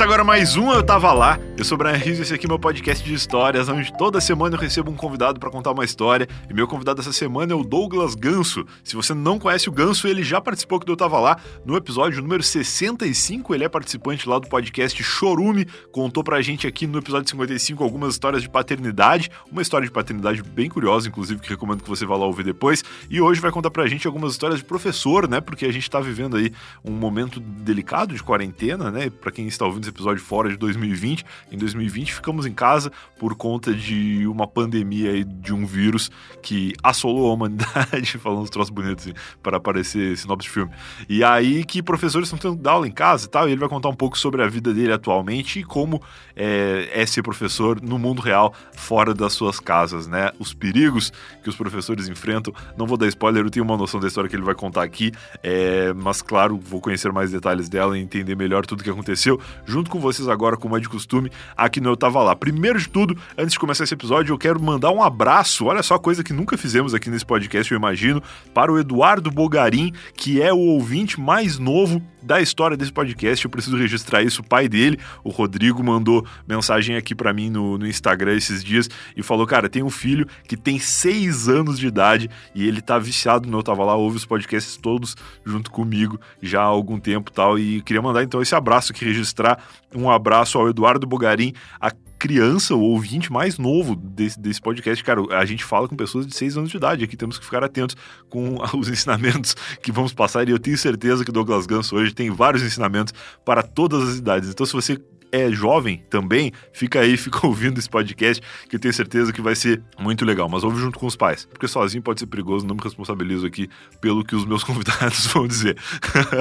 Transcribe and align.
Começa 0.00 0.14
agora 0.14 0.24
mais 0.24 0.56
um 0.56 0.72
Eu 0.72 0.82
Tava 0.82 1.12
Lá. 1.12 1.38
Eu 1.58 1.64
sou 1.66 1.74
o 1.74 1.78
Brian 1.78 1.92
Rizzo 1.92 2.20
e 2.20 2.22
esse 2.22 2.32
aqui 2.32 2.46
é 2.46 2.48
meu 2.48 2.58
podcast 2.58 3.04
de 3.04 3.12
histórias, 3.12 3.68
onde 3.68 3.92
toda 3.98 4.18
semana 4.18 4.56
eu 4.56 4.58
recebo 4.58 4.90
um 4.90 4.96
convidado 4.96 5.38
para 5.38 5.50
contar 5.50 5.72
uma 5.72 5.84
história. 5.84 6.26
E 6.48 6.54
meu 6.54 6.66
convidado 6.66 7.02
essa 7.02 7.12
semana 7.12 7.52
é 7.52 7.54
o 7.54 7.62
Douglas 7.62 8.14
Ganso. 8.14 8.64
Se 8.82 8.96
você 8.96 9.12
não 9.12 9.38
conhece 9.38 9.68
o 9.68 9.72
Ganso, 9.72 10.08
ele 10.08 10.22
já 10.22 10.40
participou 10.40 10.78
do 10.78 10.90
Eu 10.90 10.96
Tava 10.96 11.20
Lá. 11.20 11.38
No 11.66 11.76
episódio 11.76 12.22
número 12.22 12.42
65, 12.42 13.54
ele 13.54 13.62
é 13.62 13.68
participante 13.68 14.26
lá 14.26 14.38
do 14.38 14.48
podcast 14.48 15.02
Chorume. 15.02 15.66
Contou 15.92 16.24
pra 16.24 16.40
gente 16.40 16.66
aqui 16.66 16.86
no 16.86 16.96
episódio 16.96 17.28
55 17.28 17.84
algumas 17.84 18.14
histórias 18.14 18.40
de 18.40 18.48
paternidade. 18.48 19.30
Uma 19.52 19.60
história 19.60 19.86
de 19.86 19.92
paternidade 19.92 20.42
bem 20.42 20.70
curiosa, 20.70 21.08
inclusive, 21.08 21.42
que 21.42 21.50
recomendo 21.50 21.82
que 21.82 21.88
você 21.90 22.06
vá 22.06 22.16
lá 22.16 22.24
ouvir 22.24 22.44
depois. 22.44 22.82
E 23.10 23.20
hoje 23.20 23.38
vai 23.38 23.50
contar 23.50 23.70
pra 23.70 23.86
gente 23.86 24.06
algumas 24.06 24.32
histórias 24.32 24.60
de 24.60 24.64
professor, 24.64 25.28
né? 25.28 25.42
Porque 25.42 25.66
a 25.66 25.72
gente 25.72 25.90
tá 25.90 26.00
vivendo 26.00 26.38
aí 26.38 26.50
um 26.82 26.92
momento 26.92 27.38
delicado 27.38 28.14
de 28.14 28.22
quarentena, 28.22 28.90
né? 28.90 29.10
Pra 29.10 29.30
quem 29.30 29.46
está 29.46 29.66
ouvindo 29.66 29.89
episódio 29.90 30.22
fora 30.22 30.48
de 30.48 30.56
2020, 30.56 31.24
em 31.52 31.58
2020 31.58 32.14
ficamos 32.14 32.46
em 32.46 32.52
casa 32.52 32.90
por 33.18 33.34
conta 33.34 33.72
de 33.72 34.26
uma 34.26 34.46
pandemia 34.46 35.12
e 35.12 35.24
de 35.24 35.52
um 35.52 35.66
vírus 35.66 36.10
que 36.42 36.72
assolou 36.82 37.30
a 37.30 37.34
humanidade, 37.34 38.16
falando 38.18 38.42
uns 38.42 38.50
troços 38.50 38.70
bonitos 38.70 39.04
assim, 39.04 39.14
para 39.42 39.56
aparecer 39.56 40.16
sinopse 40.16 40.48
de 40.48 40.50
filme. 40.50 40.72
E 41.08 41.22
aí 41.24 41.64
que 41.64 41.82
professores 41.82 42.32
estão 42.32 42.56
tendo 42.56 42.68
aula 42.68 42.86
em 42.86 42.92
casa 42.92 43.26
e 43.26 43.28
tal, 43.28 43.48
e 43.48 43.52
ele 43.52 43.60
vai 43.60 43.68
contar 43.68 43.88
um 43.88 43.94
pouco 43.94 44.18
sobre 44.18 44.42
a 44.42 44.48
vida 44.48 44.72
dele 44.72 44.92
atualmente 44.92 45.60
e 45.60 45.64
como 45.64 46.02
é, 46.36 46.88
é 46.92 47.06
ser 47.06 47.22
professor 47.22 47.80
no 47.80 47.98
mundo 47.98 48.20
real, 48.20 48.54
fora 48.72 49.14
das 49.14 49.32
suas 49.32 49.60
casas, 49.60 50.06
né? 50.06 50.30
Os 50.38 50.52
perigos 50.52 51.12
que 51.42 51.48
os 51.48 51.56
professores 51.56 52.08
enfrentam. 52.08 52.52
Não 52.76 52.86
vou 52.86 52.96
dar 52.96 53.06
spoiler, 53.08 53.44
eu 53.44 53.50
tenho 53.50 53.64
uma 53.64 53.76
noção 53.76 54.00
da 54.00 54.08
história 54.08 54.28
que 54.28 54.36
ele 54.36 54.42
vai 54.42 54.54
contar 54.54 54.82
aqui, 54.82 55.12
é, 55.42 55.92
mas 55.92 56.22
claro, 56.22 56.58
vou 56.58 56.80
conhecer 56.80 57.12
mais 57.12 57.30
detalhes 57.30 57.68
dela 57.68 57.98
e 57.98 58.02
entender 58.02 58.36
melhor 58.36 58.66
tudo 58.66 58.80
o 58.80 58.84
que 58.84 58.90
aconteceu 58.90 59.40
junto 59.64 59.79
com 59.88 60.00
vocês 60.00 60.28
agora, 60.28 60.56
como 60.56 60.76
é 60.76 60.80
de 60.80 60.88
costume, 60.88 61.30
aqui 61.56 61.80
no 61.80 61.90
Eu 61.90 61.96
Tava 61.96 62.22
Lá. 62.22 62.34
Primeiro 62.34 62.78
de 62.78 62.88
tudo, 62.88 63.16
antes 63.38 63.52
de 63.52 63.58
começar 63.58 63.84
esse 63.84 63.94
episódio, 63.94 64.32
eu 64.32 64.38
quero 64.38 64.60
mandar 64.60 64.90
um 64.90 65.02
abraço, 65.02 65.66
olha 65.66 65.82
só, 65.82 65.98
coisa 65.98 66.24
que 66.24 66.32
nunca 66.32 66.58
fizemos 66.58 66.92
aqui 66.92 67.08
nesse 67.08 67.24
podcast, 67.24 67.72
eu 67.72 67.78
imagino, 67.78 68.22
para 68.52 68.72
o 68.72 68.78
Eduardo 68.78 69.30
Bogarim, 69.30 69.92
que 70.14 70.42
é 70.42 70.52
o 70.52 70.58
ouvinte 70.58 71.20
mais 71.20 71.58
novo 71.58 72.02
da 72.22 72.40
história 72.40 72.76
desse 72.76 72.92
podcast. 72.92 73.44
Eu 73.44 73.50
preciso 73.50 73.76
registrar 73.76 74.22
isso. 74.22 74.42
O 74.42 74.44
pai 74.44 74.68
dele, 74.68 74.98
o 75.24 75.30
Rodrigo, 75.30 75.82
mandou 75.82 76.26
mensagem 76.46 76.96
aqui 76.96 77.14
para 77.14 77.32
mim 77.32 77.50
no, 77.50 77.78
no, 77.78 77.86
Instagram 77.86 78.36
esses 78.36 78.62
dias 78.62 78.88
e 79.16 79.22
falou: 79.22 79.46
Cara, 79.46 79.68
tem 79.68 79.82
um 79.82 79.90
filho 79.90 80.26
que 80.46 80.56
tem 80.56 80.78
seis 80.78 81.48
anos 81.48 81.78
de 81.78 81.86
idade 81.86 82.30
e 82.54 82.66
ele 82.66 82.80
tá 82.80 82.98
viciado 82.98 83.48
no 83.48 83.58
Eu 83.58 83.62
Tava 83.62 83.84
Lá, 83.84 83.94
ouve 83.94 84.16
os 84.16 84.26
podcasts 84.26 84.76
todos 84.76 85.16
junto 85.44 85.70
comigo 85.70 86.20
já 86.42 86.60
há 86.60 86.64
algum 86.64 86.98
tempo 86.98 87.30
tal. 87.30 87.58
E 87.58 87.82
queria 87.82 88.02
mandar 88.02 88.22
então 88.22 88.40
esse 88.40 88.54
abraço 88.54 88.92
aqui, 88.92 89.04
registrar 89.04 89.62
um 89.94 90.10
abraço 90.10 90.58
ao 90.58 90.68
Eduardo 90.68 91.06
Bugarim, 91.06 91.52
a 91.80 91.90
criança, 92.18 92.74
o 92.74 92.82
ouvinte 92.82 93.32
mais 93.32 93.58
novo 93.58 93.96
desse, 93.96 94.38
desse 94.38 94.60
podcast, 94.60 95.02
cara, 95.02 95.22
a 95.30 95.44
gente 95.46 95.64
fala 95.64 95.88
com 95.88 95.96
pessoas 95.96 96.26
de 96.26 96.36
6 96.36 96.58
anos 96.58 96.70
de 96.70 96.76
idade. 96.76 97.02
Aqui 97.02 97.16
temos 97.16 97.38
que 97.38 97.44
ficar 97.44 97.64
atentos 97.64 97.96
com 98.28 98.56
os 98.76 98.88
ensinamentos 98.88 99.56
que 99.82 99.90
vamos 99.90 100.12
passar. 100.12 100.46
E 100.46 100.52
eu 100.52 100.58
tenho 100.58 100.76
certeza 100.76 101.24
que 101.24 101.30
o 101.30 101.32
Douglas 101.32 101.66
Ganso 101.66 101.96
hoje 101.96 102.12
tem 102.12 102.30
vários 102.30 102.62
ensinamentos 102.62 103.14
para 103.44 103.62
todas 103.62 104.06
as 104.06 104.16
idades. 104.16 104.50
Então, 104.50 104.66
se 104.66 104.74
você 104.74 105.00
é 105.32 105.50
jovem 105.50 106.04
também, 106.10 106.52
fica 106.72 107.00
aí, 107.00 107.16
fica 107.18 107.46
ouvindo 107.46 107.78
esse 107.78 107.88
podcast, 107.88 108.42
que 108.68 108.76
eu 108.76 108.80
tenho 108.80 108.92
certeza 108.92 109.32
que 109.32 109.40
vai 109.40 109.54
ser 109.54 109.82
muito 109.98 110.24
legal. 110.24 110.48
Mas 110.48 110.64
ouve 110.64 110.80
junto 110.80 110.98
com 110.98 111.06
os 111.06 111.16
pais, 111.16 111.46
porque 111.46 111.68
sozinho 111.68 112.02
pode 112.02 112.20
ser 112.20 112.26
perigoso, 112.26 112.66
não 112.66 112.74
me 112.74 112.82
responsabilizo 112.82 113.46
aqui 113.46 113.68
pelo 114.00 114.24
que 114.24 114.34
os 114.34 114.44
meus 114.44 114.62
convidados 114.64 115.26
vão 115.28 115.46
dizer. 115.46 115.76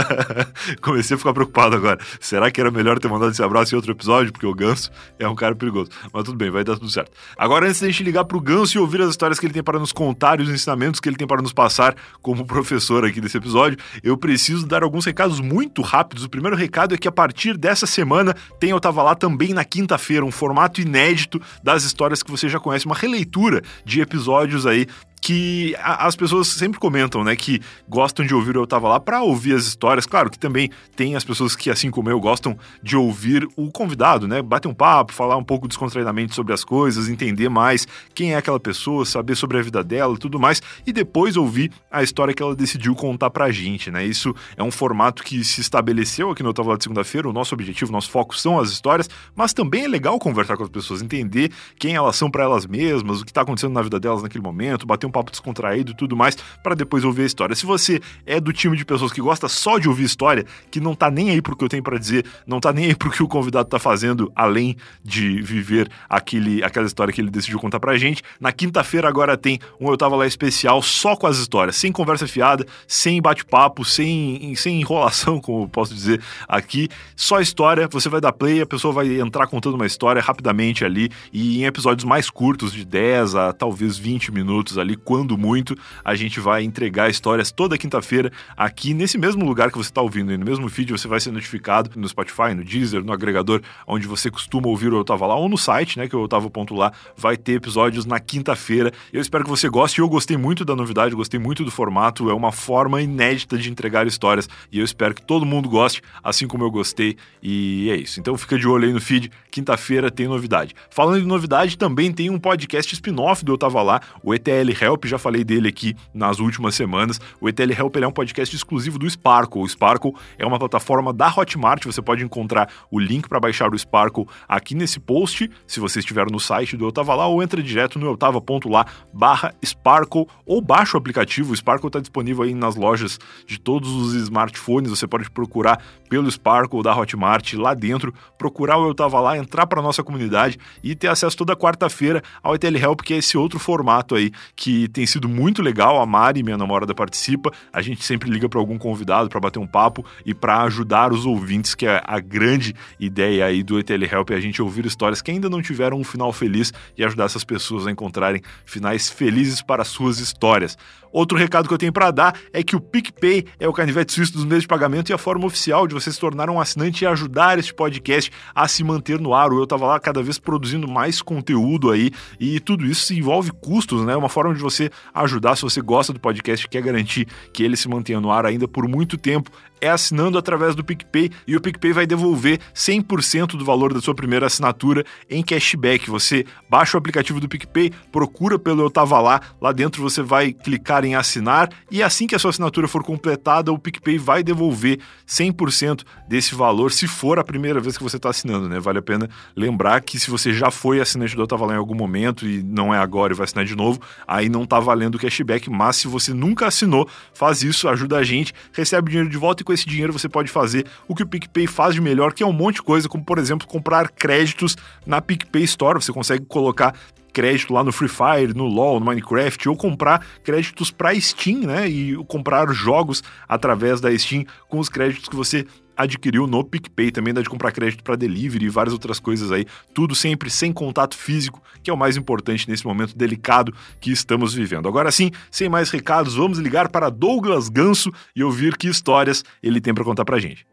Comecei 0.81 1.15
a 1.15 1.17
ficar 1.17 1.33
preocupado 1.33 1.75
agora. 1.75 1.99
Será 2.19 2.49
que 2.51 2.59
era 2.59 2.71
melhor 2.71 2.99
ter 2.99 3.07
mandado 3.07 3.31
esse 3.31 3.43
abraço 3.43 3.73
em 3.73 3.77
outro 3.77 3.91
episódio? 3.91 4.31
Porque 4.31 4.45
o 4.45 4.53
Ganso 4.53 4.91
é 5.17 5.27
um 5.27 5.35
cara 5.35 5.55
perigoso. 5.55 5.89
Mas 6.11 6.23
tudo 6.23 6.37
bem, 6.37 6.49
vai 6.49 6.63
dar 6.63 6.75
tudo 6.75 6.89
certo. 6.89 7.11
Agora, 7.37 7.67
antes 7.67 7.81
da 7.81 7.87
gente 7.87 8.03
ligar 8.03 8.25
pro 8.25 8.39
Ganso 8.39 8.77
e 8.77 8.79
ouvir 8.79 9.01
as 9.01 9.09
histórias 9.09 9.39
que 9.39 9.45
ele 9.45 9.53
tem 9.53 9.63
para 9.63 9.79
nos 9.79 9.91
contar 9.91 10.39
e 10.39 10.43
os 10.43 10.49
ensinamentos 10.49 10.99
que 10.99 11.09
ele 11.09 11.15
tem 11.15 11.27
para 11.27 11.41
nos 11.41 11.53
passar 11.53 11.95
como 12.21 12.45
professor 12.45 13.05
aqui 13.05 13.21
desse 13.21 13.37
episódio, 13.37 13.77
eu 14.03 14.17
preciso 14.17 14.65
dar 14.65 14.83
alguns 14.83 15.05
recados 15.05 15.39
muito 15.39 15.81
rápidos. 15.81 16.23
O 16.23 16.29
primeiro 16.29 16.55
recado 16.55 16.95
é 16.95 16.97
que 16.97 17.07
a 17.07 17.11
partir 17.11 17.57
dessa 17.57 17.85
semana 17.85 18.35
tem 18.59 18.73
eu 18.79 18.81
tava 18.81 19.03
lá 19.03 19.13
também 19.13 19.53
na 19.53 19.65
quinta-feira, 19.65 20.25
um 20.25 20.31
formato 20.31 20.79
inédito 20.79 21.41
das 21.61 21.83
histórias 21.83 22.23
que 22.23 22.31
você 22.31 22.47
já 22.47 22.59
conhece, 22.59 22.85
uma 22.85 22.95
releitura 22.95 23.61
de 23.83 23.99
episódios 23.99 24.65
aí 24.65 24.87
que 25.29 25.75
a, 25.77 26.07
as 26.07 26.15
pessoas 26.15 26.47
sempre 26.47 26.79
comentam, 26.79 27.23
né, 27.23 27.35
que 27.35 27.61
gostam 27.87 28.25
de 28.25 28.33
ouvir 28.33 28.55
Eu 28.55 28.65
Tava 28.65 28.89
Lá 28.89 28.99
para 28.99 29.21
ouvir 29.21 29.53
as 29.53 29.65
histórias. 29.65 30.07
Claro 30.07 30.27
que 30.27 30.39
também 30.39 30.71
tem 30.95 31.15
as 31.15 31.23
pessoas 31.23 31.55
que, 31.55 31.69
assim 31.69 31.91
como 31.91 32.09
eu, 32.09 32.19
gostam 32.19 32.57
de 32.81 32.97
ouvir 32.97 33.47
o 33.55 33.71
convidado, 33.71 34.27
né, 34.27 34.41
bater 34.41 34.67
um 34.67 34.73
papo, 34.73 35.13
falar 35.13 35.37
um 35.37 35.43
pouco 35.43 35.67
descontraidamente 35.67 36.33
sobre 36.33 36.51
as 36.51 36.63
coisas, 36.63 37.07
entender 37.07 37.47
mais 37.47 37.87
quem 38.15 38.33
é 38.33 38.37
aquela 38.37 38.59
pessoa, 38.59 39.05
saber 39.05 39.35
sobre 39.35 39.59
a 39.59 39.61
vida 39.61 39.83
dela 39.83 40.15
e 40.15 40.17
tudo 40.17 40.39
mais, 40.39 40.63
e 40.83 40.91
depois 40.91 41.37
ouvir 41.37 41.71
a 41.91 42.01
história 42.01 42.33
que 42.33 42.41
ela 42.41 42.55
decidiu 42.55 42.95
contar 42.95 43.29
pra 43.29 43.51
gente, 43.51 43.91
né. 43.91 44.03
Isso 44.03 44.33
é 44.57 44.63
um 44.63 44.71
formato 44.71 45.23
que 45.23 45.43
se 45.43 45.61
estabeleceu 45.61 46.31
aqui 46.31 46.41
no 46.41 46.49
Eu 46.49 46.53
Tava 46.55 46.69
Lá 46.69 46.77
de 46.77 46.85
segunda-feira, 46.85 47.29
o 47.29 47.33
nosso 47.33 47.53
objetivo, 47.53 47.91
o 47.91 47.93
nosso 47.93 48.09
foco 48.09 48.35
são 48.35 48.59
as 48.59 48.71
histórias, 48.71 49.07
mas 49.35 49.53
também 49.53 49.83
é 49.83 49.87
legal 49.87 50.17
conversar 50.17 50.57
com 50.57 50.63
as 50.63 50.69
pessoas, 50.69 51.03
entender 51.03 51.51
quem 51.77 51.93
elas 51.93 52.15
são 52.15 52.31
para 52.31 52.43
elas 52.43 52.65
mesmas, 52.65 53.21
o 53.21 53.25
que 53.25 53.31
tá 53.31 53.41
acontecendo 53.41 53.73
na 53.73 53.83
vida 53.83 53.99
delas 53.99 54.23
naquele 54.23 54.43
momento, 54.43 54.87
bater 54.87 55.05
um 55.05 55.11
papo 55.11 55.18
descontraído 55.23 55.91
e 55.91 55.95
tudo 55.95 56.15
mais, 56.15 56.35
para 56.63 56.75
depois 56.75 57.03
ouvir 57.03 57.23
a 57.23 57.25
história. 57.25 57.55
Se 57.55 57.65
você 57.65 57.99
é 58.25 58.39
do 58.39 58.53
time 58.53 58.75
de 58.77 58.85
pessoas 58.85 59.11
que 59.11 59.21
gosta 59.21 59.47
só 59.47 59.77
de 59.77 59.87
ouvir 59.87 60.03
história, 60.03 60.45
que 60.71 60.79
não 60.79 60.95
tá 60.95 61.11
nem 61.11 61.29
aí 61.29 61.41
pro 61.41 61.55
que 61.55 61.63
eu 61.63 61.69
tenho 61.69 61.83
para 61.83 61.97
dizer, 61.97 62.25
não 62.45 62.59
tá 62.59 62.71
nem 62.71 62.85
aí 62.85 62.95
pro 62.95 63.11
que 63.11 63.21
o 63.23 63.27
convidado 63.27 63.69
tá 63.69 63.79
fazendo, 63.79 64.31
além 64.35 64.75
de 65.03 65.41
viver 65.41 65.89
aquele, 66.09 66.63
aquela 66.63 66.85
história 66.85 67.13
que 67.13 67.21
ele 67.21 67.29
decidiu 67.29 67.59
contar 67.59 67.79
pra 67.79 67.97
gente, 67.97 68.21
na 68.39 68.51
quinta-feira 68.51 69.07
agora 69.07 69.37
tem 69.37 69.59
um 69.79 69.89
Eu 69.89 69.97
Tava 69.97 70.15
Lá 70.15 70.25
especial 70.25 70.81
só 70.81 71.15
com 71.15 71.27
as 71.27 71.37
histórias, 71.37 71.75
sem 71.75 71.91
conversa 71.91 72.27
fiada, 72.27 72.65
sem 72.87 73.21
bate-papo, 73.21 73.83
sem, 73.85 74.53
sem 74.55 74.79
enrolação, 74.81 75.39
como 75.41 75.63
eu 75.63 75.69
posso 75.69 75.93
dizer 75.93 76.21
aqui, 76.47 76.89
só 77.15 77.39
história, 77.39 77.87
você 77.87 78.09
vai 78.09 78.21
dar 78.21 78.31
play, 78.31 78.61
a 78.61 78.65
pessoa 78.65 78.93
vai 78.93 79.19
entrar 79.19 79.47
contando 79.47 79.75
uma 79.75 79.85
história 79.85 80.21
rapidamente 80.21 80.83
ali, 80.85 81.09
e 81.31 81.61
em 81.61 81.65
episódios 81.65 82.05
mais 82.05 82.29
curtos, 82.29 82.71
de 82.71 82.85
10 82.85 83.35
a 83.35 83.53
talvez 83.53 83.97
20 83.97 84.31
minutos 84.31 84.77
ali, 84.77 84.95
quando 85.09 85.35
muito, 85.35 85.75
a 86.05 86.13
gente 86.13 86.39
vai 86.39 86.61
entregar 86.61 87.09
histórias 87.09 87.49
toda 87.49 87.79
quinta-feira 87.79 88.31
aqui 88.55 88.93
nesse 88.93 89.17
mesmo 89.17 89.43
lugar 89.43 89.71
que 89.71 89.77
você 89.79 89.89
está 89.89 90.03
ouvindo, 90.03 90.37
no 90.37 90.45
mesmo 90.45 90.69
feed 90.69 90.91
você 90.91 91.07
vai 91.07 91.19
ser 91.19 91.31
notificado 91.31 91.89
no 91.95 92.07
Spotify, 92.07 92.53
no 92.55 92.63
Deezer, 92.63 93.03
no 93.03 93.11
agregador 93.11 93.59
onde 93.87 94.05
você 94.05 94.29
costuma 94.29 94.67
ouvir 94.67 94.93
o 94.93 94.97
Eu 94.97 95.03
Tava 95.03 95.25
Lá, 95.25 95.35
ou 95.35 95.49
no 95.49 95.57
site, 95.57 95.97
né, 95.97 96.07
que 96.07 96.13
é 96.13 96.17
o 96.19 96.25
Eu 96.25 96.27
Tava 96.27 96.47
Ponto 96.47 96.75
Lá, 96.75 96.93
vai 97.17 97.35
ter 97.35 97.53
episódios 97.53 98.05
na 98.05 98.19
quinta-feira. 98.19 98.93
Eu 99.11 99.19
espero 99.19 99.43
que 99.43 99.49
você 99.49 99.67
goste, 99.67 99.97
eu 99.97 100.07
gostei 100.07 100.37
muito 100.37 100.63
da 100.63 100.75
novidade, 100.75 101.15
gostei 101.15 101.39
muito 101.39 101.65
do 101.65 101.71
formato, 101.71 102.29
é 102.29 102.33
uma 102.35 102.51
forma 102.51 103.01
inédita 103.01 103.57
de 103.57 103.71
entregar 103.71 104.05
histórias, 104.05 104.47
e 104.71 104.77
eu 104.77 104.85
espero 104.85 105.15
que 105.15 105.23
todo 105.23 105.43
mundo 105.43 105.67
goste, 105.67 106.03
assim 106.23 106.47
como 106.47 106.63
eu 106.63 106.69
gostei, 106.69 107.17
e 107.41 107.89
é 107.89 107.95
isso. 107.95 108.19
Então 108.19 108.37
fica 108.37 108.59
de 108.59 108.67
olho 108.67 108.85
aí 108.85 108.93
no 108.93 109.01
feed, 109.01 109.31
quinta-feira 109.49 110.11
tem 110.11 110.27
novidade. 110.27 110.75
Falando 110.91 111.19
de 111.19 111.25
novidade, 111.25 111.79
também 111.79 112.11
tem 112.11 112.29
um 112.29 112.37
podcast 112.37 112.93
spin-off 112.93 113.43
do 113.43 113.53
Eu 113.53 113.57
Tava 113.57 113.81
Lá, 113.81 114.01
o 114.21 114.35
ETL 114.35 114.69
Help, 114.79 114.88
já 115.03 115.17
falei 115.17 115.43
dele 115.43 115.67
aqui 115.67 115.95
nas 116.13 116.39
últimas 116.39 116.75
semanas. 116.75 117.19
O 117.41 117.49
ETL 117.49 117.71
Help 117.71 117.95
é 117.97 118.07
um 118.07 118.11
podcast 118.11 118.55
exclusivo 118.55 118.97
do 118.97 119.09
Sparkle. 119.09 119.61
O 119.61 119.67
Sparkle 119.67 120.13
é 120.37 120.45
uma 120.45 120.57
plataforma 120.57 121.11
da 121.11 121.27
Hotmart, 121.27 121.85
você 121.85 122.01
pode 122.01 122.23
encontrar 122.23 122.69
o 122.89 122.99
link 122.99 123.27
para 123.27 123.39
baixar 123.39 123.73
o 123.73 123.77
Sparkle 123.77 124.25
aqui 124.47 124.75
nesse 124.75 124.99
post, 124.99 125.49
se 125.67 125.79
você 125.79 125.99
estiver 125.99 126.29
no 126.31 126.39
site 126.39 126.77
do 126.77 126.85
Eu 126.85 126.91
Tava 126.91 127.13
Lá, 127.15 127.27
ou 127.27 127.43
entra 127.43 127.61
direto 127.61 127.99
no 127.99 128.05
eutava.lá 128.05 128.85
barra 129.13 129.53
Sparkle, 129.63 130.25
ou 130.45 130.61
baixa 130.61 130.95
o 130.95 130.99
aplicativo. 130.99 131.53
O 131.53 131.55
Sparkle 131.55 131.87
está 131.87 131.99
disponível 131.99 132.43
aí 132.43 132.53
nas 132.53 132.75
lojas 132.75 133.19
de 133.45 133.59
todos 133.59 133.89
os 133.89 134.13
smartphones, 134.13 134.89
você 134.89 135.07
pode 135.07 135.29
procurar 135.29 135.81
pelo 136.09 136.29
Sparkle 136.31 136.81
da 136.81 136.95
Hotmart 136.95 137.53
lá 137.53 137.73
dentro, 137.73 138.13
procurar 138.37 138.77
o 138.77 138.87
Eu 138.87 138.95
Tava 138.95 139.19
Lá, 139.19 139.37
entrar 139.37 139.67
para 139.67 139.81
nossa 139.81 140.03
comunidade 140.03 140.57
e 140.83 140.95
ter 140.95 141.07
acesso 141.07 141.37
toda 141.37 141.55
quarta-feira 141.55 142.21
ao 142.41 142.55
ETL 142.55 142.77
Help, 142.77 143.01
que 143.01 143.13
é 143.13 143.17
esse 143.17 143.37
outro 143.37 143.59
formato 143.59 144.15
aí 144.15 144.31
que 144.55 144.78
tem 144.87 145.05
sido 145.05 145.27
muito 145.27 145.61
legal. 145.61 146.01
A 146.01 146.05
Mari, 146.05 146.43
minha 146.43 146.57
namorada, 146.57 146.93
participa. 146.93 147.51
A 147.71 147.81
gente 147.81 148.03
sempre 148.03 148.29
liga 148.29 148.47
para 148.47 148.59
algum 148.59 148.77
convidado 148.77 149.29
para 149.29 149.39
bater 149.39 149.59
um 149.59 149.67
papo 149.67 150.05
e 150.25 150.33
para 150.33 150.61
ajudar 150.63 151.11
os 151.11 151.25
ouvintes, 151.25 151.75
que 151.75 151.85
é 151.85 152.01
a 152.05 152.19
grande 152.19 152.75
ideia 152.99 153.45
aí 153.45 153.63
do 153.63 153.79
ETL 153.79 154.03
Help, 154.03 154.31
é 154.31 154.35
a 154.35 154.39
gente 154.39 154.61
ouvir 154.61 154.85
histórias 154.85 155.21
que 155.21 155.31
ainda 155.31 155.49
não 155.49 155.61
tiveram 155.61 155.99
um 155.99 156.03
final 156.03 156.31
feliz 156.31 156.73
e 156.97 157.03
ajudar 157.03 157.25
essas 157.25 157.43
pessoas 157.43 157.87
a 157.87 157.91
encontrarem 157.91 158.41
finais 158.65 159.09
felizes 159.09 159.61
para 159.61 159.83
suas 159.83 160.19
histórias. 160.19 160.77
Outro 161.11 161.37
recado 161.37 161.67
que 161.67 161.73
eu 161.73 161.77
tenho 161.77 161.91
para 161.91 162.11
dar 162.11 162.39
é 162.53 162.61
que 162.61 162.75
o 162.75 162.79
PicPay 162.79 163.45
é 163.59 163.67
o 163.67 163.73
canivete 163.73 164.13
suíço 164.13 164.33
dos 164.33 164.45
meios 164.45 164.63
de 164.63 164.67
pagamento 164.67 165.09
e 165.09 165.13
a 165.13 165.17
forma 165.17 165.45
oficial 165.45 165.87
de 165.87 165.93
você 165.93 166.11
se 166.11 166.19
tornar 166.19 166.49
um 166.49 166.59
assinante 166.59 167.03
e 167.03 167.07
ajudar 167.07 167.57
este 167.57 167.73
podcast 167.73 168.31
a 168.53 168.67
se 168.67 168.83
manter 168.83 169.19
no 169.19 169.33
ar. 169.33 169.49
Eu 169.49 169.63
estava 169.63 169.87
lá 169.87 169.99
cada 169.99 170.21
vez 170.21 170.37
produzindo 170.37 170.87
mais 170.87 171.21
conteúdo 171.21 171.89
aí 171.89 172.11
e 172.39 172.59
tudo 172.59 172.85
isso 172.85 173.11
envolve 173.13 173.51
custos, 173.51 174.05
né? 174.05 174.15
Uma 174.15 174.29
forma 174.29 174.53
de 174.53 174.61
você 174.61 174.68
ajudar, 175.13 175.55
se 175.55 175.63
você 175.63 175.81
gosta 175.81 176.13
do 176.13 176.19
podcast 176.19 176.67
quer 176.67 176.81
garantir 176.81 177.27
que 177.53 177.63
ele 177.63 177.75
se 177.75 177.87
mantenha 177.87 178.19
no 178.19 178.31
ar 178.31 178.45
ainda 178.45 178.67
por 178.67 178.87
muito 178.87 179.17
tempo, 179.17 179.51
é 179.81 179.89
assinando 179.89 180.37
através 180.37 180.75
do 180.75 180.83
PicPay 180.83 181.31
e 181.47 181.55
o 181.55 181.61
PicPay 181.61 181.93
vai 181.93 182.07
devolver 182.07 182.59
100% 182.73 183.57
do 183.57 183.65
valor 183.65 183.93
da 183.93 184.01
sua 184.01 184.15
primeira 184.15 184.45
assinatura 184.47 185.03
em 185.29 185.43
cashback. 185.43 186.09
Você 186.09 186.45
baixa 186.69 186.97
o 186.97 186.99
aplicativo 186.99 187.39
do 187.39 187.47
PicPay, 187.47 187.91
procura 188.11 188.57
pelo 188.57 188.81
Eu 188.81 188.89
Tava 188.89 189.19
Lá, 189.19 189.41
lá 189.61 189.71
dentro 189.71 190.01
você 190.01 190.21
vai 190.21 190.53
clicar 190.53 191.03
em 191.05 191.15
assinar 191.15 191.69
e 191.91 192.01
assim 192.03 192.27
que 192.27 192.35
a 192.35 192.39
sua 192.39 192.49
assinatura 192.49 192.87
for 192.87 193.03
completada, 193.03 193.71
o 193.71 193.79
PicPay 193.79 194.17
vai 194.17 194.43
devolver 194.43 194.99
100% 195.27 196.03
desse 196.27 196.55
valor 196.55 196.91
se 196.91 197.07
for 197.07 197.39
a 197.39 197.43
primeira 197.43 197.79
vez 197.79 197.97
que 197.97 198.03
você 198.03 198.17
está 198.17 198.29
assinando, 198.29 198.67
né? 198.67 198.79
Vale 198.79 198.99
a 198.99 199.01
pena 199.01 199.29
lembrar 199.55 200.01
que 200.01 200.19
se 200.19 200.29
você 200.29 200.53
já 200.53 200.71
foi 200.71 200.99
assinante 200.99 201.35
do 201.35 201.41
Eu 201.41 201.47
Tava 201.47 201.65
Lá 201.65 201.73
em 201.73 201.77
algum 201.77 201.95
momento 201.95 202.47
e 202.47 202.63
não 202.63 202.93
é 202.93 202.97
agora 202.97 203.33
e 203.33 203.35
vai 203.35 203.45
assinar 203.45 203.65
de 203.65 203.75
novo, 203.75 203.99
aí 204.27 204.49
não 204.49 204.65
tá 204.65 204.79
valendo 204.79 205.15
o 205.15 205.19
cashback, 205.19 205.69
mas 205.69 205.97
se 205.97 206.07
você 206.07 206.33
nunca 206.33 206.67
assinou, 206.67 207.07
faz 207.33 207.63
isso, 207.63 207.87
ajuda 207.87 208.17
a 208.17 208.23
gente, 208.23 208.53
recebe 208.71 209.09
dinheiro 209.09 209.29
de 209.29 209.37
volta 209.37 209.61
e 209.61 209.65
com 209.69 209.73
esse 209.73 209.85
dinheiro 209.85 210.11
você 210.11 210.27
pode 210.27 210.49
fazer 210.49 210.87
o 211.07 211.13
que 211.13 211.21
o 211.21 211.27
PicPay 211.27 211.67
faz 211.67 211.93
de 211.93 212.01
melhor, 212.01 212.33
que 212.33 212.41
é 212.41 212.45
um 212.45 212.51
monte 212.51 212.77
de 212.77 212.81
coisa, 212.81 213.07
como 213.07 213.23
por 213.23 213.37
exemplo 213.37 213.67
comprar 213.67 214.09
créditos 214.09 214.75
na 215.05 215.21
PicPay 215.21 215.63
Store. 215.63 216.01
Você 216.01 216.11
consegue 216.11 216.43
colocar 216.45 216.95
crédito 217.31 217.71
lá 217.71 217.83
no 217.83 217.91
Free 217.91 218.09
Fire, 218.09 218.55
no 218.55 218.65
LoL, 218.65 218.99
no 218.99 219.05
Minecraft, 219.05 219.69
ou 219.69 219.77
comprar 219.77 220.25
créditos 220.43 220.89
para 220.89 221.13
Steam, 221.21 221.59
né? 221.59 221.87
E 221.87 222.15
comprar 222.25 222.67
jogos 222.73 223.21
através 223.47 224.01
da 224.01 224.17
Steam 224.17 224.43
com 224.67 224.79
os 224.79 224.89
créditos 224.89 225.29
que 225.29 225.35
você 225.35 225.67
adquiriu 225.99 226.47
no 226.47 226.63
PicPay. 226.63 227.11
Também 227.11 227.33
dá 227.33 227.41
de 227.41 227.49
comprar 227.49 227.71
crédito 227.71 228.03
para 228.03 228.15
delivery 228.15 228.65
e 228.65 228.69
várias 228.69 228.93
outras 228.93 229.19
coisas 229.19 229.51
aí. 229.51 229.65
Tudo 229.93 230.15
sempre 230.15 230.49
sem 230.49 230.71
contato 230.71 231.15
físico, 231.15 231.61
que 231.83 231.89
é 231.89 231.93
o 231.93 231.97
mais 231.97 232.15
importante 232.15 232.69
nesse 232.69 232.85
momento 232.85 233.15
delicado 233.15 233.73
que 233.99 234.11
estamos 234.11 234.53
vivendo. 234.53 234.87
Agora 234.87 235.11
sim, 235.11 235.31
sem 235.51 235.67
mais 235.67 235.89
recados, 235.89 236.35
vamos 236.35 236.57
ligar 236.57 236.87
para 236.87 237.09
Douglas 237.09 237.67
Ganso 237.67 238.11
e 238.33 238.43
ouvir 238.43 238.77
que 238.77 238.87
histórias 238.87 239.43
ele 239.61 239.81
tem 239.81 239.93
para 239.93 240.05
contar 240.05 240.23
para 240.23 240.39
gente. 240.39 240.65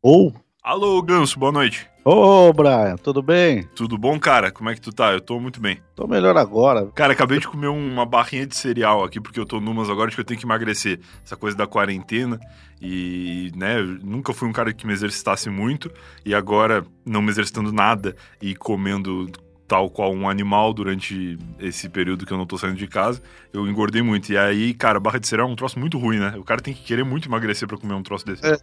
Ou. 0.00 0.32
Oh. 0.34 0.44
Alô, 0.62 1.02
Ganso, 1.02 1.38
boa 1.38 1.52
noite. 1.52 1.93
Ô, 2.06 2.52
Brian, 2.52 2.96
tudo 2.96 3.22
bem? 3.22 3.62
Tudo 3.74 3.96
bom, 3.96 4.20
cara? 4.20 4.52
Como 4.52 4.68
é 4.68 4.74
que 4.74 4.80
tu 4.80 4.92
tá? 4.92 5.10
Eu 5.14 5.22
tô 5.22 5.40
muito 5.40 5.58
bem. 5.58 5.80
Tô 5.96 6.06
melhor 6.06 6.36
agora. 6.36 6.86
Cara, 6.94 7.14
acabei 7.14 7.38
de 7.38 7.48
comer 7.48 7.68
uma 7.68 8.04
barrinha 8.04 8.46
de 8.46 8.54
cereal 8.54 9.02
aqui, 9.02 9.18
porque 9.18 9.40
eu 9.40 9.46
tô 9.46 9.58
numas 9.58 9.88
agora 9.88 10.10
de 10.10 10.14
que 10.14 10.20
eu 10.20 10.24
tenho 10.24 10.38
que 10.38 10.44
emagrecer. 10.44 11.00
Essa 11.24 11.34
coisa 11.34 11.56
da 11.56 11.66
quarentena. 11.66 12.38
E, 12.78 13.50
né, 13.56 13.80
nunca 14.02 14.34
fui 14.34 14.46
um 14.46 14.52
cara 14.52 14.70
que 14.74 14.86
me 14.86 14.92
exercitasse 14.92 15.48
muito. 15.48 15.90
E 16.26 16.34
agora, 16.34 16.84
não 17.06 17.22
me 17.22 17.30
exercitando 17.30 17.72
nada 17.72 18.14
e 18.38 18.54
comendo 18.54 19.26
tal 19.66 19.88
qual 19.88 20.12
um 20.12 20.28
animal 20.28 20.72
durante 20.72 21.38
esse 21.58 21.88
período 21.88 22.26
que 22.26 22.32
eu 22.32 22.36
não 22.36 22.46
tô 22.46 22.58
saindo 22.58 22.76
de 22.76 22.86
casa, 22.86 23.20
eu 23.52 23.66
engordei 23.66 24.02
muito. 24.02 24.30
E 24.30 24.36
aí, 24.36 24.74
cara, 24.74 25.00
barra 25.00 25.18
de 25.18 25.26
cereal 25.26 25.48
é 25.48 25.52
um 25.52 25.56
troço 25.56 25.78
muito 25.78 25.98
ruim, 25.98 26.18
né? 26.18 26.34
O 26.36 26.44
cara 26.44 26.60
tem 26.60 26.74
que 26.74 26.82
querer 26.82 27.04
muito 27.04 27.28
emagrecer 27.28 27.66
para 27.66 27.78
comer 27.78 27.94
um 27.94 28.02
troço 28.02 28.26
desse. 28.26 28.44
É, 28.44 28.58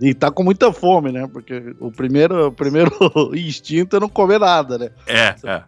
e 0.00 0.14
tá 0.14 0.30
com 0.30 0.42
muita 0.42 0.72
fome, 0.72 1.12
né? 1.12 1.28
Porque 1.30 1.74
o 1.78 1.90
primeiro, 1.90 2.48
o 2.48 2.52
primeiro 2.52 2.90
instinto 3.36 3.96
é 3.96 4.00
não 4.00 4.08
comer 4.08 4.40
nada, 4.40 4.78
né? 4.78 4.90
É, 5.06 5.34
é. 5.44 5.62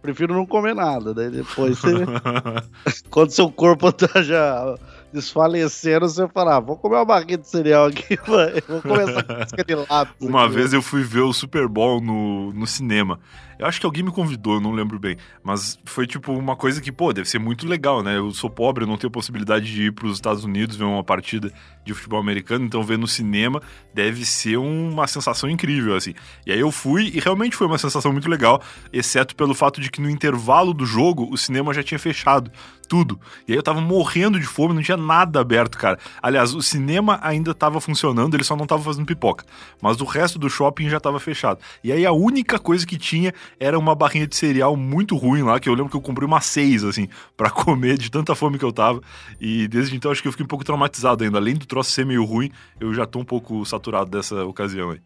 Prefiro 0.00 0.34
não 0.34 0.44
comer 0.44 0.74
nada, 0.74 1.14
daí 1.14 1.30
depois 1.30 1.78
você... 1.78 2.04
quando 3.08 3.30
seu 3.30 3.50
corpo 3.50 3.90
tá 3.90 4.20
já 4.20 4.76
desfalecendo, 5.14 6.08
você 6.08 6.28
fala, 6.28 6.56
ah, 6.56 6.60
vou 6.60 6.76
comer 6.76 6.96
uma 6.96 7.04
barrinha 7.04 7.38
de 7.38 7.48
cereal 7.48 7.86
aqui, 7.86 8.18
vou 8.68 8.82
começar 8.82 9.22
com 9.22 9.62
de 9.64 9.74
lápis. 9.74 10.28
Uma 10.28 10.44
aqui, 10.44 10.54
vez 10.56 10.72
eu 10.72 10.82
fui 10.82 11.02
ver 11.02 11.20
o 11.20 11.32
Super 11.32 11.68
Bowl 11.68 12.00
no, 12.00 12.52
no 12.52 12.66
cinema. 12.66 13.20
Eu 13.58 13.66
acho 13.66 13.80
que 13.80 13.86
alguém 13.86 14.02
me 14.02 14.10
convidou, 14.10 14.60
não 14.60 14.72
lembro 14.72 14.98
bem. 14.98 15.16
Mas 15.42 15.78
foi 15.84 16.06
tipo 16.06 16.32
uma 16.32 16.56
coisa 16.56 16.80
que, 16.80 16.90
pô, 16.90 17.12
deve 17.12 17.28
ser 17.28 17.38
muito 17.38 17.66
legal, 17.66 18.02
né? 18.02 18.16
Eu 18.16 18.30
sou 18.32 18.50
pobre, 18.50 18.84
eu 18.84 18.88
não 18.88 18.96
tenho 18.96 19.10
possibilidade 19.10 19.66
de 19.66 19.84
ir 19.84 19.92
para 19.92 20.06
os 20.06 20.14
Estados 20.14 20.44
Unidos 20.44 20.76
ver 20.76 20.84
uma 20.84 21.04
partida 21.04 21.52
de 21.84 21.92
futebol 21.92 22.18
americano, 22.18 22.64
então 22.64 22.82
ver 22.82 22.98
no 22.98 23.06
cinema 23.06 23.60
deve 23.92 24.24
ser 24.24 24.56
uma 24.56 25.06
sensação 25.06 25.48
incrível, 25.48 25.94
assim. 25.94 26.14
E 26.46 26.52
aí 26.52 26.60
eu 26.60 26.70
fui 26.70 27.10
e 27.14 27.20
realmente 27.20 27.56
foi 27.56 27.66
uma 27.66 27.78
sensação 27.78 28.12
muito 28.12 28.28
legal, 28.28 28.62
exceto 28.92 29.36
pelo 29.36 29.54
fato 29.54 29.80
de 29.80 29.90
que 29.90 30.00
no 30.00 30.08
intervalo 30.08 30.72
do 30.72 30.86
jogo 30.86 31.28
o 31.30 31.36
cinema 31.36 31.74
já 31.74 31.82
tinha 31.82 31.98
fechado 31.98 32.50
tudo. 32.84 33.18
E 33.48 33.52
aí 33.52 33.58
eu 33.58 33.62
tava 33.62 33.80
morrendo 33.80 34.38
de 34.38 34.46
fome, 34.46 34.74
não 34.74 34.82
tinha 34.82 34.96
nada 34.96 35.40
aberto, 35.40 35.76
cara. 35.76 35.98
Aliás, 36.22 36.54
o 36.54 36.62
cinema 36.62 37.18
ainda 37.22 37.54
tava 37.54 37.80
funcionando, 37.80 38.34
ele 38.34 38.44
só 38.44 38.56
não 38.56 38.66
tava 38.66 38.82
fazendo 38.82 39.06
pipoca. 39.06 39.44
Mas 39.80 40.00
o 40.00 40.04
resto 40.04 40.38
do 40.38 40.48
shopping 40.48 40.88
já 40.88 41.00
tava 41.00 41.18
fechado. 41.18 41.60
E 41.82 41.92
aí 41.92 42.04
a 42.06 42.12
única 42.12 42.58
coisa 42.58 42.86
que 42.86 42.96
tinha 42.96 43.32
era 43.58 43.78
uma 43.78 43.94
barrinha 43.94 44.26
de 44.26 44.36
cereal 44.36 44.76
muito 44.76 45.16
ruim 45.16 45.42
lá, 45.42 45.58
que 45.58 45.68
eu 45.68 45.74
lembro 45.74 45.90
que 45.90 45.96
eu 45.96 46.00
comprei 46.00 46.26
uma 46.26 46.40
seis, 46.40 46.84
assim, 46.84 47.08
para 47.36 47.50
comer 47.52 47.98
de 47.98 48.10
tanta 48.10 48.34
fome 48.34 48.58
que 48.58 48.64
eu 48.64 48.72
tava. 48.72 49.00
E 49.40 49.68
desde 49.68 49.96
então 49.96 50.10
acho 50.10 50.22
que 50.22 50.28
eu 50.28 50.32
fiquei 50.32 50.44
um 50.44 50.48
pouco 50.48 50.64
traumatizado 50.64 51.24
ainda. 51.24 51.38
Além 51.38 51.54
do 51.54 51.66
troço 51.66 51.90
ser 51.90 52.06
meio 52.06 52.24
ruim, 52.24 52.50
eu 52.80 52.92
já 52.94 53.06
tô 53.06 53.18
um 53.18 53.24
pouco 53.24 53.64
saturado 53.64 54.10
dessa 54.10 54.44
ocasião 54.44 54.90
aí. 54.90 55.00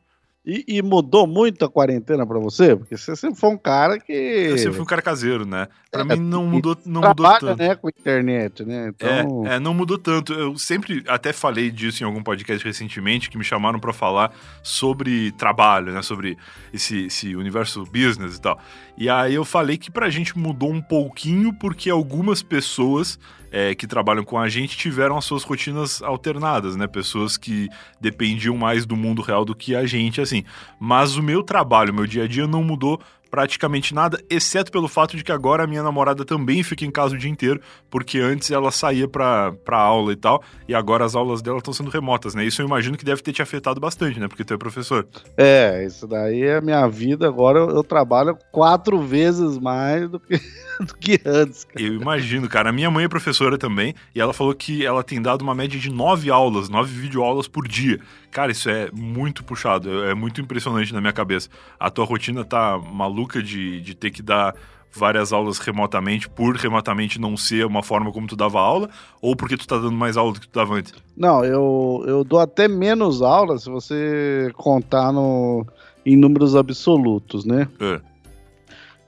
E, 0.51 0.65
e, 0.67 0.81
mudou 0.81 1.27
muito 1.27 1.63
a 1.63 1.69
quarentena 1.69 2.27
para 2.27 2.39
você? 2.39 2.75
Porque 2.75 2.97
você 2.97 3.15
sempre 3.15 3.39
foi 3.39 3.51
um 3.51 3.59
cara 3.59 4.01
que. 4.01 4.15
Eu 4.15 4.57
sempre 4.57 4.73
fui 4.73 4.81
um 4.81 4.87
cara 4.87 5.03
caseiro, 5.03 5.45
né? 5.45 5.69
Para 5.91 6.01
é, 6.01 6.17
mim 6.17 6.23
não 6.23 6.47
mudou, 6.47 6.75
não 6.87 7.03
mudou 7.03 7.39
tanto. 7.39 7.57
né, 7.57 7.75
com 7.75 7.87
a 7.87 7.91
internet, 7.91 8.65
né? 8.65 8.89
Então... 8.89 9.47
É, 9.47 9.57
é, 9.57 9.61
não 9.61 9.75
mudou 9.75 9.99
tanto. 9.99 10.33
Eu 10.33 10.57
sempre 10.57 11.05
até 11.07 11.35
falei 11.35 11.71
disso 11.71 12.03
em 12.03 12.07
algum 12.07 12.23
podcast 12.23 12.65
recentemente 12.65 13.29
que 13.29 13.37
me 13.37 13.45
chamaram 13.45 13.79
para 13.79 13.93
falar 13.93 14.33
sobre 14.63 15.33
trabalho, 15.33 15.93
né? 15.93 16.01
Sobre 16.01 16.39
esse, 16.73 17.05
esse 17.05 17.37
universo 17.37 17.85
business 17.85 18.37
e 18.37 18.41
tal. 18.41 18.59
E 18.97 19.11
aí 19.11 19.35
eu 19.35 19.45
falei 19.45 19.77
que 19.77 19.91
pra 19.91 20.09
gente 20.09 20.39
mudou 20.39 20.73
um 20.73 20.81
pouquinho 20.81 21.53
porque 21.53 21.91
algumas 21.91 22.43
pessoas 22.43 23.19
é, 23.51 23.75
que 23.75 23.87
trabalham 23.87 24.25
com 24.25 24.39
a 24.39 24.49
gente 24.49 24.77
tiveram 24.77 25.17
as 25.17 25.25
suas 25.25 25.43
rotinas 25.43 26.03
alternadas, 26.03 26.77
né? 26.77 26.87
Pessoas 26.87 27.37
que 27.37 27.69
dependiam 28.01 28.57
mais 28.57 28.85
do 28.87 28.97
mundo 28.97 29.23
real 29.23 29.45
do 29.45 29.55
que 29.55 29.75
a 29.75 29.87
gente, 29.87 30.21
assim. 30.21 30.45
Mas 30.79 31.17
o 31.17 31.23
meu 31.23 31.43
trabalho, 31.43 31.95
meu 31.95 32.07
dia 32.07 32.25
a 32.25 32.29
dia 32.29 32.47
não 32.47 32.63
mudou 32.63 33.01
praticamente 33.31 33.95
nada, 33.95 34.23
exceto 34.29 34.73
pelo 34.73 34.89
fato 34.89 35.17
de 35.17 35.25
que 35.25 35.33
agora 35.33 35.65
a 35.65 35.67
minha 35.67 35.83
namorada 35.83 36.25
também 36.25 36.63
fica 36.63 36.85
em 36.85 36.91
casa 36.91 37.15
o 37.15 37.19
dia 37.19 37.31
inteiro, 37.31 37.61
porque 37.91 38.19
antes 38.19 38.51
ela 38.51 38.71
saía 38.71 39.07
pra, 39.07 39.53
pra 39.65 39.79
aula 39.79 40.13
e 40.13 40.17
tal, 40.17 40.43
e 40.67 40.75
agora 40.75 41.05
as 41.05 41.15
aulas 41.15 41.43
dela 41.43 41.59
estão 41.59 41.73
sendo 41.73 41.91
remotas, 41.91 42.35
né? 42.35 42.45
Isso 42.45 42.63
eu 42.63 42.67
imagino 42.67 42.97
que 42.97 43.05
deve 43.05 43.23
ter 43.23 43.33
te 43.33 43.43
afetado 43.43 43.81
bastante, 43.81 44.19
né? 44.19 44.29
Porque 44.29 44.45
tu 44.45 44.55
é 44.55 44.57
professor. 44.57 45.07
É, 45.37 45.85
isso 45.85 46.07
daí 46.07 46.43
é 46.43 46.57
a 46.57 46.61
minha 46.61 46.87
vida. 46.89 47.29
Agora 47.29 47.59
eu, 47.59 47.71
eu 47.71 47.85
trabalho 47.85 48.37
quatro 48.51 49.01
vezes 49.01 49.59
mais 49.59 50.09
do 50.09 50.19
que, 50.19 50.41
do 50.81 50.95
que 50.97 51.21
antes. 51.25 51.65
Cara. 51.65 51.85
Eu 51.85 51.95
imagino, 51.95 52.49
cara. 52.49 52.71
A 52.71 52.73
minha 52.73 52.91
mãe 52.91 53.05
é 53.05 53.09
professora 53.09 53.59
também, 53.59 53.95
e 54.15 54.21
ela 54.21 54.33
falou 54.33 54.55
que 54.55 54.85
ela 54.85 55.03
tem 55.03 55.21
dado 55.21 55.43
uma 55.43 55.55
média 55.55 55.79
de 55.79 55.91
nove 55.91 56.31
aulas, 56.31 56.69
nove 56.69 56.93
videoaulas 56.93 57.47
por 57.47 57.67
dia. 57.67 58.01
Cara, 58.31 58.53
isso 58.53 58.69
é 58.69 58.91
muito 58.93 59.43
puxado, 59.43 60.05
é 60.05 60.15
muito 60.15 60.41
impressionante 60.41 60.93
na 60.93 61.01
minha 61.01 61.13
cabeça. 61.13 61.49
A 61.81 61.91
tua 61.91 62.05
rotina 62.05 62.45
tá 62.45 62.79
maluca 62.79 63.18
de, 63.27 63.81
de 63.81 63.95
ter 63.95 64.11
que 64.11 64.23
dar 64.23 64.55
várias 64.93 65.33
aulas 65.33 65.59
remotamente, 65.59 66.29
por 66.29 66.57
remotamente 66.57 67.21
não 67.21 67.37
ser 67.37 67.67
uma 67.67 67.83
forma 67.83 68.11
como 68.11 68.27
tu 68.27 68.37
dava 68.37 68.61
aula, 68.61 68.89
ou 69.21 69.37
porque 69.37 69.57
tu 69.57 69.67
tá 69.67 69.77
dando 69.77 69.93
mais 69.93 70.17
aula 70.17 70.33
do 70.33 70.41
que 70.41 70.49
tu 70.49 70.55
dava 70.59 70.75
antes? 70.75 70.95
Não, 71.17 71.45
eu, 71.45 72.05
eu 72.07 72.25
dou 72.25 72.41
até 72.41 72.67
menos 72.67 73.23
aulas 73.23 73.65
se 73.65 73.71
você 73.71 74.51
contar 74.55 75.13
no, 75.13 75.67
em 76.05 76.17
números 76.17 76.57
absolutos, 76.57 77.45
né? 77.45 77.69
É. 77.81 78.01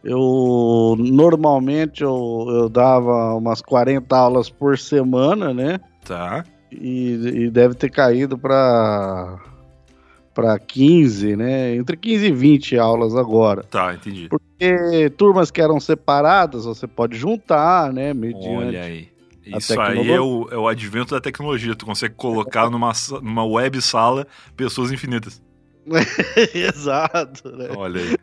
Eu 0.03 0.97
normalmente 0.99 2.03
eu, 2.03 2.47
eu 2.49 2.69
dava 2.69 3.35
umas 3.35 3.61
40 3.61 4.17
aulas 4.17 4.49
por 4.49 4.79
semana, 4.79 5.53
né? 5.53 5.79
Tá 6.05 6.45
e, 6.71 7.13
e 7.45 7.51
deve 7.51 7.75
ter 7.75 7.91
caído 7.91 8.39
para 8.39 9.39
para 10.41 10.59
15, 10.59 11.37
né? 11.37 11.75
Entre 11.75 11.97
15 11.97 12.27
e 12.27 12.33
20 12.33 12.79
aulas 12.79 13.15
agora. 13.15 13.63
Tá, 13.65 13.95
entendi. 13.95 14.29
Porque 14.29 15.11
turmas 15.17 15.51
que 15.51 15.61
eram 15.61 15.79
separadas, 15.79 16.65
você 16.65 16.87
pode 16.87 17.17
juntar, 17.17 17.93
né? 17.93 18.15
Mediante 18.15 18.67
Olha 18.67 18.83
aí. 18.83 19.09
Isso 19.45 19.81
aí 19.81 20.11
é 20.11 20.21
o, 20.21 20.49
é 20.51 20.57
o 20.57 20.69
advento 20.69 21.15
da 21.15 21.21
tecnologia. 21.21 21.75
Tu 21.75 21.85
consegue 21.85 22.15
colocar 22.15 22.71
numa, 22.71 22.93
numa 23.23 23.45
web 23.45 23.81
sala 23.81 24.27
pessoas 24.57 24.93
infinitas. 24.93 25.43
Exato, 26.55 27.51
né? 27.57 27.69
Olha 27.77 28.01
aí. 28.01 28.17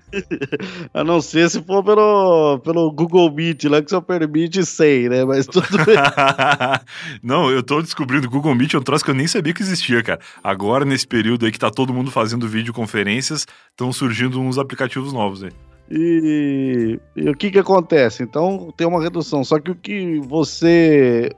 A 0.94 1.04
não 1.04 1.22
ser 1.22 1.50
se 1.50 1.62
for 1.64 1.84
pelo, 1.84 2.60
pelo 2.60 2.92
Google 2.92 3.32
Meet 3.32 3.66
lá 3.66 3.82
que 3.82 3.90
só 3.90 4.00
permite 4.00 4.66
100, 4.66 5.10
né? 5.10 5.26
Mas 5.26 5.46
tudo 5.48 5.68
não, 7.22 7.50
eu 7.50 7.64
tô 7.64 7.82
descobrindo 7.82 8.28
o 8.28 8.30
Google 8.30 8.56
Meet 8.56 8.74
é 8.74 8.78
um 8.78 8.84
troço 8.84 9.04
que 9.04 9.12
eu 9.12 9.16
nem 9.16 9.28
sabia 9.28 9.54
que 9.54 9.62
existia, 9.62 10.02
cara. 10.04 10.20
Agora, 10.44 10.86
nesse 10.86 11.08
período 11.08 11.46
aí 11.46 11.52
que 11.52 11.60
tá 11.60 11.70
todo 11.70 11.94
mundo 11.94 12.12
fazendo 12.12 12.48
videoconferências, 12.48 13.46
estão 13.72 13.92
surgindo 13.92 14.40
uns 14.40 14.58
aplicativos 14.58 15.12
novos 15.12 15.44
aí. 15.44 15.52
E, 15.90 17.00
e, 17.16 17.30
o 17.30 17.34
que 17.34 17.50
que 17.50 17.60
acontece? 17.60 18.22
Então 18.22 18.74
tem 18.76 18.86
uma 18.86 19.02
redução, 19.02 19.44
só 19.44 19.58
que 19.58 19.72
o 19.72 19.76
que 19.76 20.20
você 20.20 21.32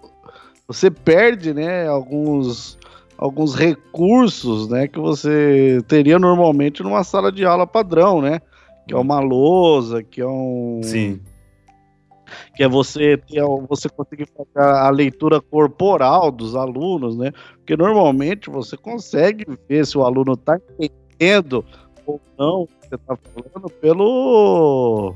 você 0.67 0.89
perde, 0.89 1.53
né, 1.53 1.87
alguns 1.87 2.77
alguns 3.19 3.53
recursos, 3.53 4.69
né, 4.69 4.87
que 4.87 4.97
você 4.97 5.79
teria 5.89 6.17
normalmente 6.17 6.81
numa 6.81 7.03
sala 7.03 7.29
de 7.31 7.43
aula 7.45 7.67
padrão, 7.67 8.21
né? 8.21 8.39
Que 8.87 8.93
é 8.93 8.97
uma 8.97 9.19
lousa, 9.19 10.01
que 10.01 10.21
é 10.21 10.25
um 10.25 10.79
Sim. 10.81 11.19
Que 12.55 12.63
é 12.63 12.67
você 12.69 13.17
ter, 13.17 13.43
você 13.67 13.89
conseguir 13.89 14.27
fazer 14.27 14.65
a 14.65 14.89
leitura 14.89 15.41
corporal 15.41 16.31
dos 16.31 16.55
alunos, 16.55 17.17
né? 17.17 17.31
Porque 17.57 17.75
normalmente 17.75 18.49
você 18.49 18.77
consegue 18.77 19.45
ver 19.67 19.85
se 19.85 19.97
o 19.97 20.05
aluno 20.05 20.33
está 20.33 20.57
entendendo 20.79 21.65
ou 22.05 22.21
não 22.37 22.61
o 22.61 22.67
que 22.67 22.87
você 22.87 22.95
está 22.95 23.17
falando 23.17 23.69
pelo 23.81 25.13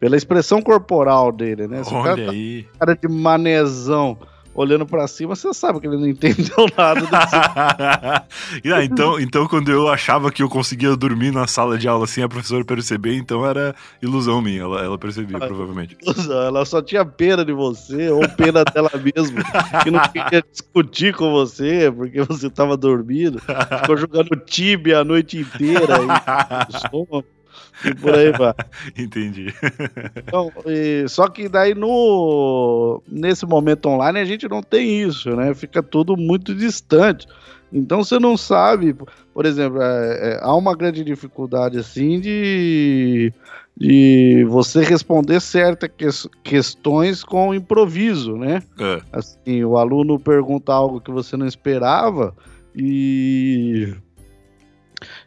pela 0.00 0.16
expressão 0.16 0.60
corporal 0.60 1.30
dele, 1.30 1.68
né? 1.68 1.84
Se 1.84 1.94
Olha 1.94 2.04
cara, 2.04 2.24
tá 2.26 2.32
aí. 2.32 2.66
cara 2.78 2.96
de 2.96 3.08
manezão 3.08 4.18
olhando 4.54 4.86
para 4.86 5.06
cima, 5.06 5.34
você 5.34 5.52
sabe 5.52 5.80
que 5.80 5.86
ele 5.86 5.96
não 5.96 6.06
entendeu 6.06 6.66
nada 6.76 7.00
ah, 8.74 8.84
então, 8.84 9.18
então, 9.18 9.46
quando 9.46 9.70
eu 9.70 9.88
achava 9.88 10.30
que 10.30 10.42
eu 10.42 10.48
conseguia 10.48 10.96
dormir 10.96 11.32
na 11.32 11.46
sala 11.46 11.76
de 11.76 11.88
aula 11.88 12.06
sem 12.06 12.22
a 12.22 12.28
professora 12.28 12.64
perceber, 12.64 13.16
então 13.16 13.44
era 13.44 13.74
ilusão 14.00 14.40
minha, 14.40 14.62
ela, 14.62 14.80
ela 14.82 14.98
percebia, 14.98 15.38
ah, 15.38 15.46
provavelmente. 15.46 15.96
Ela 16.28 16.64
só 16.64 16.80
tinha 16.80 17.04
pena 17.04 17.44
de 17.44 17.52
você, 17.52 18.08
ou 18.08 18.28
pena 18.30 18.64
dela 18.64 18.90
mesma, 18.94 19.42
que 19.82 19.90
não 19.90 20.00
queria 20.00 20.42
discutir 20.50 21.14
com 21.14 21.30
você, 21.32 21.90
porque 21.90 22.22
você 22.22 22.48
tava 22.48 22.76
dormindo, 22.76 23.40
ficou 23.40 23.96
jogando 23.96 24.36
tibia 24.36 25.00
a 25.00 25.04
noite 25.04 25.38
inteira, 25.38 25.96
aí, 26.00 27.24
e 27.84 27.94
por 27.94 28.14
aí 28.14 28.30
vai. 28.32 28.54
Entendi. 28.96 29.52
Então, 30.16 30.52
e, 30.66 31.06
só 31.08 31.28
que 31.28 31.48
daí 31.48 31.74
no 31.74 33.02
nesse 33.08 33.46
momento 33.46 33.86
online 33.88 34.18
a 34.18 34.24
gente 34.24 34.48
não 34.48 34.62
tem 34.62 35.02
isso, 35.02 35.30
né? 35.34 35.54
Fica 35.54 35.82
tudo 35.82 36.16
muito 36.16 36.54
distante. 36.54 37.26
Então 37.72 38.04
você 38.04 38.20
não 38.20 38.36
sabe, 38.36 38.94
por 39.32 39.44
exemplo, 39.44 39.82
é, 39.82 40.34
é, 40.34 40.38
há 40.40 40.54
uma 40.54 40.76
grande 40.76 41.02
dificuldade 41.02 41.76
assim 41.76 42.20
de, 42.20 43.32
de 43.76 44.46
você 44.48 44.84
responder 44.84 45.40
certas 45.40 45.90
que, 45.96 46.06
questões 46.44 47.24
com 47.24 47.52
improviso, 47.52 48.36
né? 48.36 48.62
É. 48.78 49.00
Assim, 49.12 49.64
o 49.64 49.76
aluno 49.76 50.20
pergunta 50.20 50.72
algo 50.72 51.00
que 51.00 51.10
você 51.10 51.36
não 51.36 51.46
esperava 51.46 52.32
e 52.76 53.92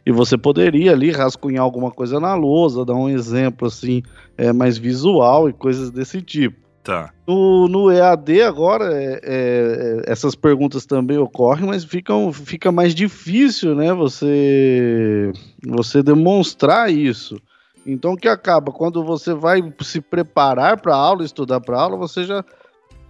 e 0.04 0.12
você 0.12 0.36
poderia 0.36 0.92
ali 0.92 1.10
rascunhar 1.10 1.62
alguma 1.62 1.90
coisa 1.90 2.18
na 2.20 2.34
lousa, 2.34 2.84
dar 2.84 2.94
um 2.94 3.08
exemplo 3.08 3.68
assim, 3.68 4.02
é, 4.36 4.52
mais 4.52 4.78
visual 4.78 5.48
e 5.48 5.52
coisas 5.52 5.90
desse 5.90 6.22
tipo. 6.22 6.68
Tá. 6.82 7.12
No, 7.26 7.68
no 7.68 7.92
EAD 7.92 8.40
agora, 8.40 8.94
é, 8.94 9.20
é, 9.22 10.02
essas 10.06 10.34
perguntas 10.34 10.86
também 10.86 11.18
ocorrem, 11.18 11.66
mas 11.66 11.84
ficam, 11.84 12.32
fica 12.32 12.72
mais 12.72 12.94
difícil, 12.94 13.74
né, 13.74 13.92
você, 13.92 15.30
você 15.66 16.02
demonstrar 16.02 16.90
isso. 16.90 17.36
Então, 17.84 18.12
o 18.12 18.16
que 18.16 18.28
acaba? 18.28 18.72
Quando 18.72 19.04
você 19.04 19.34
vai 19.34 19.62
se 19.82 20.00
preparar 20.00 20.80
para 20.80 20.94
a 20.94 20.98
aula, 20.98 21.24
estudar 21.24 21.60
para 21.60 21.76
a 21.76 21.82
aula, 21.82 21.96
você 21.96 22.24
já 22.24 22.44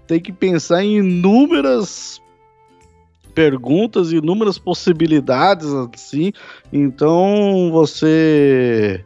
tem 0.09 0.21
que 0.21 0.33
pensar 0.33 0.83
em 0.83 0.99
inúmeras 0.99 2.21
perguntas, 3.39 4.11
inúmeras 4.11 4.59
possibilidades, 4.59 5.69
assim. 5.73 6.33
Então 6.73 7.71
você 7.71 9.05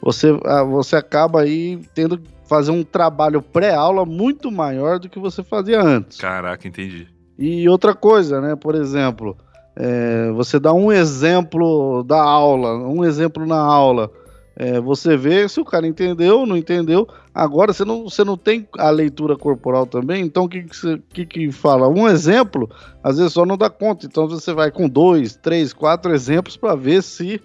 você 0.00 0.34
ah, 0.46 0.64
você 0.64 0.96
acaba 0.96 1.42
aí 1.42 1.78
tendo 1.94 2.16
que 2.16 2.26
fazer 2.48 2.70
um 2.70 2.82
trabalho 2.82 3.42
pré-aula 3.42 4.06
muito 4.06 4.50
maior 4.50 4.98
do 4.98 5.06
que 5.06 5.18
você 5.18 5.42
fazia 5.42 5.82
antes. 5.82 6.16
Caraca, 6.16 6.66
entendi. 6.66 7.06
E 7.38 7.68
outra 7.68 7.94
coisa, 7.94 8.40
né? 8.40 8.56
Por 8.56 8.74
exemplo, 8.74 9.36
é, 9.76 10.30
você 10.32 10.58
dá 10.58 10.72
um 10.72 10.90
exemplo 10.90 12.02
da 12.04 12.22
aula, 12.22 12.88
um 12.88 13.04
exemplo 13.04 13.44
na 13.44 13.58
aula. 13.60 14.10
É, 14.56 14.80
você 14.80 15.16
vê 15.16 15.48
se 15.48 15.60
o 15.60 15.64
cara 15.64 15.86
entendeu, 15.86 16.46
não 16.46 16.56
entendeu. 16.56 17.08
Agora 17.34 17.72
você 17.72 17.84
não, 17.84 18.04
você 18.04 18.22
não 18.22 18.36
tem 18.36 18.68
a 18.78 18.88
leitura 18.88 19.36
corporal 19.36 19.84
também, 19.84 20.24
então 20.24 20.44
o 20.44 20.48
que, 20.48 20.62
que, 20.62 20.98
que, 21.12 21.26
que 21.26 21.52
fala? 21.52 21.88
Um 21.88 22.08
exemplo, 22.08 22.70
às 23.02 23.18
vezes 23.18 23.32
só 23.32 23.44
não 23.44 23.56
dá 23.56 23.68
conta. 23.68 24.06
Então 24.06 24.28
você 24.28 24.52
vai 24.52 24.70
com 24.70 24.88
dois, 24.88 25.34
três, 25.34 25.72
quatro 25.72 26.14
exemplos 26.14 26.56
para 26.56 26.76
ver 26.76 27.02
se 27.02 27.40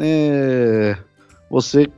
é, 0.00 0.96
você, 1.48 1.88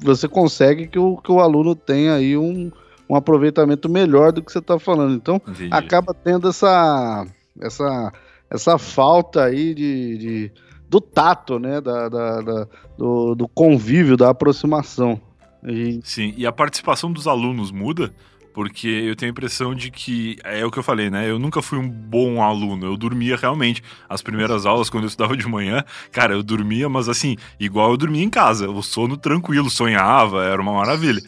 você 0.00 0.28
consegue 0.28 0.86
que 0.86 0.98
o, 0.98 1.16
que 1.16 1.32
o 1.32 1.40
aluno 1.40 1.74
tenha 1.74 2.14
aí 2.14 2.36
um, 2.36 2.70
um 3.10 3.16
aproveitamento 3.16 3.88
melhor 3.88 4.32
do 4.32 4.42
que 4.42 4.52
você 4.52 4.60
está 4.60 4.78
falando. 4.78 5.14
Então 5.14 5.42
Entendi. 5.48 5.70
acaba 5.72 6.14
tendo 6.14 6.48
essa, 6.48 7.26
essa, 7.60 8.12
essa 8.48 8.78
falta 8.78 9.42
aí 9.42 9.74
de, 9.74 10.18
de 10.18 10.52
do 10.88 11.00
tato, 11.00 11.58
né? 11.58 11.80
Da, 11.80 12.08
da, 12.08 12.40
da 12.40 12.66
do, 12.96 13.34
do, 13.34 13.48
convívio, 13.48 14.16
da 14.16 14.30
aproximação. 14.30 15.20
E... 15.66 16.00
Sim, 16.02 16.34
e 16.36 16.46
a 16.46 16.52
participação 16.52 17.12
dos 17.12 17.26
alunos 17.26 17.70
muda? 17.70 18.12
Porque 18.54 18.88
eu 18.88 19.14
tenho 19.14 19.30
a 19.30 19.32
impressão 19.32 19.72
de 19.72 19.88
que, 19.90 20.36
é 20.42 20.64
o 20.64 20.70
que 20.70 20.78
eu 20.78 20.82
falei, 20.82 21.10
né? 21.10 21.30
Eu 21.30 21.38
nunca 21.38 21.62
fui 21.62 21.78
um 21.78 21.88
bom 21.88 22.42
aluno, 22.42 22.86
eu 22.86 22.96
dormia 22.96 23.36
realmente. 23.36 23.84
As 24.08 24.20
primeiras 24.20 24.66
aulas, 24.66 24.90
quando 24.90 25.04
eu 25.04 25.08
estudava 25.08 25.36
de 25.36 25.46
manhã, 25.46 25.84
cara, 26.10 26.34
eu 26.34 26.42
dormia, 26.42 26.88
mas 26.88 27.08
assim, 27.08 27.36
igual 27.60 27.92
eu 27.92 27.96
dormia 27.96 28.24
em 28.24 28.30
casa. 28.30 28.68
O 28.68 28.82
sono 28.82 29.16
tranquilo, 29.16 29.70
sonhava, 29.70 30.44
era 30.44 30.60
uma 30.60 30.72
maravilha. 30.72 31.22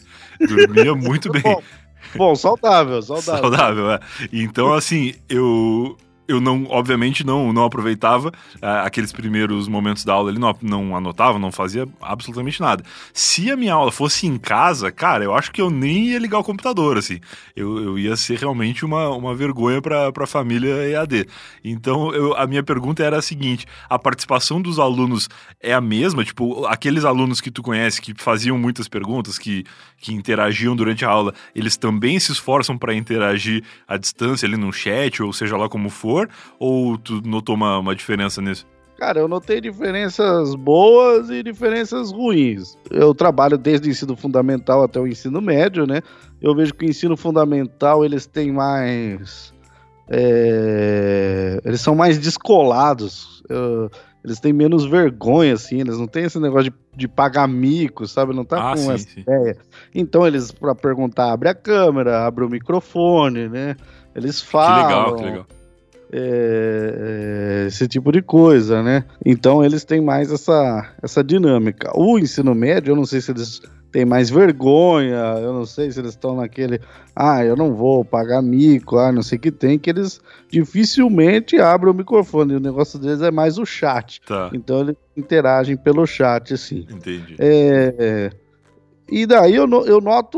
Dormia 0.45 0.93
muito 0.93 1.31
bem. 1.31 1.41
Bom, 1.41 1.61
bom 2.15 2.35
saudável, 2.35 3.01
saudável. 3.01 3.41
Saudável, 3.41 3.91
é. 3.91 3.99
Então, 4.33 4.73
assim, 4.73 5.13
eu 5.29 5.95
eu 6.31 6.41
não, 6.41 6.65
obviamente, 6.69 7.25
não, 7.25 7.51
não 7.53 7.65
aproveitava 7.65 8.29
uh, 8.29 8.85
aqueles 8.85 9.11
primeiros 9.11 9.67
momentos 9.67 10.03
da 10.03 10.13
aula, 10.13 10.31
ele 10.31 10.39
não, 10.39 10.55
não 10.61 10.95
anotava, 10.95 11.37
não 11.37 11.51
fazia 11.51 11.87
absolutamente 12.01 12.61
nada. 12.61 12.83
Se 13.13 13.51
a 13.51 13.57
minha 13.57 13.73
aula 13.73 13.91
fosse 13.91 14.27
em 14.27 14.37
casa, 14.37 14.91
cara, 14.91 15.23
eu 15.23 15.33
acho 15.33 15.51
que 15.51 15.61
eu 15.61 15.69
nem 15.69 16.09
ia 16.09 16.19
ligar 16.19 16.39
o 16.39 16.43
computador, 16.43 16.97
assim. 16.97 17.19
Eu, 17.55 17.77
eu 17.83 17.99
ia 17.99 18.15
ser 18.15 18.37
realmente 18.39 18.85
uma, 18.85 19.09
uma 19.09 19.35
vergonha 19.35 19.81
para 19.81 20.11
a 20.15 20.27
família 20.27 20.89
EAD. 20.89 21.27
Então, 21.63 22.13
eu, 22.13 22.35
a 22.35 22.47
minha 22.47 22.63
pergunta 22.63 23.03
era 23.03 23.17
a 23.17 23.21
seguinte: 23.21 23.65
a 23.89 23.99
participação 23.99 24.61
dos 24.61 24.79
alunos 24.79 25.29
é 25.59 25.73
a 25.73 25.81
mesma? 25.81 26.23
Tipo, 26.23 26.65
aqueles 26.65 27.05
alunos 27.05 27.41
que 27.41 27.51
tu 27.51 27.61
conhece 27.61 28.01
que 28.01 28.13
faziam 28.13 28.57
muitas 28.57 28.87
perguntas, 28.87 29.37
que, 29.37 29.63
que 29.97 30.13
interagiam 30.13 30.75
durante 30.75 31.05
a 31.05 31.09
aula, 31.09 31.33
eles 31.55 31.77
também 31.77 32.19
se 32.19 32.31
esforçam 32.31 32.77
para 32.77 32.93
interagir 32.93 33.63
à 33.87 33.97
distância 33.97 34.45
ali 34.45 34.57
no 34.57 34.71
chat, 34.71 35.21
ou 35.21 35.33
seja 35.33 35.57
lá 35.57 35.67
como 35.67 35.89
for? 35.89 36.20
Ou 36.59 36.97
tu 36.97 37.21
notou 37.25 37.55
uma, 37.55 37.79
uma 37.79 37.95
diferença 37.95 38.41
nisso? 38.41 38.65
Cara, 39.01 39.19
eu 39.19 39.27
notei 39.27 39.59
diferenças 39.59 40.53
boas 40.53 41.31
e 41.31 41.41
diferenças 41.41 42.11
ruins. 42.11 42.77
Eu 42.91 43.15
trabalho 43.15 43.57
desde 43.57 43.89
o 43.89 43.91
ensino 43.91 44.15
fundamental 44.15 44.83
até 44.83 44.99
o 44.99 45.07
ensino 45.07 45.41
médio, 45.41 45.87
né? 45.87 46.03
Eu 46.39 46.53
vejo 46.53 46.75
que 46.75 46.85
o 46.85 46.87
ensino 46.87 47.17
fundamental 47.17 48.05
eles 48.05 48.27
têm 48.27 48.51
mais. 48.51 49.51
É, 50.07 51.59
eles 51.65 51.81
são 51.81 51.95
mais 51.95 52.19
descolados. 52.19 53.41
Eu, 53.49 53.89
eles 54.23 54.39
têm 54.39 54.53
menos 54.53 54.85
vergonha, 54.85 55.55
assim. 55.55 55.81
Eles 55.81 55.97
não 55.97 56.05
têm 56.05 56.25
esse 56.25 56.39
negócio 56.39 56.69
de, 56.69 56.77
de 56.95 57.07
pagar 57.07 57.47
mico, 57.47 58.05
sabe? 58.05 58.35
Não 58.35 58.45
tá 58.45 58.69
ah, 58.69 58.75
com 58.75 58.77
sim, 58.77 58.91
essa 58.91 59.09
sim. 59.09 59.21
ideia. 59.21 59.57
Então, 59.95 60.27
eles, 60.27 60.51
para 60.51 60.75
perguntar, 60.75 61.31
abre 61.31 61.49
a 61.49 61.55
câmera, 61.55 62.27
abre 62.27 62.45
o 62.45 62.49
microfone, 62.49 63.49
né? 63.49 63.75
Eles 64.13 64.39
falam. 64.39 64.75
Que 64.75 64.93
legal, 64.93 65.15
que 65.15 65.23
legal 65.23 65.60
é, 66.13 67.63
é, 67.63 67.67
esse 67.67 67.87
tipo 67.87 68.11
de 68.11 68.21
coisa, 68.21 68.83
né? 68.83 69.05
Então 69.25 69.63
eles 69.63 69.85
têm 69.85 70.01
mais 70.01 70.29
essa, 70.29 70.93
essa 71.01 71.23
dinâmica. 71.23 71.89
O 71.95 72.19
ensino 72.19 72.53
médio, 72.53 72.91
eu 72.91 72.95
não 72.97 73.05
sei 73.05 73.21
se 73.21 73.31
eles 73.31 73.61
têm 73.91 74.03
mais 74.03 74.29
vergonha, 74.29 75.37
eu 75.41 75.53
não 75.53 75.65
sei 75.65 75.89
se 75.89 75.99
eles 75.99 76.11
estão 76.11 76.35
naquele, 76.35 76.81
ah, 77.15 77.45
eu 77.45 77.55
não 77.55 77.73
vou 77.73 78.03
pagar 78.03 78.41
mico, 78.41 78.97
ah, 78.97 79.11
não 79.11 79.23
sei 79.23 79.37
o 79.37 79.41
que 79.41 79.51
tem, 79.51 79.79
que 79.79 79.89
eles 79.89 80.19
dificilmente 80.49 81.57
abrem 81.57 81.91
o 81.91 81.95
microfone. 81.95 82.55
O 82.55 82.59
negócio 82.59 82.99
deles 82.99 83.21
é 83.21 83.31
mais 83.31 83.57
o 83.57 83.65
chat. 83.65 84.19
Tá. 84.27 84.49
Então 84.53 84.81
eles 84.81 84.97
interagem 85.15 85.77
pelo 85.77 86.05
chat, 86.05 86.53
assim. 86.53 86.85
Entendi. 86.89 87.35
É, 87.39 88.31
e 89.09 89.25
daí 89.25 89.55
eu, 89.55 89.65
eu 89.85 90.01
noto 90.01 90.37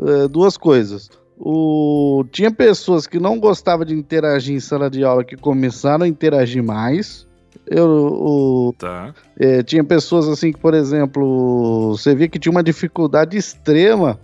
é, 0.00 0.28
duas 0.28 0.56
coisas 0.56 1.10
o... 1.44 2.24
Tinha 2.30 2.52
pessoas 2.52 3.04
que 3.04 3.18
não 3.18 3.40
gostavam 3.40 3.84
de 3.84 3.92
interagir 3.92 4.54
em 4.54 4.60
sala 4.60 4.88
de 4.88 5.02
aula 5.02 5.24
que 5.24 5.36
começaram 5.36 6.04
a 6.04 6.08
interagir 6.08 6.62
mais. 6.62 7.26
Eu, 7.66 7.88
o... 7.88 8.74
tá. 8.78 9.12
é, 9.36 9.60
tinha 9.62 9.82
pessoas 9.82 10.28
assim 10.28 10.52
que, 10.52 10.60
por 10.60 10.72
exemplo, 10.72 11.96
você 11.96 12.14
via 12.14 12.28
que 12.28 12.38
tinha 12.38 12.52
uma 12.52 12.62
dificuldade 12.62 13.36
extrema 13.36 14.20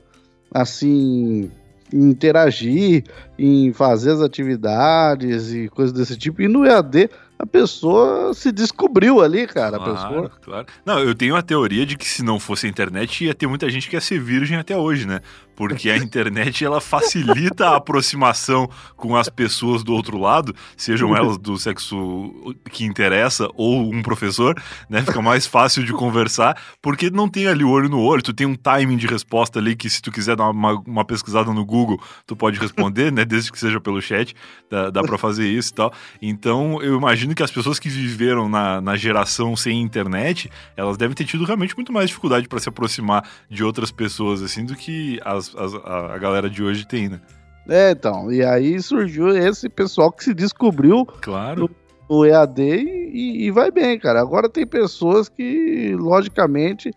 assim 0.55 1.51
em 1.93 2.11
interagir, 2.11 3.05
em 3.39 3.73
fazer 3.73 4.13
as 4.13 4.21
atividades 4.21 5.53
e 5.53 5.69
coisas 5.69 5.93
desse 5.93 6.17
tipo. 6.17 6.41
E 6.41 6.47
no 6.47 6.65
EAD 6.65 7.11
a 7.39 7.47
pessoa 7.47 8.35
se 8.35 8.53
descobriu 8.53 9.21
ali, 9.21 9.47
cara. 9.47 9.79
Claro, 9.79 9.93
a 9.93 9.95
pessoa... 9.95 10.33
claro. 10.43 10.67
Não, 10.85 10.99
eu 11.01 11.15
tenho 11.15 11.35
a 11.35 11.43
teoria 11.43 11.87
de 11.87 11.97
que 11.97 12.07
se 12.07 12.23
não 12.23 12.39
fosse 12.39 12.67
a 12.67 12.69
internet, 12.69 13.25
ia 13.25 13.35
ter 13.35 13.47
muita 13.47 13.71
gente 13.71 13.89
que 13.89 13.97
ia 13.97 14.01
ser 14.01 14.21
virgem 14.21 14.59
até 14.59 14.77
hoje, 14.77 15.07
né? 15.07 15.21
Porque 15.59 15.91
a 15.91 15.97
internet 15.97 16.65
ela 16.65 16.81
facilita 16.81 17.71
a 17.71 17.77
aproximação 17.79 18.71
com 18.97 19.17
as 19.17 19.29
pessoas 19.29 19.83
do 19.83 19.93
outro 19.93 20.17
lado, 20.17 20.55
sejam 20.77 21.17
elas 21.17 21.37
do 21.37 21.59
sexo 21.59 22.55
que 22.71 22.85
interessa 22.85 23.49
ou 23.57 23.93
um 23.93 24.01
professor, 24.01 24.55
né? 24.89 25.03
Fica 25.03 25.21
mais 25.21 25.49
fácil 25.49 25.83
de 25.83 25.93
conversar, 25.93 26.57
porque 26.81 27.11
não 27.11 27.29
tem 27.29 27.49
ali 27.49 27.65
olho 27.65 27.89
no 27.89 28.01
olho, 28.01 28.23
tu 28.23 28.33
tem 28.33 28.47
um 28.47 28.55
timing 28.55 28.97
de 28.97 29.09
resposta 29.09 29.59
ali 29.59 29.75
que 29.75 29.91
se 29.91 30.01
tu 30.01 30.13
quiser 30.13 30.37
dar 30.37 30.49
uma, 30.49 30.75
uma 30.87 31.05
pesquisada 31.05 31.53
no 31.53 31.65
Google, 31.65 32.01
tu 32.25 32.37
pode 32.37 32.57
responder, 32.61 33.11
né? 33.11 33.25
Desde 33.25 33.51
que 33.51 33.59
seja 33.59 33.81
pelo 33.81 34.01
chat, 34.01 34.37
dá, 34.71 34.91
dá 34.91 35.03
para 35.03 35.19
fazer 35.19 35.49
isso 35.49 35.73
e 35.73 35.75
tal. 35.75 35.93
Então, 36.23 36.81
eu 36.81 36.97
imagino 36.97 37.35
que 37.35 37.43
as 37.43 37.51
pessoas 37.51 37.81
que 37.81 37.89
viveram 37.89 38.49
na, 38.49 38.81
na 38.81 38.97
geração 38.97 39.57
sem 39.57 39.83
internet, 39.83 40.49
elas 40.77 40.97
devem 40.97 41.17
ter 41.17 41.25
tido 41.25 41.43
realmente 41.43 41.75
muito 41.75 41.93
mais 41.93 42.07
dificuldade 42.07 42.47
para 42.47 42.61
se 42.61 42.69
aproximar 42.69 43.29
de 43.51 43.65
outras 43.65 43.91
pessoas, 43.91 44.41
assim, 44.41 44.65
do 44.65 44.77
que 44.77 45.21
as 45.25 45.48
as, 45.57 45.75
a, 45.75 46.15
a 46.15 46.19
galera 46.19 46.49
de 46.49 46.63
hoje 46.63 46.87
tem, 46.87 47.09
né? 47.09 47.21
É, 47.69 47.91
então. 47.91 48.33
E 48.33 48.43
aí 48.43 48.81
surgiu 48.81 49.29
esse 49.29 49.69
pessoal 49.69 50.11
que 50.11 50.25
se 50.25 50.33
descobriu 50.33 51.05
claro. 51.21 51.69
no, 52.09 52.17
no 52.17 52.25
EAD 52.25 52.63
e, 52.63 53.47
e, 53.47 53.51
vai 53.51 53.71
bem, 53.71 53.99
cara. 53.99 54.21
Agora 54.21 54.49
tem 54.49 54.67
pessoas 54.67 55.29
que, 55.29 55.95
logicamente, 55.99 56.91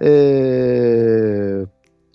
é... 0.00 1.66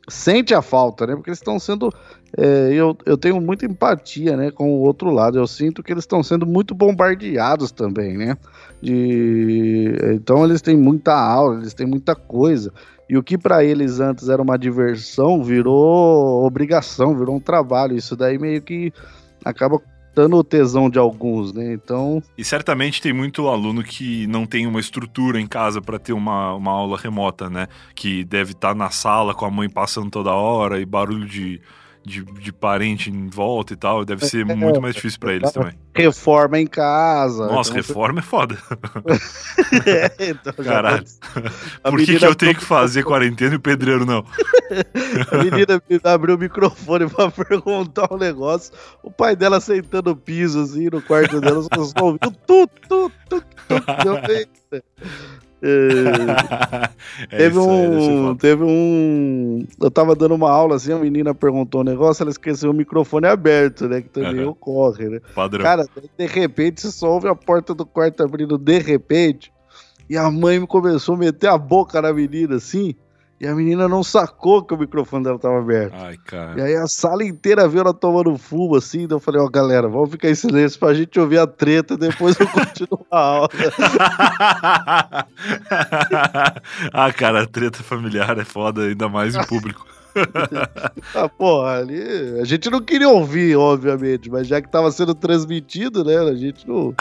sente 0.09 0.55
a 0.55 0.61
falta, 0.61 1.05
né? 1.05 1.15
Porque 1.15 1.29
eles 1.29 1.39
estão 1.39 1.59
sendo. 1.59 1.93
É, 2.37 2.71
eu, 2.73 2.95
eu 3.05 3.17
tenho 3.17 3.39
muita 3.41 3.65
empatia 3.65 4.37
né, 4.37 4.51
com 4.51 4.71
o 4.71 4.81
outro 4.81 5.11
lado. 5.11 5.37
Eu 5.37 5.47
sinto 5.47 5.81
que 5.81 5.91
eles 5.91 6.03
estão 6.03 6.21
sendo 6.23 6.45
muito 6.45 6.73
bombardeados 6.73 7.71
também, 7.71 8.17
né? 8.17 8.35
De, 8.81 9.93
então 10.13 10.43
eles 10.45 10.61
têm 10.61 10.77
muita 10.77 11.13
aula, 11.13 11.59
eles 11.59 11.73
têm 11.73 11.85
muita 11.87 12.15
coisa. 12.15 12.71
E 13.09 13.17
o 13.17 13.23
que 13.23 13.37
para 13.37 13.63
eles 13.63 13.99
antes 13.99 14.29
era 14.29 14.39
uma 14.39 14.57
diversão 14.57 15.43
virou 15.43 16.45
obrigação, 16.45 17.17
virou 17.17 17.35
um 17.35 17.39
trabalho. 17.39 17.97
Isso 17.97 18.15
daí 18.15 18.37
meio 18.37 18.61
que 18.61 18.93
acaba 19.43 19.81
dando 20.13 20.37
o 20.37 20.43
tesão 20.43 20.89
de 20.89 20.99
alguns, 20.99 21.51
né? 21.51 21.73
Então. 21.73 22.21
E 22.37 22.43
certamente 22.43 23.01
tem 23.01 23.11
muito 23.11 23.47
aluno 23.47 23.83
que 23.83 24.27
não 24.27 24.45
tem 24.45 24.67
uma 24.67 24.79
estrutura 24.79 25.39
em 25.39 25.47
casa 25.47 25.81
para 25.81 25.97
ter 25.97 26.13
uma, 26.13 26.53
uma 26.53 26.71
aula 26.71 26.97
remota, 26.97 27.49
né? 27.49 27.67
Que 27.95 28.23
deve 28.23 28.51
estar 28.51 28.69
tá 28.69 28.75
na 28.75 28.91
sala 28.91 29.33
com 29.33 29.45
a 29.45 29.51
mãe 29.51 29.69
passando 29.69 30.11
toda 30.11 30.31
hora 30.31 30.79
e 30.79 30.85
barulho 30.85 31.27
de 31.27 31.59
de, 32.05 32.23
de 32.23 32.51
parente 32.51 33.09
em 33.09 33.27
volta 33.27 33.73
e 33.73 33.75
tal, 33.75 34.03
deve 34.05 34.25
ser 34.25 34.49
é, 34.49 34.55
muito 34.55 34.81
mais 34.81 34.95
difícil 34.95 35.19
para 35.19 35.33
eles 35.33 35.51
também. 35.51 35.73
Reforma 35.93 36.59
em 36.59 36.67
casa. 36.67 37.47
Nossa, 37.47 37.71
então 37.71 37.81
reforma 37.81 38.19
é 38.19 38.23
foda. 38.23 38.57
é, 39.85 40.29
então 40.29 40.53
Caralho. 40.63 41.03
Por 41.83 41.99
que, 41.99 42.17
que 42.17 42.25
eu 42.25 42.35
tenho 42.35 42.55
que 42.55 42.63
fazer 42.63 43.03
quarentena 43.03 43.53
e 43.53 43.57
o 43.57 43.59
pedreiro 43.59 44.05
não? 44.05 44.25
a 45.31 45.43
menina 45.43 45.81
abriu 46.03 46.35
o 46.35 46.39
microfone 46.39 47.09
pra 47.09 47.29
perguntar 47.45 48.07
um 48.11 48.17
negócio. 48.17 48.73
O 49.03 49.11
pai 49.11 49.35
dela 49.35 49.59
sentando 49.59 50.11
o 50.11 50.15
piso 50.15 50.61
assim 50.61 50.89
no 50.89 51.01
quarto 51.01 51.41
dela, 51.41 51.61
só 51.63 52.03
ouviu 52.03 52.19
tu, 52.19 52.31
tu, 52.47 52.69
tu, 52.87 53.11
tu. 53.29 53.43
Eu 54.05 54.15
é, 54.17 54.45
é 57.31 57.37
teve 57.37 57.59
um. 57.59 58.35
Teve 58.35 58.63
um. 58.63 59.65
Eu 59.81 59.91
tava 59.91 60.15
dando 60.15 60.35
uma 60.35 60.49
aula 60.49 60.75
assim, 60.75 60.93
a 60.93 60.97
menina 60.97 61.35
perguntou 61.35 61.81
um 61.81 61.83
negócio, 61.83 62.23
ela 62.23 62.31
esqueceu 62.31 62.71
o 62.71 62.73
microfone 62.73 63.27
aberto, 63.27 63.87
né? 63.87 64.01
Que 64.01 64.09
também 64.09 64.43
uhum. 64.43 64.51
ocorre, 64.51 65.09
né? 65.09 65.19
Padrão. 65.35 65.63
Cara, 65.63 65.85
de 66.17 66.25
repente 66.25 66.81
você 66.81 66.91
só 66.91 67.11
ouve 67.11 67.27
a 67.27 67.35
porta 67.35 67.73
do 67.73 67.85
quarto 67.85 68.23
abrindo 68.23 68.57
de 68.57 68.79
repente. 68.79 69.51
E 70.09 70.17
a 70.17 70.31
mãe 70.31 70.65
começou 70.65 71.15
a 71.15 71.17
meter 71.19 71.47
a 71.47 71.57
boca 71.57 72.01
na 72.01 72.11
menina 72.11 72.55
assim. 72.55 72.95
E 73.39 73.47
a 73.47 73.55
menina 73.55 73.87
não 73.87 74.03
sacou 74.03 74.61
que 74.61 74.73
o 74.73 74.77
microfone 74.77 75.23
dela 75.23 75.39
tava 75.39 75.59
aberto. 75.59 75.93
Ai, 75.95 76.17
cara. 76.17 76.59
E 76.59 76.61
aí 76.61 76.75
a 76.75 76.87
sala 76.87 77.23
inteira 77.23 77.69
viu 77.69 77.79
ela 77.79 77.93
tomando 77.93 78.37
fumo 78.37 78.75
assim. 78.75 79.03
Então 79.03 79.15
eu 79.15 79.21
falei, 79.21 79.39
ó, 79.39 79.45
oh, 79.45 79.49
galera, 79.49 79.87
vamos 79.87 80.11
ficar 80.11 80.29
em 80.29 80.35
silêncio 80.35 80.77
pra 80.77 80.93
gente 80.93 81.17
ouvir 81.17 81.39
a 81.39 81.47
treta. 81.47 81.95
Depois 81.95 82.37
eu 82.37 82.47
continuo 82.51 83.05
a 83.09 83.17
aula. 83.17 83.49
ah, 86.91 87.13
cara, 87.13 87.43
a 87.43 87.47
treta 87.47 87.81
familiar 87.81 88.37
é 88.37 88.43
foda, 88.43 88.81
ainda 88.81 89.07
mais 89.07 89.33
em 89.35 89.45
público. 89.45 89.85
ah, 91.15 91.29
porra, 91.29 91.79
ali. 91.79 92.01
A 92.41 92.43
gente 92.43 92.69
não 92.69 92.81
queria 92.81 93.07
ouvir, 93.07 93.55
obviamente, 93.55 94.29
mas 94.29 94.47
já 94.47 94.61
que 94.61 94.69
tava 94.69 94.91
sendo 94.91 95.15
transmitido, 95.15 96.03
né? 96.03 96.17
A 96.17 96.35
gente 96.35 96.67
não, 96.67 96.93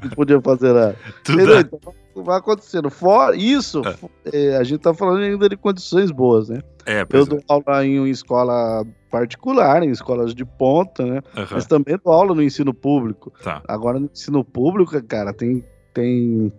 não 0.00 0.10
podia 0.14 0.40
fazer 0.40 0.72
nada. 0.72 0.96
Tudo 1.24 1.54
é. 1.54 1.60
então, 1.60 1.80
vai 2.22 2.38
acontecendo. 2.38 2.90
Fora 2.90 3.36
isso, 3.36 3.82
é. 3.84 4.50
É, 4.50 4.56
a 4.56 4.64
gente 4.64 4.80
tá 4.80 4.94
falando 4.94 5.22
ainda 5.22 5.48
de 5.48 5.56
condições 5.56 6.10
boas, 6.10 6.48
né? 6.48 6.60
É, 6.84 7.04
Eu 7.10 7.26
dou 7.26 7.40
aula 7.48 7.84
em 7.84 8.08
escola 8.08 8.84
particular, 9.10 9.82
em 9.82 9.90
escolas 9.90 10.34
de 10.34 10.44
ponta, 10.44 11.04
né? 11.04 11.20
Uhum. 11.36 11.46
Mas 11.52 11.66
também 11.66 11.98
dou 12.02 12.12
aula 12.12 12.34
no 12.34 12.42
ensino 12.42 12.72
público. 12.72 13.32
Tá. 13.42 13.62
Agora, 13.66 13.98
no 13.98 14.10
ensino 14.12 14.44
público, 14.44 15.00
cara, 15.02 15.32
tem. 15.32 15.64
tem 15.92 16.52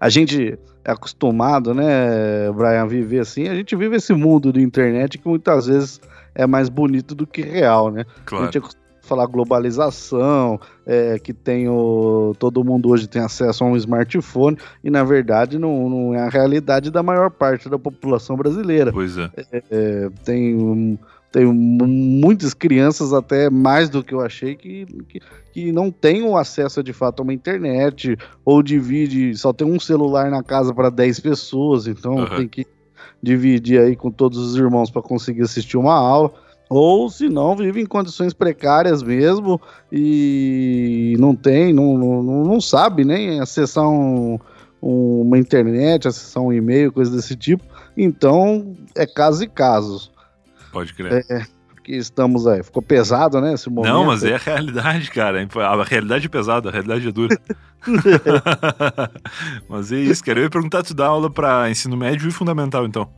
a 0.00 0.08
gente 0.08 0.58
é 0.84 0.92
acostumado, 0.92 1.74
né, 1.74 2.50
Brian, 2.52 2.82
a 2.82 2.86
viver 2.86 3.20
assim, 3.20 3.48
a 3.48 3.54
gente 3.54 3.76
vive 3.76 3.96
esse 3.96 4.14
mundo 4.14 4.52
de 4.52 4.62
internet 4.62 5.18
que 5.18 5.28
muitas 5.28 5.66
vezes 5.66 6.00
é 6.34 6.46
mais 6.46 6.68
bonito 6.68 7.14
do 7.14 7.26
que 7.26 7.42
real, 7.42 7.90
né? 7.90 8.04
Claro. 8.24 8.44
A 8.44 8.46
gente 8.46 8.58
é 8.58 8.60
falar 9.10 9.26
globalização, 9.26 10.60
é, 10.86 11.18
que 11.18 11.32
tem 11.32 11.68
o, 11.68 12.32
todo 12.38 12.64
mundo 12.64 12.88
hoje 12.88 13.08
tem 13.08 13.20
acesso 13.20 13.64
a 13.64 13.66
um 13.66 13.76
smartphone, 13.76 14.56
e 14.84 14.88
na 14.90 15.02
verdade 15.02 15.58
não, 15.58 15.90
não 15.90 16.14
é 16.14 16.20
a 16.20 16.28
realidade 16.28 16.90
da 16.90 17.02
maior 17.02 17.30
parte 17.30 17.68
da 17.68 17.78
população 17.78 18.36
brasileira. 18.36 18.92
Pois 18.92 19.18
é. 19.18 19.30
é, 19.36 19.62
é 19.70 20.10
tem 20.24 20.54
um, 20.54 20.96
tem 21.32 21.44
muitas 21.46 22.54
crianças, 22.54 23.12
até 23.12 23.50
mais 23.50 23.88
do 23.88 24.02
que 24.02 24.14
eu 24.14 24.20
achei, 24.20 24.54
que, 24.54 24.86
que, 25.08 25.20
que, 25.52 25.72
não 25.72 25.90
têm 25.90 26.22
o 26.22 26.36
acesso 26.36 26.82
de 26.82 26.92
fato 26.92 27.20
a 27.20 27.22
uma 27.22 27.34
internet, 27.34 28.16
ou 28.44 28.62
divide, 28.62 29.36
só 29.36 29.52
tem 29.52 29.66
um 29.66 29.78
celular 29.78 30.30
na 30.30 30.42
casa 30.42 30.72
para 30.72 30.90
10 30.90 31.20
pessoas, 31.20 31.86
então 31.86 32.14
uhum. 32.14 32.36
tem 32.36 32.48
que 32.48 32.66
dividir 33.22 33.80
aí 33.80 33.94
com 33.94 34.10
todos 34.10 34.38
os 34.38 34.56
irmãos 34.56 34.90
para 34.90 35.02
conseguir 35.02 35.42
assistir 35.42 35.76
uma 35.76 35.94
aula. 35.94 36.32
Ou 36.70 37.10
se 37.10 37.28
não, 37.28 37.56
vive 37.56 37.80
em 37.80 37.84
condições 37.84 38.32
precárias 38.32 39.02
mesmo 39.02 39.60
e 39.90 41.16
não 41.18 41.34
tem, 41.34 41.72
não, 41.72 41.98
não, 41.98 42.22
não 42.22 42.60
sabe 42.60 43.04
nem 43.04 43.40
acessar 43.40 43.88
um, 43.88 44.38
uma 44.80 45.36
internet, 45.36 46.06
acessar 46.06 46.40
um 46.40 46.52
e-mail, 46.52 46.92
coisa 46.92 47.10
desse 47.10 47.34
tipo. 47.34 47.64
Então, 47.96 48.76
é 48.94 49.04
casos 49.04 49.42
e 49.42 49.48
casos. 49.48 50.12
Pode 50.72 50.94
crer. 50.94 51.26
É, 51.28 51.42
que 51.82 51.96
estamos 51.96 52.46
aí. 52.46 52.62
Ficou 52.62 52.80
pesado, 52.80 53.40
né? 53.40 53.54
Esse 53.54 53.68
momento. 53.68 53.92
Não, 53.92 54.04
mas 54.04 54.22
é 54.22 54.36
a 54.36 54.38
realidade, 54.38 55.10
cara. 55.10 55.44
A 55.44 55.82
realidade 55.82 56.26
é 56.26 56.28
pesada, 56.28 56.68
a 56.68 56.72
realidade 56.72 57.08
é 57.08 57.10
dura. 57.10 57.36
mas 59.68 59.90
é 59.90 59.96
isso, 59.96 60.24
cara. 60.24 60.38
Eu 60.38 60.44
ia 60.44 60.50
perguntar, 60.50 60.84
tu 60.84 60.94
dá 60.94 61.06
aula 61.06 61.28
para 61.28 61.68
ensino 61.68 61.96
médio 61.96 62.28
e 62.28 62.30
fundamental, 62.32 62.86
então? 62.86 63.10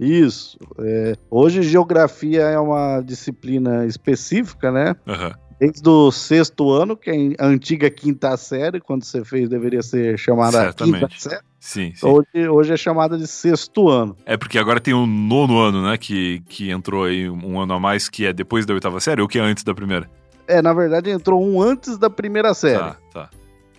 Isso. 0.00 0.58
É, 0.78 1.14
hoje, 1.30 1.62
geografia 1.62 2.42
é 2.42 2.58
uma 2.58 3.02
disciplina 3.02 3.84
específica, 3.84 4.72
né? 4.72 4.96
Uhum. 5.06 5.30
Desde 5.60 5.86
o 5.86 6.10
sexto 6.10 6.70
ano, 6.72 6.96
que 6.96 7.10
é 7.10 7.14
a 7.38 7.46
antiga 7.46 7.90
quinta 7.90 8.34
série, 8.38 8.80
quando 8.80 9.04
você 9.04 9.22
fez, 9.22 9.46
deveria 9.46 9.82
ser 9.82 10.18
chamada 10.18 10.58
Certamente. 10.58 11.00
quinta 11.00 11.20
série. 11.20 11.42
Sim, 11.58 11.92
sim. 11.94 12.06
Hoje, 12.06 12.48
hoje 12.48 12.72
é 12.72 12.76
chamada 12.78 13.18
de 13.18 13.26
sexto 13.26 13.90
ano. 13.90 14.16
É 14.24 14.38
porque 14.38 14.58
agora 14.58 14.80
tem 14.80 14.94
o 14.94 15.04
nono 15.04 15.58
ano, 15.58 15.82
né? 15.82 15.98
Que, 15.98 16.40
que 16.48 16.70
entrou 16.70 17.04
aí 17.04 17.28
um 17.28 17.60
ano 17.60 17.74
a 17.74 17.78
mais, 17.78 18.08
que 18.08 18.24
é 18.24 18.32
depois 18.32 18.64
da 18.64 18.72
oitava 18.72 18.98
série 19.00 19.20
ou 19.20 19.28
que 19.28 19.38
é 19.38 19.42
antes 19.42 19.62
da 19.62 19.74
primeira? 19.74 20.08
É, 20.48 20.62
na 20.62 20.72
verdade 20.72 21.10
entrou 21.10 21.46
um 21.46 21.60
antes 21.60 21.98
da 21.98 22.08
primeira 22.08 22.54
série. 22.54 22.78
Tá, 22.78 22.96
tá. 23.12 23.30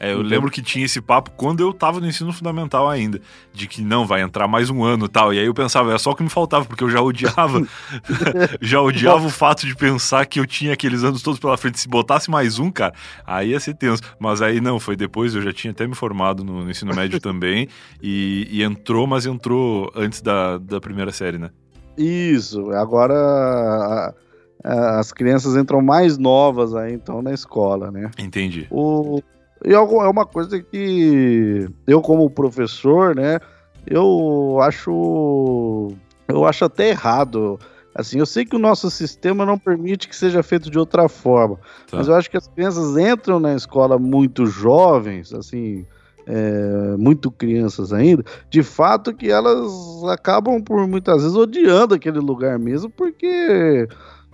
É, 0.03 0.13
eu 0.13 0.17
uhum. 0.17 0.23
lembro 0.23 0.49
que 0.49 0.63
tinha 0.63 0.83
esse 0.83 0.99
papo 0.99 1.29
quando 1.37 1.59
eu 1.59 1.71
tava 1.71 1.99
no 1.99 2.07
ensino 2.07 2.33
fundamental 2.33 2.89
ainda, 2.89 3.21
de 3.53 3.67
que 3.67 3.83
não, 3.83 4.03
vai 4.03 4.23
entrar 4.23 4.47
mais 4.47 4.67
um 4.67 4.83
ano 4.83 5.05
e 5.05 5.07
tal. 5.07 5.31
E 5.31 5.37
aí 5.37 5.45
eu 5.45 5.53
pensava, 5.53 5.93
é 5.93 5.97
só 5.99 6.09
o 6.09 6.15
que 6.15 6.23
me 6.23 6.29
faltava, 6.29 6.65
porque 6.65 6.83
eu 6.83 6.89
já 6.89 6.99
odiava, 6.99 7.61
já 8.59 8.81
odiava 8.81 9.23
o 9.23 9.29
fato 9.29 9.67
de 9.67 9.75
pensar 9.75 10.25
que 10.25 10.39
eu 10.39 10.47
tinha 10.47 10.73
aqueles 10.73 11.03
anos 11.03 11.21
todos 11.21 11.39
pela 11.39 11.55
frente. 11.55 11.79
Se 11.79 11.87
botasse 11.87 12.31
mais 12.31 12.57
um, 12.57 12.71
cara, 12.71 12.95
aí 13.23 13.49
ia 13.51 13.59
ser 13.59 13.75
tenso. 13.75 14.01
Mas 14.19 14.41
aí 14.41 14.59
não, 14.59 14.79
foi 14.79 14.95
depois, 14.95 15.35
eu 15.35 15.41
já 15.43 15.53
tinha 15.53 15.69
até 15.69 15.85
me 15.85 15.93
formado 15.93 16.43
no, 16.43 16.63
no 16.63 16.71
ensino 16.71 16.95
médio 16.95 17.19
também, 17.21 17.67
e, 18.01 18.47
e, 18.49 18.63
entrou, 18.63 19.05
mas 19.05 19.27
entrou 19.27 19.91
antes 19.95 20.19
da, 20.19 20.57
da 20.57 20.81
primeira 20.81 21.11
série, 21.11 21.37
né? 21.37 21.51
Isso, 21.95 22.71
agora 22.71 23.13
a, 24.63 24.99
as 24.99 25.11
crianças 25.11 25.55
entram 25.55 25.79
mais 25.79 26.17
novas 26.17 26.73
aí, 26.73 26.91
então, 26.91 27.21
na 27.21 27.33
escola, 27.33 27.91
né? 27.91 28.09
Entendi. 28.17 28.65
O, 28.71 29.21
e 29.65 29.73
é, 29.73 29.75
é 29.75 29.79
uma 29.79 30.25
coisa 30.25 30.61
que 30.61 31.67
eu, 31.87 32.01
como 32.01 32.29
professor, 32.29 33.15
né, 33.15 33.39
eu 33.85 34.59
acho. 34.61 35.93
Eu 36.27 36.45
acho 36.45 36.63
até 36.63 36.89
errado 36.89 37.59
Assim, 37.93 38.19
eu 38.19 38.25
sei 38.25 38.45
que 38.45 38.55
o 38.55 38.59
nosso 38.59 38.89
sistema 38.89 39.45
não 39.45 39.57
permite 39.57 40.07
que 40.07 40.15
seja 40.15 40.41
feito 40.41 40.71
de 40.71 40.79
outra 40.79 41.09
forma, 41.09 41.57
tá. 41.89 41.97
mas 41.97 42.07
eu 42.07 42.15
acho 42.15 42.31
que 42.31 42.37
as 42.37 42.47
crianças 42.47 42.97
entram 42.97 43.37
na 43.37 43.53
escola 43.53 43.99
muito 43.99 44.45
jovens, 44.45 45.33
assim, 45.33 45.85
é, 46.25 46.95
muito 46.97 47.29
crianças 47.29 47.91
ainda, 47.91 48.23
de 48.49 48.63
fato 48.63 49.13
que 49.13 49.29
elas 49.29 49.69
acabam 50.09 50.61
por 50.61 50.87
muitas 50.87 51.21
vezes 51.21 51.35
odiando 51.35 51.93
aquele 51.93 52.19
lugar 52.19 52.57
mesmo, 52.57 52.89
porque 52.89 53.87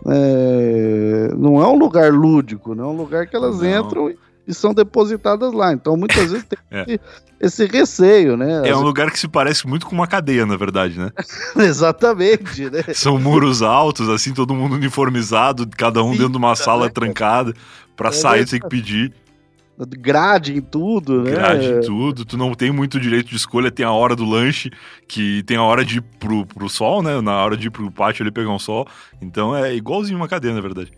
é, 0.06 1.30
não 1.36 1.60
é 1.60 1.68
um 1.68 1.80
lugar 1.80 2.14
lúdico, 2.14 2.76
não 2.76 2.84
é 2.84 2.88
um 2.90 2.98
lugar 2.98 3.26
que 3.26 3.36
elas 3.36 3.60
não. 3.60 3.66
entram 3.68 4.10
e, 4.12 4.20
e, 4.48 4.54
são 4.54 4.74
depositadas 4.74 5.54
lá. 5.54 5.74
Então 5.74 5.98
muitas 5.98 6.32
vezes 6.32 6.46
tem 6.46 6.60
é. 6.72 6.82
esse, 7.40 7.64
esse, 7.64 7.66
receio, 7.66 8.38
né? 8.38 8.68
É 8.68 8.76
um 8.76 8.82
lugar 8.82 9.12
que 9.12 9.20
se 9.20 9.28
parece 9.28 9.68
muito 9.68 9.86
com 9.86 9.94
uma 9.94 10.08
cadeia, 10.08 10.46
na 10.46 10.56
verdade, 10.56 10.98
né? 10.98 11.12
Exatamente, 11.58 12.70
né? 12.70 12.84
São 12.94 13.18
muros 13.18 13.62
altos, 13.62 14.10
assim, 14.10 14.34
todo 14.34 14.54
mundo 14.54 14.76
uniformizado, 14.76 15.68
cada 15.78 16.04
um 16.04 16.12
Sim, 16.12 16.18
dentro 16.18 16.32
de 16.34 16.38
uma 16.38 16.56
sala 16.56 16.86
né? 16.86 16.92
trancada. 16.92 17.54
Para 17.96 18.10
é 18.10 18.12
sair, 18.12 18.46
tem 18.46 18.60
que 18.60 18.70
pedir 18.70 19.12
grade 19.86 20.58
em 20.58 20.62
tudo, 20.62 21.24
né? 21.24 21.32
Grade 21.32 21.68
em 21.68 21.82
tudo, 21.82 22.26
tu 22.26 22.38
não 22.38 22.54
tem 22.54 22.72
muito 22.72 23.00
direito 23.00 23.30
de 23.30 23.36
escolha, 23.36 23.70
tem 23.70 23.86
a 23.86 23.92
hora 23.92 24.16
do 24.16 24.26
lanche, 24.26 24.72
que 25.08 25.44
tem 25.44 25.58
a 25.58 25.64
hora 25.64 25.86
de 25.86 25.98
ir 25.98 26.02
pro, 26.02 26.46
pro 26.46 26.70
sol, 26.70 27.04
né? 27.04 27.22
Na 27.22 27.36
hora 27.44 27.56
de 27.56 27.68
ir 27.68 27.70
pro 27.70 27.92
pátio 27.92 28.24
ali 28.24 28.32
pegar 28.32 28.50
um 28.50 28.60
sol. 28.60 28.88
Então 29.22 29.56
é 29.56 29.76
igualzinho 29.76 30.18
uma 30.18 30.28
cadeia, 30.28 30.54
na 30.54 30.62
verdade. 30.62 30.92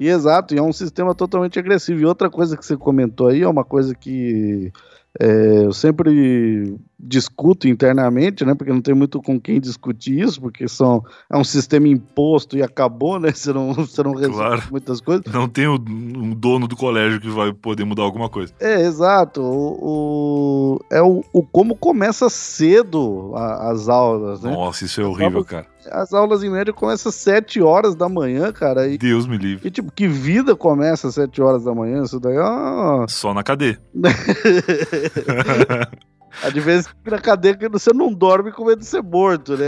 E 0.00 0.08
exato, 0.08 0.54
e 0.54 0.58
é 0.58 0.62
um 0.62 0.72
sistema 0.72 1.14
totalmente 1.14 1.58
agressivo. 1.58 2.00
E 2.00 2.06
outra 2.06 2.30
coisa 2.30 2.56
que 2.56 2.64
você 2.64 2.74
comentou 2.74 3.28
aí 3.28 3.42
é 3.42 3.48
uma 3.48 3.62
coisa 3.62 3.94
que 3.94 4.72
é, 5.18 5.66
eu 5.66 5.72
sempre 5.74 6.74
discuto 6.98 7.68
internamente, 7.68 8.42
né? 8.42 8.54
Porque 8.54 8.72
não 8.72 8.80
tem 8.80 8.94
muito 8.94 9.20
com 9.20 9.38
quem 9.38 9.60
discutir 9.60 10.18
isso, 10.20 10.40
porque 10.40 10.66
são, 10.66 11.04
é 11.30 11.36
um 11.36 11.44
sistema 11.44 11.86
imposto 11.86 12.56
e 12.56 12.62
acabou, 12.62 13.20
né? 13.20 13.30
Você 13.36 13.52
não, 13.52 13.74
você 13.74 14.02
não 14.02 14.14
resolve 14.14 14.38
claro. 14.38 14.62
muitas 14.70 15.02
coisas. 15.02 15.24
Não 15.30 15.46
tem 15.46 15.66
o, 15.66 15.74
um 15.74 16.34
dono 16.34 16.66
do 16.66 16.76
colégio 16.76 17.20
que 17.20 17.28
vai 17.28 17.52
poder 17.52 17.84
mudar 17.84 18.02
alguma 18.02 18.30
coisa. 18.30 18.54
É, 18.58 18.80
exato. 18.80 19.42
O, 19.42 20.78
o 20.78 20.80
é 20.90 21.02
o, 21.02 21.22
o, 21.32 21.42
como 21.42 21.76
começa 21.76 22.30
cedo 22.30 23.32
a, 23.34 23.70
as 23.70 23.88
aulas, 23.88 24.42
né? 24.42 24.50
Nossa, 24.50 24.86
isso 24.86 25.00
é 25.00 25.04
horrível, 25.04 25.44
cara. 25.44 25.66
As 25.90 26.12
aulas 26.12 26.42
em 26.42 26.50
média 26.50 26.72
começam 26.72 27.10
às 27.10 27.16
7 27.16 27.62
horas 27.62 27.94
da 27.94 28.08
manhã, 28.08 28.52
cara. 28.52 28.88
E, 28.88 28.98
Deus 28.98 29.26
me 29.26 29.38
livre. 29.38 29.68
E 29.68 29.70
tipo, 29.70 29.90
que 29.90 30.06
vida 30.06 30.54
começa 30.56 31.08
às 31.08 31.14
7 31.14 31.40
horas 31.40 31.64
da 31.64 31.74
manhã? 31.74 32.02
Isso 32.02 32.20
daí 32.20 32.36
é. 32.36 33.06
Só 33.08 33.32
na 33.32 33.42
cadeia. 33.42 33.80
De 36.52 36.60
vez 36.60 36.88
na 37.04 37.18
cadeia 37.18 37.56
que 37.56 37.68
você 37.68 37.92
não 37.92 38.12
dorme 38.12 38.52
com 38.52 38.64
medo 38.64 38.80
de 38.80 38.86
ser 38.86 39.02
morto, 39.02 39.56
né? 39.56 39.66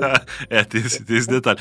é, 0.50 0.64
tem 0.64 0.80
esse, 0.80 1.04
tem 1.04 1.16
esse 1.16 1.28
detalhe. 1.28 1.58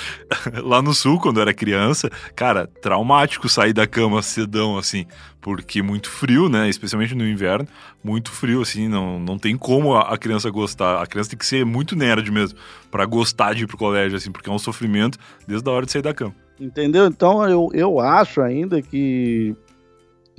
Lá 0.63 0.81
no 0.81 0.93
sul, 0.93 1.19
quando 1.19 1.37
eu 1.37 1.41
era 1.41 1.53
criança, 1.53 2.09
cara, 2.35 2.67
traumático 2.81 3.47
sair 3.47 3.73
da 3.73 3.87
cama 3.87 4.21
cedão, 4.21 4.77
assim, 4.77 5.05
porque 5.41 5.81
muito 5.81 6.09
frio, 6.09 6.49
né? 6.49 6.67
Especialmente 6.69 7.15
no 7.15 7.27
inverno, 7.27 7.67
muito 8.03 8.31
frio, 8.31 8.61
assim, 8.61 8.87
não, 8.87 9.19
não 9.19 9.37
tem 9.37 9.57
como 9.57 9.95
a, 9.95 10.13
a 10.13 10.17
criança 10.17 10.49
gostar. 10.49 11.01
A 11.01 11.07
criança 11.07 11.29
tem 11.29 11.39
que 11.39 11.45
ser 11.45 11.65
muito 11.65 11.95
nerd 11.95 12.31
mesmo, 12.31 12.57
para 12.91 13.05
gostar 13.05 13.53
de 13.53 13.63
ir 13.63 13.67
pro 13.67 13.77
colégio, 13.77 14.17
assim, 14.17 14.31
porque 14.31 14.49
é 14.49 14.53
um 14.53 14.59
sofrimento 14.59 15.17
desde 15.47 15.69
a 15.69 15.73
hora 15.73 15.85
de 15.85 15.91
sair 15.91 16.01
da 16.01 16.13
cama. 16.13 16.35
Entendeu? 16.59 17.05
Então 17.05 17.47
eu, 17.47 17.69
eu 17.73 17.99
acho 17.99 18.41
ainda 18.41 18.81
que 18.81 19.55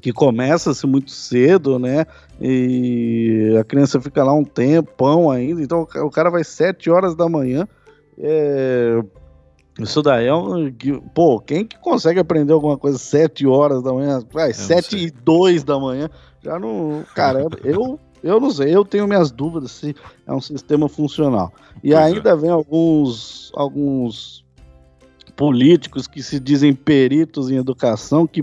que 0.00 0.12
começa-se 0.12 0.86
muito 0.86 1.10
cedo, 1.10 1.78
né? 1.78 2.06
E 2.40 3.54
a 3.60 3.64
criança 3.64 4.00
fica 4.00 4.24
lá 4.24 4.32
um 4.32 4.44
tempão 4.44 5.30
ainda. 5.30 5.62
Então 5.62 5.82
o 5.82 6.10
cara 6.10 6.30
vai 6.30 6.42
sete 6.42 6.90
horas 6.90 7.14
da 7.14 7.28
manhã. 7.28 7.68
É... 8.18 9.02
Isso 9.78 10.02
daí 10.02 10.26
é 10.26 10.34
um. 10.34 10.72
Pô, 11.14 11.40
quem 11.40 11.64
que 11.64 11.78
consegue 11.78 12.18
aprender 12.18 12.52
alguma 12.52 12.76
coisa 12.76 12.98
sete 12.98 13.46
horas 13.46 13.82
da 13.82 13.92
manhã? 13.92 14.22
Vai, 14.32 14.52
sete 14.52 14.96
e 14.96 15.10
dois 15.10 15.62
da 15.62 15.78
manhã. 15.78 16.10
Já 16.42 16.58
não. 16.58 17.04
Cara, 17.14 17.46
eu. 17.64 17.98
Eu 18.22 18.38
não 18.38 18.50
sei, 18.50 18.76
eu 18.76 18.84
tenho 18.84 19.08
minhas 19.08 19.30
dúvidas 19.30 19.70
se 19.70 19.96
é 20.26 20.32
um 20.34 20.42
sistema 20.42 20.90
funcional. 20.90 21.54
E 21.82 21.92
pois 21.92 21.94
é. 21.94 21.96
ainda 22.02 22.30
é. 22.30 22.36
vem 22.36 22.50
alguns, 22.50 23.50
alguns 23.54 24.44
políticos 25.34 26.06
que 26.06 26.22
se 26.22 26.38
dizem 26.38 26.74
peritos 26.74 27.50
em 27.50 27.56
educação 27.56 28.26
que 28.26 28.42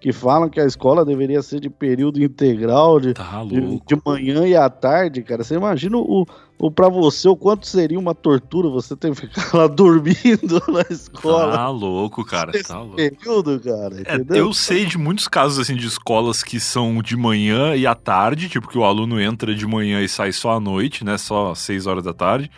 que 0.00 0.12
falam 0.12 0.48
que 0.48 0.60
a 0.60 0.64
escola 0.64 1.04
deveria 1.04 1.42
ser 1.42 1.60
de 1.60 1.68
período 1.68 2.22
integral, 2.22 3.00
de, 3.00 3.14
tá 3.14 3.44
de, 3.44 3.60
de, 3.60 4.02
manhã 4.04 4.46
e 4.46 4.54
à 4.54 4.70
tarde, 4.70 5.22
cara. 5.22 5.42
Você 5.42 5.56
imagina 5.56 5.96
o, 5.96 6.24
o 6.56 6.70
para 6.70 6.88
você 6.88 7.28
o 7.28 7.36
quanto 7.36 7.66
seria 7.66 7.98
uma 7.98 8.14
tortura 8.14 8.68
você 8.68 8.94
ter 8.94 9.12
que 9.12 9.22
ficar 9.22 9.56
lá 9.56 9.66
dormindo 9.68 10.62
na 10.68 10.82
escola. 10.88 11.52
Tá 11.52 11.68
louco, 11.68 12.24
cara. 12.24 12.52
Tá 12.62 12.78
louco. 12.78 12.96
período, 12.96 13.60
cara. 13.60 13.96
É, 14.04 14.38
eu 14.38 14.52
sei 14.54 14.86
de 14.86 14.96
muitos 14.96 15.26
casos 15.26 15.58
assim 15.58 15.74
de 15.74 15.86
escolas 15.86 16.44
que 16.44 16.60
são 16.60 17.02
de 17.02 17.16
manhã 17.16 17.74
e 17.74 17.86
à 17.86 17.94
tarde, 17.94 18.48
tipo 18.48 18.68
que 18.68 18.78
o 18.78 18.84
aluno 18.84 19.20
entra 19.20 19.52
de 19.52 19.66
manhã 19.66 20.00
e 20.00 20.08
sai 20.08 20.30
só 20.30 20.52
à 20.52 20.60
noite, 20.60 21.04
né? 21.04 21.18
Só 21.18 21.50
às 21.50 21.58
seis 21.58 21.86
horas 21.86 22.04
da 22.04 22.14
tarde. 22.14 22.50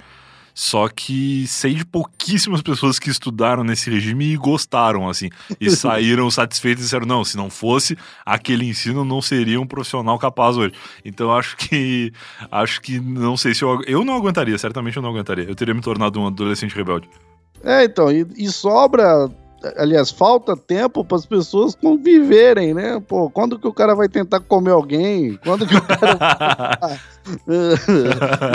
Só 0.62 0.90
que 0.90 1.46
sei 1.46 1.72
de 1.72 1.86
pouquíssimas 1.86 2.60
pessoas 2.60 2.98
que 2.98 3.08
estudaram 3.08 3.64
nesse 3.64 3.88
regime 3.88 4.26
e 4.26 4.36
gostaram, 4.36 5.08
assim, 5.08 5.30
e 5.58 5.70
saíram 5.74 6.30
satisfeitos 6.30 6.82
e 6.82 6.84
disseram: 6.84 7.06
não, 7.06 7.24
se 7.24 7.34
não 7.34 7.48
fosse 7.48 7.96
aquele 8.26 8.68
ensino, 8.68 9.02
não 9.02 9.22
seria 9.22 9.58
um 9.58 9.66
profissional 9.66 10.18
capaz 10.18 10.58
hoje. 10.58 10.74
Então 11.02 11.34
acho 11.34 11.56
que 11.56 12.12
acho 12.50 12.78
que 12.82 13.00
não 13.00 13.38
sei 13.38 13.54
se 13.54 13.62
eu 13.62 13.82
eu 13.86 14.04
não 14.04 14.14
aguentaria, 14.14 14.58
certamente 14.58 14.98
eu 14.98 15.02
não 15.02 15.08
aguentaria. 15.08 15.44
Eu 15.44 15.54
teria 15.54 15.72
me 15.72 15.80
tornado 15.80 16.20
um 16.20 16.26
adolescente 16.26 16.76
rebelde. 16.76 17.08
É, 17.64 17.84
então, 17.84 18.12
e, 18.12 18.26
e 18.36 18.48
sobra 18.48 19.30
aliás, 19.76 20.10
falta 20.10 20.56
tempo 20.56 21.04
para 21.04 21.16
as 21.16 21.26
pessoas 21.26 21.74
conviverem, 21.74 22.74
né? 22.74 23.00
Pô, 23.06 23.30
quando 23.30 23.58
que 23.58 23.68
o 23.68 23.72
cara 23.72 23.94
vai 23.94 24.08
tentar 24.08 24.40
comer 24.40 24.72
alguém? 24.72 25.38
Quando 25.44 25.66
que 25.66 25.76
o 25.76 25.82
cara 25.82 26.18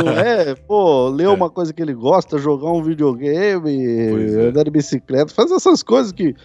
não 0.04 0.12
é? 0.12 0.56
Pô, 0.56 1.10
ler 1.10 1.26
é. 1.26 1.30
uma 1.30 1.50
coisa 1.50 1.74
que 1.74 1.82
ele 1.82 1.94
gosta, 1.94 2.38
jogar 2.38 2.72
um 2.72 2.84
videogame, 2.84 3.86
é. 3.86 4.48
andar 4.48 4.64
de 4.64 4.72
bicicleta, 4.72 5.34
faz 5.34 5.52
essas 5.52 5.84
coisas 5.84 6.12
que 6.12 6.36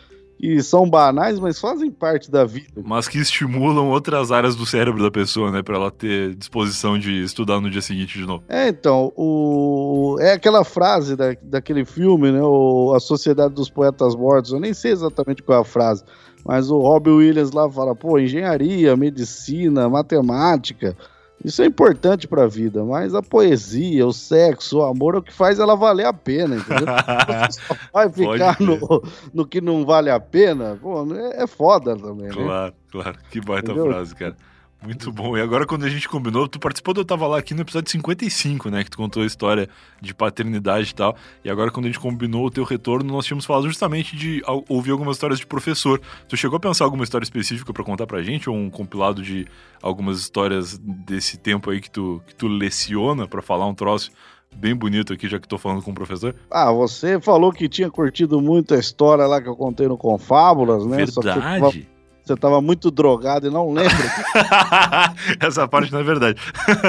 que 0.40 0.62
são 0.62 0.88
banais, 0.88 1.38
mas 1.38 1.61
fazem 1.61 1.90
parte 1.90 2.31
da 2.31 2.46
vida. 2.46 2.81
Mas 2.83 3.07
que 3.07 3.18
estimulam 3.18 3.90
outras 3.90 4.33
áreas 4.33 4.57
do 4.57 4.64
cérebro 4.64 5.03
da 5.03 5.11
pessoa, 5.11 5.50
né? 5.50 5.62
Pra 5.62 5.76
ela 5.76 5.90
ter 5.90 6.35
disposição 6.35 6.98
de 6.98 7.22
estudar 7.22 7.61
no 7.61 7.68
dia 7.68 7.83
seguinte 7.83 8.18
de 8.18 8.24
novo. 8.24 8.42
É, 8.48 8.68
então, 8.68 9.12
o... 9.14 10.16
é 10.18 10.33
aquela 10.33 10.64
frase 10.64 11.14
da, 11.14 11.37
daquele 11.42 11.85
filme, 11.85 12.33
né? 12.33 12.40
O... 12.42 12.94
A 12.96 13.00
Sociedade 13.00 13.53
dos 13.53 13.68
Poetas 13.68 14.16
Mortos. 14.16 14.53
Eu 14.53 14.61
nem 14.61 14.72
sei 14.72 14.92
exatamente 14.92 15.42
qual 15.42 15.59
é 15.59 15.61
a 15.61 15.64
frase, 15.64 16.05
mas 16.42 16.70
o 16.70 16.79
Robbie 16.79 17.11
Williams 17.11 17.53
lá 17.53 17.70
fala, 17.70 17.94
pô, 17.94 18.18
engenharia, 18.18 18.96
medicina, 18.96 19.90
matemática 19.90 20.96
isso 21.44 21.62
é 21.62 21.66
importante 21.66 22.29
para 22.29 22.44
a 22.44 22.46
vida, 22.46 22.85
mas 22.85 23.14
a 23.14 23.22
poesia, 23.22 24.07
o 24.07 24.12
sexo, 24.12 24.79
o 24.79 24.85
amor 24.85 25.14
é 25.14 25.18
o 25.18 25.22
que 25.22 25.33
faz 25.33 25.59
ela 25.59 25.74
valer 25.74 26.07
a 26.07 26.12
pena, 26.12 26.57
entendeu? 26.57 26.87
Só 27.50 27.74
vai 27.92 28.11
ficar 28.11 28.61
no, 28.61 29.03
no 29.33 29.46
que 29.46 29.61
não 29.61 29.85
vale 29.85 30.11
a 30.11 30.20
pena, 30.20 30.79
pô, 30.81 31.03
é, 31.14 31.42
é 31.42 31.46
foda 31.46 31.96
também, 31.96 32.29
né? 32.29 32.35
Claro, 32.35 32.74
claro. 32.90 33.18
Que 33.31 33.40
baita 33.40 33.72
entendeu? 33.72 33.90
frase, 33.90 34.14
cara. 34.14 34.37
Muito 34.83 35.12
bom. 35.12 35.37
E 35.37 35.43
agora, 35.43 35.66
quando 35.66 35.85
a 35.85 35.88
gente 35.88 36.09
combinou, 36.09 36.49
tu 36.49 36.59
participou 36.59 36.95
do 36.95 37.03
Eu 37.03 37.05
Tava 37.05 37.27
Lá 37.27 37.38
aqui 37.38 37.53
no 37.53 37.61
episódio 37.61 37.90
55, 37.90 38.71
né? 38.71 38.83
Que 38.83 38.90
tu 38.90 38.97
contou 38.97 39.23
a 39.23 39.27
história 39.27 39.69
de 40.01 40.14
paternidade 40.14 40.90
e 40.90 40.95
tal. 40.95 41.14
E 41.45 41.51
agora, 41.51 41.71
quando 41.71 41.85
a 41.85 41.88
gente 41.88 42.01
combinou 42.01 42.47
o 42.47 42.51
teu 42.51 42.64
retorno, 42.64 43.12
nós 43.12 43.27
tínhamos 43.27 43.45
falado 43.45 43.66
justamente 43.66 44.16
de 44.16 44.43
ouvir 44.69 44.93
algumas 44.93 45.16
histórias 45.16 45.38
de 45.38 45.47
professor. 45.47 46.01
Tu 46.29 46.37
chegou 46.37 46.57
a 46.57 46.61
pensar 46.61 46.85
alguma 46.85 47.05
história 47.05 47.25
específica 47.25 47.73
para 47.73 47.85
contar 47.85 48.07
pra 48.07 48.23
gente? 48.23 48.49
Ou 48.49 48.57
um 48.57 48.71
compilado 48.71 49.23
de 49.23 49.47
algumas 49.83 50.19
histórias 50.19 50.79
desse 50.79 51.37
tempo 51.37 51.71
aí 51.71 51.81
que 51.81 51.90
tu, 51.90 52.23
que 52.27 52.35
tu 52.35 52.49
leciona 52.49 53.29
para 53.29 53.43
falar 53.43 53.66
um 53.66 53.75
troço 53.75 54.11
bem 54.57 54.75
bonito 54.75 55.12
aqui, 55.12 55.29
já 55.29 55.38
que 55.38 55.47
tô 55.47 55.59
falando 55.59 55.83
com 55.83 55.90
o 55.90 55.95
professor? 55.95 56.35
Ah, 56.51 56.73
você 56.73 57.21
falou 57.21 57.53
que 57.53 57.69
tinha 57.69 57.90
curtido 57.90 58.40
muito 58.40 58.75
a 58.75 58.79
história 58.79 59.27
lá 59.27 59.43
que 59.43 59.49
eu 59.49 59.57
contei 59.57 59.87
no 59.87 59.99
Confábulas, 59.99 60.87
né? 60.87 61.05
Verdade. 61.05 61.87
Você 62.31 62.35
estava 62.35 62.61
muito 62.61 62.93
drogado 62.93 63.49
e 63.49 63.51
não 63.51 63.73
lembra. 63.73 63.90
Essa 65.40 65.66
parte 65.66 65.90
não 65.90 65.99
é 65.99 66.05
verdade. 66.05 66.40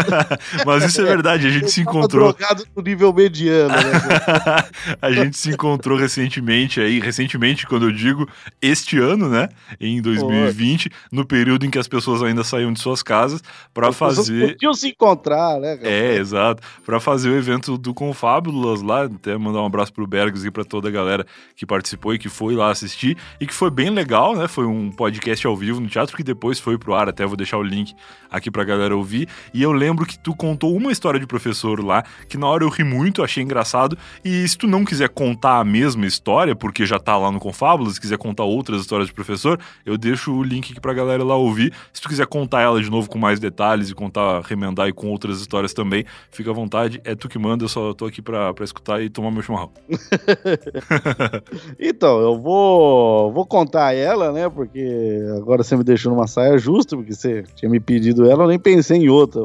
Mas 0.67 0.84
isso 0.84 1.01
é 1.01 1.04
verdade, 1.04 1.47
a 1.47 1.49
gente 1.49 1.63
eu 1.63 1.69
se 1.69 1.82
encontrou. 1.82 2.32
drogado 2.32 2.63
no 2.75 2.84
nível 2.84 3.12
mediano, 3.12 3.73
né? 3.73 4.63
a 5.01 5.12
gente 5.12 5.36
se 5.36 5.49
encontrou 5.49 5.97
recentemente 5.97 6.80
aí, 6.80 6.99
recentemente, 6.99 7.65
quando 7.65 7.88
eu 7.88 7.91
digo 7.91 8.30
este 8.62 8.99
ano, 8.99 9.27
né? 9.27 9.49
Em 9.80 9.99
2020, 9.99 10.91
no 11.12 11.25
período 11.25 11.65
em 11.65 11.71
que 11.71 11.80
as 11.80 11.88
pessoas 11.88 12.21
ainda 12.21 12.43
saíam 12.43 12.71
de 12.71 12.80
suas 12.80 13.01
casas 13.01 13.41
para 13.73 13.91
fazer. 13.91 14.54
Podiam 14.54 14.75
se 14.75 14.89
encontrar, 14.89 15.60
né? 15.60 15.77
Cara? 15.77 15.89
É, 15.89 16.17
exato. 16.17 16.62
Para 16.86 16.99
fazer 16.99 17.30
o 17.30 17.36
evento 17.36 17.80
do 17.80 17.95
Confábulas 17.95 18.84
lá, 18.84 19.06
até 19.06 19.36
mandar 19.39 19.63
um 19.63 19.65
abraço 19.65 19.91
pro 19.91 20.06
Bergs 20.06 20.45
e 20.45 20.51
para 20.51 20.63
toda 20.63 20.88
a 20.88 20.91
galera 20.91 21.25
que 21.56 21.65
participou 21.65 22.13
e 22.13 22.19
que 22.19 22.30
foi 22.30 22.54
lá 22.54 22.69
assistir 22.69 23.17
e 23.39 23.47
que 23.47 23.54
foi 23.56 23.71
bem 23.71 23.89
legal, 23.89 24.36
né? 24.36 24.47
Foi 24.47 24.67
um 24.67 24.91
podcast 24.91 25.30
podcast 25.31 25.47
ao 25.47 25.55
vivo 25.55 25.79
no 25.79 25.87
teatro, 25.87 26.15
que 26.15 26.23
depois 26.23 26.59
foi 26.59 26.77
pro 26.77 26.93
ar, 26.93 27.07
até 27.07 27.25
vou 27.25 27.37
deixar 27.37 27.57
o 27.57 27.63
link 27.63 27.93
aqui 28.29 28.51
pra 28.51 28.63
galera 28.63 28.95
ouvir. 28.95 29.27
E 29.53 29.61
eu 29.61 29.71
lembro 29.71 30.05
que 30.05 30.17
tu 30.19 30.35
contou 30.35 30.75
uma 30.75 30.91
história 30.91 31.19
de 31.19 31.25
professor 31.25 31.83
lá, 31.83 32.03
que 32.27 32.37
na 32.37 32.47
hora 32.47 32.63
eu 32.63 32.69
ri 32.69 32.83
muito, 32.83 33.23
achei 33.23 33.43
engraçado. 33.43 33.97
E 34.23 34.47
se 34.47 34.57
tu 34.57 34.67
não 34.67 34.83
quiser 34.83 35.09
contar 35.09 35.59
a 35.59 35.63
mesma 35.63 36.05
história, 36.05 36.55
porque 36.55 36.85
já 36.85 36.99
tá 36.99 37.17
lá 37.17 37.31
no 37.31 37.39
Confábulas, 37.39 37.95
se 37.95 38.01
quiser 38.01 38.17
contar 38.17 38.43
outras 38.43 38.81
histórias 38.81 39.07
de 39.07 39.13
professor, 39.13 39.59
eu 39.85 39.97
deixo 39.97 40.33
o 40.33 40.43
link 40.43 40.71
aqui 40.71 40.81
pra 40.81 40.93
galera 40.93 41.23
lá 41.23 41.35
ouvir. 41.35 41.73
Se 41.93 42.01
tu 42.01 42.09
quiser 42.09 42.27
contar 42.27 42.61
ela 42.61 42.81
de 42.81 42.89
novo 42.89 43.09
com 43.09 43.17
mais 43.17 43.39
detalhes 43.39 43.89
e 43.89 43.95
contar, 43.95 44.41
remendar 44.41 44.87
e 44.87 44.93
com 44.93 45.07
outras 45.07 45.39
histórias 45.39 45.73
também, 45.73 46.05
fica 46.31 46.51
à 46.51 46.53
vontade. 46.53 47.01
É 47.03 47.15
tu 47.15 47.29
que 47.29 47.39
manda, 47.39 47.63
eu 47.63 47.69
só 47.69 47.93
tô 47.93 48.05
aqui 48.05 48.21
pra, 48.21 48.53
pra 48.53 48.65
escutar 48.65 49.01
e 49.01 49.09
tomar 49.09 49.31
meu 49.31 49.41
chimarrão. 49.41 49.71
então, 51.79 52.19
eu 52.19 52.39
vou, 52.39 53.31
vou 53.31 53.45
contar 53.45 53.93
ela, 53.93 54.31
né? 54.31 54.49
Porque 54.49 55.11
agora 55.38 55.63
você 55.63 55.76
me 55.76 55.84
deixou 55.84 56.13
numa 56.13 56.28
saia 56.28 56.58
justa, 56.58 56.95
porque 56.95 57.13
você 57.13 57.43
tinha 57.56 57.69
me 57.69 57.80
pedido 57.80 58.30
ela, 58.30 58.43
eu 58.43 58.47
nem 58.47 58.60
pensei 58.60 58.97
em 58.97 59.10
outra. 59.10 59.41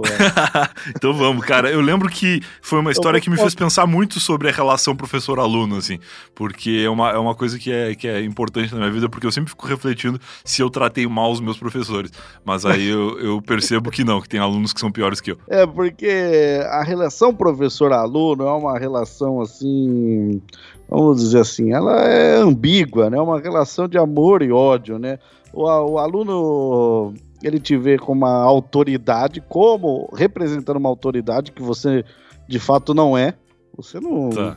então 0.94 1.12
vamos, 1.14 1.44
cara. 1.44 1.70
Eu 1.70 1.80
lembro 1.80 2.08
que 2.08 2.42
foi 2.60 2.78
uma 2.80 2.90
história 2.90 3.20
que 3.20 3.30
me 3.30 3.36
fez 3.36 3.54
pensar 3.54 3.86
muito 3.86 4.20
sobre 4.20 4.48
a 4.48 4.52
relação 4.52 4.94
professor-aluno, 4.96 5.76
assim, 5.76 5.98
porque 6.34 6.82
é 6.84 6.90
uma, 6.90 7.10
é 7.10 7.18
uma 7.18 7.34
coisa 7.34 7.58
que 7.58 7.72
é, 7.72 7.94
que 7.94 8.06
é 8.06 8.22
importante 8.22 8.72
na 8.72 8.80
minha 8.80 8.90
vida, 8.90 9.08
porque 9.08 9.26
eu 9.26 9.32
sempre 9.32 9.50
fico 9.50 9.66
refletindo 9.66 10.20
se 10.44 10.62
eu 10.62 10.70
tratei 10.70 11.06
mal 11.06 11.30
os 11.30 11.40
meus 11.40 11.58
professores. 11.58 12.10
Mas 12.44 12.64
aí 12.64 12.88
eu, 12.88 13.18
eu 13.18 13.42
percebo 13.42 13.90
que 13.90 14.04
não, 14.04 14.20
que 14.20 14.28
tem 14.28 14.40
alunos 14.40 14.72
que 14.72 14.80
são 14.80 14.90
piores 14.90 15.20
que 15.20 15.32
eu. 15.32 15.38
É, 15.48 15.66
porque 15.66 16.60
a 16.70 16.82
relação 16.82 17.34
professor-aluno 17.34 18.44
é 18.46 18.52
uma 18.52 18.78
relação 18.78 19.40
assim 19.40 20.40
vamos 20.88 21.20
dizer 21.20 21.40
assim, 21.40 21.72
ela 21.72 22.04
é 22.04 22.36
ambígua, 22.36 23.10
né? 23.10 23.20
Uma 23.20 23.40
relação 23.40 23.88
de 23.88 23.98
amor 23.98 24.42
e 24.42 24.52
ódio, 24.52 24.98
né? 24.98 25.18
O, 25.56 25.64
o 25.64 25.98
aluno 25.98 27.14
ele 27.42 27.58
te 27.58 27.76
vê 27.78 27.98
com 27.98 28.12
uma 28.12 28.42
autoridade, 28.42 29.42
como 29.48 30.08
representando 30.14 30.76
uma 30.76 30.90
autoridade 30.90 31.50
que 31.50 31.62
você 31.62 32.04
de 32.46 32.58
fato 32.58 32.92
não 32.92 33.16
é. 33.16 33.34
Você 33.74 33.98
não. 33.98 34.28
Tá. 34.30 34.56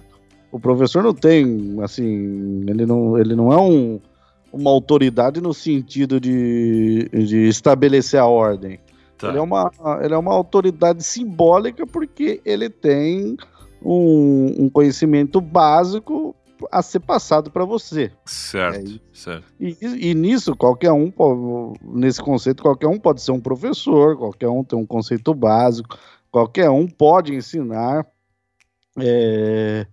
O 0.52 0.60
professor 0.60 1.02
não 1.02 1.14
tem, 1.14 1.78
assim, 1.82 2.66
ele 2.68 2.86
não, 2.86 3.18
ele 3.18 3.36
não 3.36 3.54
é 3.54 3.58
um, 3.58 4.00
uma 4.52 4.72
autoridade 4.72 5.40
no 5.40 5.54
sentido 5.54 6.20
de, 6.20 7.08
de 7.14 7.48
estabelecer 7.48 8.20
a 8.20 8.26
ordem. 8.26 8.80
Tá. 9.18 9.30
Ele, 9.30 9.38
é 9.38 9.42
uma, 9.42 9.72
ele 10.02 10.14
é 10.14 10.18
uma 10.18 10.34
autoridade 10.34 11.04
simbólica 11.04 11.86
porque 11.86 12.42
ele 12.44 12.70
tem 12.70 13.38
um, 13.82 14.66
um 14.66 14.70
conhecimento 14.70 15.40
básico 15.40 16.36
a 16.72 16.82
ser 16.82 17.00
passado 17.00 17.52
para 17.52 17.66
você. 17.66 18.12
Certo, 18.26 18.96
é 18.96 19.00
certo. 19.14 19.46
E, 19.60 19.78
e, 19.82 20.14
nisso, 20.14 20.56
qualquer 20.56 20.92
um, 20.92 21.12
nesse 21.84 22.22
conceito, 22.22 22.64
qualquer 22.64 22.88
um 22.88 23.00
pode 23.00 23.22
ser 23.22 23.32
um 23.32 23.40
professor, 23.40 24.18
qualquer 24.18 24.50
um 24.50 24.64
tem 24.64 24.78
um 24.78 24.86
conceito 24.86 25.34
básico, 25.34 25.98
qualquer 26.32 26.70
um 26.70 26.88
pode 26.88 27.34
ensinar 27.34 28.06
é, 29.00 29.86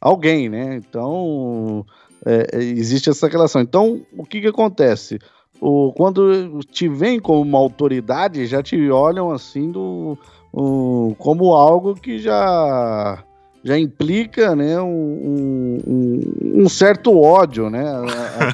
alguém, 0.00 0.48
né? 0.48 0.76
Então, 0.76 1.84
é, 2.24 2.58
existe 2.58 3.10
essa 3.10 3.28
relação. 3.28 3.60
Então, 3.60 4.04
o 4.16 4.24
que 4.24 4.40
que 4.40 4.48
acontece? 4.48 5.18
O, 5.60 5.92
quando 5.92 6.60
te 6.60 6.88
vem 6.88 7.20
como 7.20 7.40
uma 7.40 7.58
autoridade, 7.58 8.46
já 8.46 8.62
te 8.62 8.90
olham 8.90 9.30
assim 9.30 9.70
do, 9.70 10.18
o, 10.52 11.14
como 11.18 11.54
algo 11.54 11.94
que 11.94 12.18
já 12.18 13.24
já 13.64 13.78
implica 13.78 14.54
né, 14.54 14.78
um, 14.78 15.80
um, 15.86 16.62
um 16.64 16.68
certo 16.68 17.18
ódio, 17.18 17.70
né? 17.70 17.82
A, 17.88 18.04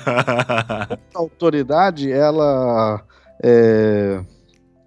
a, 0.06 0.94
a 1.14 1.18
autoridade, 1.18 2.12
ela, 2.12 3.02
é, 3.42 4.20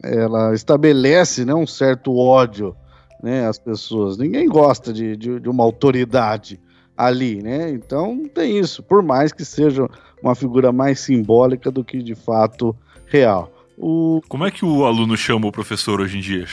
ela 0.01 0.53
estabelece 0.53 1.43
né, 1.43 1.53
um 1.53 1.67
certo 1.67 2.15
ódio 2.17 2.73
né, 3.21 3.45
às 3.45 3.59
pessoas. 3.59 4.17
Ninguém 4.17 4.47
gosta 4.47 4.93
de, 4.93 5.17
de, 5.17 5.41
de 5.41 5.49
uma 5.49 5.65
autoridade 5.65 6.57
ali, 6.95 7.43
né? 7.43 7.69
Então 7.71 8.23
tem 8.33 8.57
isso, 8.57 8.81
por 8.81 9.03
mais 9.03 9.33
que 9.33 9.43
seja 9.43 9.89
uma 10.21 10.35
figura 10.35 10.71
mais 10.71 11.01
simbólica 11.01 11.69
do 11.69 11.83
que 11.83 12.01
de 12.01 12.15
fato 12.15 12.73
real. 13.07 13.51
O... 13.77 14.21
Como 14.27 14.45
é 14.45 14.51
que 14.51 14.63
o 14.63 14.85
aluno 14.85 15.17
chama 15.17 15.47
o 15.47 15.51
professor 15.51 15.99
hoje 15.99 16.17
em 16.17 16.21
dia? 16.21 16.45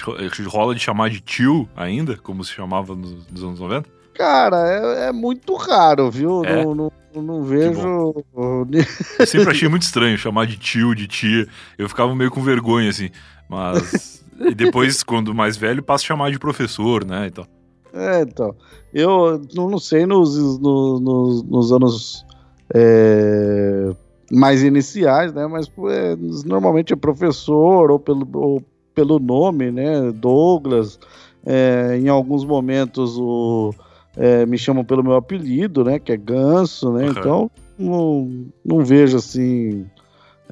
Rola 0.46 0.74
de 0.74 0.80
chamar 0.80 1.10
de 1.10 1.20
tio 1.20 1.68
ainda, 1.76 2.16
como 2.16 2.42
se 2.42 2.52
chamava 2.52 2.94
nos, 2.94 3.26
nos 3.28 3.42
anos 3.42 3.60
90? 3.60 3.88
Cara, 4.14 4.56
é, 4.68 5.08
é 5.08 5.12
muito 5.12 5.54
raro, 5.54 6.10
viu? 6.10 6.44
É? 6.44 6.64
Não, 6.64 6.74
não, 6.74 6.92
não 7.14 7.42
vejo. 7.42 8.14
Eu 9.18 9.26
sempre 9.26 9.50
achei 9.50 9.68
muito 9.68 9.82
estranho 9.82 10.18
chamar 10.18 10.46
de 10.46 10.56
tio, 10.56 10.94
de 10.94 11.06
tia. 11.06 11.46
Eu 11.78 11.88
ficava 11.88 12.14
meio 12.14 12.30
com 12.30 12.42
vergonha, 12.42 12.90
assim. 12.90 13.10
Mas. 13.48 14.22
e 14.40 14.54
depois, 14.54 15.02
quando 15.02 15.34
mais 15.34 15.56
velho, 15.56 15.82
passa 15.82 16.04
a 16.04 16.08
chamar 16.08 16.30
de 16.30 16.38
professor, 16.38 17.04
né? 17.04 17.26
Então. 17.26 17.46
É, 17.92 18.22
então. 18.22 18.54
Eu 18.92 19.40
não 19.54 19.78
sei 19.78 20.04
nos, 20.06 20.36
nos, 20.58 21.42
nos 21.42 21.72
anos. 21.72 22.26
É 22.74 23.90
mais 24.30 24.62
iniciais, 24.62 25.32
né? 25.32 25.46
Mas 25.46 25.70
é, 25.88 26.16
normalmente 26.46 26.92
é 26.92 26.96
professor 26.96 27.90
ou 27.90 27.98
pelo, 27.98 28.28
ou 28.32 28.62
pelo 28.94 29.18
nome, 29.18 29.70
né? 29.70 30.12
Douglas. 30.12 30.98
É, 31.44 31.98
em 31.98 32.08
alguns 32.08 32.44
momentos 32.44 33.16
o, 33.18 33.74
é, 34.16 34.44
me 34.44 34.58
chamam 34.58 34.84
pelo 34.84 35.02
meu 35.02 35.14
apelido, 35.14 35.84
né? 35.84 35.98
Que 35.98 36.12
é 36.12 36.16
Ganso, 36.16 36.92
né? 36.92 37.04
Uhum. 37.04 37.10
Então 37.10 37.50
não, 37.78 38.44
não 38.64 38.84
vejo 38.84 39.16
assim 39.16 39.86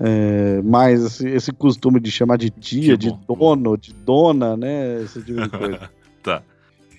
é, 0.00 0.62
mais 0.62 1.04
esse, 1.04 1.28
esse, 1.28 1.52
costume 1.52 2.00
de 2.00 2.10
chamar 2.10 2.38
de 2.38 2.50
tia, 2.50 2.96
de 2.96 3.12
dono, 3.26 3.76
de 3.76 3.92
dona, 3.92 4.56
né? 4.56 5.02
Esse 5.02 5.22
tipo 5.22 5.40
de 5.42 5.48
coisa. 5.50 5.90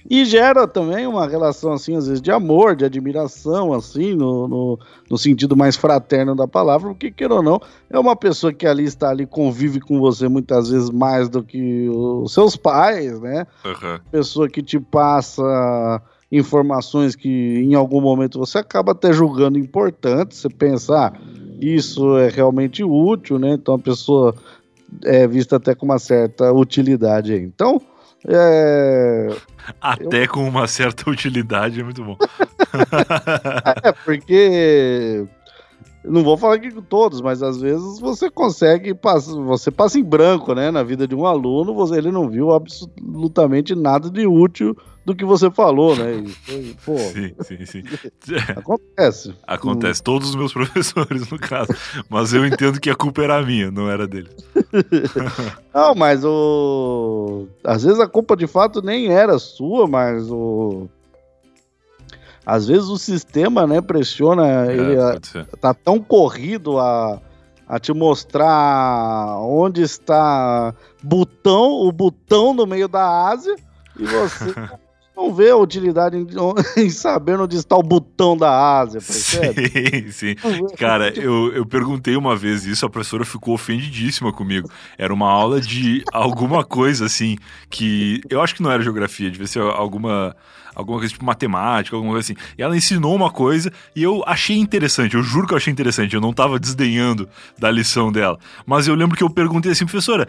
E 0.09 0.23
gera 0.25 0.67
também 0.67 1.07
uma 1.07 1.27
relação, 1.27 1.73
assim, 1.73 1.95
às 1.95 2.07
vezes, 2.07 2.21
de 2.21 2.31
amor, 2.31 2.75
de 2.75 2.85
admiração, 2.85 3.73
assim, 3.73 4.13
no, 4.13 4.47
no, 4.47 4.79
no, 5.09 5.17
sentido 5.17 5.55
mais 5.55 5.75
fraterno 5.75 6.35
da 6.35 6.47
palavra, 6.47 6.89
porque, 6.89 7.12
queira 7.12 7.35
ou 7.35 7.43
não, 7.43 7.62
é 7.89 7.97
uma 7.97 8.15
pessoa 8.15 8.53
que 8.53 8.67
ali 8.67 8.83
está 8.83 9.09
ali, 9.09 9.25
convive 9.25 9.79
com 9.79 9.99
você 9.99 10.27
muitas 10.27 10.69
vezes 10.69 10.89
mais 10.89 11.27
do 11.27 11.43
que 11.43 11.89
os 11.89 12.33
seus 12.33 12.55
pais, 12.55 13.19
né? 13.19 13.45
Uhum. 13.65 13.99
Pessoa 14.12 14.47
que 14.47 14.62
te 14.62 14.79
passa 14.79 16.01
informações 16.31 17.15
que 17.15 17.29
em 17.29 17.73
algum 17.73 17.99
momento 17.99 18.38
você 18.38 18.59
acaba 18.59 18.91
até 18.91 19.12
julgando 19.12 19.57
importantes, 19.57 20.38
você 20.38 20.49
pensa, 20.49 21.07
ah, 21.07 21.13
isso 21.59 22.17
é 22.17 22.29
realmente 22.29 22.83
útil, 22.83 23.39
né? 23.39 23.53
Então 23.53 23.75
a 23.75 23.79
pessoa 23.79 24.35
é 25.03 25.27
vista 25.27 25.57
até 25.57 25.75
com 25.75 25.85
uma 25.85 25.99
certa 25.99 26.51
utilidade 26.51 27.33
aí. 27.33 27.41
Então, 27.41 27.81
é... 28.27 29.27
Até 29.82 30.23
eu... 30.23 30.29
com 30.29 30.47
uma 30.47 30.67
certa 30.67 31.10
utilidade 31.10 31.79
é 31.79 31.84
muito 31.84 32.03
bom. 32.03 32.17
é, 33.84 33.91
porque. 33.91 35.25
Não 36.03 36.23
vou 36.23 36.38
falar 36.38 36.59
com 36.59 36.81
todos, 36.81 37.19
mas 37.19 37.43
às 37.43 37.59
vezes 37.59 37.99
você 37.99 38.29
consegue, 38.29 38.97
você 39.45 39.69
passa 39.69 39.99
em 39.99 40.03
branco, 40.03 40.53
né? 40.53 40.71
Na 40.71 40.81
vida 40.81 41.07
de 41.07 41.13
um 41.13 41.25
aluno, 41.25 41.73
você, 41.73 41.97
ele 41.97 42.12
não 42.12 42.29
viu 42.29 42.51
absolutamente 42.51 43.75
nada 43.75 44.09
de 44.09 44.25
útil 44.25 44.75
do 45.05 45.15
que 45.15 45.25
você 45.25 45.51
falou, 45.51 45.95
né? 45.95 46.23
E, 46.47 46.75
pô, 46.85 46.97
sim, 47.12 47.33
sim, 47.41 47.65
sim. 47.65 47.83
Acontece. 48.55 49.33
Acontece. 49.45 50.01
Todos 50.01 50.29
os 50.29 50.35
meus 50.35 50.53
professores, 50.53 51.29
no 51.29 51.38
caso. 51.38 51.71
Mas 52.09 52.33
eu 52.33 52.45
entendo 52.45 52.79
que 52.79 52.89
a 52.89 52.95
culpa 52.95 53.23
era 53.23 53.41
minha, 53.43 53.69
não 53.69 53.89
era 53.89 54.07
dele. 54.07 54.29
não, 55.73 55.95
mas 55.95 56.23
o. 56.23 57.47
Às 57.63 57.83
vezes 57.83 57.99
a 57.99 58.07
culpa 58.07 58.38
de 58.38 58.47
fato 58.47 58.81
nem 58.81 59.07
era 59.07 59.38
sua, 59.38 59.85
mas 59.85 60.29
o. 60.31 60.88
Às 62.49 62.67
vezes 62.67 62.89
o 62.89 62.97
sistema, 62.97 63.67
né, 63.67 63.79
pressiona, 63.79 64.65
é, 64.65 64.73
ele 64.73 64.95
tá 65.62 65.71
tão 65.71 65.99
corrido 65.99 66.79
a, 66.79 67.21
a 67.67 67.77
te 67.77 67.93
mostrar 67.93 69.38
onde 69.41 69.83
está 69.83 70.73
botão, 71.03 71.69
o 71.69 71.91
botão 71.91 72.51
no 72.51 72.65
meio 72.65 72.88
da 72.88 73.27
Ásia, 73.27 73.55
e 73.95 74.03
você 74.03 74.45
não 75.15 75.31
vê 75.31 75.51
a 75.51 75.57
utilidade 75.57 76.17
em, 76.17 76.25
em, 76.83 76.89
saber 76.89 77.39
onde 77.39 77.55
está 77.55 77.77
o 77.77 77.83
botão 77.83 78.35
da 78.35 78.79
Ásia, 78.79 78.99
percebe? 78.99 80.12
Sim, 80.12 80.35
sim. 80.35 80.67
Cara, 80.75 81.13
eu, 81.15 81.53
eu 81.53 81.67
perguntei 81.67 82.15
uma 82.15 82.35
vez 82.35 82.65
isso, 82.65 82.83
a 82.83 82.89
professora 82.89 83.23
ficou 83.23 83.53
ofendidíssima 83.53 84.33
comigo. 84.33 84.67
Era 84.97 85.13
uma 85.13 85.29
aula 85.29 85.62
de 85.62 86.03
alguma 86.12 86.63
coisa, 86.63 87.05
assim, 87.05 87.38
que 87.69 88.21
eu 88.27 88.41
acho 88.41 88.55
que 88.55 88.63
não 88.63 88.71
era 88.71 88.81
geografia, 88.81 89.29
devia 89.29 89.45
ser 89.45 89.62
alguma 89.62 90.35
alguma 90.80 91.00
coisa 91.00 91.13
tipo 91.13 91.26
matemática, 91.26 91.96
alguma 91.96 92.13
coisa 92.13 92.32
assim. 92.32 92.42
E 92.58 92.63
ela 92.63 92.76
ensinou 92.76 93.15
uma 93.15 93.30
coisa 93.30 93.72
e 93.96 94.02
eu 94.02 94.24
achei 94.26 94.58
interessante, 94.58 95.15
eu 95.15 95.24
juro 95.24 95.46
que 95.46 95.54
eu 95.54 95.58
achei 95.58 95.72
interessante, 95.72 96.15
eu 96.15 96.22
não 96.22 96.34
tava 96.34 96.60
desdenhando 96.60 97.28
da 97.58 97.70
lição 97.70 98.12
dela. 98.12 98.39
Mas 98.65 98.88
eu 98.88 98.96
lembro 98.96 99.18
que 99.18 99.24
eu 99.24 99.30
perguntei 99.30 99.72
assim, 99.72 99.86
professora, 99.86 100.28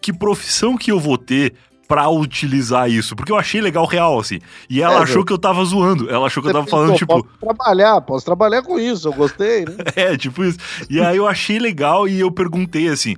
que 0.00 0.12
profissão 0.12 0.76
que 0.76 0.90
eu 0.90 0.98
vou 0.98 1.18
ter 1.18 1.54
pra 1.92 2.08
utilizar 2.08 2.90
isso, 2.90 3.14
porque 3.14 3.30
eu 3.30 3.36
achei 3.36 3.60
legal 3.60 3.84
real, 3.84 4.18
assim. 4.18 4.38
E 4.70 4.80
ela 4.80 5.00
é, 5.00 5.02
achou 5.02 5.22
que 5.22 5.30
eu 5.30 5.36
tava 5.36 5.62
zoando. 5.62 6.08
Ela 6.08 6.26
achou 6.26 6.42
que 6.42 6.48
eu 6.48 6.52
tava 6.54 6.66
falando, 6.66 6.96
tipo. 6.96 7.22
Posso 7.22 7.38
trabalhar, 7.38 8.00
posso 8.00 8.24
trabalhar 8.24 8.62
com 8.62 8.78
isso, 8.78 9.08
eu 9.08 9.12
gostei, 9.12 9.66
né? 9.66 9.76
é, 9.94 10.16
tipo 10.16 10.42
isso. 10.42 10.58
E 10.88 10.98
aí 10.98 11.18
eu 11.18 11.28
achei 11.28 11.58
legal 11.58 12.08
e 12.08 12.18
eu 12.18 12.30
perguntei, 12.32 12.88
assim, 12.88 13.14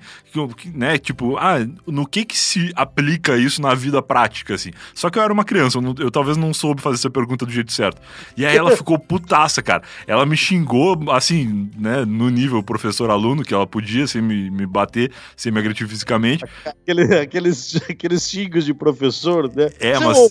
né, 0.75 0.99
tipo, 0.99 1.37
ah, 1.37 1.65
no 1.87 2.05
que 2.05 2.25
que 2.25 2.37
se 2.37 2.73
aplica 2.75 3.37
isso 3.37 3.63
na 3.63 3.75
vida 3.75 4.03
prática, 4.03 4.55
assim. 4.55 4.71
Só 4.93 5.09
que 5.09 5.21
eu 5.21 5.23
era 5.23 5.33
uma 5.33 5.45
criança, 5.45 5.79
eu, 5.79 5.83
não, 5.83 5.95
eu 6.01 6.11
talvez 6.11 6.37
não 6.37 6.53
soube 6.53 6.83
fazer 6.83 6.97
essa 6.97 7.11
pergunta 7.11 7.47
do 7.47 7.53
jeito 7.53 7.73
certo. 7.73 8.03
E 8.37 8.45
aí 8.45 8.57
ela 8.57 8.73
ficou 8.77 8.99
putaça, 8.99 9.63
cara. 9.63 9.83
Ela 10.05 10.27
me 10.27 10.37
xingou, 10.37 10.99
assim, 11.13 11.71
né, 11.79 12.05
no 12.05 12.29
nível 12.29 12.61
professor-aluno, 12.61 13.45
que 13.45 13.55
ela 13.55 13.69
podia, 13.69 14.07
sem 14.09 14.21
me, 14.21 14.51
me 14.51 14.67
bater, 14.67 15.13
sem 15.37 15.53
me 15.53 15.61
agredir 15.61 15.87
fisicamente. 15.87 16.45
Aquele, 16.65 17.15
aqueles, 17.19 17.77
aqueles 17.89 18.29
xingos 18.29 18.64
de 18.65 18.75
professor, 18.75 19.53
né? 19.55 19.71
É, 19.81 19.99
mas... 19.99 20.29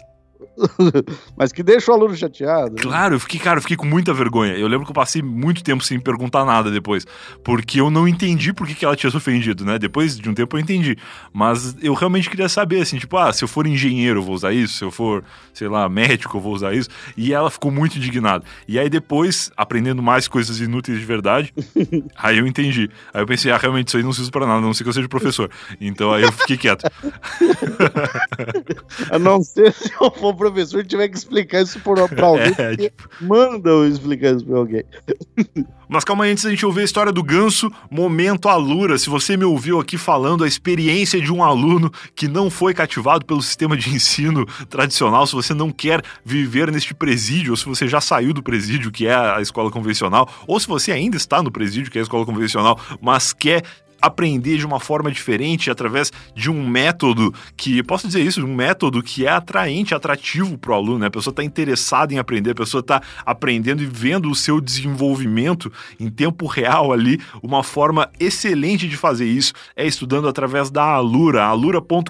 Mas 1.38 1.52
que 1.52 1.64
deixa 1.64 1.92
o 1.92 1.96
aluno 1.96 2.16
chateado. 2.16 2.76
Né? 2.76 2.82
Claro, 2.82 3.16
eu 3.16 3.20
fiquei, 3.20 3.40
cara, 3.40 3.58
eu 3.58 3.62
fiquei 3.62 3.78
com 3.78 3.86
muita 3.86 4.14
vergonha. 4.14 4.54
Eu 4.54 4.68
lembro 4.68 4.86
que 4.86 4.92
eu 4.92 4.96
passei 4.96 5.22
muito 5.22 5.64
tempo 5.64 5.84
sem 5.84 6.00
perguntar 6.00 6.46
nada 6.46 6.72
depois. 6.72 7.06
Porque 7.44 7.80
eu 7.80 7.90
não 7.90 8.08
entendi 8.08 8.54
por 8.54 8.68
que, 8.68 8.76
que 8.76 8.86
ela 8.86 8.96
tinha 8.96 9.10
se 9.10 9.18
ofendido, 9.18 9.66
né? 9.66 9.78
Depois 9.78 10.18
de 10.18 10.30
um 10.30 10.34
tempo 10.34 10.56
eu 10.56 10.60
entendi. 10.60 10.98
Mas 11.32 11.76
eu 11.82 11.94
realmente 11.94 12.30
queria 12.30 12.50
saber, 12.50 12.82
assim, 12.82 12.98
tipo, 12.98 13.18
ah, 13.18 13.32
se 13.32 13.44
eu 13.44 13.48
for 13.48 13.68
engenheiro 13.68 14.20
eu 14.20 14.24
vou 14.24 14.36
usar 14.36 14.54
isso, 14.54 14.78
se 14.78 14.84
eu 14.84 14.92
for, 14.92 15.24
sei 15.54 15.68
lá, 15.68 15.88
médico 15.90 16.38
eu 16.38 16.42
vou 16.42 16.54
usar 16.54 16.74
isso. 16.74 16.90
E 17.16 17.34
ela 17.34 17.50
ficou 17.50 17.72
muito 17.72 17.98
indignada. 17.98 18.44
E 18.68 18.80
aí 18.80 18.90
depois, 18.90 19.52
aprendendo 19.56 20.02
mais 20.02 20.28
coisas 20.28 20.60
inúteis 20.60 21.00
de 21.00 21.06
verdade, 21.06 21.54
aí 22.18 22.38
eu 22.38 22.48
entendi. 22.48 22.90
Aí 23.14 23.22
eu 23.22 23.28
pensei, 23.28 23.52
ah, 23.52 23.58
realmente 23.58 23.88
isso 23.88 23.98
aí 23.98 24.04
não 24.04 24.14
se 24.14 24.22
usa 24.22 24.32
pra 24.32 24.46
nada, 24.46 24.60
a 24.60 24.62
não 24.62 24.74
ser 24.74 24.84
que 24.84 24.90
eu 24.90 24.94
seja 24.94 25.08
professor. 25.08 25.50
Então 25.80 26.14
aí 26.14 26.24
eu 26.24 26.32
fiquei 26.32 26.58
quieto. 26.58 26.84
a 29.12 29.20
não 29.20 29.42
ser 29.42 29.74
se 29.74 29.92
eu 30.00 30.12
for 30.12 30.33
professor 30.36 30.86
tiver 30.86 31.08
que 31.08 31.17
explicar 31.17 31.62
isso 31.62 31.80
pra 31.80 32.02
alguém, 32.26 32.54
é, 32.58 32.76
tipo... 32.76 33.10
manda 33.22 33.69
eu 33.69 33.88
explicar 33.88 34.36
isso 34.36 34.46
pra 34.46 34.58
alguém. 34.58 34.84
Mas 35.93 36.04
calma 36.04 36.24
aí, 36.24 36.32
antes 36.32 36.43
da 36.43 36.50
gente 36.50 36.65
ouvir 36.65 36.82
a 36.82 36.86
história 36.86 37.12
do 37.12 37.22
ganso, 37.22 37.72
momento 37.91 38.50
Alura. 38.50 38.98
Se 38.98 39.12
você 39.12 39.38
me 39.38 39.43
ouviu 39.43 39.80
aqui 39.80 39.96
falando 39.96 40.43
a 40.43 40.48
experiência 40.48 41.22
de 41.22 41.32
um 41.32 41.43
aluno 41.43 41.91
que 42.15 42.28
não 42.28 42.50
foi 42.50 42.74
cativado 42.74 43.24
pelo 43.26 43.43
sistema 43.43 43.78
de 43.78 43.93
ensino 43.93 44.43
tradicional, 44.67 45.28
se 45.28 45.36
você 45.36 45.54
não 45.54 45.69
quer 45.69 46.02
viver 46.26 46.72
neste 46.72 46.96
presídio, 46.96 47.52
ou 47.52 47.58
se 47.58 47.65
você 47.65 47.88
já 47.88 48.02
saiu 48.02 48.34
do 48.34 48.41
presídio, 48.41 48.91
que 48.91 49.06
é 49.06 49.13
a 49.13 49.39
escola 49.39 49.69
convencional, 49.69 50.28
ou 50.48 50.60
se 50.60 50.67
você 50.67 50.91
ainda 50.91 51.15
está 51.15 51.43
no 51.43 51.52
presídio, 51.52 51.91
que 51.91 52.00
é 52.00 52.02
a 52.02 52.04
escola 52.04 52.26
convencional, 52.26 52.80
mas 53.00 53.32
quer 53.32 53.62
aprender 54.04 54.58
de 54.58 54.66
uma 54.66 54.82
forma 54.82 55.10
diferente 55.10 55.72
através 55.72 56.12
de 56.36 56.52
um 56.52 56.68
método 56.68 57.34
que, 57.56 57.82
posso 57.84 58.06
dizer 58.06 58.22
isso, 58.22 58.46
um 58.46 58.54
método 58.54 59.02
que 59.02 59.26
é 59.26 59.30
atraente, 59.30 59.96
atrativo 59.96 60.58
para 60.58 60.72
o 60.72 60.76
aluno, 60.76 61.00
né? 61.00 61.08
A 61.08 61.12
pessoa 61.12 61.32
está 61.32 61.42
interessada 61.42 62.13
em 62.13 62.18
aprender, 62.18 62.52
a 62.52 62.56
pessoa 62.56 62.82
está 62.82 63.02
aprendendo 63.26 63.82
e 63.82 63.86
vendo 63.86 64.30
o 64.30 64.36
seu 64.36 64.60
desenvolvimento 64.60 65.72
em 65.98 66.10
tempo 66.10 66.46
real 66.48 66.92
ali. 66.92 67.18
Uma 67.42 67.63
forma 67.63 68.10
excelente 68.20 68.89
de 68.89 68.98
fazer 68.98 69.26
isso 69.26 69.54
é 69.74 69.88
estudando 69.88 70.28
através 70.28 70.70
da 70.70 70.84
Alura, 70.84 71.46
alura.com.br 71.46 72.10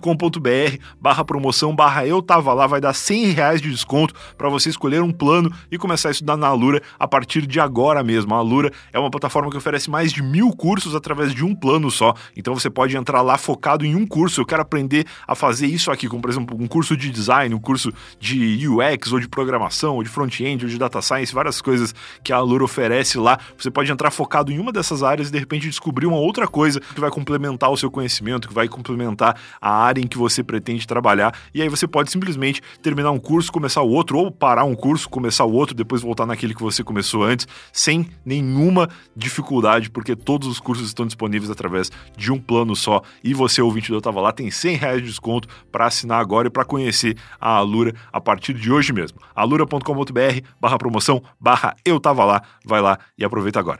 barra 0.99 1.23
promoção 1.23 1.75
barra 1.75 2.07
eu 2.07 2.23
tava 2.23 2.53
lá, 2.53 2.65
vai 2.65 2.81
dar 2.81 2.93
100 2.93 3.25
reais 3.33 3.61
de 3.61 3.69
desconto 3.69 4.15
para 4.35 4.49
você 4.49 4.69
escolher 4.69 5.03
um 5.03 5.11
plano 5.11 5.51
e 5.71 5.77
começar 5.77 6.09
a 6.09 6.11
estudar 6.11 6.37
na 6.37 6.47
Alura 6.47 6.81
a 6.97 7.07
partir 7.07 7.45
de 7.45 7.59
agora 7.59 8.03
mesmo. 8.03 8.33
A 8.33 8.39
Alura 8.39 8.71
é 8.91 8.97
uma 8.97 9.11
plataforma 9.11 9.51
que 9.51 9.57
oferece 9.57 9.91
mais 9.91 10.11
de 10.11 10.23
mil 10.23 10.51
cursos 10.51 10.95
através 10.95 11.33
de 11.35 11.45
um 11.45 11.53
plano 11.53 11.82
ano 11.83 11.91
só. 11.91 12.15
Então 12.35 12.53
você 12.53 12.69
pode 12.69 12.95
entrar 12.95 13.21
lá 13.21 13.37
focado 13.37 13.85
em 13.85 13.95
um 13.95 14.07
curso. 14.07 14.41
Eu 14.41 14.45
quero 14.45 14.61
aprender 14.61 15.05
a 15.27 15.35
fazer 15.35 15.67
isso 15.67 15.91
aqui, 15.91 16.07
como 16.07 16.21
por 16.21 16.29
exemplo 16.29 16.57
um 16.59 16.67
curso 16.67 16.95
de 16.95 17.09
design, 17.09 17.53
um 17.53 17.59
curso 17.59 17.91
de 18.19 18.67
UX 18.67 19.11
ou 19.11 19.19
de 19.19 19.27
programação, 19.27 19.95
ou 19.95 20.03
de 20.03 20.09
front-end, 20.09 20.63
ou 20.63 20.69
de 20.69 20.77
data 20.77 21.01
science, 21.01 21.33
várias 21.33 21.61
coisas 21.61 21.93
que 22.23 22.31
a 22.31 22.37
Alura 22.37 22.63
oferece 22.63 23.17
lá. 23.17 23.37
Você 23.57 23.69
pode 23.69 23.91
entrar 23.91 24.11
focado 24.11 24.51
em 24.51 24.59
uma 24.59 24.71
dessas 24.71 25.03
áreas 25.03 25.29
e 25.29 25.31
de 25.31 25.39
repente 25.39 25.67
descobrir 25.67 26.05
uma 26.05 26.17
outra 26.17 26.47
coisa 26.47 26.79
que 26.79 26.99
vai 26.99 27.09
complementar 27.09 27.69
o 27.71 27.77
seu 27.77 27.91
conhecimento, 27.91 28.47
que 28.47 28.53
vai 28.53 28.67
complementar 28.67 29.39
a 29.61 29.71
área 29.71 30.01
em 30.01 30.07
que 30.07 30.17
você 30.17 30.43
pretende 30.43 30.87
trabalhar. 30.87 31.35
E 31.53 31.61
aí 31.61 31.69
você 31.69 31.87
pode 31.87 32.11
simplesmente 32.11 32.61
terminar 32.81 33.11
um 33.11 33.19
curso, 33.19 33.51
começar 33.51 33.81
o 33.81 33.89
outro, 33.89 34.17
ou 34.17 34.31
parar 34.31 34.63
um 34.63 34.75
curso, 34.75 35.09
começar 35.09 35.45
o 35.45 35.51
outro, 35.51 35.75
depois 35.75 36.01
voltar 36.01 36.25
naquele 36.25 36.53
que 36.53 36.61
você 36.61 36.83
começou 36.83 37.23
antes, 37.23 37.47
sem 37.71 38.07
nenhuma 38.25 38.89
dificuldade, 39.15 39.89
porque 39.89 40.15
todos 40.15 40.47
os 40.47 40.59
cursos 40.59 40.87
estão 40.87 41.05
disponíveis 41.05 41.49
através 41.49 41.62
através 41.63 41.89
de 42.17 42.31
um 42.31 42.39
plano 42.39 42.75
só. 42.75 43.01
E 43.23 43.33
você, 43.33 43.61
ouvinte 43.61 43.91
do 43.91 44.01
Tava 44.01 44.19
Lá, 44.19 44.31
tem 44.31 44.51
100 44.51 44.75
reais 44.75 45.01
de 45.01 45.07
desconto 45.07 45.47
para 45.71 45.85
assinar 45.85 46.19
agora 46.19 46.47
e 46.47 46.51
para 46.51 46.65
conhecer 46.65 47.17
a 47.39 47.57
Alura 47.57 47.93
a 48.11 48.19
partir 48.19 48.53
de 48.53 48.71
hoje 48.71 48.91
mesmo. 48.91 49.19
alura.com.br 49.33 50.47
barra 50.59 50.77
promoção 50.77 51.21
barra 51.39 51.75
eu 51.85 51.99
tava 51.99 52.25
lá. 52.25 52.41
Vai 52.65 52.81
lá 52.81 52.99
e 53.17 53.23
aproveita 53.23 53.59
agora. 53.59 53.79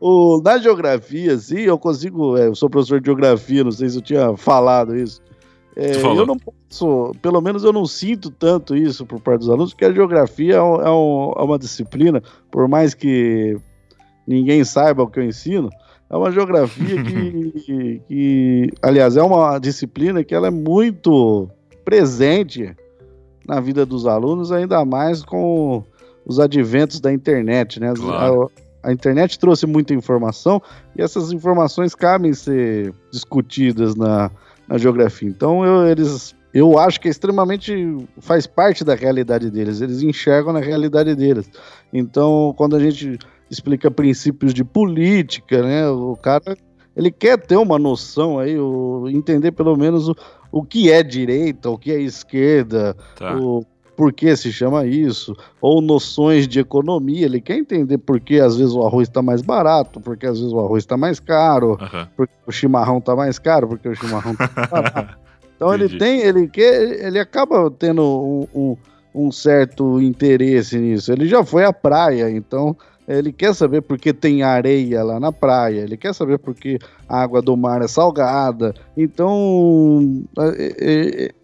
O, 0.00 0.42
na 0.42 0.58
geografia, 0.58 1.38
sim, 1.38 1.60
eu 1.60 1.78
consigo. 1.78 2.36
É, 2.36 2.48
eu 2.48 2.54
sou 2.56 2.68
professor 2.68 3.00
de 3.00 3.06
geografia, 3.06 3.62
não 3.62 3.70
sei 3.70 3.88
se 3.88 3.96
eu 3.96 4.02
tinha 4.02 4.36
falado 4.36 4.96
isso. 4.96 5.20
É, 5.76 5.96
eu 5.96 6.26
não 6.26 6.36
posso, 6.36 7.12
pelo 7.22 7.40
menos 7.40 7.64
eu 7.64 7.72
não 7.72 7.86
sinto 7.86 8.30
tanto 8.30 8.76
isso 8.76 9.06
por 9.06 9.20
parte 9.20 9.40
dos 9.40 9.48
alunos, 9.48 9.72
porque 9.72 9.86
a 9.86 9.92
geografia 9.92 10.56
é, 10.56 10.62
um, 10.62 10.74
é, 10.82 10.90
um, 10.90 11.32
é 11.36 11.42
uma 11.42 11.58
disciplina, 11.58 12.22
por 12.50 12.68
mais 12.68 12.92
que 12.92 13.56
ninguém 14.26 14.64
saiba 14.64 15.02
o 15.02 15.08
que 15.08 15.18
eu 15.18 15.24
ensino, 15.24 15.70
é 16.08 16.16
uma 16.16 16.30
geografia 16.30 17.02
que, 17.02 18.02
que, 18.06 18.70
aliás, 18.82 19.16
é 19.16 19.22
uma 19.22 19.58
disciplina 19.58 20.22
que 20.22 20.34
ela 20.34 20.48
é 20.48 20.50
muito 20.50 21.48
presente 21.84 22.76
na 23.46 23.60
vida 23.60 23.84
dos 23.86 24.06
alunos, 24.06 24.52
ainda 24.52 24.84
mais 24.84 25.24
com 25.24 25.82
os 26.24 26.38
adventos 26.38 27.00
da 27.00 27.12
internet, 27.12 27.80
né? 27.80 27.92
Claro. 27.94 28.50
A, 28.82 28.90
a, 28.90 28.92
internet 28.92 29.38
trouxe 29.38 29.66
muita 29.66 29.94
informação 29.94 30.62
e 30.96 31.02
essas 31.02 31.32
informações 31.32 31.94
cabem 31.94 32.32
ser 32.32 32.94
discutidas 33.10 33.96
na, 33.96 34.30
na 34.68 34.78
geografia. 34.78 35.28
Então, 35.28 35.64
eu, 35.64 35.86
eles 35.86 36.34
eu 36.54 36.78
acho 36.78 37.00
que 37.00 37.08
é 37.08 37.10
extremamente 37.10 37.96
faz 38.18 38.46
parte 38.46 38.84
da 38.84 38.94
realidade 38.94 39.50
deles, 39.50 39.80
eles 39.80 40.02
enxergam 40.02 40.52
na 40.52 40.60
realidade 40.60 41.14
deles. 41.14 41.50
Então, 41.92 42.54
quando 42.58 42.76
a 42.76 42.78
gente 42.78 43.18
explica 43.52 43.90
princípios 43.90 44.54
de 44.54 44.64
política, 44.64 45.62
né? 45.62 45.88
O 45.88 46.16
cara 46.16 46.56
ele 46.96 47.10
quer 47.10 47.38
ter 47.38 47.56
uma 47.56 47.78
noção 47.78 48.38
aí, 48.38 48.58
o, 48.58 49.08
entender 49.08 49.52
pelo 49.52 49.76
menos 49.76 50.08
o, 50.08 50.16
o 50.50 50.62
que 50.62 50.90
é 50.90 51.02
direita, 51.02 51.70
o 51.70 51.78
que 51.78 51.90
é 51.90 52.00
esquerda, 52.00 52.96
tá. 53.16 53.36
o 53.36 53.64
por 53.94 54.10
que 54.12 54.34
se 54.34 54.50
chama 54.50 54.86
isso, 54.86 55.36
ou 55.60 55.80
noções 55.80 56.48
de 56.48 56.58
economia, 56.58 57.26
ele 57.26 57.40
quer 57.40 57.58
entender 57.58 57.98
por 57.98 58.18
que 58.18 58.40
às 58.40 58.56
vezes 58.56 58.72
o 58.72 58.82
arroz 58.82 59.06
está 59.06 59.20
mais 59.20 59.42
barato, 59.42 60.00
porque 60.00 60.26
às 60.26 60.38
vezes 60.38 60.52
o 60.52 60.58
arroz 60.58 60.82
está 60.82 60.96
mais 60.96 61.20
caro, 61.20 61.72
uhum. 61.72 62.06
porque 62.16 62.32
o 62.46 62.50
chimarrão 62.50 62.98
está 62.98 63.14
mais 63.14 63.38
caro, 63.38 63.68
porque 63.68 63.88
o 63.88 63.94
chimarrão 63.94 64.32
está 64.32 64.50
mais 64.56 64.70
barato. 64.70 65.18
Então 65.54 65.72
ele 65.72 65.96
tem, 65.96 66.18
ele 66.18 66.48
quer, 66.48 67.06
ele 67.06 67.20
acaba 67.20 67.70
tendo 67.70 68.02
um, 68.02 68.48
um, 68.52 68.76
um 69.14 69.30
certo 69.30 70.00
interesse 70.00 70.76
nisso. 70.76 71.12
Ele 71.12 71.28
já 71.28 71.44
foi 71.44 71.64
à 71.64 71.72
praia, 71.72 72.28
então 72.28 72.76
ele 73.06 73.32
quer 73.32 73.54
saber 73.54 73.82
por 73.82 73.98
que 73.98 74.12
tem 74.12 74.42
areia 74.42 75.02
lá 75.02 75.18
na 75.18 75.32
praia, 75.32 75.80
ele 75.80 75.96
quer 75.96 76.14
saber 76.14 76.38
por 76.38 76.54
que 76.54 76.78
a 77.08 77.22
água 77.22 77.42
do 77.42 77.56
mar 77.56 77.82
é 77.82 77.88
salgada. 77.88 78.74
Então, 78.96 80.24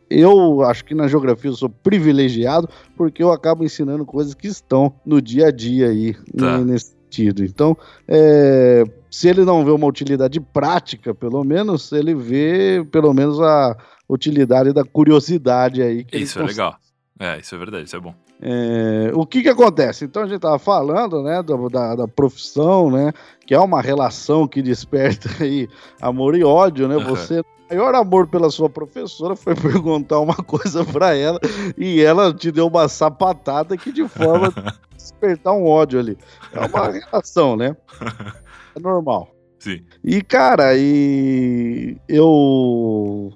eu 0.09 0.63
acho 0.63 0.85
que 0.85 0.95
na 0.95 1.09
geografia 1.09 1.51
eu 1.51 1.57
sou 1.57 1.69
privilegiado 1.69 2.69
porque 2.97 3.23
eu 3.23 3.33
acabo 3.33 3.65
ensinando 3.65 4.05
coisas 4.05 4.35
que 4.35 4.47
estão 4.47 4.95
no 5.05 5.21
dia 5.21 5.49
a 5.49 5.51
dia 5.51 5.89
aí, 5.89 6.15
tá. 6.37 6.59
nesse 6.59 6.93
sentido. 6.93 7.45
Então, 7.45 7.77
é, 8.07 8.85
se 9.11 9.29
ele 9.29 9.45
não 9.45 9.65
vê 9.65 9.71
uma 9.71 9.87
utilidade 9.87 10.41
prática, 10.41 11.15
pelo 11.15 11.43
menos, 11.45 11.93
ele 11.93 12.15
vê 12.15 12.87
pelo 12.91 13.13
menos 13.13 13.41
a 13.41 13.77
utilidade 14.09 14.73
da 14.73 14.85
curiosidade 14.85 15.83
aí. 15.83 16.07
isso 16.13 16.39
é 16.39 16.45
legal. 16.45 16.77
É, 17.19 17.39
isso 17.39 17.55
é 17.55 17.59
verdade, 17.59 17.85
isso 17.85 17.97
é 17.97 18.01
bom. 18.01 18.15
É, 18.41 19.11
o 19.15 19.27
que 19.27 19.43
que 19.43 19.49
acontece? 19.49 20.05
Então 20.05 20.23
a 20.23 20.27
gente 20.27 20.37
estava 20.37 20.59
falando, 20.59 21.23
né, 21.23 21.43
da, 21.43 21.97
da, 21.97 22.09
profissão, 22.09 22.91
né, 22.91 23.13
que 23.45 23.53
é 23.53 23.59
uma 23.59 23.83
relação 23.83 24.47
que 24.47 24.63
desperta 24.63 25.29
aí 25.43 25.69
amor 26.01 26.37
e 26.37 26.45
ódio, 26.45 26.87
né? 26.87 26.97
Uhum. 26.97 27.05
Você 27.05 27.43
maior 27.71 27.95
amor 27.95 28.27
pela 28.27 28.51
sua 28.51 28.71
professora 28.71 29.37
foi 29.37 29.55
perguntar 29.57 30.21
uma 30.21 30.37
coisa 30.37 30.85
para 30.85 31.15
ela 31.15 31.39
e 31.77 32.01
ela 32.01 32.33
te 32.33 32.51
deu 32.51 32.67
uma 32.67 32.89
sapatada 32.89 33.77
que 33.77 33.93
de 33.93 34.09
forma 34.09 34.53
despertar 34.97 35.53
um 35.53 35.67
ódio 35.67 35.99
ali. 35.99 36.17
É 36.53 36.67
uma 36.67 36.91
relação, 36.91 37.57
né? 37.57 37.77
É 38.77 38.81
normal. 38.81 39.35
Sim. 39.59 39.83
E 40.05 40.23
cara, 40.23 40.77
e 40.77 41.97
eu 42.07 43.33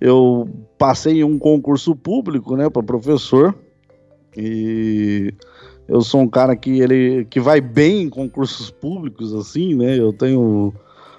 eu 0.00 0.48
passei 0.78 1.22
um 1.22 1.38
concurso 1.38 1.94
público, 1.94 2.56
né, 2.56 2.68
para 2.68 2.82
professor. 2.82 3.54
E 4.36 5.32
eu 5.88 6.00
sou 6.02 6.20
um 6.20 6.28
cara 6.28 6.54
que 6.56 6.80
ele 6.80 7.24
que 7.24 7.40
vai 7.40 7.60
bem 7.60 8.02
em 8.02 8.08
concursos 8.08 8.70
públicos 8.70 9.34
assim, 9.34 9.74
né? 9.74 9.98
Eu 9.98 10.12
tenho 10.12 10.72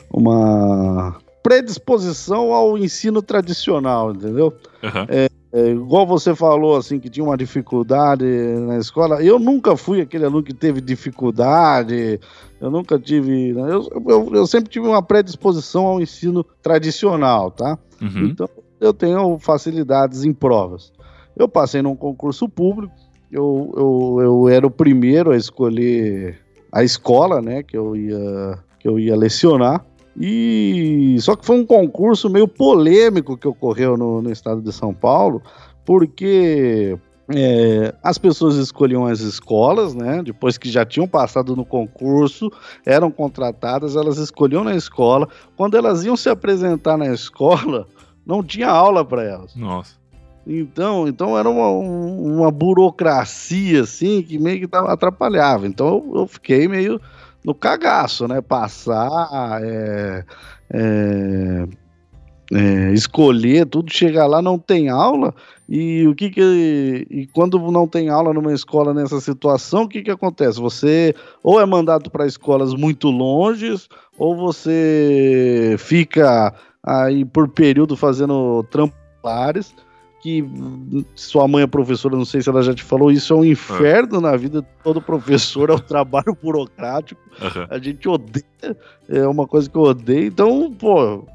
uma 0.09 1.17
predisposição 1.43 2.53
ao 2.53 2.77
ensino 2.77 3.21
tradicional, 3.21 4.11
entendeu? 4.11 4.53
Uhum. 4.83 5.05
É, 5.09 5.29
é, 5.53 5.71
igual 5.71 6.07
você 6.07 6.33
falou, 6.33 6.77
assim, 6.77 6.97
que 6.97 7.09
tinha 7.09 7.23
uma 7.23 7.35
dificuldade 7.35 8.23
na 8.25 8.77
escola. 8.77 9.21
Eu 9.21 9.37
nunca 9.37 9.75
fui 9.75 9.99
aquele 9.99 10.23
aluno 10.23 10.43
que 10.43 10.53
teve 10.53 10.79
dificuldade, 10.79 12.19
eu 12.59 12.71
nunca 12.71 12.97
tive. 12.97 13.51
Né? 13.53 13.73
Eu, 13.73 13.89
eu, 14.07 14.29
eu 14.33 14.47
sempre 14.47 14.69
tive 14.69 14.87
uma 14.87 15.01
predisposição 15.01 15.85
ao 15.87 16.01
ensino 16.01 16.43
tradicional, 16.61 17.51
tá? 17.51 17.77
Uhum. 18.01 18.27
Então, 18.27 18.47
eu 18.79 18.93
tenho 18.93 19.37
facilidades 19.39 20.23
em 20.23 20.33
provas. 20.33 20.93
Eu 21.35 21.49
passei 21.49 21.81
num 21.81 21.95
concurso 21.95 22.47
público, 22.47 22.93
eu, 23.31 23.73
eu, 23.75 24.17
eu 24.21 24.49
era 24.49 24.67
o 24.67 24.71
primeiro 24.71 25.31
a 25.31 25.37
escolher 25.37 26.39
a 26.71 26.83
escola, 26.83 27.41
né, 27.41 27.63
que 27.63 27.77
eu 27.77 27.95
ia, 27.95 28.59
que 28.79 28.87
eu 28.87 28.99
ia 28.99 29.15
lecionar. 29.15 29.85
E 30.19 31.15
só 31.19 31.35
que 31.35 31.45
foi 31.45 31.57
um 31.57 31.65
concurso 31.65 32.29
meio 32.29 32.47
polêmico 32.47 33.37
que 33.37 33.47
ocorreu 33.47 33.95
no, 33.95 34.21
no 34.21 34.31
estado 34.31 34.61
de 34.61 34.71
São 34.73 34.93
Paulo, 34.93 35.41
porque 35.85 36.97
é, 37.33 37.93
as 38.03 38.17
pessoas 38.17 38.57
escolhiam 38.57 39.05
as 39.05 39.21
escolas, 39.21 39.93
né? 39.93 40.21
Depois 40.21 40.57
que 40.57 40.69
já 40.69 40.85
tinham 40.85 41.07
passado 41.07 41.55
no 41.55 41.65
concurso, 41.65 42.51
eram 42.85 43.09
contratadas, 43.09 43.95
elas 43.95 44.17
escolhiam 44.17 44.63
na 44.63 44.75
escola. 44.75 45.27
Quando 45.55 45.77
elas 45.77 46.03
iam 46.03 46.17
se 46.17 46.29
apresentar 46.29 46.97
na 46.97 47.07
escola, 47.07 47.87
não 48.25 48.43
tinha 48.43 48.67
aula 48.67 49.05
para 49.05 49.23
elas. 49.23 49.55
Nossa. 49.55 50.00
Então, 50.45 51.07
então 51.07 51.37
era 51.37 51.49
uma, 51.49 51.69
uma 51.69 52.51
burocracia 52.51 53.81
assim 53.81 54.23
que 54.23 54.39
meio 54.39 54.67
que 54.67 54.75
atrapalhava. 54.75 55.67
Então 55.67 55.87
eu, 55.87 56.21
eu 56.21 56.27
fiquei 56.27 56.67
meio 56.67 56.99
no 57.45 57.53
cagaço, 57.53 58.27
né? 58.27 58.41
Passar, 58.41 59.61
é, 59.63 60.25
é, 60.73 61.67
é, 62.53 62.93
escolher 62.93 63.65
tudo, 63.65 63.91
chegar 63.91 64.27
lá 64.27 64.41
não 64.41 64.57
tem 64.57 64.89
aula 64.89 65.33
e 65.69 66.05
o 66.05 66.13
que 66.13 66.29
que 66.29 67.07
e 67.09 67.27
quando 67.27 67.57
não 67.71 67.87
tem 67.87 68.09
aula 68.09 68.33
numa 68.33 68.53
escola 68.53 68.93
nessa 68.93 69.21
situação, 69.21 69.83
o 69.83 69.87
que 69.87 70.01
que 70.01 70.11
acontece? 70.11 70.59
Você 70.59 71.15
ou 71.43 71.61
é 71.61 71.65
mandado 71.65 72.09
para 72.09 72.25
escolas 72.25 72.73
muito 72.73 73.09
longes 73.09 73.87
ou 74.17 74.35
você 74.35 75.75
fica 75.79 76.53
aí 76.83 77.23
por 77.23 77.47
período 77.47 77.95
fazendo 77.95 78.63
trampolares 78.69 79.73
que 80.21 80.45
sua 81.15 81.47
mãe 81.47 81.63
é 81.63 81.67
professora, 81.67 82.15
não 82.15 82.25
sei 82.25 82.41
se 82.41 82.49
ela 82.49 82.61
já 82.61 82.73
te 82.73 82.83
falou, 82.83 83.11
isso 83.11 83.33
é 83.33 83.35
um 83.35 83.45
inferno 83.45 84.19
é. 84.19 84.21
na 84.21 84.37
vida 84.37 84.61
de 84.61 84.67
todo 84.83 85.01
professor, 85.01 85.69
é 85.69 85.73
um 85.73 85.79
trabalho 85.79 86.37
burocrático. 86.41 87.19
Uhum. 87.41 87.67
A 87.69 87.79
gente 87.79 88.07
odeia, 88.07 88.45
é 89.09 89.27
uma 89.27 89.47
coisa 89.47 89.69
que 89.69 89.75
eu 89.75 89.81
odeio. 89.81 90.27
Então, 90.27 90.71
pô, 90.73 91.15
o 91.15 91.25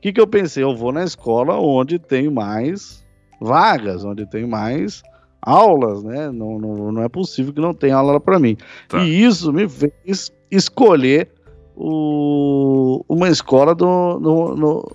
que, 0.00 0.12
que 0.12 0.20
eu 0.20 0.26
pensei? 0.26 0.62
Eu 0.62 0.74
vou 0.74 0.92
na 0.92 1.04
escola 1.04 1.58
onde 1.58 1.98
tem 1.98 2.30
mais 2.30 3.04
vagas, 3.40 4.04
onde 4.04 4.24
tem 4.26 4.46
mais 4.46 5.02
aulas, 5.42 6.02
né? 6.02 6.30
Não, 6.30 6.58
não, 6.58 6.92
não 6.92 7.02
é 7.02 7.08
possível 7.08 7.52
que 7.52 7.60
não 7.60 7.74
tenha 7.74 7.96
aula 7.96 8.20
para 8.20 8.38
mim. 8.38 8.56
Tá. 8.88 9.02
E 9.02 9.22
isso 9.22 9.52
me 9.52 9.68
fez 9.68 10.32
escolher 10.50 11.28
o, 11.76 13.04
uma 13.08 13.28
escola 13.28 13.74
do, 13.74 13.86
no, 14.20 14.54
no, 14.56 14.92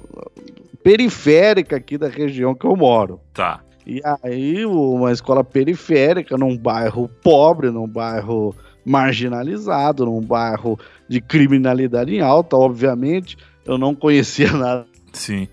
periférica 0.85 1.77
aqui 1.77 1.97
da 1.97 2.07
região 2.07 2.53
que 2.53 2.63
eu 2.63 2.75
moro. 2.75 3.19
Tá. 3.33 3.61
E 3.87 3.99
aí, 4.21 4.63
uma 4.67 5.11
escola 5.11 5.43
periférica, 5.43 6.37
num 6.37 6.55
bairro 6.55 7.09
pobre, 7.23 7.71
num 7.71 7.87
bairro 7.87 8.55
marginalizado, 8.85 10.05
num 10.05 10.21
bairro 10.21 10.77
de 11.09 11.19
criminalidade 11.19 12.13
em 12.13 12.21
alta, 12.21 12.55
obviamente. 12.55 13.35
Eu 13.65 13.79
não 13.79 13.95
conhecia 13.95 14.53
nada. 14.53 14.85
Sim. 15.11 15.47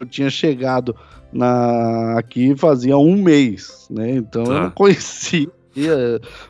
Eu 0.00 0.06
tinha 0.06 0.30
chegado 0.30 0.96
na 1.30 2.18
aqui 2.18 2.56
fazia 2.56 2.96
um 2.96 3.22
mês, 3.22 3.86
né? 3.90 4.12
Então 4.12 4.44
tá. 4.44 4.52
eu 4.52 4.60
não 4.62 4.70
conhecia 4.70 5.50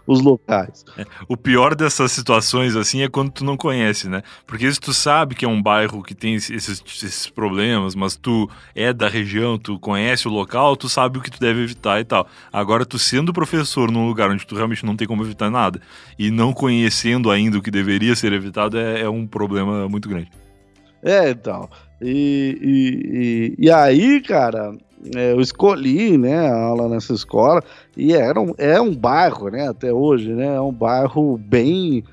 os 0.06 0.20
locais. 0.20 0.84
É, 0.96 1.04
o 1.28 1.36
pior 1.36 1.74
dessas 1.74 2.12
situações 2.12 2.76
assim 2.76 3.02
é 3.02 3.08
quando 3.08 3.30
tu 3.30 3.44
não 3.44 3.56
conhece, 3.56 4.08
né? 4.08 4.22
Porque 4.46 4.70
se 4.72 4.80
tu 4.80 4.92
sabe 4.92 5.34
que 5.34 5.44
é 5.44 5.48
um 5.48 5.62
bairro 5.62 6.02
que 6.02 6.14
tem 6.14 6.34
esses, 6.34 6.82
esses 6.86 7.28
problemas, 7.28 7.94
mas 7.94 8.16
tu 8.16 8.48
é 8.74 8.92
da 8.92 9.08
região, 9.08 9.58
tu 9.58 9.78
conhece 9.78 10.26
o 10.26 10.30
local, 10.30 10.76
tu 10.76 10.88
sabe 10.88 11.18
o 11.18 11.22
que 11.22 11.30
tu 11.30 11.40
deve 11.40 11.62
evitar 11.62 12.00
e 12.00 12.04
tal. 12.04 12.26
Agora, 12.52 12.86
tu 12.86 12.98
sendo 12.98 13.32
professor 13.32 13.90
num 13.90 14.06
lugar 14.06 14.30
onde 14.30 14.46
tu 14.46 14.54
realmente 14.54 14.84
não 14.84 14.96
tem 14.96 15.06
como 15.06 15.22
evitar 15.22 15.50
nada 15.50 15.80
e 16.18 16.30
não 16.30 16.52
conhecendo 16.52 17.30
ainda 17.30 17.58
o 17.58 17.62
que 17.62 17.70
deveria 17.70 18.14
ser 18.16 18.32
evitado 18.32 18.78
é, 18.78 19.02
é 19.02 19.08
um 19.08 19.26
problema 19.26 19.88
muito 19.88 20.08
grande. 20.08 20.30
É, 21.02 21.30
então. 21.30 21.68
E, 22.00 22.58
e, 22.60 23.56
e, 23.58 23.66
e 23.66 23.70
aí, 23.70 24.20
cara, 24.20 24.72
é, 25.14 25.32
eu 25.32 25.40
escolhi, 25.40 26.16
né, 26.18 26.48
a 26.48 26.56
aula 26.56 26.88
nessa 26.88 27.12
escola 27.12 27.62
e 27.96 28.12
era 28.12 28.40
um, 28.40 28.54
é 28.58 28.80
um 28.80 28.94
bairro, 28.94 29.48
né, 29.48 29.68
até 29.68 29.92
hoje, 29.92 30.32
né, 30.32 30.56
é 30.56 30.60
um 30.60 30.72
bairro 30.72 31.36
bem 31.38 32.04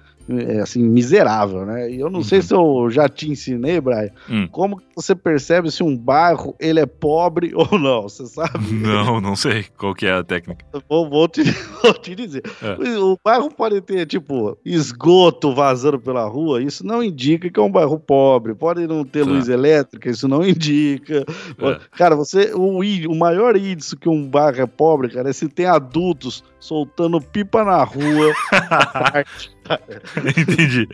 assim, 0.62 0.82
miserável, 0.82 1.66
né? 1.66 1.92
E 1.92 2.00
eu 2.00 2.10
não 2.10 2.20
uhum. 2.20 2.26
sei 2.26 2.42
se 2.42 2.54
eu 2.54 2.90
já 2.90 3.08
te 3.08 3.30
ensinei, 3.30 3.80
Brian, 3.80 4.10
hum. 4.30 4.48
como 4.52 4.82
você 4.96 5.14
percebe 5.14 5.70
se 5.70 5.84
um 5.84 5.96
bairro 5.96 6.56
ele 6.60 6.80
é 6.80 6.86
pobre 6.86 7.52
ou 7.56 7.78
não, 7.78 8.04
você 8.04 8.26
sabe? 8.26 8.74
Não, 8.74 9.22
não 9.22 9.36
sei 9.36 9.66
qual 9.78 9.94
que 9.94 10.06
é 10.06 10.14
a 10.14 10.24
técnica. 10.24 10.66
Vou, 10.90 11.10
vou, 11.10 11.28
te, 11.28 11.44
vou 11.84 11.94
te, 11.94 12.16
dizer. 12.16 12.44
É. 12.62 12.98
O 13.00 13.18
bairro 13.24 13.50
pode 13.50 13.80
ter, 13.82 14.06
tipo, 14.06 14.58
esgoto 14.66 15.54
vazando 15.54 16.00
pela 16.00 16.26
rua, 16.28 16.62
isso 16.62 16.86
não 16.86 17.04
indica 17.04 17.50
que 17.50 17.60
é 17.60 17.64
um 17.64 17.72
bairro 17.72 18.00
pobre. 18.00 18.56
Pode 18.56 18.88
não 18.88 19.04
ter 19.04 19.26
tá. 19.26 19.32
luz 19.32 19.48
elétrica, 19.48 20.10
isso 20.10 20.28
não 20.28 20.42
indica. 20.48 21.24
É. 21.60 21.80
Cara, 21.92 22.16
você, 22.16 22.52
o, 22.54 22.80
o 22.80 23.16
maior 23.16 23.56
índice 23.56 23.96
que 23.96 24.10
um 24.10 24.28
bairro 24.28 24.62
é 24.62 24.66
pobre, 24.66 25.10
cara, 25.10 25.30
é 25.30 25.34
se 25.34 25.48
tem 25.48 25.66
adultos 25.66 26.44
soltando 26.60 27.22
pipa 27.22 27.64
na 27.64 27.84
rua 27.84 28.34
Entendi. 30.38 30.90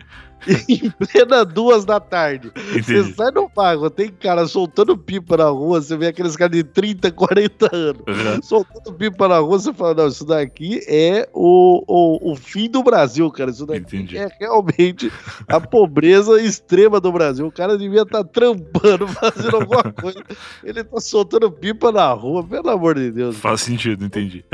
em 0.68 0.90
plena 0.90 1.44
duas 1.44 1.84
da 1.84 2.00
tarde. 2.00 2.52
Entendi. 2.70 2.82
Você 2.82 3.12
sai 3.14 3.30
no 3.30 3.48
bairro, 3.48 3.90
tem 3.90 4.08
cara 4.10 4.46
soltando 4.46 4.96
pipa 4.96 5.36
na 5.36 5.46
rua, 5.46 5.80
você 5.80 5.96
vê 5.96 6.08
aqueles 6.08 6.36
caras 6.36 6.56
de 6.56 6.64
30, 6.64 7.10
40 7.10 7.68
anos 7.74 8.02
uhum. 8.06 8.42
soltando 8.42 8.92
pipa 8.94 9.28
na 9.28 9.38
rua, 9.38 9.58
você 9.58 9.72
fala, 9.72 9.94
não, 9.94 10.08
isso 10.08 10.24
daqui 10.24 10.80
é 10.86 11.28
o, 11.32 11.82
o, 11.86 12.32
o 12.32 12.36
fim 12.36 12.68
do 12.68 12.82
Brasil, 12.82 13.30
cara. 13.30 13.50
Isso 13.50 13.66
daqui 13.66 13.96
Entendi. 13.96 14.18
é 14.18 14.28
realmente 14.40 15.12
a 15.48 15.60
pobreza 15.60 16.40
extrema 16.40 17.00
do 17.00 17.12
Brasil. 17.12 17.46
O 17.46 17.52
cara 17.52 17.78
devia 17.78 18.02
estar 18.02 18.24
tá 18.24 18.30
trampando, 18.30 19.06
fazendo 19.14 19.56
alguma 19.56 19.84
coisa. 19.92 20.22
Ele 20.62 20.84
tá 20.84 21.00
soltando 21.00 21.50
pipa 21.50 21.90
na 21.92 22.12
rua, 22.12 22.44
pelo 22.44 22.70
amor 22.70 22.94
de 22.94 23.10
Deus. 23.10 23.36
Faz 23.36 23.62
sentido, 23.62 24.04
entendi. 24.04 24.44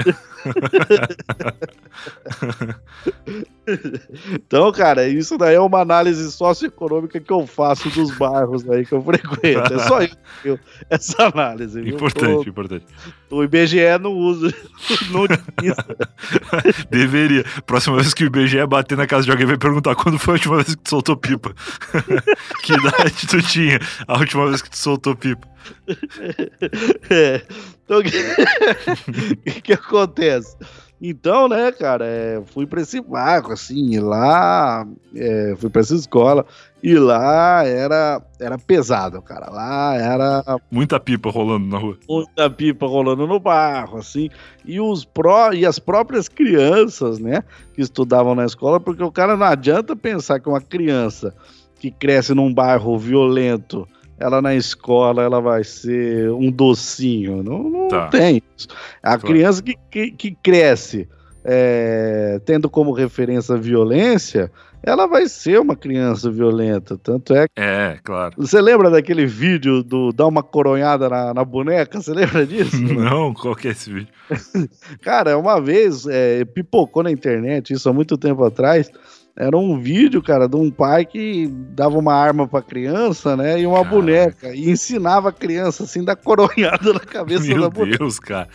então, 4.33 4.71
cara, 4.73 5.09
isso 5.09 5.37
daí 5.37 5.55
é 5.55 5.61
uma 5.61 5.78
análise 5.81 6.31
socioeconômica 6.33 7.21
que 7.21 7.33
eu 7.33 7.47
faço 7.47 7.89
dos 7.91 8.11
bairros 8.17 8.69
aí 8.69 8.85
que 8.85 8.93
eu 8.93 9.03
frequento. 9.03 9.75
É 9.75 9.79
só 9.81 10.01
isso, 10.03 10.17
viu? 10.43 10.59
essa 10.91 11.25
análise. 11.25 11.81
Viu? 11.81 11.95
Importante, 11.95 12.45
Tô, 12.45 12.51
importante. 12.51 12.85
O 13.31 13.43
IBGE 13.43 13.99
não 14.01 14.13
usa, 14.13 14.53
não 15.11 15.27
Deveria. 16.91 17.45
Próxima 17.67 17.97
vez 17.97 18.15
que 18.15 18.25
o 18.25 18.27
IBGE 18.27 18.67
bater 18.67 18.97
na 18.97 19.07
casa 19.07 19.25
de 19.25 19.31
alguém, 19.31 19.47
vai 19.47 19.59
perguntar 19.59 19.95
quando 19.95 20.19
foi 20.19 20.33
a 20.33 20.37
última 20.37 20.57
vez 20.57 20.75
que 20.75 20.83
tu 20.83 20.91
soltou 20.91 21.17
pipa. 21.17 21.55
que 22.63 22.73
idade 22.73 23.27
tu 23.27 23.43
tinha 23.43 23.79
a 24.07 24.19
última 24.19 24.47
vez 24.49 24.63
que 24.63 24.71
tu 24.71 24.79
soltou 24.79 25.15
pipa? 25.15 25.47
É. 27.11 27.43
Então, 27.85 28.01
o 28.01 28.03
que, 28.05 29.61
que 29.63 29.73
acontece? 29.73 30.57
Então, 31.01 31.49
né, 31.49 31.71
cara, 31.71 32.05
é, 32.05 32.43
fui 32.47 32.67
para 32.67 32.81
esse 32.81 33.01
barco, 33.01 33.53
assim, 33.53 33.99
lá, 34.01 34.85
é, 35.15 35.55
fui 35.57 35.71
para 35.71 35.81
essa 35.81 35.95
escola, 35.95 36.45
e 36.83 36.95
lá 36.95 37.65
era, 37.65 38.21
era 38.41 38.59
pesado, 38.59 39.23
cara, 39.23 39.49
lá 39.49 39.95
era... 39.95 40.43
Muita 40.71 40.99
pipa 40.99 41.31
rolando 41.31 41.67
na 41.69 41.79
rua. 41.79 41.99
Muita 42.09 42.51
pipa 42.51 42.87
rolando 42.87 43.29
no 43.29 43.39
barro, 43.39 43.99
assim, 43.99 44.29
e, 44.65 44.81
os 44.81 45.05
pró, 45.05 45.53
e 45.53 45.65
as 45.65 45.79
próprias 45.79 46.29
crianças, 46.29 47.21
né, 47.21 47.45
que 47.75 47.81
estudavam 47.81 48.35
na 48.35 48.45
escola, 48.45 48.81
porque 48.81 49.03
o 49.03 49.13
cara 49.13 49.37
não 49.37 49.47
adianta 49.47 49.95
pensar 49.95 50.41
que 50.41 50.49
uma 50.49 50.61
criança 50.61 51.33
que 51.79 51.93
cresce 51.93 52.35
num 52.35 52.53
bairro 52.53 52.99
violento 52.99 53.87
ela 54.19 54.43
na 54.43 54.55
escola 54.55 55.23
ela 55.23 55.41
vai 55.41 55.65
ser 55.65 56.31
um 56.31 56.51
docinho. 56.51 57.43
Não, 57.43 57.63
não 57.71 57.89
tá. 57.89 58.09
tem 58.09 58.43
isso. 58.57 58.69
A 59.03 59.19
claro. 59.19 59.27
criança 59.27 59.63
que, 59.63 59.77
que, 59.91 60.11
que 60.11 60.31
cresce 60.43 61.09
é, 61.45 62.41
tendo 62.45 62.69
como 62.69 62.93
referência 62.93 63.55
a 63.55 63.59
violência, 63.59 64.51
ela 64.83 65.07
vai 65.07 65.29
ser 65.29 65.61
uma 65.61 65.77
criança 65.77 66.31
violenta. 66.31 66.99
Tanto 66.99 67.35
é 67.35 67.47
que. 67.49 67.55
É, 67.57 67.99
claro. 68.03 68.35
Você 68.37 68.61
lembra 68.61 68.91
daquele 68.91 69.27
vídeo 69.27 69.83
do 69.83 70.13
dar 70.13 70.27
uma 70.27 70.43
coronhada 70.43 71.09
na, 71.09 71.33
na 71.33 71.45
boneca? 71.45 72.01
Você 72.01 72.13
lembra 72.13 72.47
disso? 72.47 72.77
Não, 72.95 73.33
qual 73.33 73.55
que 73.55 73.69
é 73.69 73.71
esse 73.71 73.91
vídeo? 73.91 74.13
Cara, 75.01 75.39
uma 75.39 75.61
vez 75.61 76.07
é, 76.07 76.45
pipocou 76.45 77.03
na 77.03 77.11
internet, 77.11 77.73
isso 77.73 77.89
há 77.89 77.93
muito 77.93 78.19
tempo 78.19 78.45
atrás 78.45 78.91
era 79.39 79.57
um 79.57 79.79
vídeo, 79.79 80.21
cara, 80.21 80.49
de 80.49 80.57
um 80.57 80.69
pai 80.69 81.05
que 81.05 81.47
dava 81.71 81.97
uma 81.97 82.13
arma 82.13 82.49
pra 82.49 82.61
criança, 82.61 83.37
né? 83.37 83.61
E 83.61 83.67
uma 83.67 83.77
Caraca. 83.77 83.95
boneca. 83.95 84.55
E 84.55 84.69
ensinava 84.69 85.29
a 85.29 85.33
criança, 85.33 85.85
assim, 85.85 86.03
dar 86.03 86.17
coronhada 86.17 86.93
na 86.93 86.99
cabeça 86.99 87.47
Meu 87.47 87.61
da 87.61 87.71
boneca. 87.71 87.91
Meu 87.91 87.99
Deus, 87.99 88.19
cara. 88.19 88.49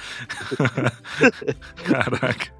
Caraca. 1.85 2.53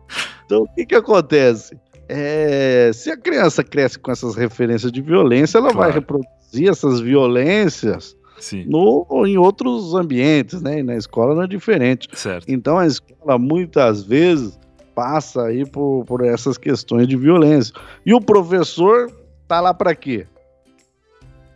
Então, 0.46 0.64
o 0.64 0.68
que 0.74 0.86
que 0.86 0.96
acontece? 0.96 1.78
É, 2.08 2.92
se 2.94 3.12
a 3.12 3.18
criança 3.18 3.62
cresce 3.62 4.00
com 4.00 4.10
essas 4.10 4.36
referências 4.36 4.92
de 4.92 5.02
violência, 5.02 5.58
ela 5.58 5.74
claro. 5.74 5.92
vai 5.92 6.00
reproduzir 6.00 6.70
essas 6.70 7.02
violências 7.02 8.16
no, 8.68 9.26
em 9.26 9.38
outros 9.38 9.96
ambientes, 9.96 10.62
né? 10.62 10.80
E 10.80 10.84
na 10.84 10.96
escola 10.96 11.36
não 11.36 11.44
é 11.44 11.48
diferente. 11.48 12.08
Certo. 12.14 12.46
Então 12.48 12.78
a 12.78 12.88
escola 12.88 13.38
muitas 13.38 14.04
vezes 14.04 14.58
passa 14.94 15.44
aí 15.44 15.66
por, 15.66 16.06
por 16.06 16.24
essas 16.24 16.58
questões 16.58 17.08
de 17.08 17.16
violência. 17.16 17.74
E 18.06 18.14
o 18.14 18.22
professor 18.22 19.12
tá 19.48 19.60
lá 19.60 19.74
para 19.74 19.96
quê? 19.96 20.28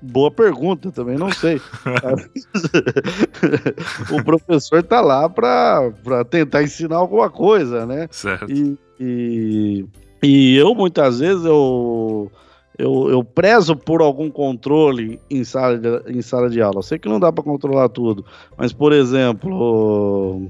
Boa 0.01 0.29
pergunta, 0.29 0.91
também 0.91 1.17
não 1.17 1.31
sei. 1.31 1.59
o 4.11 4.23
professor 4.23 4.83
tá 4.83 5.01
lá 5.01 5.27
para 5.27 5.91
tentar 6.29 6.61
ensinar 6.61 6.97
alguma 6.97 7.29
coisa, 7.29 7.85
né? 7.85 8.07
Certo. 8.11 8.51
E, 8.51 8.77
e, 8.99 9.85
e 10.21 10.55
eu 10.55 10.75
muitas 10.75 11.19
vezes 11.19 11.43
eu, 11.43 12.31
eu, 12.77 13.09
eu 13.09 13.23
prezo 13.23 13.75
por 13.75 14.01
algum 14.01 14.29
controle 14.29 15.19
em 15.31 15.43
sala 15.43 15.79
de, 15.79 16.11
em 16.11 16.21
sala 16.21 16.47
de 16.47 16.61
aula. 16.61 16.77
Eu 16.77 16.83
sei 16.83 16.99
que 16.99 17.09
não 17.09 17.19
dá 17.19 17.31
para 17.31 17.43
controlar 17.43 17.89
tudo, 17.89 18.23
mas 18.55 18.71
por 18.71 18.93
exemplo, 18.93 20.47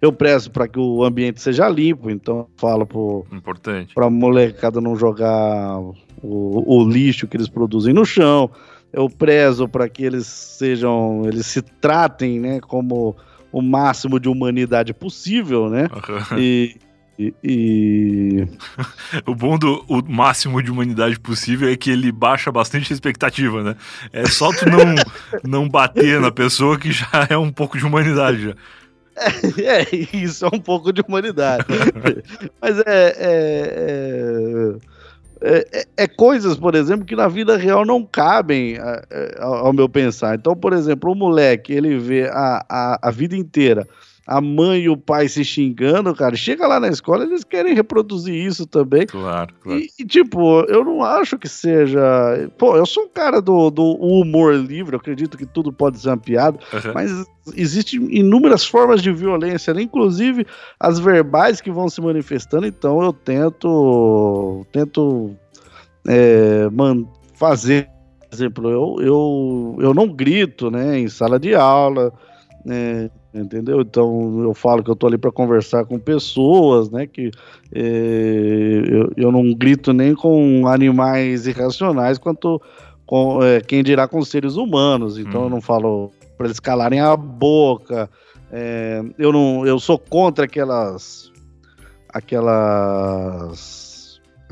eu 0.00 0.12
prezo 0.12 0.50
para 0.50 0.68
que 0.68 0.78
o 0.78 1.02
ambiente 1.02 1.40
seja 1.40 1.68
limpo, 1.68 2.08
então 2.08 2.46
falo 2.56 2.86
para 3.94 4.06
a 4.06 4.10
molecada 4.10 4.80
não 4.80 4.96
jogar 4.96 5.78
o, 5.80 5.92
o, 6.22 6.88
lixo 6.88 7.26
que 7.26 7.36
eles 7.36 7.48
produzem 7.48 7.92
no 7.92 8.04
chão. 8.04 8.50
Eu 8.92 9.10
prezo 9.10 9.68
para 9.68 9.88
que 9.88 10.04
eles 10.04 10.26
sejam, 10.26 11.22
eles 11.26 11.46
se 11.46 11.60
tratem, 11.60 12.38
né, 12.38 12.60
como 12.60 13.16
o 13.50 13.60
máximo 13.60 14.20
de 14.20 14.28
humanidade 14.28 14.94
possível, 14.94 15.68
né? 15.68 15.88
Uhum. 15.92 16.38
E, 16.38 16.76
e, 17.18 17.34
e... 17.42 18.46
o 19.26 19.34
bom 19.34 19.58
do 19.58 19.84
o 19.88 20.00
máximo 20.08 20.62
de 20.62 20.70
humanidade 20.70 21.18
possível 21.18 21.68
é 21.68 21.76
que 21.76 21.90
ele 21.90 22.12
baixa 22.12 22.52
bastante 22.52 22.92
a 22.92 22.94
expectativa, 22.94 23.64
né? 23.64 23.76
É 24.12 24.26
só 24.26 24.52
tu 24.52 24.64
não, 24.68 24.94
não 25.44 25.68
bater 25.68 26.20
na 26.20 26.30
pessoa 26.30 26.78
que 26.78 26.92
já 26.92 27.26
é 27.28 27.36
um 27.36 27.50
pouco 27.50 27.76
de 27.76 27.84
humanidade. 27.84 28.42
Já. 28.42 28.54
É, 29.18 29.82
é, 29.82 30.16
isso 30.16 30.46
é 30.46 30.48
um 30.52 30.60
pouco 30.60 30.92
de 30.92 31.02
humanidade. 31.06 31.64
Mas 32.60 32.78
é, 32.80 33.14
é, 33.18 34.74
é, 35.40 35.86
é, 35.96 36.06
coisas, 36.06 36.56
por 36.56 36.74
exemplo, 36.74 37.04
que 37.04 37.16
na 37.16 37.28
vida 37.28 37.56
real 37.56 37.84
não 37.84 38.04
cabem 38.04 38.76
ao 39.38 39.72
meu 39.72 39.88
pensar. 39.88 40.36
Então, 40.36 40.56
por 40.56 40.72
exemplo, 40.72 41.12
o 41.12 41.14
moleque, 41.14 41.72
ele 41.72 41.98
vê 41.98 42.28
a, 42.28 42.64
a, 42.68 43.08
a 43.08 43.10
vida 43.10 43.36
inteira 43.36 43.86
a 44.28 44.42
mãe 44.42 44.82
e 44.82 44.88
o 44.90 44.96
pai 44.96 45.26
se 45.26 45.42
xingando, 45.42 46.14
cara. 46.14 46.36
Chega 46.36 46.66
lá 46.66 46.78
na 46.78 46.88
escola, 46.88 47.24
eles 47.24 47.44
querem 47.44 47.74
reproduzir 47.74 48.34
isso 48.34 48.66
também. 48.66 49.06
Claro, 49.06 49.54
claro. 49.62 49.80
E, 49.80 49.88
e 49.98 50.04
tipo, 50.04 50.60
eu 50.68 50.84
não 50.84 51.02
acho 51.02 51.38
que 51.38 51.48
seja. 51.48 51.98
Pô, 52.58 52.76
eu 52.76 52.84
sou 52.84 53.04
um 53.04 53.08
cara 53.08 53.40
do, 53.40 53.70
do 53.70 53.82
humor 53.94 54.54
livre, 54.54 54.94
eu 54.94 55.00
acredito 55.00 55.38
que 55.38 55.46
tudo 55.46 55.72
pode 55.72 55.98
ser 55.98 56.10
uma 56.10 56.18
piada, 56.18 56.58
uhum. 56.74 56.92
mas 56.92 57.10
existem 57.56 58.00
inúmeras 58.14 58.66
formas 58.66 59.02
de 59.02 59.10
violência, 59.10 59.72
né? 59.72 59.80
inclusive 59.80 60.46
as 60.78 60.98
verbais 60.98 61.62
que 61.62 61.70
vão 61.70 61.88
se 61.88 61.98
manifestando, 62.02 62.66
então 62.66 63.02
eu 63.02 63.14
tento. 63.14 64.66
Tento. 64.70 65.34
É, 66.06 66.68
man, 66.70 67.06
fazer. 67.32 67.88
Por 68.28 68.34
exemplo, 68.34 68.68
eu, 68.68 68.96
eu, 69.00 69.78
eu 69.80 69.94
não 69.94 70.06
grito 70.06 70.70
né, 70.70 70.98
em 70.98 71.08
sala 71.08 71.38
de 71.38 71.54
aula. 71.54 72.12
É, 72.68 73.08
entendeu? 73.32 73.80
Então 73.80 74.42
eu 74.42 74.54
falo 74.54 74.82
que 74.82 74.90
eu 74.90 74.96
tô 74.96 75.06
ali 75.06 75.18
para 75.18 75.32
conversar 75.32 75.84
com 75.84 75.98
pessoas, 75.98 76.90
né? 76.90 77.06
Que 77.06 77.30
é, 77.72 78.82
eu, 78.86 79.12
eu 79.16 79.32
não 79.32 79.52
grito 79.54 79.92
nem 79.92 80.14
com 80.14 80.66
animais 80.66 81.46
irracionais 81.46 82.18
quanto 82.18 82.60
com 83.06 83.42
é, 83.42 83.60
quem 83.60 83.82
dirá 83.82 84.06
com 84.06 84.22
seres 84.22 84.56
humanos. 84.56 85.18
Então 85.18 85.42
hum. 85.42 85.44
eu 85.44 85.50
não 85.50 85.60
falo 85.60 86.10
para 86.36 86.46
eles 86.46 86.60
calarem 86.60 87.00
a 87.00 87.16
boca. 87.16 88.08
É, 88.50 89.02
eu 89.18 89.32
não, 89.32 89.66
eu 89.66 89.78
sou 89.78 89.98
contra 89.98 90.46
aquelas, 90.46 91.30
aquelas 92.08 93.77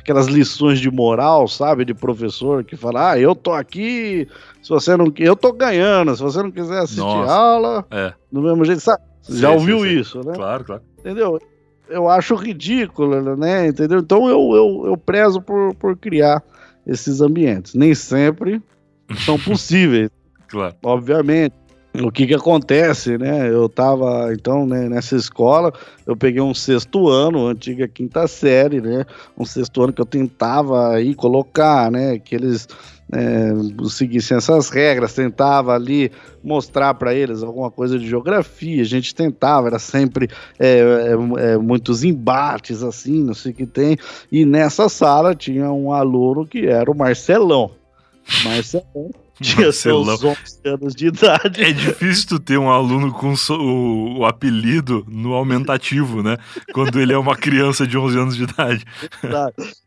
aquelas 0.07 0.27
lições 0.29 0.79
de 0.79 0.89
moral, 0.89 1.49
sabe, 1.49 1.85
de 1.85 1.93
professor 1.93 2.63
que 2.63 2.77
fala: 2.77 3.11
"Ah, 3.11 3.19
eu 3.19 3.35
tô 3.35 3.53
aqui, 3.53 4.29
se 4.63 4.69
você 4.69 4.97
não 4.97 5.13
eu 5.19 5.35
tô 5.35 5.53
ganhando, 5.53 6.15
se 6.15 6.23
você 6.23 6.41
não 6.41 6.51
quiser 6.51 6.79
assistir 6.79 7.01
Nossa. 7.01 7.33
aula, 7.33 7.85
é. 7.91 8.13
do 8.31 8.41
mesmo 8.41 8.65
jeito, 8.65 8.81
sabe? 8.81 9.03
Sim, 9.23 9.39
Já 9.39 9.51
ouviu 9.51 9.81
sim, 9.81 9.89
sim. 9.89 9.99
isso, 10.01 10.21
né? 10.25 10.33
Claro, 10.35 10.65
claro. 10.65 10.83
Entendeu? 11.01 11.41
Eu 11.89 12.09
acho 12.09 12.35
ridículo, 12.37 13.37
né? 13.37 13.67
Entendeu? 13.67 13.99
Então 13.99 14.29
eu, 14.29 14.53
eu, 14.55 14.83
eu 14.87 14.97
prezo 14.97 15.41
por, 15.41 15.75
por 15.75 15.97
criar 15.97 16.43
esses 16.87 17.21
ambientes. 17.21 17.75
Nem 17.75 17.93
sempre 17.95 18.63
são 19.25 19.37
possíveis. 19.41 20.09
claro. 20.49 20.75
Obviamente 20.85 21.55
o 22.03 22.11
que 22.11 22.27
que 22.27 22.35
acontece, 22.35 23.17
né? 23.19 23.49
Eu 23.49 23.69
tava, 23.69 24.33
então, 24.33 24.67
né, 24.67 24.89
nessa 24.89 25.17
escola, 25.17 25.73
eu 26.07 26.17
peguei 26.17 26.41
um 26.41 26.55
sexto 26.55 27.09
ano, 27.09 27.47
antiga 27.47 27.87
quinta 27.89 28.27
série, 28.27 28.81
né? 28.81 29.05
Um 29.39 29.45
sexto 29.45 29.83
ano 29.83 29.93
que 29.93 30.01
eu 30.01 30.07
tentava 30.07 30.95
aí 30.95 31.15
colocar, 31.15 31.91
né? 31.91 32.19
Que 32.19 32.35
eles 32.35 32.69
é, 33.13 33.53
seguissem 33.89 34.37
essas 34.37 34.69
regras, 34.69 35.15
tentava 35.15 35.75
ali 35.75 36.11
mostrar 36.43 36.95
para 36.95 37.15
eles 37.15 37.43
alguma 37.43 37.71
coisa 37.71 37.99
de 37.99 38.09
geografia, 38.09 38.83
a 38.83 38.87
gente 38.87 39.15
tentava, 39.15 39.69
era 39.69 39.79
sempre 39.79 40.29
é, 40.59 40.79
é, 40.79 41.53
é, 41.53 41.57
muitos 41.57 42.03
embates, 42.03 42.83
assim, 42.83 43.23
não 43.23 43.35
sei 43.35 43.53
o 43.53 43.55
que 43.55 43.67
tem, 43.67 43.97
e 44.31 44.45
nessa 44.45 44.89
sala 44.89 45.35
tinha 45.35 45.71
um 45.71 45.93
aluno 45.93 46.47
que 46.47 46.67
era 46.67 46.91
o 46.91 46.97
Marcelão. 46.97 47.71
Marcelão 48.45 49.11
tinha 49.43 49.71
seus 49.73 50.09
11 50.23 50.37
anos 50.65 50.95
de 50.95 51.09
idade. 51.09 51.63
É 51.63 51.73
difícil 51.73 52.29
tu 52.29 52.39
ter 52.39 52.59
um 52.59 52.71
aluno 52.71 53.13
com 53.13 53.37
so, 53.37 53.55
o, 53.55 54.19
o, 54.19 54.27
apelido 54.27 55.05
no 55.09 55.35
aumentativo, 55.35 56.23
né? 56.23 56.39
Quando 56.73 57.01
ele 57.01 57.13
é 57.13 57.19
uma 57.19 57.37
criança 57.37 57.87
de 57.87 57.99
11 57.99 58.19
anos 58.19 58.37
de 58.37 58.45
idade. 58.45 58.85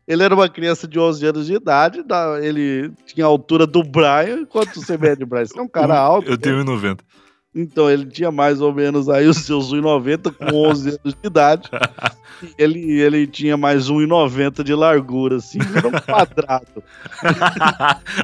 Ele 0.06 0.22
era 0.22 0.34
uma 0.34 0.48
criança 0.48 0.88
de 0.88 0.98
11 0.98 1.26
anos 1.26 1.46
de 1.46 1.54
idade, 1.54 2.02
ele 2.42 2.90
tinha 3.06 3.24
a 3.24 3.28
altura 3.28 3.66
do 3.66 3.82
Brian. 3.82 4.44
Quanto 4.44 4.80
você 4.80 4.96
mede, 4.96 5.24
Brian? 5.24 5.46
Você 5.46 5.58
é 5.58 5.62
um 5.62 5.68
cara 5.68 5.98
alto. 5.98 6.28
Eu 6.28 6.38
tenho 6.38 6.64
1,90. 6.64 6.98
Então, 7.52 7.90
ele 7.90 8.06
tinha 8.06 8.30
mais 8.30 8.60
ou 8.60 8.72
menos 8.72 9.08
aí 9.08 9.26
os 9.26 9.38
seus 9.38 9.72
1,90 9.72 10.32
com 10.32 10.68
11 10.68 10.88
anos 11.02 11.16
de 11.20 11.26
idade. 11.26 11.68
ele, 12.56 13.00
ele 13.00 13.26
tinha 13.26 13.56
mais 13.56 13.90
1,90 13.90 14.62
de 14.62 14.72
largura, 14.72 15.36
assim, 15.36 15.58
era 15.74 15.88
um 15.88 15.90
quadrado. 16.00 16.82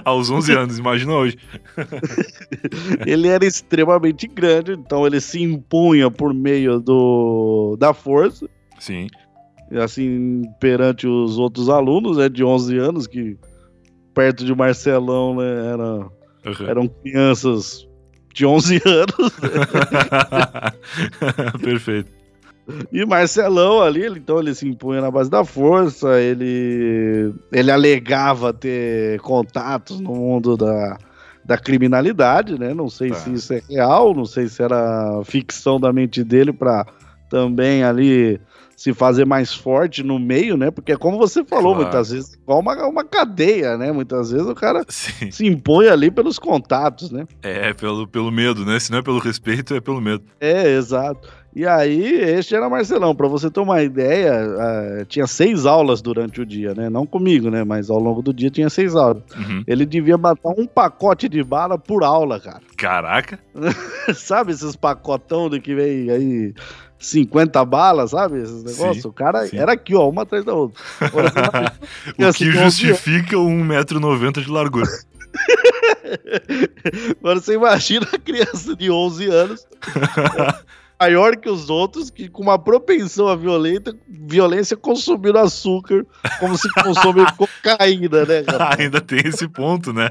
Aos 0.05 0.31
11 0.31 0.53
anos, 0.53 0.79
imagina 0.79 1.13
hoje. 1.13 1.37
ele 3.05 3.27
era 3.27 3.45
extremamente 3.45 4.29
grande, 4.29 4.73
então 4.73 5.05
ele 5.05 5.21
se 5.21 5.43
impunha 5.43 6.09
por 6.09 6.33
meio 6.33 6.79
do, 6.79 7.77
da 7.81 7.93
força. 7.93 8.49
Sim. 8.79 9.09
Assim, 9.83 10.43
perante 10.61 11.09
os 11.09 11.37
outros 11.37 11.69
alunos, 11.69 12.19
né, 12.19 12.29
de 12.29 12.45
11 12.45 12.79
anos, 12.79 13.07
que 13.09 13.37
perto 14.15 14.45
de 14.45 14.55
Marcelão, 14.55 15.35
né, 15.35 15.73
era, 15.73 15.85
uhum. 15.85 16.69
eram 16.69 16.89
crianças 16.89 17.89
de 18.37 18.45
11 18.45 18.83
anos. 18.85 19.33
Perfeito. 21.63 22.11
E 22.93 23.07
Marcelão 23.07 23.81
ali, 23.81 24.03
ele, 24.03 24.19
então 24.19 24.39
ele 24.39 24.55
se 24.55 24.69
impunha 24.69 25.01
na 25.01 25.11
base 25.11 25.31
da 25.31 25.43
força, 25.45 26.21
ele, 26.21 27.33
ele 27.53 27.71
alegava 27.71 28.53
ter 28.53 29.21
contatos 29.21 30.01
no 30.01 30.15
mundo 30.15 30.57
da, 30.57 30.99
da 31.45 31.57
criminalidade, 31.57 32.59
né? 32.59 32.75
Não 32.75 32.91
sei 32.91 33.11
tá. 33.11 33.15
se 33.15 33.33
isso 33.33 33.55
é 33.55 33.63
real, 33.71 34.13
não 34.15 34.27
sei 34.27 34.49
se 34.49 34.63
era 34.63 35.23
ficção 35.25 35.81
da 35.81 35.93
mente 35.93 36.25
dele 36.25 36.53
para 36.53 36.85
também 37.31 37.85
ali 37.85 38.41
se 38.77 38.93
fazer 38.93 39.25
mais 39.25 39.55
forte 39.55 40.03
no 40.03 40.19
meio, 40.19 40.57
né? 40.57 40.71
Porque 40.71 40.95
como 40.97 41.17
você 41.17 41.43
falou, 41.43 41.75
claro. 41.75 41.83
muitas 41.83 42.11
vezes, 42.11 42.35
igual 42.35 42.61
uma, 42.61 42.87
uma 42.87 43.05
cadeia, 43.05 43.79
né? 43.79 43.91
Muitas 43.91 44.31
vezes 44.31 44.47
o 44.47 44.55
cara 44.55 44.85
Sim. 44.87 45.31
se 45.31 45.47
impõe 45.47 45.89
ali 45.89 46.11
pelos 46.11 46.39
contatos, 46.39 47.11
né? 47.11 47.27
É, 47.43 47.73
pelo, 47.73 48.07
pelo 48.07 48.31
medo, 48.31 48.67
né? 48.67 48.79
Se 48.79 48.93
não 48.93 48.99
é 48.99 49.03
pelo 49.03 49.19
respeito, 49.19 49.75
é 49.75 49.81
pelo 49.81 50.01
medo. 50.01 50.25
É, 50.39 50.69
exato. 50.69 51.27
E 51.57 51.67
aí, 51.67 52.21
este 52.21 52.55
era 52.55 52.69
Marcelão. 52.69 53.15
Para 53.15 53.29
você 53.29 53.51
ter 53.51 53.61
uma 53.61 53.83
ideia, 53.83 54.35
uh, 54.45 55.05
tinha 55.07 55.27
seis 55.27 55.65
aulas 55.65 56.03
durante 56.03 56.39
o 56.39 56.45
dia, 56.45 56.75
né? 56.75 56.91
Não 56.91 57.07
comigo, 57.07 57.51
né? 57.51 57.65
Mas 57.65 57.89
ao 57.89 57.99
longo 57.99 58.21
do 58.21 58.31
dia 58.35 58.51
tinha 58.51 58.69
seis 58.69 58.95
aulas. 58.95 59.23
Uhum. 59.35 59.65
Ele 59.67 59.87
devia 59.87 60.19
matar 60.19 60.51
um 60.51 60.67
pacote 60.67 61.31
de 61.31 61.43
bala 61.43 61.79
por 61.79 62.05
aula, 62.05 62.39
cara. 62.39 62.61
Caraca! 62.77 63.39
Sabe 64.15 64.53
esses 64.53 64.77
pacotão 64.77 65.49
do 65.49 65.59
que 65.59 65.75
vem 65.75 66.11
aí 66.11 66.55
50 66.99 67.65
balas, 67.65 68.11
sabe? 68.11 68.43
Esses 68.43 68.63
negócios. 68.63 69.03
Sim, 69.03 69.09
o 69.09 69.13
cara 69.13 69.47
sim. 69.47 69.59
era 69.59 69.73
aqui, 69.73 69.95
ó, 69.95 70.09
uma 70.09 70.23
atrás 70.23 70.45
da 70.45 70.55
outra. 70.55 70.83
o 72.19 72.25
assim, 72.25 72.45
que 72.45 72.53
justifica 72.53 73.37
1,90m 73.37 74.43
de 74.43 74.51
largura. 74.51 74.89
Agora 77.21 77.41
você 77.41 77.55
imagina 77.55 78.07
a 78.13 78.19
criança 78.19 78.75
de 78.75 78.91
11 78.91 79.27
anos 79.27 79.67
maior 80.99 81.37
que 81.37 81.49
os 81.49 81.69
outros, 81.69 82.11
que 82.11 82.29
com 82.29 82.43
uma 82.43 82.59
propensão 82.59 83.29
à 83.29 83.37
violenta, 83.37 83.95
violência 84.09 84.77
consumindo 84.77 85.39
açúcar, 85.39 86.05
como 86.41 86.57
se 86.57 86.69
consome 86.83 87.25
cocaína, 87.37 88.25
né, 88.25 88.43
cara? 88.43 88.77
Ainda 88.79 89.01
tem 89.01 89.21
esse 89.25 89.47
ponto, 89.49 89.93
né? 89.93 90.09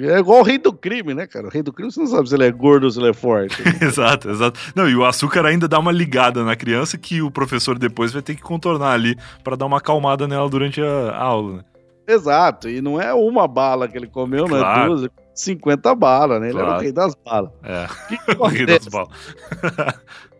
É 0.00 0.18
igual 0.18 0.40
o 0.40 0.42
rei 0.42 0.58
do 0.58 0.72
crime, 0.72 1.14
né, 1.14 1.26
cara? 1.26 1.46
O 1.46 1.50
rei 1.50 1.62
do 1.62 1.72
crime 1.72 1.92
você 1.92 2.00
não 2.00 2.06
sabe 2.06 2.28
se 2.28 2.34
ele 2.34 2.44
é 2.44 2.50
gordo 2.50 2.84
ou 2.84 2.90
se 2.90 2.98
ele 2.98 3.10
é 3.10 3.14
forte. 3.14 3.56
exato, 3.82 4.30
exato. 4.30 4.58
Não, 4.74 4.88
e 4.88 4.96
o 4.96 5.04
açúcar 5.04 5.44
ainda 5.44 5.68
dá 5.68 5.78
uma 5.78 5.92
ligada 5.92 6.42
na 6.44 6.56
criança 6.56 6.96
que 6.96 7.20
o 7.20 7.30
professor 7.30 7.78
depois 7.78 8.12
vai 8.12 8.22
ter 8.22 8.34
que 8.34 8.42
contornar 8.42 8.92
ali 8.92 9.16
para 9.44 9.56
dar 9.56 9.66
uma 9.66 9.78
acalmada 9.78 10.26
nela 10.26 10.48
durante 10.48 10.80
a 10.80 11.16
aula, 11.16 11.58
né? 11.58 11.64
Exato, 12.08 12.70
e 12.70 12.80
não 12.80 12.98
é 12.98 13.12
uma 13.12 13.46
bala 13.46 13.86
que 13.86 13.98
ele 13.98 14.06
comeu, 14.06 14.46
claro. 14.46 14.64
não 14.64 14.82
é 14.82 14.86
duas, 14.86 15.10
50 15.38 15.94
balas, 15.94 16.40
né? 16.40 16.48
Ele 16.48 16.54
claro. 16.54 16.68
era 16.70 16.78
o 16.78 16.82
rei 16.82 16.92
das 16.92 17.14
balas. 17.14 17.50
É, 17.62 17.86
que 18.08 18.18
o 18.38 18.46
rei 18.46 18.66
das 18.66 18.88
balas. 18.88 19.10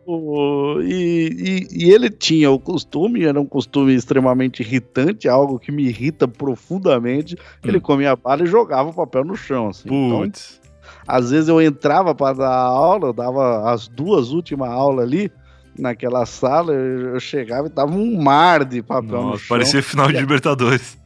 o, 0.06 0.80
e, 0.80 1.66
e, 1.70 1.84
e, 1.84 1.90
ele 1.92 2.10
tinha 2.10 2.50
o 2.50 2.58
costume, 2.58 3.24
era 3.24 3.40
um 3.40 3.46
costume 3.46 3.94
extremamente 3.94 4.60
irritante, 4.60 5.28
algo 5.28 5.58
que 5.58 5.70
me 5.70 5.84
irrita 5.84 6.26
profundamente. 6.26 7.34
Hum. 7.34 7.68
Ele 7.68 7.80
comia 7.80 8.16
bala 8.16 8.42
e 8.42 8.46
jogava 8.46 8.90
o 8.90 8.94
papel 8.94 9.24
no 9.24 9.36
chão, 9.36 9.68
assim. 9.68 9.88
Então, 9.88 10.20
Putz. 10.20 10.60
Então, 10.60 10.68
às 11.06 11.30
vezes 11.30 11.48
eu 11.48 11.60
entrava 11.60 12.14
para 12.14 12.36
dar 12.36 12.54
aula, 12.54 13.08
eu 13.08 13.12
dava 13.12 13.70
as 13.70 13.88
duas 13.88 14.30
últimas 14.30 14.68
aulas 14.68 15.06
ali, 15.06 15.30
naquela 15.78 16.26
sala, 16.26 16.72
eu 16.72 17.20
chegava 17.20 17.68
e 17.68 17.70
tava 17.70 17.92
um 17.92 18.20
mar 18.20 18.64
de 18.64 18.82
papel 18.82 19.12
Nossa, 19.12 19.30
no 19.30 19.38
chão. 19.38 19.56
Parecia 19.56 19.82
final 19.82 20.08
de 20.08 20.18
Libertadores. 20.18 20.98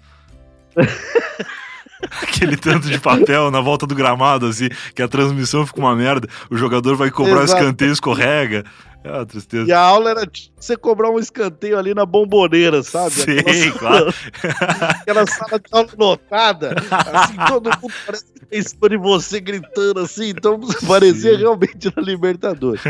Aquele 2.22 2.56
tanto 2.56 2.88
de 2.88 2.98
papel 2.98 3.50
na 3.50 3.60
volta 3.60 3.86
do 3.86 3.94
gramado, 3.94 4.46
assim, 4.46 4.68
que 4.94 5.02
a 5.02 5.08
transmissão 5.08 5.66
fica 5.66 5.80
uma 5.80 5.94
merda, 5.94 6.28
o 6.50 6.56
jogador 6.56 6.96
vai 6.96 7.10
cobrar 7.10 7.44
Exato. 7.44 7.60
escanteio, 7.60 7.92
escorrega. 7.92 8.64
É 9.04 9.10
uma 9.10 9.26
tristeza. 9.26 9.68
E 9.68 9.72
a 9.72 9.80
aula 9.80 10.10
era 10.10 10.30
você 10.56 10.76
cobrar 10.76 11.10
um 11.10 11.18
escanteio 11.18 11.76
ali 11.76 11.92
na 11.92 12.06
bomboneira, 12.06 12.84
sabe? 12.84 13.10
Sim, 13.10 13.38
aquela 13.38 13.72
claro. 13.72 14.14
aquela 15.00 15.26
sala 15.26 15.58
de 15.58 15.66
aula 15.72 15.88
lotada, 15.98 16.76
assim, 17.12 17.34
todo 17.48 17.70
mundo 17.80 17.94
parece 18.06 18.24
que 18.26 18.46
tem 18.46 18.62
cima 18.62 18.88
de 18.88 18.96
você 18.96 19.40
gritando 19.40 19.98
assim, 19.98 20.28
então 20.28 20.60
parecia 20.86 21.32
Sim. 21.32 21.38
realmente 21.38 21.92
na 21.96 22.02
Libertadores. 22.02 22.82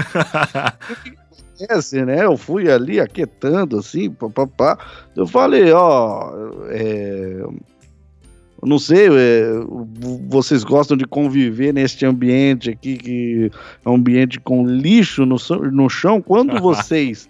acontece, 1.63 2.05
né? 2.05 2.25
Eu 2.25 2.37
fui 2.37 2.71
ali 2.71 3.01
aquietando, 3.01 3.79
assim, 3.79 4.11
papapá. 4.11 4.79
Eu 5.15 5.27
falei, 5.27 5.73
ó, 5.73 6.33
é, 6.71 7.45
não 8.65 8.79
sei, 8.79 9.09
é, 9.09 9.51
vocês 10.29 10.63
gostam 10.63 10.97
de 10.97 11.05
conviver 11.05 11.75
neste 11.75 12.07
ambiente 12.07 12.71
aqui, 12.71 12.97
que 12.97 13.51
é 13.85 13.89
um 13.89 13.97
ambiente 13.97 14.39
com 14.39 14.65
lixo 14.65 15.27
no, 15.27 15.37
no 15.73 15.89
chão. 15.89 16.23
Quando 16.23 16.59
vocês 16.63 17.29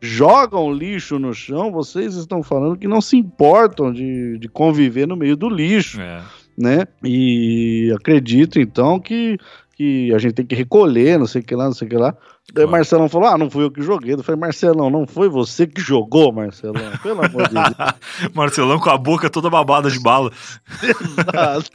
jogam 0.00 0.72
lixo 0.72 1.18
no 1.18 1.34
chão, 1.34 1.70
vocês 1.70 2.14
estão 2.14 2.42
falando 2.42 2.78
que 2.78 2.88
não 2.88 3.00
se 3.00 3.16
importam 3.16 3.92
de, 3.92 4.38
de 4.38 4.48
conviver 4.48 5.06
no 5.06 5.16
meio 5.16 5.36
do 5.36 5.50
lixo. 5.50 6.00
É. 6.00 6.22
Né? 6.56 6.86
E 7.04 7.92
acredito 7.94 8.58
então 8.58 8.98
que, 8.98 9.38
que 9.76 10.12
a 10.14 10.18
gente 10.18 10.34
tem 10.34 10.46
que 10.46 10.54
recolher, 10.54 11.18
não 11.18 11.26
sei 11.26 11.42
o 11.42 11.44
que 11.44 11.54
lá, 11.54 11.64
não 11.66 11.72
sei 11.72 11.86
o 11.86 11.90
que 11.90 11.96
lá. 11.96 12.16
Daí 12.52 12.64
claro. 12.64 12.70
Marcelão 12.70 13.08
falou: 13.08 13.28
Ah, 13.28 13.38
não 13.38 13.50
fui 13.50 13.64
eu 13.64 13.70
que 13.70 13.82
joguei. 13.82 14.14
Eu 14.14 14.22
falei, 14.22 14.40
Marcelão, 14.40 14.90
não 14.90 15.06
foi 15.06 15.28
você 15.28 15.66
que 15.66 15.80
jogou, 15.80 16.32
Marcelão. 16.32 16.92
Pelo 17.02 17.24
amor 17.24 17.48
de 17.48 17.54
Deus. 17.54 17.94
Marcelão 18.34 18.78
com 18.78 18.90
a 18.90 18.98
boca 18.98 19.30
toda 19.30 19.48
babada 19.48 19.90
de 19.90 20.00
bala. 20.00 20.30
Exato. 20.82 21.70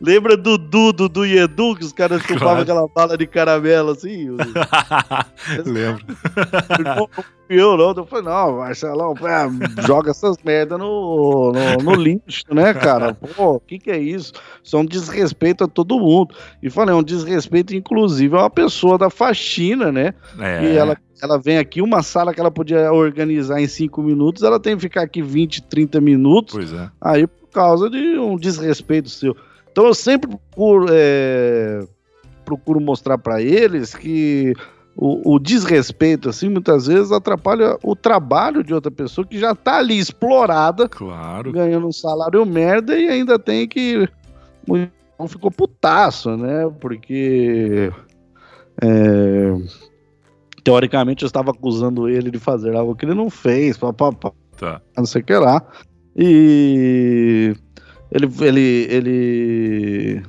Lembra 0.00 0.36
do 0.36 0.58
Dudu, 0.58 1.08
do 1.08 1.24
Edu, 1.24 1.76
que 1.76 1.84
os 1.84 1.92
caras 1.92 2.22
chupavam 2.22 2.38
claro. 2.38 2.62
aquela 2.62 2.88
bala 2.88 3.16
de 3.16 3.26
caramelo 3.26 3.90
assim? 3.92 4.36
Lembro. 5.64 6.04
Eu, 7.48 7.76
não. 7.76 7.92
Eu 7.92 8.06
falei, 8.06 8.24
não, 8.24 8.56
Marcelão, 8.58 9.14
joga 9.86 10.10
essas 10.10 10.36
merda 10.42 10.78
no, 10.78 11.52
no, 11.52 11.84
no, 11.84 11.94
lixo, 11.94 12.44
né, 12.52 12.72
cara? 12.72 13.14
Pô, 13.14 13.56
o 13.56 13.60
que, 13.60 13.78
que 13.78 13.90
é 13.90 13.98
isso? 13.98 14.32
Isso 14.62 14.76
é 14.76 14.80
um 14.80 14.84
desrespeito 14.84 15.64
a 15.64 15.68
todo 15.68 16.00
mundo. 16.00 16.34
E 16.62 16.70
falei, 16.70 16.94
é 16.94 16.98
um 16.98 17.02
desrespeito, 17.02 17.74
inclusive, 17.74 18.34
a 18.36 18.40
uma 18.40 18.50
pessoa 18.50 18.96
da 18.96 19.10
faxina, 19.10 19.92
né? 19.92 20.14
É. 20.38 20.64
E 20.64 20.76
ela, 20.76 20.96
ela 21.22 21.38
vem 21.38 21.58
aqui, 21.58 21.82
uma 21.82 22.02
sala 22.02 22.32
que 22.32 22.40
ela 22.40 22.50
podia 22.50 22.92
organizar 22.92 23.60
em 23.60 23.68
cinco 23.68 24.02
minutos, 24.02 24.42
ela 24.42 24.58
tem 24.58 24.74
que 24.74 24.82
ficar 24.82 25.02
aqui 25.02 25.22
20, 25.22 25.62
30 25.62 26.00
minutos. 26.00 26.54
Pois 26.54 26.72
é. 26.72 26.90
Aí 27.00 27.26
por 27.26 27.48
causa 27.50 27.90
de 27.90 28.18
um 28.18 28.36
desrespeito 28.36 29.08
seu. 29.10 29.36
Então 29.70 29.86
eu 29.86 29.94
sempre 29.94 30.30
procuro, 30.30 30.86
é, 30.90 31.84
procuro 32.44 32.80
mostrar 32.80 33.18
para 33.18 33.42
eles 33.42 33.94
que 33.94 34.54
o, 34.96 35.34
o, 35.34 35.38
desrespeito, 35.38 36.28
assim, 36.28 36.48
muitas 36.48 36.86
vezes 36.86 37.10
atrapalha 37.10 37.76
o 37.82 37.96
trabalho 37.96 38.62
de 38.62 38.72
outra 38.72 38.90
pessoa 38.90 39.26
que 39.26 39.38
já 39.38 39.54
tá 39.54 39.78
ali 39.78 39.98
explorada, 39.98 40.88
claro. 40.88 41.52
ganhando 41.52 41.86
um 41.86 41.92
salário 41.92 42.44
merda 42.46 42.96
e 42.96 43.08
ainda 43.08 43.38
tem 43.38 43.66
que. 43.66 44.08
Não 45.18 45.28
ficou 45.28 45.50
putaço, 45.50 46.36
né? 46.36 46.70
Porque 46.80 47.92
é, 48.80 49.56
teoricamente 50.62 51.24
eu 51.24 51.26
estava 51.26 51.50
acusando 51.50 52.08
ele 52.08 52.30
de 52.30 52.38
fazer 52.38 52.74
algo 52.74 52.94
que 52.94 53.04
ele 53.04 53.14
não 53.14 53.28
fez, 53.28 53.76
papapá, 53.76 54.32
tá. 54.56 54.80
não 54.96 55.06
sei 55.06 55.22
o 55.22 55.24
que 55.24 55.34
lá. 55.34 55.62
E 56.16 57.54
ele, 58.10 58.28
ele, 58.40 58.86
ele 58.90 60.22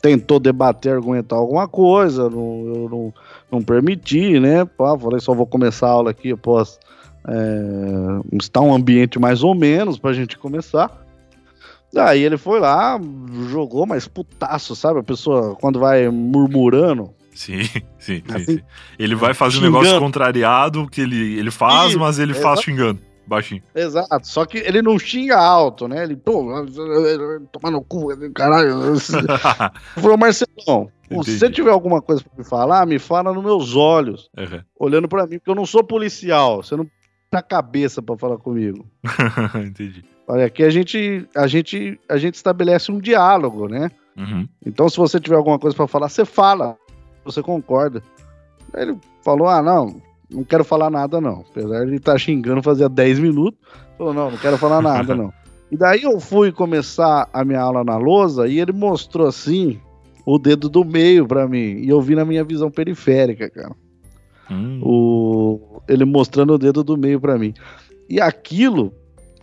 tentou 0.00 0.40
debater, 0.40 0.92
argumentar 0.94 1.36
alguma 1.36 1.68
coisa, 1.68 2.30
não, 2.30 2.66
eu 2.66 2.88
não, 2.88 3.14
não 3.50 3.62
permiti, 3.62 4.38
né? 4.40 4.64
Pá, 4.64 4.98
falei, 4.98 5.20
só 5.20 5.34
vou 5.34 5.46
começar 5.46 5.88
a 5.88 5.92
aula 5.92 6.10
aqui 6.10 6.32
após 6.32 6.78
é, 7.28 8.36
estar 8.36 8.60
um 8.60 8.74
ambiente 8.74 9.18
mais 9.18 9.42
ou 9.42 9.54
menos 9.54 9.98
pra 9.98 10.12
gente 10.12 10.36
começar. 10.38 10.90
Daí 11.92 12.22
ele 12.22 12.36
foi 12.36 12.60
lá, 12.60 13.00
jogou, 13.48 13.86
mas 13.86 14.06
putaço, 14.06 14.76
sabe? 14.76 15.00
A 15.00 15.02
pessoa, 15.02 15.56
quando 15.56 15.78
vai 15.78 16.08
murmurando, 16.08 17.14
Sim, 17.36 17.64
sim, 17.98 18.22
assim, 18.30 18.44
sim, 18.56 18.60
Ele 18.98 19.14
vai 19.14 19.34
fazer 19.34 19.58
um 19.58 19.62
negócio 19.62 19.98
contrariado 19.98 20.88
que 20.88 21.02
ele, 21.02 21.38
ele 21.38 21.50
faz, 21.50 21.90
Isso, 21.90 22.00
mas 22.00 22.18
ele 22.18 22.32
exato. 22.32 22.42
faz 22.42 22.60
xingando. 22.62 22.98
Baixinho. 23.26 23.62
Exato, 23.74 24.26
só 24.26 24.46
que 24.46 24.58
ele 24.58 24.80
não 24.80 24.98
xinga 24.98 25.36
alto, 25.36 25.88
né? 25.88 26.04
Ele, 26.04 26.14
pô, 26.16 26.46
tomar 27.50 27.72
no 27.72 27.82
cu, 27.82 28.08
caralho. 28.32 28.94
Falou, 30.00 30.16
Marcelão, 30.16 30.88
se 31.24 31.38
você 31.38 31.50
tiver 31.50 31.70
alguma 31.70 32.02
coisa 32.02 32.22
pra 32.22 32.32
me 32.36 32.44
falar, 32.44 32.86
me 32.86 32.98
fala 32.98 33.32
nos 33.32 33.44
meus 33.44 33.76
olhos, 33.76 34.30
uhum. 34.36 34.62
olhando 34.78 35.08
para 35.08 35.26
mim, 35.26 35.38
porque 35.38 35.50
eu 35.50 35.54
não 35.54 35.66
sou 35.66 35.84
policial, 35.84 36.62
você 36.62 36.76
não 36.76 36.84
tem 36.84 37.38
a 37.38 37.42
cabeça 37.42 38.02
para 38.02 38.16
falar 38.16 38.38
comigo. 38.38 38.86
Entendi. 39.64 40.04
Olha, 40.28 40.46
aqui 40.46 40.62
a 40.62 40.70
gente, 40.70 41.28
a 41.36 41.46
gente, 41.46 42.00
a 42.08 42.16
gente 42.16 42.34
estabelece 42.34 42.90
um 42.90 42.98
diálogo, 42.98 43.68
né? 43.68 43.90
Uhum. 44.16 44.48
Então, 44.64 44.88
se 44.88 44.96
você 44.96 45.20
tiver 45.20 45.36
alguma 45.36 45.58
coisa 45.58 45.76
para 45.76 45.86
falar, 45.86 46.08
você 46.08 46.24
fala 46.24 46.76
você 47.26 47.42
concorda. 47.42 48.02
Aí 48.72 48.82
ele 48.82 48.98
falou: 49.22 49.48
ah, 49.48 49.60
não, 49.60 50.00
não 50.30 50.44
quero 50.44 50.64
falar 50.64 50.88
nada, 50.88 51.20
não. 51.20 51.44
Apesar 51.50 51.84
de 51.84 51.96
estar 51.96 52.12
tá 52.12 52.18
xingando 52.18 52.62
fazia 52.62 52.88
10 52.88 53.18
minutos, 53.18 53.58
falou: 53.98 54.14
não, 54.14 54.30
não 54.30 54.38
quero 54.38 54.56
falar 54.56 54.80
nada, 54.80 55.14
não. 55.14 55.32
E 55.70 55.76
daí 55.76 56.02
eu 56.04 56.20
fui 56.20 56.52
começar 56.52 57.28
a 57.32 57.44
minha 57.44 57.60
aula 57.60 57.82
na 57.82 57.96
lousa 57.96 58.46
e 58.46 58.60
ele 58.60 58.72
mostrou 58.72 59.26
assim 59.26 59.80
o 60.26 60.38
dedo 60.40 60.68
do 60.68 60.84
meio 60.84 61.24
para 61.24 61.46
mim. 61.46 61.78
E 61.78 61.88
eu 61.88 62.02
vi 62.02 62.16
na 62.16 62.24
minha 62.24 62.42
visão 62.42 62.68
periférica, 62.68 63.48
cara. 63.48 63.74
Hum. 64.50 64.80
O... 64.82 65.82
Ele 65.88 66.04
mostrando 66.04 66.54
o 66.54 66.58
dedo 66.58 66.82
do 66.82 66.96
meio 66.96 67.20
para 67.20 67.38
mim. 67.38 67.54
E 68.10 68.20
aquilo. 68.20 68.92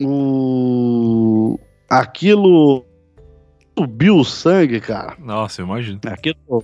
O... 0.01 1.57
Aquilo 1.89 2.83
subiu 3.77 4.17
o 4.17 4.25
sangue, 4.25 4.81
cara. 4.81 5.15
Nossa, 5.19 5.61
eu 5.61 5.65
imagino. 5.65 6.01
Aquilo 6.05 6.63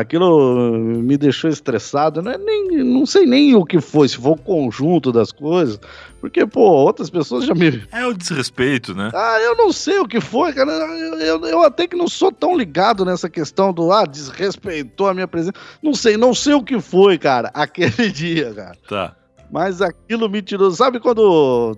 aquilo 0.00 0.78
me 0.78 1.16
deixou 1.16 1.48
estressado. 1.48 2.20
Não, 2.22 2.32
é 2.32 2.38
nem, 2.38 2.84
não 2.84 3.06
sei 3.06 3.26
nem 3.26 3.54
o 3.54 3.64
que 3.64 3.80
foi, 3.80 4.08
se 4.08 4.16
foi 4.16 4.32
o 4.32 4.36
conjunto 4.36 5.10
das 5.10 5.32
coisas. 5.32 5.80
Porque, 6.20 6.46
pô, 6.46 6.60
outras 6.60 7.08
pessoas 7.08 7.44
já 7.44 7.54
me. 7.54 7.82
É 7.92 8.06
o 8.06 8.12
desrespeito, 8.12 8.94
né? 8.94 9.10
Ah, 9.14 9.38
eu 9.40 9.56
não 9.56 9.72
sei 9.72 9.98
o 9.98 10.08
que 10.08 10.20
foi, 10.20 10.52
cara. 10.52 10.70
Eu, 10.70 11.20
eu, 11.20 11.44
eu 11.46 11.62
até 11.62 11.86
que 11.86 11.96
não 11.96 12.08
sou 12.08 12.30
tão 12.30 12.56
ligado 12.56 13.04
nessa 13.04 13.28
questão 13.28 13.72
do, 13.72 13.90
ah, 13.92 14.04
desrespeitou 14.04 15.08
a 15.08 15.14
minha 15.14 15.28
presença. 15.28 15.54
Não 15.82 15.94
sei, 15.94 16.16
não 16.16 16.34
sei 16.34 16.54
o 16.54 16.62
que 16.62 16.80
foi, 16.80 17.16
cara, 17.18 17.50
aquele 17.54 18.10
dia, 18.10 18.52
cara. 18.52 18.76
Tá. 18.88 19.16
Mas 19.50 19.80
aquilo 19.80 20.28
me 20.28 20.42
tirou. 20.42 20.70
Sabe 20.72 21.00
quando 21.00 21.76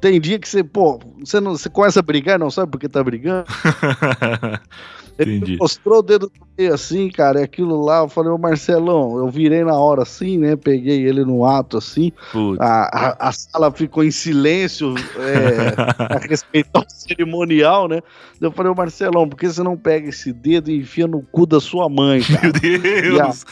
tem 0.00 0.20
dia 0.20 0.38
que 0.38 0.48
você, 0.48 0.64
pô, 0.64 0.98
você, 1.20 1.38
não, 1.40 1.52
você 1.52 1.68
começa 1.68 2.00
a 2.00 2.02
brigar 2.02 2.36
e 2.36 2.38
não 2.38 2.50
sabe 2.50 2.72
por 2.72 2.78
que 2.78 2.88
tá 2.88 3.02
brigando. 3.02 3.44
Ele 5.18 5.56
mostrou 5.58 5.98
o 5.98 6.02
dedo 6.02 6.30
meio 6.56 6.74
assim, 6.74 7.08
cara, 7.08 7.40
e 7.40 7.44
aquilo 7.44 7.80
lá, 7.80 8.00
eu 8.00 8.08
falei, 8.08 8.30
ô 8.30 8.38
Marcelão, 8.38 9.16
eu 9.18 9.28
virei 9.28 9.64
na 9.64 9.74
hora 9.74 10.02
assim, 10.02 10.38
né? 10.38 10.56
Peguei 10.56 11.06
ele 11.06 11.24
no 11.24 11.44
ato 11.44 11.76
assim. 11.76 12.12
A, 12.58 13.08
a, 13.08 13.28
a, 13.28 13.32
sala 13.32 13.70
ficou 13.70 14.02
em 14.02 14.10
silêncio 14.10 14.94
é, 15.18 15.74
a 16.14 16.18
respeitar 16.18 16.80
o 16.80 16.84
cerimonial, 16.88 17.88
né? 17.88 18.00
Eu 18.40 18.50
falei, 18.50 18.72
ô 18.72 18.74
Marcelão, 18.74 19.28
por 19.28 19.36
que 19.36 19.48
você 19.48 19.62
não 19.62 19.76
pega 19.76 20.08
esse 20.08 20.32
dedo 20.32 20.70
e 20.70 20.78
enfia 20.78 21.06
no 21.06 21.22
cu 21.22 21.46
da 21.46 21.60
sua 21.60 21.88
mãe, 21.88 22.20
cara? 22.26 22.52
Meu 22.62 22.80
Deus! 22.80 23.46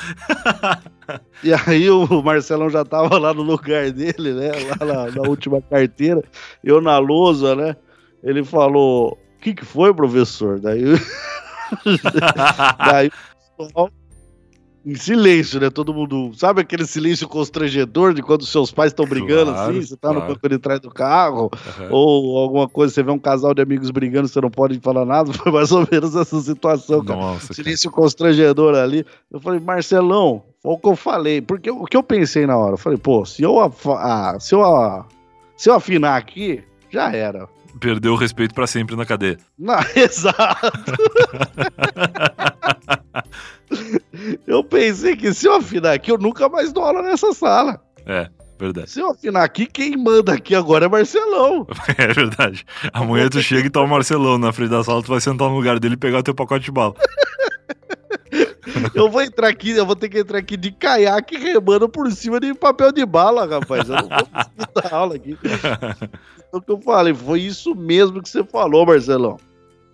E, 1.45 1.53
a, 1.53 1.61
e 1.67 1.71
aí 1.71 1.91
o 1.91 2.23
Marcelão 2.23 2.71
já 2.71 2.85
tava 2.85 3.19
lá 3.19 3.33
no 3.33 3.43
lugar 3.43 3.91
dele, 3.91 4.33
né? 4.33 4.51
Lá 4.69 4.87
na, 4.87 5.11
na 5.11 5.29
última 5.29 5.61
carteira, 5.63 6.23
eu 6.63 6.81
na 6.81 6.99
lousa, 6.99 7.55
né? 7.55 7.77
Ele 8.23 8.45
falou, 8.45 9.13
o 9.13 9.41
que, 9.41 9.55
que 9.55 9.65
foi, 9.65 9.93
professor? 9.93 10.61
Daí 10.61 10.83
Daí 12.79 13.11
o 13.59 13.67
pessoal 13.67 13.91
em 14.85 14.97
silêncio, 14.97 15.61
né? 15.61 15.71
Todo 15.71 15.95
mundo. 15.95 16.33
Sabe 16.35 16.61
aquele 16.61 16.85
silêncio 16.85 17.29
constrangedor 17.29 18.13
de 18.13 18.23
quando 18.23 18.45
seus 18.45 18.73
pais 18.73 18.91
estão 18.91 19.07
brigando 19.07 19.53
claro, 19.53 19.71
assim? 19.71 19.81
Você 19.81 19.97
tá 19.97 20.09
claro. 20.09 20.21
no 20.21 20.27
banco 20.27 20.49
de 20.49 20.59
trás 20.59 20.81
do 20.81 20.91
carro, 20.91 21.51
uhum. 21.79 21.89
ou 21.91 22.39
alguma 22.39 22.69
coisa, 22.69 22.93
você 22.93 23.03
vê 23.03 23.11
um 23.11 23.19
casal 23.19 23.55
de 23.55 23.63
amigos 23.63 23.91
brigando, 23.91 24.29
você 24.29 24.41
não 24.41 24.51
pode 24.51 24.79
falar 24.81 25.05
nada. 25.05 25.33
Foi 25.33 25.53
mais 25.53 25.71
ou 25.71 25.87
menos 25.91 26.15
essa 26.17 26.41
situação, 26.41 27.05
cara. 27.05 27.19
Nossa, 27.19 27.55
silêncio 27.55 27.91
cara. 27.91 28.03
constrangedor 28.03 28.75
ali. 28.75 29.07
Eu 29.31 29.41
falei, 29.41 29.61
Marcelão, 29.61 30.43
foi 30.61 30.73
o 30.73 30.79
que 30.79 30.89
eu 30.89 30.97
falei. 30.97 31.41
Porque 31.41 31.71
o 31.71 31.85
que 31.85 31.97
eu 31.97 32.03
pensei 32.03 32.47
na 32.47 32.57
hora? 32.57 32.75
Eu 32.75 32.79
falei, 32.79 32.99
pô, 32.99 33.25
se 33.25 33.43
eu, 33.43 33.61
ah, 33.61 34.37
se 34.41 34.55
eu, 34.55 35.05
se 35.57 35.71
eu 35.71 35.75
afinar 35.75 36.17
aqui, 36.17 36.63
já 36.91 37.13
era 37.13 37.49
perdeu 37.83 38.13
o 38.13 38.17
respeito 38.17 38.55
para 38.55 38.67
sempre 38.69 38.95
na 38.95 39.05
cadeia. 39.05 39.37
Não, 39.59 39.81
exato. 39.97 40.73
eu 44.47 44.63
pensei 44.63 45.17
que 45.17 45.35
se 45.35 45.49
eu 45.49 45.57
afinar 45.57 45.93
aqui, 45.93 46.13
eu 46.13 46.17
nunca 46.17 46.49
mais 46.49 46.73
dou 46.73 46.85
aula 46.85 47.03
nessa 47.03 47.33
sala. 47.33 47.83
É, 48.07 48.29
verdade. 48.59 48.89
Se 48.89 49.01
eu 49.01 49.11
afinar 49.11 49.43
aqui, 49.43 49.67
quem 49.67 49.97
manda 49.97 50.33
aqui 50.33 50.55
agora 50.55 50.87
é 50.87 50.89
Marcelão. 50.89 51.67
É 51.99 52.07
verdade. 52.13 52.65
Amanhã 52.93 53.29
tu 53.29 53.43
chega 53.43 53.67
e 53.67 53.71
tá 53.71 53.81
o 53.81 53.89
Marcelão 53.89 54.39
na 54.39 54.53
frente 54.53 54.71
da 54.71 54.85
sala, 54.85 55.03
tu 55.03 55.09
vai 55.09 55.21
sentar 55.21 55.49
no 55.49 55.57
lugar 55.57 55.81
dele 55.81 55.95
e 55.95 55.99
pegar 55.99 56.19
o 56.19 56.23
teu 56.23 56.35
pacote 56.35 56.65
de 56.65 56.71
bala. 56.71 56.95
Eu 58.95 59.11
vou 59.11 59.21
entrar 59.21 59.49
aqui, 59.49 59.71
eu 59.71 59.85
vou 59.85 59.97
ter 59.97 60.09
que 60.09 60.21
entrar 60.21 60.39
aqui 60.39 60.57
de 60.57 60.71
caiaque 60.71 61.37
remando 61.37 61.89
por 61.89 62.11
cima 62.11 62.41
de 62.41 62.55
papel 62.55 62.91
de 62.91 63.05
bala, 63.05 63.47
rapaz. 63.47 63.89
Eu 63.89 63.97
não 63.97 64.09
vou 64.09 64.83
dar 64.83 64.95
aula 64.95 65.17
aqui. 65.17 65.37
O 66.53 66.61
que 66.61 66.71
eu 66.71 66.81
falei, 66.81 67.15
foi 67.15 67.41
isso 67.41 67.75
mesmo 67.75 68.23
que 68.23 68.29
você 68.29 68.45
falou, 68.45 68.85
Marcelão. 68.85 69.39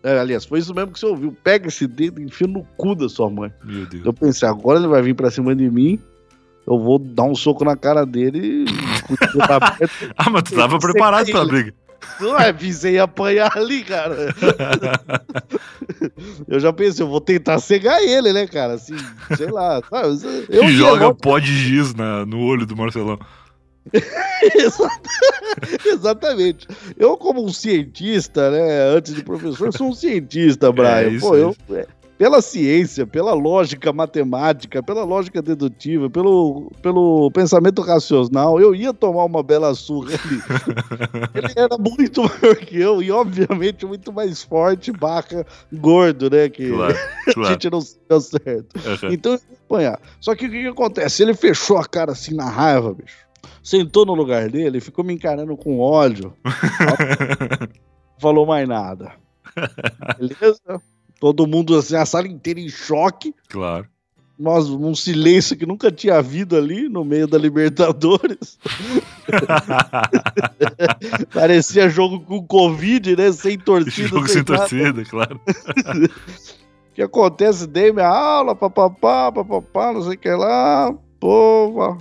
É, 0.02 0.18
aliás, 0.18 0.44
foi 0.44 0.58
isso 0.58 0.74
mesmo 0.74 0.92
que 0.92 0.98
você 0.98 1.06
ouviu. 1.06 1.36
Pega 1.42 1.68
esse 1.68 1.86
dedo 1.86 2.20
e 2.20 2.24
enfia 2.24 2.46
no 2.46 2.64
cu 2.76 2.94
da 2.94 3.08
sua 3.08 3.30
mãe. 3.30 3.52
Meu 3.64 3.86
Deus. 3.86 4.04
Eu 4.04 4.12
pensei, 4.12 4.48
agora 4.48 4.78
ele 4.78 4.88
vai 4.88 5.02
vir 5.02 5.14
pra 5.14 5.30
cima 5.30 5.54
de 5.54 5.70
mim, 5.70 6.00
eu 6.66 6.78
vou 6.78 6.98
dar 6.98 7.24
um 7.24 7.34
soco 7.34 7.64
na 7.64 7.76
cara 7.76 8.04
dele 8.04 8.64
e... 8.64 8.66
ah, 10.16 10.30
mas 10.30 10.42
tu 10.42 10.54
tava 10.54 10.78
preparado 10.78 11.30
pra 11.30 11.44
briga. 11.44 11.74
Não 12.20 12.38
é, 12.38 12.52
visei 12.52 12.98
apanhar 12.98 13.56
ali, 13.56 13.82
cara. 13.84 14.34
eu 16.48 16.58
já 16.60 16.72
pensei, 16.72 17.04
eu 17.04 17.08
vou 17.08 17.20
tentar 17.20 17.58
cegar 17.58 18.02
ele, 18.02 18.32
né, 18.32 18.46
cara? 18.46 18.74
Assim, 18.74 18.96
sei 19.36 19.50
lá. 19.50 19.80
Eu 20.48 20.68
joga 20.68 21.14
pó 21.14 21.38
de 21.38 21.52
giz 21.52 21.94
na, 21.94 22.24
no 22.26 22.40
olho 22.40 22.66
do 22.66 22.76
Marcelão. 22.76 23.18
Exatamente. 25.84 26.66
Eu, 26.96 27.16
como 27.16 27.44
um 27.44 27.52
cientista, 27.52 28.50
né, 28.50 28.82
antes 28.96 29.14
de 29.14 29.22
professor, 29.22 29.72
sou 29.72 29.88
um 29.88 29.94
cientista, 29.94 30.70
Brian. 30.72 31.16
É 31.16 31.18
Pô, 31.18 31.36
eu, 31.36 31.56
é 31.72 31.86
pela 32.18 32.42
ciência, 32.42 33.06
pela 33.06 33.32
lógica 33.32 33.92
matemática, 33.92 34.82
pela 34.82 35.04
lógica 35.04 35.40
dedutiva, 35.40 36.10
pelo, 36.10 36.72
pelo 36.82 37.30
pensamento 37.30 37.80
racional, 37.80 38.60
eu 38.60 38.74
ia 38.74 38.92
tomar 38.92 39.24
uma 39.24 39.42
bela 39.42 39.72
surra 39.72 40.10
ali. 40.14 40.42
Ele 41.32 41.52
era 41.56 41.78
muito 41.78 42.22
maior 42.24 42.56
que 42.56 42.80
eu 42.80 43.00
e, 43.00 43.12
obviamente, 43.12 43.86
muito 43.86 44.12
mais 44.12 44.42
forte, 44.42 44.90
barra, 44.90 45.46
gordo, 45.72 46.28
né? 46.28 46.48
Que 46.48 46.70
claro, 46.70 46.96
claro. 47.32 47.48
a 47.48 47.52
gente 47.52 47.70
não 47.70 47.78
deu 48.08 48.20
certo. 48.20 48.76
Uhum. 48.76 49.12
Então, 49.12 49.32
eu 49.32 49.38
ia 49.38 49.58
apanhar. 49.64 50.00
Só 50.20 50.34
que 50.34 50.46
o 50.46 50.50
que, 50.50 50.62
que 50.62 50.68
acontece? 50.68 51.22
Ele 51.22 51.34
fechou 51.34 51.78
a 51.78 51.86
cara 51.86 52.12
assim 52.12 52.34
na 52.34 52.50
raiva, 52.50 52.94
bicho. 52.94 53.27
Sentou 53.62 54.06
no 54.06 54.14
lugar 54.14 54.48
dele, 54.48 54.80
ficou 54.80 55.04
me 55.04 55.14
encarando 55.14 55.56
com 55.56 55.78
ódio. 55.78 56.32
falou 58.20 58.46
mais 58.46 58.68
nada. 58.68 59.12
Beleza? 60.18 60.80
Todo 61.20 61.46
mundo, 61.46 61.76
assim, 61.76 61.96
a 61.96 62.06
sala 62.06 62.28
inteira 62.28 62.60
em 62.60 62.68
choque. 62.68 63.34
Claro. 63.48 63.86
Nós, 64.38 64.70
um 64.70 64.94
silêncio 64.94 65.56
que 65.56 65.66
nunca 65.66 65.90
tinha 65.90 66.16
havido 66.16 66.56
ali 66.56 66.88
no 66.88 67.04
meio 67.04 67.26
da 67.26 67.36
Libertadores. 67.36 68.56
Parecia 71.34 71.88
jogo 71.88 72.20
com 72.20 72.46
Covid, 72.46 73.16
né? 73.16 73.32
Sem 73.32 73.58
torcida. 73.58 74.06
Jogo 74.06 74.28
sem, 74.28 74.36
sem 74.36 74.44
torcida, 74.44 75.04
claro. 75.04 75.40
O 75.44 76.08
que 76.94 77.02
acontece? 77.02 77.66
Dei 77.66 77.90
minha 77.90 78.06
aula, 78.06 78.54
papapá, 78.54 79.32
papapá, 79.32 79.92
não 79.92 80.02
sei 80.02 80.14
o 80.14 80.18
que 80.18 80.30
lá. 80.30 80.94
Pô, 81.18 81.98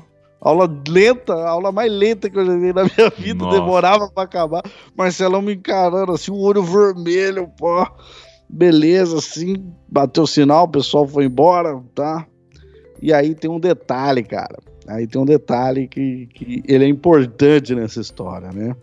aula 0.48 0.70
lenta, 0.88 1.34
a 1.34 1.50
aula 1.50 1.72
mais 1.72 1.92
lenta 1.92 2.30
que 2.30 2.38
eu 2.38 2.46
já 2.46 2.58
vi 2.58 2.74
na 2.74 2.84
minha 2.84 3.10
vida. 3.18 3.46
Nossa. 3.46 3.60
Demorava 3.60 4.10
pra 4.10 4.24
acabar. 4.24 4.64
Marcelão 4.96 5.42
me 5.42 5.56
encarando 5.56 6.12
assim, 6.12 6.32
o 6.32 6.40
olho 6.40 6.64
vermelho, 6.64 7.50
pô. 7.58 7.86
Beleza, 8.50 9.18
assim, 9.18 9.66
bateu 9.90 10.24
o 10.24 10.28
sinal, 10.28 10.66
o 10.66 10.70
pessoal 10.70 11.06
foi 11.06 11.26
embora, 11.26 11.82
tá? 11.94 12.26
E 13.02 13.12
aí 13.14 13.36
tem 13.36 13.50
um 13.52 13.60
detalhe, 13.60 14.24
cara. 14.24 14.58
Aí 14.88 15.06
tem 15.06 15.22
um 15.22 15.26
detalhe 15.26 15.88
que, 15.88 16.28
que 16.28 16.64
ele 16.66 16.86
é 16.86 16.88
importante 16.88 17.76
nessa 17.76 18.00
história, 18.00 18.50
né? 18.52 18.74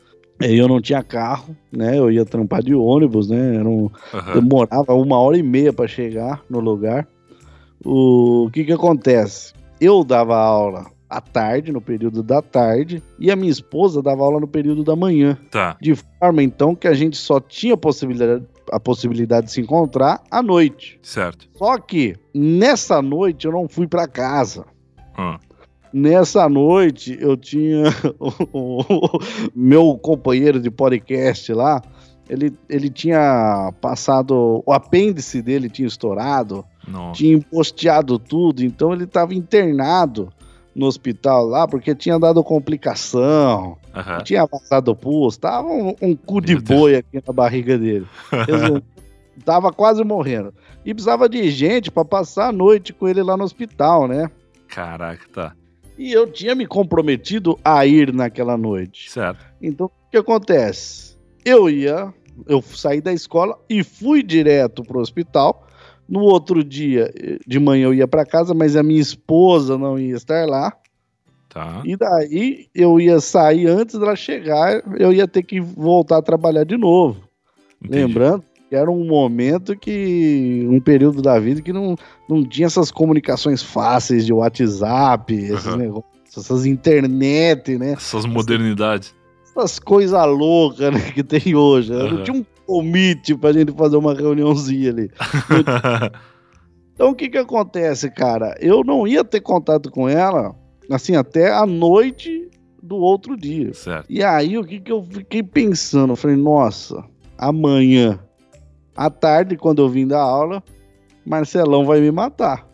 Eu 0.41 0.69
não 0.69 0.81
tinha 0.81 1.03
carro, 1.03 1.57
né? 1.73 1.99
Eu 1.99 2.11
ia 2.11 2.27
trampar 2.27 2.63
de 2.63 2.75
ônibus, 2.75 3.31
né? 3.31 3.63
Um, 3.63 3.85
uhum. 3.85 3.91
Demorava 4.35 4.93
uma 4.93 5.19
hora 5.19 5.39
e 5.39 5.43
meia 5.43 5.73
para 5.73 5.89
chegar 5.89 6.43
no 6.51 6.61
lugar. 6.61 7.09
O 7.83 8.51
que 8.53 8.65
que 8.65 8.73
acontece? 8.73 9.55
Eu 9.81 10.05
dava 10.05 10.37
aula 10.37 10.94
à 11.15 11.21
tarde, 11.21 11.73
no 11.73 11.81
período 11.81 12.23
da 12.23 12.43
tarde, 12.43 13.03
e 13.19 13.31
a 13.31 13.37
minha 13.37 13.51
esposa 13.51 14.03
dava 14.03 14.23
aula 14.23 14.41
no 14.41 14.49
período 14.49 14.83
da 14.83 14.97
manhã. 14.97 15.39
Tá. 15.51 15.77
De 15.81 15.95
forma, 15.95 16.43
então, 16.43 16.75
que 16.75 16.89
a 16.89 16.95
gente 16.95 17.17
só 17.17 17.39
tinha 17.39 17.77
possibilidade, 17.77 18.45
a 18.73 18.81
possibilidade 18.81 19.47
de 19.47 19.53
se 19.53 19.61
encontrar 19.61 20.23
à 20.31 20.43
noite. 20.43 20.99
Certo. 21.03 21.49
Só 21.55 21.79
que 21.79 22.17
nessa 22.35 23.01
noite 23.01 23.47
eu 23.47 23.53
não 23.53 23.69
fui 23.69 23.87
para 23.87 24.09
casa. 24.09 24.65
Hum. 25.19 25.39
Nessa 25.93 26.49
noite 26.49 27.17
eu 27.21 27.37
tinha 27.37 27.85
o, 28.53 28.83
meu 29.55 29.97
companheiro 29.97 30.61
de 30.61 30.71
podcast 30.71 31.53
lá, 31.53 31.81
ele, 32.29 32.53
ele 32.69 32.91
tinha 32.91 33.73
passado, 33.81 34.63
o 34.67 34.73
apêndice 34.73 35.41
dele 35.41 35.71
tinha 35.71 35.87
estourado, 35.87 36.65
Nossa. 36.89 37.13
tinha 37.13 37.35
emposteado 37.35 38.19
tudo, 38.19 38.65
então 38.65 38.93
ele 38.93 39.05
estava 39.05 39.35
internado 39.35 40.33
no 40.75 40.87
hospital 40.87 41.47
lá 41.47 41.69
porque 41.69 41.95
tinha 41.95 42.19
dado 42.19 42.43
complicação, 42.43 43.79
uhum. 43.95 44.25
tinha 44.25 44.47
vazado 44.47 44.95
pulso, 44.95 45.39
tava 45.41 45.69
um, 45.69 45.95
um 46.03 46.17
cu 46.17 46.41
de 46.41 46.57
boi 46.57 46.97
aqui 46.97 47.23
na 47.25 47.33
barriga 47.33 47.79
dele. 47.79 48.07
tava 49.45 49.73
quase 49.73 50.03
morrendo. 50.05 50.53
E 50.85 50.93
precisava 50.93 51.29
de 51.29 51.51
gente 51.51 51.91
para 51.91 52.05
passar 52.05 52.49
a 52.49 52.53
noite 52.53 52.93
com 52.93 53.09
ele 53.09 53.23
lá 53.23 53.37
no 53.37 53.45
hospital, 53.45 54.07
né? 54.07 54.31
Caraca, 54.69 55.27
tá. 55.33 55.57
E 55.97 56.13
eu 56.13 56.31
tinha 56.31 56.55
me 56.55 56.67
comprometido 56.67 57.59
a 57.65 57.87
ir 57.87 58.13
naquela 58.13 58.57
noite. 58.57 59.11
Certo. 59.11 59.45
Então, 59.63 59.87
o 59.87 60.11
que 60.11 60.17
acontece? 60.17 61.17
Eu 61.45 61.71
ia, 61.71 62.13
eu 62.47 62.61
saí 62.61 63.01
da 63.01 63.13
escola 63.13 63.59
e 63.69 63.85
fui 63.85 64.23
direto 64.23 64.83
pro 64.83 65.01
hospital 65.01 65.64
no 66.09 66.21
outro 66.21 66.63
dia, 66.63 67.13
de 67.47 67.59
manhã 67.59 67.87
eu 67.87 67.95
ia 67.95 68.07
para 68.07 68.27
casa, 68.27 68.55
mas 68.55 68.77
a 68.77 68.83
minha 68.83 69.01
esposa 69.01 69.79
não 69.79 69.99
ia 69.99 70.15
estar 70.15 70.47
lá. 70.47 70.73
Tá. 71.49 71.83
E 71.85 71.97
daí 71.97 72.67
eu 72.75 73.01
ia 73.01 73.21
sair 73.21 73.69
antes 73.69 73.99
dela 73.99 74.17
chegar, 74.17 74.83
eu 74.99 75.13
ia 75.13 75.29
ter 75.29 75.43
que 75.43 75.61
voltar 75.61 76.19
a 76.19 76.23
trabalhar 76.23 76.65
de 76.65 76.77
novo. 76.77 77.21
Entendi. 77.83 78.07
Lembrando 78.07 78.45
que 78.69 78.75
era 78.75 78.91
um 78.91 79.05
momento 79.07 79.77
que. 79.77 80.67
um 80.69 80.81
período 80.81 81.23
da 81.23 81.39
vida 81.39 81.63
que 81.63 81.73
não, 81.73 81.97
não 82.29 82.45
tinha 82.45 82.67
essas 82.67 82.91
comunicações 82.91 83.63
fáceis 83.63 84.27
de 84.27 84.33
WhatsApp, 84.33 85.33
uhum. 85.33 85.55
esses 85.55 85.77
negócios, 85.77 86.13
essas 86.37 86.67
internet, 86.67 87.79
né? 87.79 87.93
Essas 87.93 88.27
modernidades. 88.27 89.15
Essas 89.45 89.79
coisas 89.79 90.27
loucas 90.27 90.93
né, 90.93 91.13
que 91.13 91.23
tem 91.23 91.55
hoje. 91.55 91.93
Uhum. 91.93 92.11
Não 92.11 92.23
tinha 92.25 92.37
um 92.37 92.45
omite 92.67 93.35
pra 93.35 93.53
gente 93.53 93.73
fazer 93.73 93.97
uma 93.97 94.15
reuniãozinha 94.15 94.91
ali. 94.91 95.11
então 96.95 97.11
o 97.11 97.15
que 97.15 97.29
que 97.29 97.39
acontece, 97.39 98.11
cara? 98.11 98.55
Eu 98.61 98.83
não 98.85 99.07
ia 99.07 99.25
ter 99.25 99.41
contato 99.41 99.91
com 99.91 100.09
ela, 100.09 100.55
assim, 100.91 101.17
até 101.17 101.53
a 101.53 101.67
noite 101.67 102.49
do 102.83 102.97
outro 102.97 103.37
dia. 103.37 103.73
Certo. 103.75 104.07
E 104.09 104.23
aí, 104.23 104.59
o 104.59 104.65
que, 104.65 104.81
que 104.81 104.93
eu 104.93 105.03
fiquei 105.03 105.43
pensando? 105.43 106.13
Eu 106.13 106.17
falei, 106.17 106.37
nossa, 106.37 107.05
amanhã, 107.39 108.19
à 108.97 109.09
tarde, 109.11 109.57
quando 109.57 109.83
eu 109.83 109.89
vim 109.89 110.07
da 110.07 110.21
aula, 110.21 110.63
Marcelão 111.25 111.85
vai 111.85 112.01
me 112.01 112.11
matar. 112.11 112.69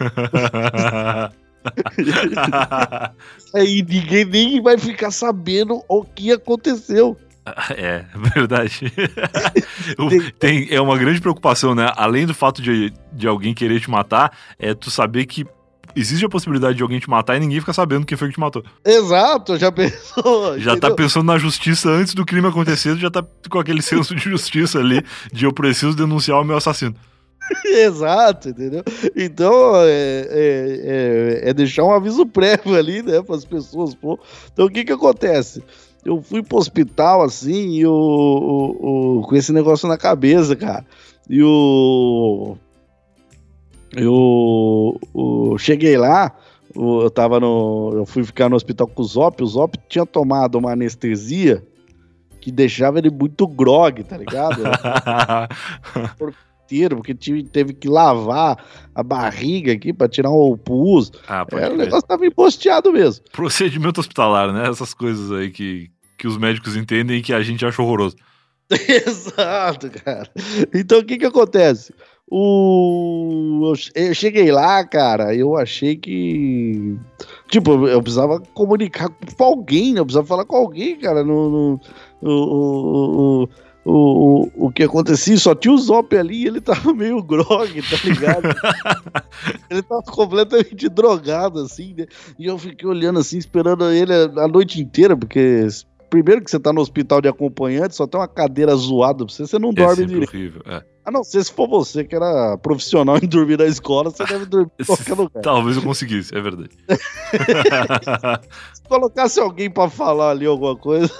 aí 3.54 3.82
ninguém 3.82 4.24
nem 4.24 4.60
vai 4.60 4.76
ficar 4.78 5.10
sabendo 5.10 5.82
o 5.88 6.02
que 6.02 6.32
aconteceu. 6.32 7.16
É, 7.76 8.04
verdade. 8.34 8.92
Tem, 10.38 10.68
é 10.70 10.80
uma 10.80 10.96
grande 10.96 11.20
preocupação, 11.20 11.74
né? 11.74 11.90
Além 11.96 12.26
do 12.26 12.34
fato 12.34 12.62
de, 12.62 12.92
de 13.12 13.26
alguém 13.26 13.52
querer 13.52 13.80
te 13.80 13.90
matar, 13.90 14.36
é 14.58 14.74
tu 14.74 14.90
saber 14.90 15.26
que 15.26 15.44
existe 15.94 16.24
a 16.24 16.28
possibilidade 16.28 16.76
de 16.76 16.82
alguém 16.82 16.98
te 16.98 17.10
matar 17.10 17.36
e 17.36 17.40
ninguém 17.40 17.60
fica 17.60 17.72
sabendo 17.72 18.06
quem 18.06 18.16
foi 18.16 18.28
que 18.28 18.34
te 18.34 18.40
matou. 18.40 18.64
Exato, 18.84 19.58
já 19.58 19.70
pensou. 19.72 20.58
Já 20.58 20.72
tá 20.72 20.76
entendeu? 20.76 20.80
tá 20.80 20.90
pensando 20.90 21.26
na 21.26 21.38
justiça 21.38 21.88
antes 21.90 22.14
do 22.14 22.24
crime 22.24 22.46
acontecer, 22.48 22.96
já 22.96 23.10
tá 23.10 23.24
com 23.50 23.58
aquele 23.58 23.82
senso 23.82 24.14
de 24.14 24.22
justiça 24.22 24.78
ali, 24.78 25.04
de 25.32 25.44
eu 25.44 25.52
preciso 25.52 25.96
denunciar 25.96 26.40
o 26.40 26.44
meu 26.44 26.56
assassino. 26.56 26.94
Exato, 27.64 28.50
entendeu? 28.50 28.84
Então 29.16 29.74
é, 29.76 29.90
é, 29.90 31.42
é, 31.44 31.50
é, 31.50 31.54
deixar 31.54 31.84
um 31.84 31.92
aviso 31.92 32.24
prévio 32.24 32.76
ali, 32.76 33.02
né, 33.02 33.20
para 33.20 33.34
as 33.34 33.44
pessoas. 33.44 33.94
Pô. 33.94 34.18
Então 34.52 34.66
o 34.66 34.70
que 34.70 34.84
que 34.84 34.92
acontece? 34.92 35.62
Eu 36.04 36.20
fui 36.20 36.42
pro 36.42 36.58
hospital 36.58 37.22
assim, 37.22 37.76
e 37.76 37.86
o, 37.86 37.92
o, 37.92 39.18
o, 39.18 39.22
com 39.22 39.36
esse 39.36 39.52
negócio 39.52 39.88
na 39.88 39.96
cabeça, 39.96 40.56
cara. 40.56 40.84
E 41.28 41.42
o. 41.42 42.56
Eu, 43.94 44.98
eu 45.14 45.56
cheguei 45.58 45.96
lá, 45.96 46.34
eu 46.74 47.10
tava 47.10 47.38
no. 47.38 47.92
Eu 47.94 48.06
fui 48.06 48.24
ficar 48.24 48.48
no 48.48 48.56
hospital 48.56 48.86
com 48.88 49.02
o 49.02 49.04
Zop, 49.04 49.42
o 49.42 49.46
Zop 49.46 49.78
tinha 49.88 50.04
tomado 50.04 50.56
uma 50.56 50.72
anestesia 50.72 51.62
que 52.40 52.50
deixava 52.50 52.98
ele 52.98 53.10
muito 53.10 53.46
grog, 53.46 54.02
tá 54.02 54.16
ligado? 54.16 54.62
inteiro, 56.72 56.96
porque 56.96 57.14
teve 57.44 57.74
que 57.74 57.88
lavar 57.88 58.64
a 58.94 59.02
barriga 59.02 59.72
aqui 59.72 59.92
para 59.92 60.08
tirar 60.08 60.30
o 60.30 60.56
pus. 60.56 61.12
Ah, 61.28 61.46
é, 61.52 61.68
o 61.68 61.76
negócio 61.76 62.06
tava 62.06 62.26
emposteado 62.26 62.92
mesmo. 62.92 63.24
Procedimento 63.30 64.00
hospitalar, 64.00 64.52
né? 64.52 64.68
Essas 64.68 64.94
coisas 64.94 65.30
aí 65.30 65.50
que, 65.50 65.90
que 66.16 66.26
os 66.26 66.38
médicos 66.38 66.76
entendem 66.76 67.18
e 67.18 67.22
que 67.22 67.34
a 67.34 67.42
gente 67.42 67.64
acha 67.64 67.82
horroroso. 67.82 68.16
Exato, 69.06 69.90
cara. 69.90 70.28
Então 70.74 71.00
o 71.00 71.04
que 71.04 71.18
que 71.18 71.26
acontece? 71.26 71.92
O... 72.30 73.74
Eu 73.94 74.14
cheguei 74.14 74.50
lá, 74.50 74.82
cara, 74.86 75.34
eu 75.34 75.54
achei 75.54 75.96
que. 75.96 76.96
Tipo, 77.50 77.86
eu 77.86 78.00
precisava 78.00 78.40
comunicar 78.54 79.10
com 79.36 79.44
alguém, 79.44 79.92
né? 79.92 80.00
Eu 80.00 80.06
precisava 80.06 80.26
falar 80.26 80.46
com 80.46 80.56
alguém, 80.56 80.96
cara. 80.98 81.22
No, 81.22 81.50
no, 81.50 81.80
no, 82.22 83.48
o, 83.84 84.50
o, 84.54 84.66
o 84.66 84.72
que 84.72 84.84
acontecia, 84.84 85.36
só 85.36 85.54
tinha 85.54 85.74
o 85.74 85.78
Zop 85.78 86.16
ali 86.16 86.42
e 86.42 86.46
ele 86.46 86.60
tava 86.60 86.92
meio 86.94 87.22
grog, 87.22 87.82
tá 87.82 87.96
ligado? 88.04 88.54
ele 89.68 89.82
tava 89.82 90.02
completamente 90.02 90.88
drogado, 90.88 91.60
assim, 91.60 91.94
né? 91.96 92.06
E 92.38 92.46
eu 92.46 92.58
fiquei 92.58 92.88
olhando 92.88 93.18
assim, 93.18 93.38
esperando 93.38 93.90
ele 93.90 94.12
a 94.12 94.48
noite 94.48 94.80
inteira, 94.80 95.16
porque 95.16 95.66
primeiro 96.12 96.44
que 96.44 96.50
você 96.50 96.60
tá 96.60 96.74
no 96.74 96.82
hospital 96.82 97.22
de 97.22 97.28
acompanhante, 97.28 97.96
só 97.96 98.06
tem 98.06 98.20
uma 98.20 98.28
cadeira 98.28 98.76
zoada 98.76 99.24
pra 99.24 99.34
você, 99.34 99.46
você 99.46 99.58
não 99.58 99.72
dorme 99.72 100.02
é 100.02 100.06
direito. 100.06 100.28
horrível, 100.28 100.60
é. 100.66 100.82
A 101.06 101.10
não 101.10 101.24
ser 101.24 101.42
se 101.42 101.50
for 101.50 101.66
você 101.66 102.04
que 102.04 102.14
era 102.14 102.58
profissional 102.58 103.16
em 103.20 103.26
dormir 103.26 103.58
na 103.58 103.64
escola, 103.64 104.10
você 104.10 104.22
deve 104.26 104.44
dormir 104.44 104.70
em 104.78 104.84
qualquer 104.84 105.14
lugar. 105.14 105.42
Talvez 105.42 105.78
eu 105.78 105.82
conseguisse, 105.82 106.36
é 106.36 106.40
verdade. 106.42 106.68
se 108.74 108.82
colocasse 108.86 109.40
alguém 109.40 109.70
para 109.70 109.88
falar 109.88 110.32
ali 110.32 110.44
alguma 110.44 110.76
coisa. 110.76 111.10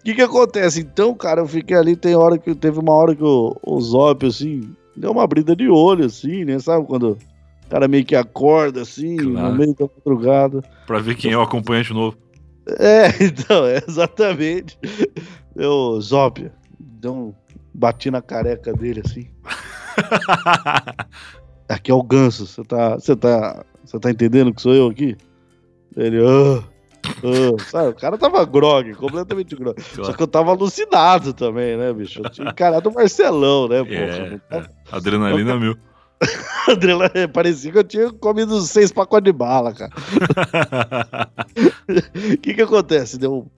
O 0.00 0.04
que 0.04 0.14
que 0.14 0.22
acontece? 0.22 0.80
Então, 0.82 1.12
cara, 1.14 1.40
eu 1.40 1.48
fiquei 1.48 1.76
ali, 1.76 1.96
tem 1.96 2.14
hora 2.14 2.38
que 2.38 2.54
teve 2.54 2.78
uma 2.78 2.92
hora 2.92 3.16
que 3.16 3.24
o, 3.24 3.56
o 3.60 3.80
Zop, 3.80 4.24
assim, 4.24 4.70
deu 4.96 5.10
uma 5.10 5.26
brida 5.26 5.56
de 5.56 5.68
olho, 5.68 6.04
assim, 6.06 6.44
né? 6.44 6.60
Sabe 6.60 6.86
quando 6.86 7.18
o 7.68 7.70
cara 7.70 7.86
meio 7.86 8.04
que 8.04 8.16
acorda, 8.16 8.80
assim, 8.80 9.18
claro. 9.18 9.50
no 9.50 9.54
meio 9.54 9.74
da 9.74 9.86
madrugada. 9.94 10.62
Pra 10.86 10.98
ver 10.98 11.14
quem 11.14 11.32
é 11.32 11.36
o 11.36 11.42
acompanhante 11.42 11.92
novo. 11.92 12.16
É, 12.78 13.08
então, 13.22 13.66
é 13.66 13.82
exatamente. 13.86 14.78
Eu, 15.54 16.00
Zóbia, 16.00 16.50
deu 16.80 17.14
um, 17.14 17.34
bati 17.74 18.10
na 18.10 18.22
careca 18.22 18.72
dele 18.72 19.02
assim. 19.04 19.28
aqui 21.68 21.90
é 21.90 21.94
o 21.94 22.02
ganso, 22.02 22.46
você 22.46 22.64
tá, 22.64 22.94
você 22.94 23.14
tá, 23.14 23.62
você 23.84 24.00
tá 24.00 24.10
entendendo 24.10 24.54
que 24.54 24.62
sou 24.62 24.74
eu 24.74 24.86
aqui? 24.88 25.14
Ele, 25.94 26.24
ah, 26.24 26.64
ah, 27.04 27.64
sabe, 27.64 27.88
o 27.90 27.94
cara 27.94 28.16
tava 28.16 28.46
grog, 28.46 28.94
completamente 28.94 29.54
grog. 29.54 29.78
Só 29.82 30.14
que 30.14 30.22
eu 30.22 30.26
tava 30.26 30.52
alucinado 30.52 31.34
também, 31.34 31.76
né, 31.76 31.92
bicho? 31.92 32.22
Eu 32.24 32.30
tinha 32.30 32.48
encarado 32.48 32.88
o 32.88 32.94
Marcelão, 32.94 33.68
né, 33.68 33.80
é, 33.80 34.40
é. 34.56 34.64
Adrenalina 34.90 35.50
eu, 35.50 35.60
mil. 35.60 35.87
Adrenalina, 36.68 37.28
parecia 37.28 37.72
que 37.72 37.78
eu 37.78 37.84
tinha 37.84 38.12
comido 38.12 38.60
seis 38.60 38.92
pacotes 38.92 39.24
de 39.24 39.32
bala, 39.32 39.72
cara. 39.72 39.92
O 41.88 42.36
que 42.38 42.54
que 42.54 42.62
acontece? 42.62 43.18
Deu 43.18 43.50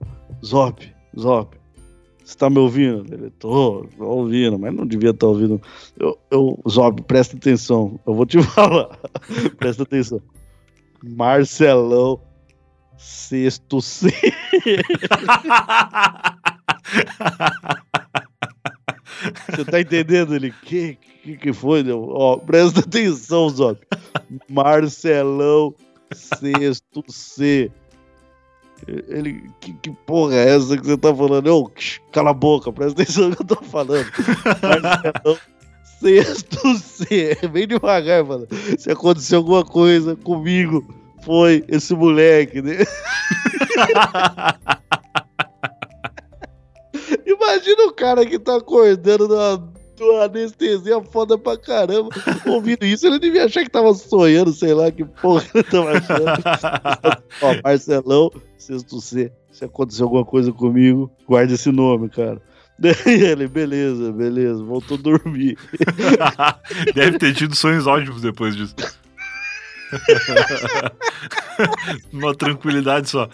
Zop, 0.43 0.93
Zop. 1.19 1.57
Você 2.23 2.37
tá 2.37 2.49
me 2.49 2.59
ouvindo? 2.59 3.13
Ele, 3.13 3.29
tô, 3.31 3.85
tô 3.97 4.05
ouvindo, 4.05 4.57
mas 4.57 4.73
não 4.73 4.85
devia 4.85 5.09
estar 5.09 5.25
tá 5.25 5.27
ouvindo. 5.27 5.61
Eu, 5.99 6.17
eu, 6.31 6.57
Zob, 6.69 7.01
presta 7.01 7.35
atenção. 7.35 7.99
Eu 8.07 8.13
vou 8.13 8.25
te 8.25 8.41
falar. 8.55 8.97
presta 9.57 9.83
atenção. 9.83 10.21
Marcelão, 11.03 12.21
sexto 12.97 13.81
C. 13.81 14.13
Você 19.49 19.65
tá 19.65 19.79
entendendo 19.79 20.35
ele? 20.35 20.53
Que 20.63 20.97
que, 21.21 21.37
que 21.37 21.53
foi? 21.53 21.85
Ó, 21.91 22.37
presta 22.37 22.79
atenção, 22.81 23.49
Zob. 23.49 23.77
Marcelão, 24.49 25.73
sexto 26.13 27.03
C. 27.09 27.71
Ele, 29.07 29.43
que, 29.59 29.73
que, 29.73 29.91
porra 29.91 30.35
é 30.35 30.55
essa 30.55 30.75
que 30.75 30.85
você 30.85 30.97
tá 30.97 31.15
falando? 31.15 31.47
Eu, 31.47 31.71
cala 32.11 32.31
a 32.31 32.33
boca, 32.33 32.73
presta 32.73 33.01
atenção 33.01 33.29
no 33.29 33.35
que 33.35 33.43
eu 33.43 33.47
tô 33.47 33.63
falando. 33.63 34.07
Marcelão, 34.63 35.37
sexto 35.99 36.77
C, 36.79 37.37
bem 37.51 37.67
devagar, 37.67 38.23
mano. 38.23 38.47
Se 38.79 38.91
aconteceu 38.91 39.37
alguma 39.37 39.63
coisa 39.63 40.15
comigo, 40.15 40.83
foi 41.23 41.63
esse 41.67 41.93
moleque, 41.93 42.61
né? 42.61 42.77
Imagina 47.25 47.83
o 47.87 47.93
cara 47.93 48.25
que 48.25 48.39
tá 48.39 48.57
acordando 48.57 49.27
na 49.27 49.71
uma 50.03 50.23
anestesia 50.23 51.01
foda 51.03 51.37
pra 51.37 51.57
caramba. 51.57 52.09
Ouvindo 52.47 52.85
isso, 52.85 53.05
ele 53.05 53.19
devia 53.19 53.45
achar 53.45 53.63
que 53.63 53.69
tava 53.69 53.93
sonhando, 53.93 54.51
sei 54.51 54.73
lá 54.73 54.91
que 54.91 55.05
porra 55.05 55.45
ele 55.53 55.63
tava 55.63 55.91
achando. 55.91 57.23
Ó, 57.41 57.61
Marcelão, 57.63 58.31
sexto 58.57 58.99
C. 58.99 59.31
Se 59.51 59.65
acontecer 59.65 60.03
alguma 60.03 60.25
coisa 60.25 60.51
comigo, 60.51 61.11
guarde 61.27 61.53
esse 61.53 61.71
nome, 61.71 62.09
cara. 62.09 62.41
ele, 63.05 63.47
beleza, 63.47 64.11
beleza, 64.11 64.63
voltou 64.63 64.97
a 64.97 65.01
dormir. 65.01 65.57
Deve 66.95 67.19
ter 67.19 67.35
tido 67.35 67.55
sonhos 67.55 67.85
ótimos 67.85 68.21
depois 68.21 68.55
disso. 68.55 68.75
Uma 72.11 72.33
tranquilidade 72.33 73.09
só. 73.09 73.29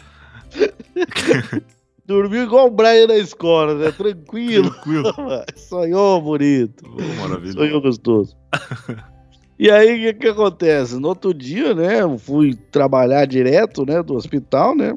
Dormiu 2.07 2.43
igual 2.43 2.67
o 2.67 2.71
Brian 2.71 3.07
na 3.07 3.17
escola, 3.17 3.75
né? 3.75 3.91
Tranquilo. 3.91 4.71
Tranquilo. 4.71 5.13
Sonhou 5.57 6.21
bonito. 6.21 6.85
Oh, 6.85 7.21
maravilha. 7.21 7.51
Sonhou 7.51 7.81
gostoso. 7.81 8.37
E 9.59 9.69
aí, 9.69 10.09
o 10.09 10.13
que, 10.13 10.13
que 10.13 10.27
acontece? 10.27 10.97
No 10.99 11.09
outro 11.09 11.33
dia, 11.33 11.73
né, 11.73 12.01
eu 12.01 12.17
fui 12.17 12.53
trabalhar 12.71 13.25
direto, 13.25 13.85
né, 13.85 14.03
do 14.03 14.13
hospital, 14.13 14.75
né, 14.75 14.93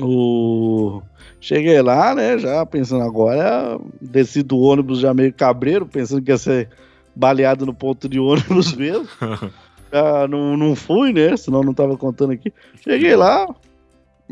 o... 0.00 1.00
Cheguei 1.40 1.80
lá, 1.82 2.14
né, 2.14 2.38
já 2.38 2.64
pensando 2.66 3.04
agora, 3.04 3.78
desci 4.00 4.42
do 4.42 4.58
ônibus 4.58 4.98
já 5.00 5.14
meio 5.14 5.32
cabreiro, 5.32 5.86
pensando 5.86 6.22
que 6.22 6.30
ia 6.30 6.38
ser 6.38 6.68
baleado 7.14 7.64
no 7.64 7.74
ponto 7.74 8.08
de 8.08 8.18
ônibus 8.18 8.74
mesmo. 8.74 9.08
ah, 9.92 10.26
não, 10.28 10.56
não 10.56 10.74
fui, 10.74 11.12
né, 11.12 11.36
senão 11.36 11.62
não 11.62 11.74
tava 11.74 11.96
contando 11.96 12.32
aqui. 12.32 12.52
Cheguei 12.82 13.14
lá, 13.14 13.46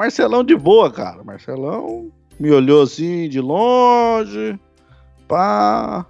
Marcelão 0.00 0.42
de 0.42 0.56
boa, 0.56 0.90
cara. 0.90 1.22
Marcelão 1.22 2.10
me 2.38 2.50
olhou 2.50 2.84
assim 2.84 3.28
de 3.28 3.38
longe, 3.38 4.58
pá, 5.28 6.06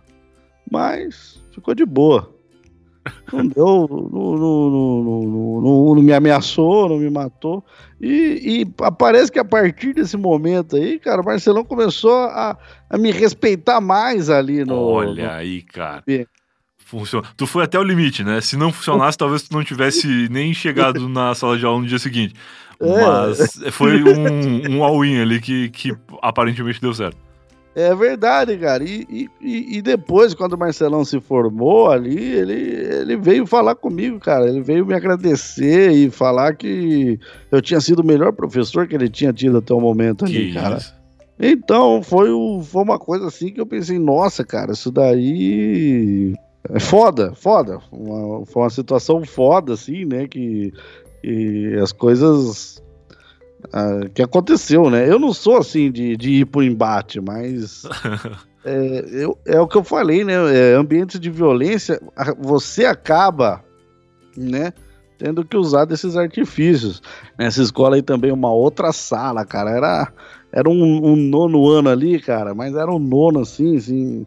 mas 0.71 1.43
ficou 1.51 1.75
de 1.75 1.85
boa. 1.85 2.33
Não 3.33 3.49
deu, 3.49 3.89
não, 4.13 4.37
não, 4.37 5.61
não, 5.61 5.95
não, 5.95 6.03
me 6.03 6.13
ameaçou, 6.13 6.89
não 6.89 6.99
me 6.99 7.11
matou. 7.11 7.65
E, 8.01 8.61
e 8.61 8.67
parece 8.97 9.33
que 9.33 9.41
a 9.41 9.45
partir 9.45 9.93
desse 9.93 10.17
momento 10.17 10.77
aí, 10.77 10.97
cara, 11.01 11.21
o 11.21 11.25
Marcelão 11.25 11.65
começou 11.65 12.15
a, 12.15 12.57
a 12.89 12.97
me 12.97 13.11
respeitar 13.11 13.81
mais 13.81 14.31
ali 14.31 14.65
no. 14.65 14.77
Olha 14.77 15.25
no... 15.25 15.33
aí, 15.33 15.63
cara. 15.63 16.05
Funciona. 16.91 17.25
Tu 17.37 17.47
foi 17.47 17.63
até 17.63 17.79
o 17.79 17.85
limite, 17.85 18.25
né? 18.25 18.41
Se 18.41 18.57
não 18.57 18.73
funcionasse, 18.73 19.17
talvez 19.17 19.43
tu 19.43 19.55
não 19.55 19.63
tivesse 19.63 20.29
nem 20.29 20.53
chegado 20.53 21.09
na 21.09 21.33
sala 21.37 21.57
de 21.57 21.65
aula 21.65 21.81
no 21.81 21.87
dia 21.87 22.01
seguinte. 22.01 22.35
É. 22.81 22.87
Mas 22.87 23.61
foi 23.71 24.03
um, 24.03 24.77
um 24.77 24.83
all-in 24.83 25.21
ali 25.21 25.41
que, 25.41 25.69
que 25.69 25.97
aparentemente 26.21 26.81
deu 26.81 26.93
certo. 26.93 27.17
É 27.77 27.95
verdade, 27.95 28.57
cara. 28.57 28.83
E, 28.83 29.29
e, 29.41 29.77
e, 29.77 29.81
depois, 29.81 30.35
quando 30.35 30.55
o 30.55 30.59
Marcelão 30.59 31.05
se 31.05 31.21
formou 31.21 31.89
ali, 31.89 32.21
ele, 32.21 32.55
ele 32.55 33.17
veio 33.17 33.47
falar 33.47 33.77
comigo, 33.77 34.19
cara. 34.19 34.49
Ele 34.49 34.61
veio 34.61 34.85
me 34.85 34.93
agradecer 34.93 35.93
e 35.93 36.11
falar 36.11 36.57
que 36.57 37.21
eu 37.53 37.63
tinha 37.63 37.81
sido 37.81 38.01
o 38.01 38.05
melhor 38.05 38.33
professor 38.33 38.89
que 38.89 38.97
ele 38.97 39.09
tinha 39.09 39.33
tido 39.33 39.59
até 39.59 39.73
o 39.73 39.81
momento 39.81 40.25
ali, 40.25 40.49
que 40.49 40.55
cara. 40.55 40.79
Isso? 40.79 40.93
Então, 41.39 42.03
foi, 42.03 42.31
o, 42.31 42.61
foi 42.63 42.83
uma 42.83 42.99
coisa 42.99 43.29
assim 43.29 43.53
que 43.53 43.61
eu 43.61 43.67
pensei, 43.67 43.99
nossa, 43.99 44.45
cara, 44.45 44.73
isso 44.73 44.91
daí 44.91 46.35
é 46.69 46.79
foda, 46.79 47.33
foda. 47.35 47.79
Uma, 47.91 48.45
foi 48.45 48.63
uma 48.63 48.71
situação 48.71 49.25
foda, 49.25 49.73
assim, 49.73 50.05
né? 50.05 50.29
Que, 50.29 50.73
que 51.23 51.75
as 51.83 51.93
coisas 51.93 52.83
uh, 53.67 54.09
que 54.11 54.23
aconteceu, 54.23 54.91
né? 54.91 55.09
Eu 55.09 55.19
não 55.19 55.33
sou 55.33 55.59
assim 55.59 55.91
de, 55.91 56.17
de 56.17 56.31
ir 56.41 56.47
pro 56.47 56.63
embate, 56.63 57.21
mas 57.21 57.85
é, 58.65 59.05
eu, 59.11 59.39
é 59.47 59.61
o 59.61 59.67
que 59.67 59.77
eu 59.77 59.85
falei, 59.85 60.25
né? 60.25 60.35
É, 60.55 60.75
ambientes 60.75 61.19
de 61.19 61.31
violência, 61.31 62.01
você 62.39 62.85
acaba, 62.85 63.65
né? 64.37 64.73
Tendo 65.19 65.45
que 65.45 65.57
usar 65.57 65.85
desses 65.85 66.17
artifícios. 66.17 67.03
Nessa 67.39 67.63
escola 67.63 67.97
aí 67.97 68.03
também, 68.03 68.33
uma 68.33 68.53
outra 68.53 68.91
sala, 68.91 69.45
cara. 69.45 69.71
Era, 69.71 70.13
era 70.51 70.69
um, 70.69 71.13
um 71.13 71.17
nono 71.17 71.69
ano 71.69 71.91
ali, 71.91 72.19
cara, 72.19 72.55
mas 72.55 72.75
era 72.75 72.91
um 72.91 72.99
nono 72.99 73.41
assim, 73.41 73.77
assim. 73.77 74.27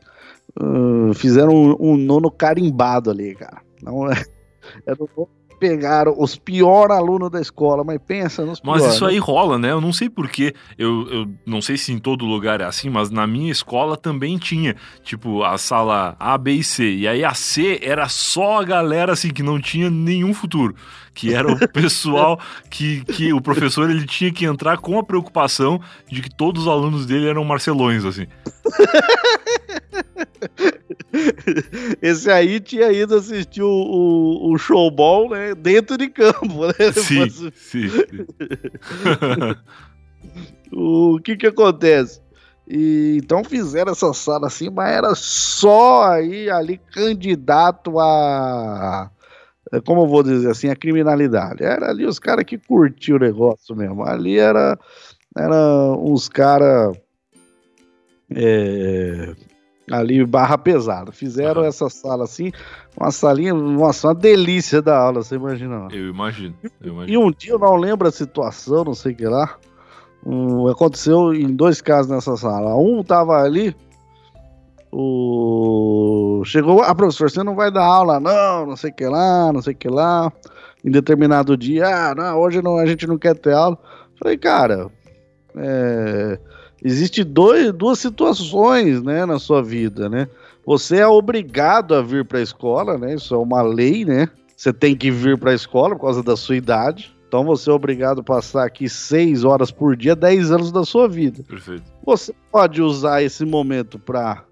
Uh, 0.60 1.14
fizeram 1.14 1.54
um, 1.54 1.76
um, 1.80 1.97
nono 1.97 2.30
carimbado 2.30 3.10
ali, 3.10 3.36
cara. 3.36 3.62
Não, 3.82 4.10
é, 4.12 4.16
um 4.99 5.08
nono 5.16 5.30
pegaram 5.64 6.14
os 6.18 6.36
piores 6.36 6.93
alunos 6.93 7.32
da 7.32 7.39
escola, 7.39 7.86
mas 7.86 7.97
pensa 8.06 8.45
nos 8.45 8.60
piores. 8.60 8.84
Mas 8.84 8.95
isso 8.95 9.06
aí 9.06 9.16
né? 9.16 9.22
rola, 9.22 9.58
né? 9.58 9.72
Eu 9.72 9.80
não 9.80 9.93
sei 9.93 10.10
porquê, 10.10 10.54
eu, 10.78 11.08
eu 11.10 11.30
não 11.45 11.62
sei 11.62 11.78
se 11.78 11.93
em 11.93 11.99
todo 11.99 12.26
lugar 12.26 12.60
é 12.60 12.66
assim, 12.66 12.89
mas 12.89 13.10
na 13.10 13.26
minha 13.26 13.49
escola 13.49 13.95
também 13.95 14.38
tinha, 14.38 14.76
tipo, 15.04 15.41
a 15.41 15.58
sala 15.58 16.18
A, 16.20 16.38
B 16.38 16.51
e 16.51 16.64
C. 16.66 16.93
E 16.93 17.08
aí 17.08 17.24
a 17.24 17.34
C 17.34 17.80
era 17.82 18.10
só 18.10 18.60
a 18.60 18.64
galera, 18.66 19.14
assim, 19.14 19.30
que 19.30 19.41
não 19.41 19.58
tinha 19.58 19.89
nenhum 19.89 20.34
futuro. 20.34 20.76
Que 21.14 21.34
era 21.34 21.49
o 21.49 21.56
pessoal 21.72 22.38
que, 22.70 23.06
que 23.06 23.32
o 23.32 23.39
professor 23.39 23.89
ele 23.89 24.06
tinha 24.06 24.34
que 24.34 24.43
entrar 24.43 24.80
com 24.80 24.99
a 24.99 25.04
preocupação 25.04 25.80
de 26.12 26.22
que 26.22 26.30
todos 26.30 26.64
os 26.64 26.68
alunos 26.68 27.06
dele 27.06 27.30
eram 27.30 27.45
marcelões, 27.45 28.04
assim. 28.04 28.28
Esse 32.02 32.32
aí 32.32 32.60
tinha 32.60 32.91
ido 32.91 33.16
assistir 33.16 33.62
o, 33.62 33.70
o, 33.70 34.54
o 34.54 34.58
showball, 34.58 35.30
né? 35.30 35.56
Dentro 35.56 35.98
de 35.98 36.10
campo, 36.10 36.68
né? 36.68 36.91
Sim, 36.94 37.30
sim. 37.52 37.52
sim. 37.54 37.88
o 40.74 41.20
que 41.20 41.38
que 41.38 41.48
acontece? 41.48 42.22
E, 42.68 43.20
então 43.22 43.44
fizeram 43.44 43.91
essa 43.91 44.14
sala 44.14 44.48
assim, 44.48 44.70
mas 44.70 44.91
era 44.91 45.14
só 45.16 46.06
aí 46.06 46.50
ali 46.50 46.80
candidato 46.94 48.00
a 48.00 49.10
como 49.86 50.04
eu 50.04 50.08
vou 50.08 50.22
dizer 50.22 50.52
assim, 50.52 50.70
a 50.70 50.76
criminalidade. 50.76 51.64
Era 51.64 51.89
ali 51.89 52.06
os 52.06 52.20
caras 52.20 52.46
que 52.46 52.60
curtiam 52.60 53.18
o 53.18 53.20
negócio 53.20 53.76
mesmo. 53.76 54.04
Ali 54.04 54.38
era, 54.38 54.78
era 55.36 55.96
uns 55.98 56.30
caras 56.30 56.96
é, 58.36 59.34
ali 59.92 60.26
barra 60.26 60.58
pesada. 60.58 61.12
Fizeram 61.12 61.62
uhum. 61.62 61.68
essa 61.68 61.90
sala 61.90 62.24
assim, 62.24 62.52
uma 63.00 63.12
salinha, 63.12 63.54
nossa, 63.54 64.08
uma 64.08 64.16
delícia 64.16 64.82
da 64.82 64.98
aula, 64.98 65.24
você 65.24 65.36
imagina? 65.36 65.88
Eu 65.92 66.10
imagino, 66.10 66.56
eu 66.82 66.94
imagino. 66.94 67.14
E 67.14 67.18
um 67.18 67.32
dia 67.32 67.54
eu 67.54 67.60
não 67.60 67.76
lembro 67.76 68.08
a 68.08 68.12
situação, 68.12 68.84
não 68.84 68.94
sei 68.94 69.14
o 69.14 69.16
que 69.16 69.26
lá. 69.26 69.58
Um, 70.26 70.68
aconteceu 70.68 71.34
em 71.34 71.54
dois 71.54 71.82
casos 71.82 72.10
nessa 72.10 72.38
sala. 72.38 72.76
Um 72.78 73.04
tava 73.04 73.42
ali, 73.42 73.76
o 74.92 76.44
chegou, 76.46 76.82
ah, 76.82 76.94
professor, 76.94 77.30
você 77.30 77.44
não 77.44 77.56
vai 77.56 77.72
dar 77.72 77.84
aula, 77.84 78.20
não, 78.20 78.66
não 78.66 78.76
sei 78.76 78.92
o 78.92 78.94
que 78.94 79.06
lá, 79.06 79.52
não 79.52 79.62
sei 79.62 79.74
o 79.74 79.78
que 79.78 79.90
lá. 79.90 80.32
Em 80.84 80.92
determinado 80.92 81.56
dia, 81.56 81.88
ah, 81.88 82.16
não, 82.16 82.40
hoje 82.40 82.62
não, 82.62 82.78
a 82.78 82.86
gente 82.86 83.08
não 83.08 83.18
quer 83.18 83.36
ter 83.36 83.54
aula. 83.54 83.78
Falei, 84.20 84.38
cara, 84.38 84.92
é, 85.58 86.40
existe 86.84 87.24
dois, 87.24 87.72
duas 87.72 88.00
situações, 88.00 89.02
né, 89.02 89.26
na 89.26 89.40
sua 89.40 89.64
vida, 89.64 90.10
né? 90.10 90.28
Você 90.66 90.98
é 90.98 91.08
obrigado 91.08 91.94
a 91.94 92.02
vir 92.02 92.26
para 92.26 92.40
a 92.40 92.44
escola, 92.44 92.98
né? 92.98 93.16
Isso 93.16 93.34
é 93.34 93.38
uma 93.38 93.62
lei, 93.62 94.06
né? 94.06 94.30
Você 94.56 94.72
tem 94.72 94.96
que 94.96 95.12
vir 95.12 95.38
para 95.38 95.52
a 95.52 95.56
escola 95.56 95.96
por 95.96 96.02
causa 96.02 96.24
da 96.24 96.38
sua 96.38 96.56
idade. 96.56 97.14
Então 97.28 97.44
você 97.44 97.70
é 97.70 97.74
obrigado 97.74 98.22
a 98.22 98.24
passar 98.24 98.66
aqui 98.66 98.88
seis 98.88 99.44
horas 99.44 99.72
por 99.72 99.98
dia, 99.98 100.16
10 100.16 100.52
anos 100.52 100.72
da 100.72 100.86
sua 100.86 101.10
vida. 101.10 101.44
Perfeito. 101.44 101.84
Você 102.06 102.34
pode 102.52 102.82
usar 102.82 103.24
esse 103.24 103.44
momento 103.44 103.98
para 103.98 104.44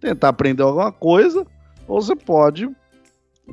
tentar 0.00 0.30
aprender 0.30 0.62
alguma 0.62 0.92
coisa, 0.92 1.46
ou 1.86 2.02
você 2.02 2.16
pode 2.16 2.68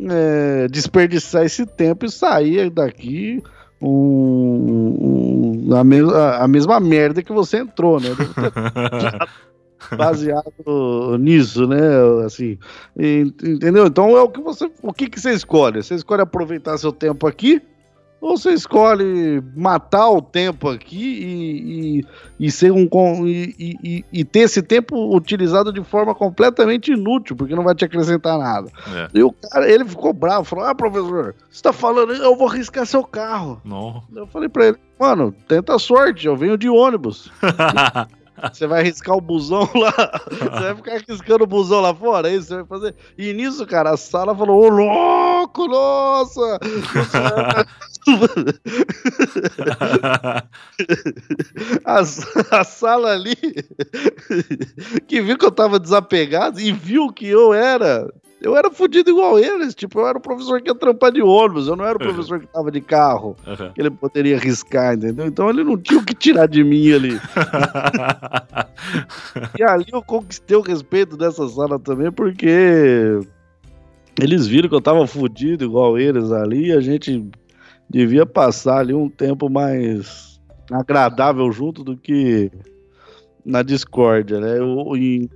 é, 0.10 0.68
desperdiçar 0.68 1.46
esse 1.46 1.66
tempo 1.66 2.06
e 2.06 2.12
sair 2.12 2.70
daqui 2.70 3.42
um, 3.82 3.88
um, 3.88 5.35
a, 5.72 5.84
mesma, 5.84 6.36
a 6.38 6.48
mesma 6.48 6.80
merda 6.80 7.24
que 7.24 7.32
você 7.32 7.58
entrou, 7.60 8.00
né? 8.00 8.10
baseado 9.96 11.18
nisso, 11.20 11.68
né? 11.68 11.80
Assim, 12.26 12.58
entendeu? 12.98 13.86
Então 13.86 14.18
é 14.18 14.22
o 14.22 14.30
que 14.30 14.42
você, 14.42 14.70
o 14.82 14.94
que, 14.94 15.10
que 15.10 15.20
você 15.20 15.32
escolhe? 15.32 15.84
Você 15.84 15.96
escolhe 15.96 16.22
aproveitar 16.22 16.78
seu 16.78 16.92
tempo 16.92 17.28
aqui 17.28 17.62
ou 18.26 18.36
você 18.36 18.54
escolhe 18.54 19.40
matar 19.56 20.10
o 20.10 20.20
tempo 20.20 20.68
aqui 20.68 20.98
e, 20.98 22.00
e, 22.40 22.48
e 22.48 22.52
ser 22.52 22.72
um 22.72 22.88
e, 23.28 23.56
e, 23.84 24.06
e, 24.12 24.26
ter 24.26 24.40
esse 24.40 24.64
tempo 24.64 25.16
utilizado 25.16 25.72
de 25.72 25.84
forma 25.84 26.16
completamente 26.16 26.92
inútil, 26.92 27.36
porque 27.36 27.56
não 27.56 27.64
vai 27.64 27.76
te 27.76 27.86
acrescentar 27.86 28.40
nada. 28.40 28.72
É. 28.92 29.10
E 29.14 29.22
o 29.22 29.32
cara, 29.32 29.70
ele 29.70 29.86
ficou 29.86 30.12
bravo, 30.12 30.44
falou: 30.44 30.66
Ah, 30.66 30.74
professor, 30.74 31.36
você 31.52 31.62
tá 31.62 31.72
falando, 31.72 32.14
eu 32.14 32.36
vou 32.36 32.48
riscar 32.48 32.88
seu 32.88 33.04
carro. 33.04 33.62
Não. 33.64 34.02
Eu 34.16 34.26
falei 34.26 34.50
pra 34.50 34.70
ele, 34.70 34.78
mano, 35.00 35.32
tenta 35.48 35.78
sorte, 35.78 36.26
eu 36.26 36.36
venho 36.36 36.58
de 36.58 36.68
ônibus. 36.68 37.32
Você 38.54 38.68
vai 38.68 38.84
riscar 38.84 39.16
o 39.16 39.22
busão 39.22 39.70
lá, 39.76 39.94
você 40.30 40.50
vai 40.50 40.76
ficar 40.76 41.02
riscando 41.08 41.44
o 41.44 41.48
busão 41.48 41.82
lá 41.82 41.94
fora, 41.94 42.30
é 42.30 42.36
isso 42.36 42.48
você 42.48 42.56
vai 42.56 42.66
fazer. 42.66 42.96
E 43.18 43.34
nisso, 43.34 43.66
cara, 43.66 43.92
a 43.92 43.98
sala 43.98 44.36
falou: 44.36 44.64
Ô 44.64 44.70
louco, 44.70 45.68
nossa! 45.68 46.60
a, 51.86 52.00
a 52.60 52.64
sala 52.64 53.14
ali, 53.14 53.36
que 55.08 55.22
viu 55.22 55.38
que 55.38 55.46
eu 55.46 55.52
tava 55.52 55.80
desapegado 55.80 56.60
e 56.60 56.72
viu 56.72 57.12
que 57.12 57.28
eu 57.28 57.54
era 57.54 58.12
eu 58.46 58.56
era 58.56 58.70
fodido 58.70 59.10
igual 59.10 59.40
eles, 59.40 59.74
tipo, 59.74 60.00
eu 60.00 60.08
era 60.08 60.20
o 60.20 60.22
professor 60.22 60.62
que 60.62 60.70
ia 60.70 60.76
trampar 60.76 61.12
de 61.12 61.20
ônibus, 61.20 61.68
eu 61.68 61.76
não 61.76 61.84
era 61.84 61.98
o 61.98 62.00
professor 62.00 62.40
que 62.40 62.46
tava 62.46 62.70
de 62.70 62.80
carro, 62.80 63.36
uhum. 63.46 63.74
que 63.74 63.82
ele 63.82 63.90
poderia 63.90 64.38
arriscar, 64.38 64.94
entendeu? 64.94 65.26
Então 65.26 65.50
ele 65.50 65.64
não 65.64 65.76
tinha 65.76 66.00
o 66.00 66.06
que 66.06 66.14
tirar 66.14 66.46
de 66.48 66.64
mim 66.64 66.92
ali. 66.94 67.20
e 69.58 69.64
ali 69.64 69.86
eu 69.92 70.04
conquistei 70.04 70.56
o 70.56 70.62
respeito 70.62 71.18
dessa 71.18 71.48
sala 71.50 71.80
também, 71.80 72.12
porque 72.12 73.20
eles 74.22 74.46
viram 74.46 74.70
que 74.70 74.76
eu 74.76 74.82
tava 74.82 75.08
fodido 75.08 75.66
igual 75.66 75.98
eles 75.98 76.32
ali, 76.32 76.68
e 76.68 76.72
a 76.72 76.80
gente 76.80 77.28
devia 77.90 78.28
passar 78.28 78.78
ali 78.78 78.94
um 78.94 79.10
tempo 79.10 79.50
mais 79.50 80.40
agradável 80.72 81.52
junto 81.52 81.84
do 81.84 81.98
que 81.98 82.52
na 83.44 83.64
discórdia, 83.64 84.40
né? 84.40 84.60
Eu, 84.60 84.96
em, 84.96 85.28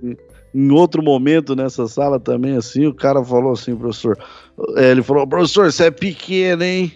em 0.54 0.70
outro 0.70 1.02
momento 1.02 1.54
nessa 1.54 1.86
sala 1.86 2.18
também, 2.18 2.56
assim, 2.56 2.86
o 2.86 2.94
cara 2.94 3.24
falou 3.24 3.52
assim, 3.52 3.76
professor, 3.76 4.18
é, 4.76 4.90
ele 4.90 5.02
falou, 5.02 5.26
professor, 5.26 5.70
você 5.70 5.84
é 5.84 5.90
pequeno, 5.90 6.62
hein? 6.62 6.92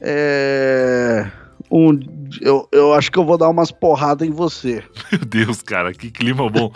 É, 0.00 1.30
um, 1.70 1.98
eu, 2.40 2.68
eu 2.70 2.94
acho 2.94 3.10
que 3.10 3.18
eu 3.18 3.24
vou 3.24 3.36
dar 3.36 3.48
umas 3.48 3.70
porradas 3.70 4.26
em 4.26 4.30
você. 4.30 4.84
Meu 5.10 5.20
Deus, 5.20 5.62
cara, 5.62 5.92
que 5.92 6.10
clima 6.10 6.48
bom. 6.48 6.72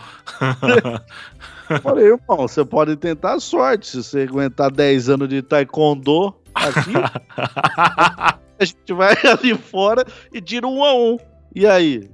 Falei, 1.83 2.07
irmão, 2.07 2.49
você 2.49 2.65
pode 2.65 2.97
tentar 2.97 3.35
a 3.35 3.41
sorte. 3.41 3.87
Se 3.87 4.03
você 4.03 4.23
aguentar 4.23 4.71
10 4.71 5.09
anos 5.09 5.29
de 5.29 5.43
taekwondo 5.43 6.35
aqui, 6.55 6.93
a 8.59 8.65
gente 8.65 8.93
vai 8.93 9.15
ali 9.25 9.55
fora 9.57 10.05
e 10.33 10.41
tira 10.41 10.67
um 10.67 10.83
a 10.85 10.95
um. 10.95 11.17
E 11.55 11.67
aí? 11.67 12.11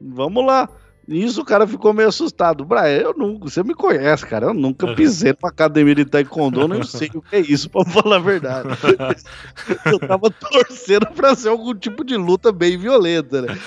Vamos 0.00 0.44
lá. 0.44 0.68
Nisso 1.08 1.42
o 1.42 1.44
cara 1.44 1.66
ficou 1.66 1.92
meio 1.92 2.08
assustado. 2.08 2.64
Brian, 2.64 2.98
eu 2.98 3.14
nunca, 3.16 3.48
você 3.48 3.62
me 3.62 3.74
conhece, 3.74 4.26
cara. 4.26 4.46
Eu 4.46 4.54
nunca 4.54 4.92
pisei 4.94 5.32
numa 5.32 5.50
academia 5.50 5.94
de 5.94 6.04
taekwondo, 6.04 6.66
nem 6.66 6.82
sei 6.82 7.08
o 7.14 7.22
que 7.22 7.36
é 7.36 7.40
isso, 7.40 7.70
pra 7.70 7.84
falar 7.84 8.16
a 8.16 8.20
verdade. 8.20 8.68
eu 9.86 10.00
tava 10.00 10.30
torcendo 10.30 11.06
pra 11.14 11.36
ser 11.36 11.48
algum 11.48 11.74
tipo 11.74 12.04
de 12.04 12.16
luta 12.16 12.50
bem 12.50 12.76
violenta, 12.76 13.42
né? 13.42 13.56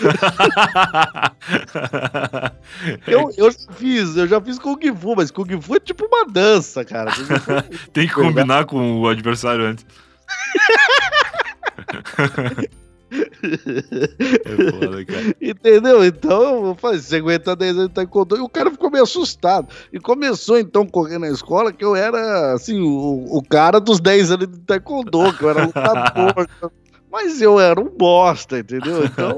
eu, 3.08 3.32
eu 3.38 3.52
já 3.52 3.74
fiz, 3.74 4.18
eu 4.18 4.28
já 4.28 4.42
fiz 4.42 4.60
Kung 4.60 4.94
Fu, 4.96 5.16
mas 5.16 5.32
Kung 5.32 5.62
Fu 5.62 5.76
é 5.76 5.80
tipo 5.80 6.06
uma 6.06 6.26
dança, 6.26 6.84
cara. 6.84 7.12
Tem 7.94 8.06
que 8.08 8.14
combinar 8.14 8.66
com 8.66 9.00
o 9.00 9.08
adversário 9.08 9.66
antes. 9.66 9.86
É 13.12 14.72
foda, 14.72 15.06
cara. 15.06 15.36
Entendeu? 15.42 16.06
Então 16.06 16.68
eu 16.68 16.76
falei, 16.76 17.00
você 17.00 17.18
aguenta 17.18 17.56
10 17.56 17.72
anos 17.72 17.88
de 17.90 17.94
taekwondo. 17.94 18.38
E 18.38 18.42
o 18.42 18.50
cara 18.50 18.72
ficou 18.72 18.92
meio 18.92 19.04
assustado. 19.04 19.68
E 19.92 20.00
começou 20.00 20.60
então 20.60 20.84
a 20.84 20.90
correr 20.90 21.18
na 21.18 21.30
escola 21.30 21.74
que 21.74 21.84
eu 21.84 21.96
era 21.96 22.54
assim, 22.54 22.80
o, 22.80 23.26
o 23.30 23.44
cara 23.44 23.80
dos 23.80 24.00
10 24.00 24.32
anos 24.32 24.48
de 24.48 24.60
taekwondo, 24.60 25.34
que 25.38 25.44
eu 25.44 25.50
era 25.50 25.66
lutador. 25.66 26.48
Mas 27.12 27.42
eu 27.42 27.60
era 27.60 27.80
um 27.80 27.90
bosta, 27.90 28.60
entendeu? 28.60 29.04
Então, 29.04 29.38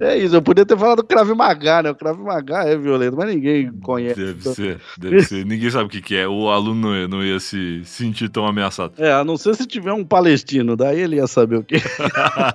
é, 0.00 0.14
é 0.14 0.18
isso. 0.18 0.34
Eu 0.34 0.42
podia 0.42 0.66
ter 0.66 0.76
falado 0.76 1.04
Krav 1.04 1.30
Maga, 1.30 1.82
né? 1.82 1.90
O 1.90 1.94
Krav 1.94 2.18
Maga 2.20 2.64
é 2.64 2.76
violento, 2.76 3.16
mas 3.16 3.32
ninguém 3.32 3.70
conhece. 3.80 4.18
Deve 4.18 4.38
então... 4.40 4.54
ser, 4.54 4.80
deve 4.98 5.22
ser. 5.22 5.46
Ninguém 5.46 5.70
sabe 5.70 5.84
o 5.84 5.88
que, 5.88 6.02
que 6.02 6.16
é. 6.16 6.26
O 6.26 6.50
aluno 6.50 6.88
não 6.88 6.96
ia, 6.96 7.08
não 7.08 7.24
ia, 7.24 7.38
se 7.38 7.82
sentir 7.84 8.28
tão 8.28 8.46
ameaçado. 8.46 8.94
É, 8.98 9.12
a 9.12 9.22
não 9.22 9.36
ser 9.36 9.54
se 9.54 9.64
tiver 9.64 9.92
um 9.92 10.04
palestino, 10.04 10.76
daí 10.76 11.00
ele 11.00 11.16
ia 11.16 11.26
saber 11.28 11.56
o 11.56 11.62
que. 11.62 11.76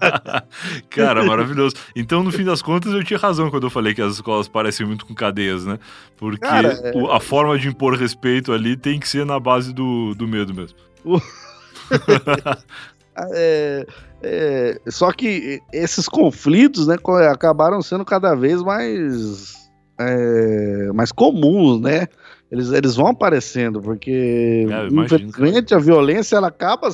Cara, 0.90 1.24
maravilhoso. 1.24 1.76
Então, 1.96 2.22
no 2.22 2.32
fim 2.32 2.44
das 2.44 2.62
contas, 2.62 2.92
eu 2.92 3.04
tinha 3.04 3.18
razão 3.18 3.50
quando 3.50 3.64
eu 3.64 3.70
falei 3.70 3.94
que 3.94 4.02
as 4.02 4.16
escolas 4.16 4.50
parecem 4.50 4.86
muito 4.86 5.06
com 5.06 5.16
cadeias, 5.16 5.66
né? 5.66 5.80
Porque 6.18 6.40
Cara, 6.40 6.78
é... 6.84 7.16
a 7.16 7.20
forma 7.22 7.58
de 7.58 7.70
impor 7.70 7.96
respeito 7.96 8.52
ali 8.52 8.76
tem 8.76 9.00
que 9.00 9.08
ser 9.08 9.26
na 9.26 9.40
base 9.40 9.74
do, 9.74 10.14
do 10.16 10.28
medo 10.28 10.54
mesmo. 10.54 10.78
É, 13.32 13.86
é, 14.22 14.82
só 14.88 15.12
que 15.12 15.62
esses 15.72 16.08
conflitos 16.08 16.88
né, 16.88 16.96
acabaram 17.32 17.82
sendo 17.82 18.04
cada 18.04 18.36
vez 18.36 18.62
mais, 18.62 19.56
é, 20.00 20.92
mais 20.94 21.12
comuns, 21.12 21.82
né? 21.82 22.08
Eles, 22.52 22.72
eles 22.72 22.96
vão 22.96 23.08
aparecendo, 23.08 23.80
porque 23.82 24.66
é, 24.70 24.88
infelizmente 24.88 25.74
a 25.76 25.78
violência 25.78 26.36
ela 26.36 26.48
acaba, 26.48 26.90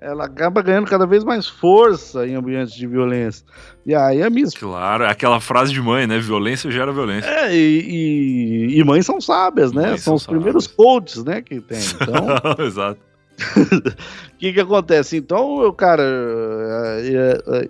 ela 0.00 0.24
acaba 0.24 0.62
ganhando 0.62 0.86
cada 0.86 1.04
vez 1.04 1.24
mais 1.24 1.48
força 1.48 2.26
em 2.26 2.36
ambientes 2.36 2.74
de 2.74 2.86
violência. 2.86 3.44
E 3.84 3.94
aí 3.94 4.22
a 4.22 4.30
minha... 4.30 4.46
Claro, 4.56 5.04
aquela 5.04 5.40
frase 5.40 5.72
de 5.72 5.82
mãe, 5.82 6.06
né? 6.06 6.18
Violência 6.18 6.70
gera 6.70 6.92
violência. 6.92 7.28
É, 7.28 7.54
e, 7.54 8.70
e, 8.70 8.78
e 8.78 8.84
mães 8.84 9.04
são 9.04 9.20
sábias, 9.20 9.72
né? 9.72 9.88
Mães 9.88 10.02
são, 10.02 10.12
são 10.12 10.14
os 10.14 10.22
sábias. 10.22 10.38
primeiros 10.38 10.66
coaches, 10.68 11.24
né, 11.24 11.42
que 11.42 11.60
tem. 11.60 11.78
Então... 11.78 12.64
Exato. 12.64 13.13
O 13.34 14.36
que 14.38 14.52
que 14.52 14.60
acontece? 14.60 15.16
Então, 15.16 15.62
eu, 15.62 15.72
cara, 15.72 16.02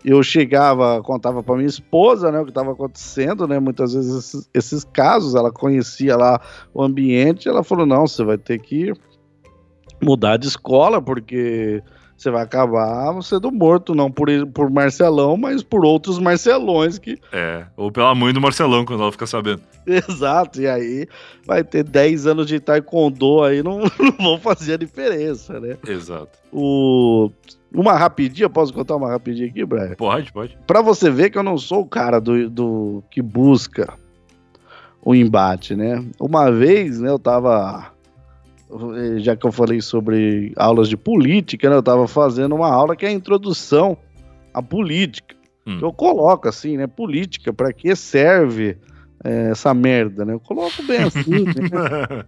eu 0.05 0.23
chegava, 0.23 1.03
contava 1.03 1.43
para 1.43 1.57
minha 1.57 1.69
esposa, 1.69 2.31
né, 2.31 2.41
o 2.41 2.45
que 2.45 2.51
estava 2.51 2.73
acontecendo, 2.73 3.47
né, 3.47 3.59
muitas 3.59 3.95
vezes 3.95 4.15
esses, 4.15 4.51
esses, 4.53 4.85
casos, 4.85 5.35
ela 5.35 5.51
conhecia 5.51 6.17
lá 6.17 6.41
o 6.73 6.83
ambiente, 6.83 7.49
ela 7.49 7.65
falou, 7.65 7.87
não, 7.87 8.07
você 8.07 8.23
vai 8.23 8.37
ter 8.37 8.59
que 8.61 8.93
mudar 10.03 10.37
de 10.37 10.49
escola, 10.49 11.01
porque 11.01 11.83
você 12.17 12.31
vai 12.31 12.43
acabar 12.43 13.21
sendo 13.23 13.51
morto, 13.51 13.95
não 13.95 14.11
por, 14.11 14.29
por 14.53 14.71
Marcelão, 14.71 15.37
mas 15.37 15.63
por 15.63 15.85
outros 15.85 16.19
Marcelões 16.19 16.99
que. 16.99 17.19
É, 17.33 17.67
ou 17.77 17.91
pela 17.91 18.15
mãe 18.15 18.33
do 18.33 18.41
Marcelão, 18.41 18.85
quando 18.85 19.03
ela 19.03 19.13
fica 19.13 19.27
sabendo. 19.27 19.63
Exato, 19.87 20.61
e 20.61 20.69
aí 20.69 21.07
vai 21.47 21.63
ter 21.63 21.85
10 21.85 22.27
anos 22.27 22.47
de 22.47 22.61
taekwondo 22.61 23.43
aí, 23.43 23.63
não, 23.63 23.81
não 23.99 24.13
vão 24.19 24.39
fazer 24.39 24.75
a 24.75 24.79
diferença, 24.79 25.61
né? 25.61 25.77
Exato. 25.87 26.39
O. 26.53 27.31
Uma 27.73 27.95
rapidinha, 27.95 28.49
posso 28.49 28.73
contar 28.73 28.95
uma 28.95 29.11
rapidinha 29.11 29.49
aqui, 29.49 29.65
Brian? 29.65 29.97
Pode, 29.97 30.33
pode. 30.33 30.57
Pra 30.65 30.81
você 30.81 31.11
ver 31.11 31.31
que 31.31 31.37
eu 31.37 31.43
não 31.43 31.59
sou 31.59 31.81
o 31.81 31.87
cara 31.87 32.21
do, 32.21 32.49
do 32.49 33.03
que 33.11 33.21
busca 33.21 33.93
o 35.05 35.13
embate, 35.13 35.75
né? 35.75 36.05
Uma 36.21 36.53
vez, 36.53 37.01
né, 37.01 37.11
eu 37.11 37.19
tava 37.19 37.94
já 39.19 39.37
que 39.37 39.47
eu 39.47 39.53
falei 39.53 39.81
sobre 39.81 40.53
aulas 40.57 40.89
de 40.89 40.97
política, 40.97 41.69
né, 41.69 41.77
eu 41.77 41.81
estava 41.81 42.09
fazendo 42.09 42.55
uma 42.55 42.69
aula 42.69 42.97
que 42.97 43.07
é 43.07 43.09
a 43.09 43.13
introdução 43.13 43.97
à 44.53 44.63
política. 44.63 45.35
Hum. 45.67 45.79
eu 45.81 45.93
coloco 45.93 46.49
assim, 46.49 46.77
né? 46.77 46.87
Política, 46.87 47.53
para 47.53 47.73
que 47.73 47.97
serve 47.97 48.77
é, 49.25 49.51
essa 49.51 49.73
merda, 49.73 50.25
né? 50.25 50.35
Eu 50.35 50.41
coloco 50.41 50.83
bem 50.83 50.99
assim. 50.99 51.45
né? 51.57 52.25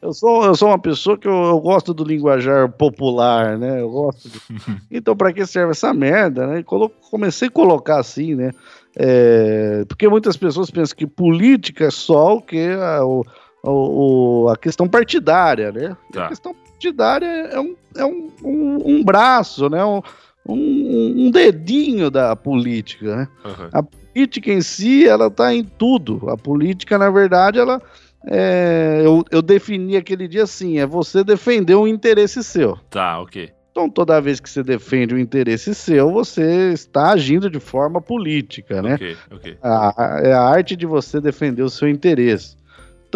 Eu 0.00 0.12
sou, 0.12 0.44
eu 0.44 0.54
sou 0.54 0.68
uma 0.68 0.78
pessoa 0.78 1.18
que 1.18 1.26
eu, 1.26 1.32
eu, 1.32 1.58
gosto 1.58 1.92
do 1.92 2.04
linguajar 2.04 2.70
popular, 2.70 3.58
né? 3.58 3.80
Eu 3.80 3.90
gosto. 3.90 4.28
De... 4.28 4.40
Então, 4.90 5.16
para 5.16 5.32
que 5.32 5.44
serve 5.44 5.72
essa 5.72 5.92
merda, 5.92 6.46
né? 6.46 6.62
Colo... 6.62 6.90
Comecei 7.10 7.48
a 7.48 7.50
colocar 7.50 7.98
assim, 7.98 8.34
né? 8.34 8.52
É... 8.94 9.84
Porque 9.88 10.08
muitas 10.08 10.36
pessoas 10.36 10.70
pensam 10.70 10.96
que 10.96 11.06
política 11.06 11.86
é 11.86 11.90
só 11.90 12.36
o 12.36 12.42
que 12.42 12.68
a, 12.70 13.04
o, 13.04 13.24
o, 13.70 14.48
a 14.48 14.56
questão 14.56 14.88
partidária, 14.88 15.72
né? 15.72 15.96
Tá. 16.12 16.26
A 16.26 16.28
questão 16.28 16.54
partidária 16.54 17.26
é 17.26 17.60
um, 17.60 17.76
é 17.96 18.04
um, 18.04 18.30
um, 18.42 18.82
um 18.84 19.04
braço, 19.04 19.68
né? 19.68 19.84
Um, 19.84 20.02
um, 20.48 21.30
dedinho 21.30 22.10
da 22.10 22.36
política, 22.36 23.16
né? 23.16 23.28
Uhum. 23.44 23.68
A 23.72 23.82
política 23.82 24.52
em 24.52 24.60
si, 24.60 25.06
ela 25.06 25.30
tá 25.30 25.52
em 25.52 25.64
tudo. 25.64 26.28
A 26.30 26.36
política, 26.36 26.98
na 26.98 27.10
verdade, 27.10 27.58
ela... 27.58 27.82
É, 28.28 29.02
eu, 29.04 29.24
eu 29.30 29.40
defini 29.40 29.96
aquele 29.96 30.26
dia 30.26 30.42
assim, 30.42 30.78
é 30.80 30.86
você 30.86 31.22
defender 31.22 31.76
um 31.76 31.86
interesse 31.86 32.42
seu. 32.42 32.76
Tá, 32.90 33.20
ok. 33.20 33.52
Então, 33.76 33.90
toda 33.90 34.20
vez 34.22 34.40
que 34.40 34.48
você 34.48 34.62
defende 34.62 35.14
um 35.14 35.18
interesse 35.18 35.74
seu, 35.74 36.10
você 36.10 36.72
está 36.72 37.12
agindo 37.12 37.50
de 37.50 37.60
forma 37.60 38.00
política, 38.00 38.80
né? 38.80 38.94
Ok, 38.94 39.16
ok. 39.30 39.58
A, 39.62 40.20
é 40.24 40.32
a 40.32 40.40
arte 40.40 40.74
de 40.74 40.86
você 40.86 41.20
defender 41.20 41.62
o 41.62 41.68
seu 41.68 41.86
interesse. 41.86 42.56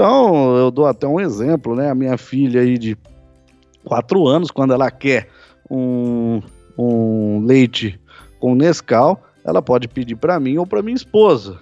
Então, 0.00 0.56
eu 0.56 0.70
dou 0.70 0.86
até 0.86 1.06
um 1.06 1.20
exemplo, 1.20 1.76
né? 1.76 1.90
A 1.90 1.94
minha 1.94 2.16
filha 2.16 2.62
aí 2.62 2.78
de 2.78 2.96
quatro 3.84 4.26
anos, 4.26 4.50
quando 4.50 4.72
ela 4.72 4.90
quer 4.90 5.28
um, 5.70 6.40
um 6.78 7.44
leite 7.44 8.00
com 8.40 8.54
Nescau, 8.54 9.22
ela 9.44 9.60
pode 9.60 9.88
pedir 9.88 10.16
para 10.16 10.40
mim 10.40 10.56
ou 10.56 10.66
para 10.66 10.80
minha 10.80 10.96
esposa. 10.96 11.58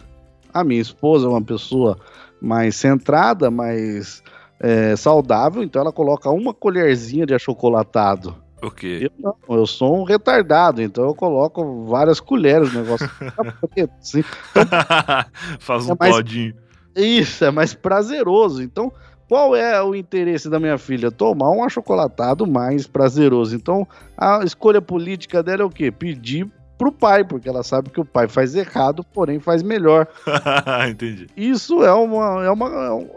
A 0.54 0.62
minha 0.62 0.80
esposa 0.80 1.26
é 1.26 1.28
uma 1.28 1.42
pessoa 1.42 1.98
mais 2.40 2.76
centrada, 2.76 3.50
mais 3.50 4.22
é, 4.60 4.94
saudável, 4.94 5.60
então 5.60 5.82
ela 5.82 5.92
coloca 5.92 6.30
uma 6.30 6.54
colherzinha 6.54 7.26
de 7.26 7.34
achocolatado. 7.34 8.36
Ok. 8.62 9.04
Eu 9.04 9.10
não, 9.18 9.58
eu 9.58 9.66
sou 9.66 9.98
um 9.98 10.04
retardado, 10.04 10.80
então 10.80 11.02
eu 11.02 11.14
coloco 11.14 11.86
várias 11.86 12.20
colheres 12.20 12.72
no 12.72 12.82
negócio. 12.82 13.10
assim. 13.98 14.22
então, 14.52 14.64
Faz 15.58 15.88
um 15.88 15.94
é 15.94 15.96
mais, 15.98 16.14
podinho 16.14 16.67
isso, 17.04 17.44
é 17.44 17.50
mais 17.50 17.74
prazeroso. 17.74 18.62
Então, 18.62 18.92
qual 19.28 19.54
é 19.54 19.82
o 19.82 19.94
interesse 19.94 20.48
da 20.48 20.58
minha 20.58 20.78
filha? 20.78 21.10
Tomar 21.10 21.50
um 21.50 21.62
achocolatado 21.62 22.46
mais 22.46 22.86
prazeroso. 22.86 23.54
Então, 23.54 23.86
a 24.16 24.42
escolha 24.42 24.80
política 24.80 25.42
dela 25.42 25.62
é 25.62 25.64
o 25.64 25.70
quê? 25.70 25.90
Pedir 25.90 26.50
pro 26.78 26.92
pai, 26.92 27.24
porque 27.24 27.48
ela 27.48 27.62
sabe 27.62 27.90
que 27.90 28.00
o 28.00 28.04
pai 28.04 28.28
faz 28.28 28.54
errado, 28.54 29.04
porém 29.12 29.40
faz 29.40 29.62
melhor. 29.62 30.06
Entendi. 30.88 31.26
Isso 31.36 31.82
é 31.82 31.92
uma 31.92 32.44
é 32.44 32.50
uma 32.50 32.68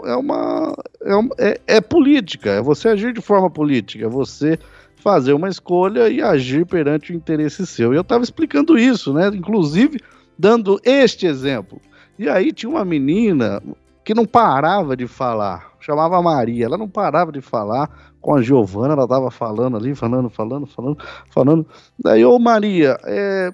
é 0.03 0.15
uma 0.15 0.75
é, 1.05 1.15
uma, 1.15 1.35
é, 1.37 1.61
é 1.67 1.81
política, 1.81 2.49
é 2.49 2.61
você 2.61 2.89
agir 2.89 3.13
de 3.13 3.21
forma 3.21 3.49
política, 3.49 4.05
é 4.05 4.09
você 4.09 4.57
fazer 4.97 5.33
uma 5.33 5.47
escolha 5.47 6.09
e 6.09 6.21
agir 6.21 6.65
perante 6.65 7.13
o 7.13 7.15
interesse 7.15 7.65
seu. 7.65 7.93
E 7.93 7.95
eu 7.95 8.01
estava 8.01 8.23
explicando 8.23 8.77
isso, 8.77 9.13
né? 9.13 9.27
Inclusive 9.33 9.99
dando 10.37 10.79
este 10.83 11.27
exemplo. 11.27 11.79
E 12.21 12.29
aí 12.29 12.53
tinha 12.53 12.69
uma 12.69 12.85
menina 12.85 13.59
que 14.05 14.13
não 14.13 14.27
parava 14.27 14.95
de 14.95 15.07
falar, 15.07 15.71
chamava 15.79 16.21
Maria, 16.21 16.65
ela 16.65 16.77
não 16.77 16.87
parava 16.87 17.31
de 17.31 17.41
falar 17.41 18.13
com 18.21 18.35
a 18.35 18.43
Giovana, 18.43 18.93
ela 18.93 19.07
tava 19.07 19.31
falando 19.31 19.75
ali, 19.75 19.95
falando, 19.95 20.29
falando, 20.29 20.67
falando, 20.67 20.97
falando. 21.31 21.67
Daí, 21.97 22.23
ô 22.23 22.37
Maria, 22.37 22.95
é... 23.05 23.51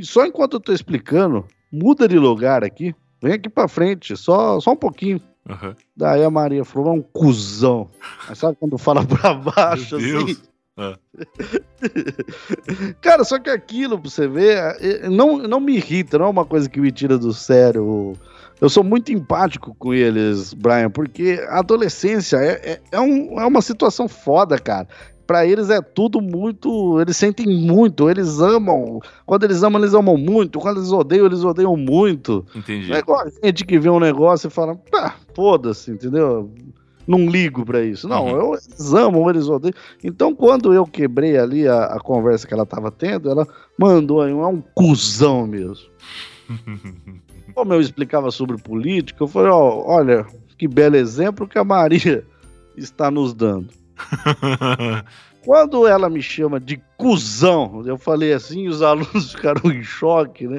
só 0.00 0.24
enquanto 0.24 0.54
eu 0.54 0.60
tô 0.60 0.72
explicando, 0.72 1.44
muda 1.70 2.08
de 2.08 2.18
lugar 2.18 2.64
aqui, 2.64 2.94
vem 3.22 3.34
aqui 3.34 3.50
pra 3.50 3.68
frente, 3.68 4.16
só, 4.16 4.58
só 4.60 4.72
um 4.72 4.76
pouquinho. 4.76 5.20
Uhum. 5.46 5.74
Daí 5.94 6.24
a 6.24 6.30
Maria 6.30 6.64
falou, 6.64 6.94
é 6.94 6.96
um 6.96 7.02
cuzão. 7.02 7.90
Mas 8.26 8.38
sabe 8.38 8.56
quando 8.58 8.78
fala 8.78 9.04
pra 9.04 9.34
baixo 9.34 9.98
Meu 9.98 10.24
assim? 10.24 10.36
É. 10.78 10.94
Cara, 13.00 13.24
só 13.24 13.38
que 13.38 13.48
aquilo, 13.48 13.98
pra 13.98 14.10
você 14.10 14.28
ver, 14.28 14.58
é, 14.80 15.08
não, 15.08 15.38
não 15.38 15.58
me 15.58 15.76
irrita, 15.76 16.18
não 16.18 16.26
é 16.26 16.28
uma 16.28 16.44
coisa 16.44 16.68
que 16.68 16.80
me 16.80 16.92
tira 16.92 17.16
do 17.16 17.32
sério. 17.32 18.12
Eu 18.60 18.68
sou 18.68 18.84
muito 18.84 19.12
empático 19.12 19.74
com 19.78 19.94
eles, 19.94 20.52
Brian, 20.54 20.90
porque 20.90 21.42
a 21.48 21.60
adolescência 21.60 22.36
é, 22.36 22.72
é, 22.72 22.80
é, 22.92 23.00
um, 23.00 23.40
é 23.40 23.46
uma 23.46 23.62
situação 23.62 24.06
foda, 24.08 24.58
cara. 24.58 24.86
para 25.26 25.46
eles 25.46 25.68
é 25.70 25.80
tudo 25.80 26.20
muito. 26.20 27.00
Eles 27.00 27.16
sentem 27.16 27.46
muito, 27.46 28.08
eles 28.08 28.38
amam. 28.38 29.00
Quando 29.26 29.44
eles 29.44 29.62
amam, 29.62 29.80
eles 29.80 29.94
amam 29.94 30.16
muito. 30.16 30.58
Quando 30.58 30.78
eles 30.78 30.92
odeiam, 30.92 31.26
eles 31.26 31.42
odeiam 31.42 31.76
muito. 31.76 32.46
Entendi. 32.54 32.92
É 32.92 32.98
igual 32.98 33.22
a 33.22 33.46
gente 33.46 33.64
que 33.64 33.78
vê 33.78 33.90
um 33.90 34.00
negócio 34.00 34.48
e 34.48 34.50
fala, 34.50 34.78
ah, 34.94 35.14
foda-se, 35.34 35.90
entendeu? 35.90 36.50
Não 37.06 37.26
ligo 37.26 37.64
para 37.64 37.82
isso. 37.82 38.08
Não, 38.08 38.24
uhum. 38.24 38.30
eu, 38.30 38.54
eles 38.54 38.92
amam, 38.92 39.30
eles 39.30 39.48
odeiam. 39.48 39.74
Então, 40.02 40.34
quando 40.34 40.74
eu 40.74 40.84
quebrei 40.84 41.38
ali 41.38 41.68
a, 41.68 41.84
a 41.84 42.00
conversa 42.00 42.46
que 42.46 42.52
ela 42.52 42.66
tava 42.66 42.90
tendo, 42.90 43.30
ela 43.30 43.46
mandou 43.78 44.20
aí, 44.20 44.32
é 44.32 44.34
um 44.34 44.62
cuzão 44.74 45.46
mesmo. 45.46 45.86
Como 47.54 47.72
eu 47.72 47.80
explicava 47.80 48.30
sobre 48.30 48.58
política, 48.58 49.22
eu 49.22 49.28
falei, 49.28 49.50
ó, 49.50 49.82
olha, 49.86 50.26
que 50.58 50.66
belo 50.66 50.96
exemplo 50.96 51.48
que 51.48 51.58
a 51.58 51.64
Maria 51.64 52.24
está 52.76 53.10
nos 53.10 53.32
dando. 53.32 53.68
Quando 55.44 55.86
ela 55.86 56.10
me 56.10 56.20
chama 56.20 56.58
de 56.58 56.82
cuzão, 56.96 57.84
eu 57.86 57.96
falei 57.96 58.32
assim, 58.32 58.66
os 58.66 58.82
alunos 58.82 59.30
ficaram 59.32 59.70
em 59.70 59.82
choque, 59.82 60.48
né? 60.48 60.58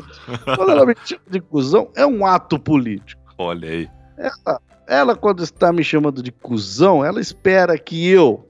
Quando 0.55 0.71
ela 0.71 0.85
me 0.85 0.95
chama 1.03 1.21
de 1.29 1.41
cuzão, 1.41 1.89
é 1.93 2.05
um 2.05 2.25
ato 2.25 2.57
político. 2.57 3.21
Olha 3.37 3.69
aí. 3.69 3.89
Ela, 4.17 4.61
ela, 4.87 5.15
quando 5.15 5.43
está 5.43 5.73
me 5.73 5.83
chamando 5.83 6.23
de 6.23 6.31
cuzão, 6.31 7.03
ela 7.03 7.19
espera 7.19 7.77
que 7.77 8.09
eu 8.09 8.49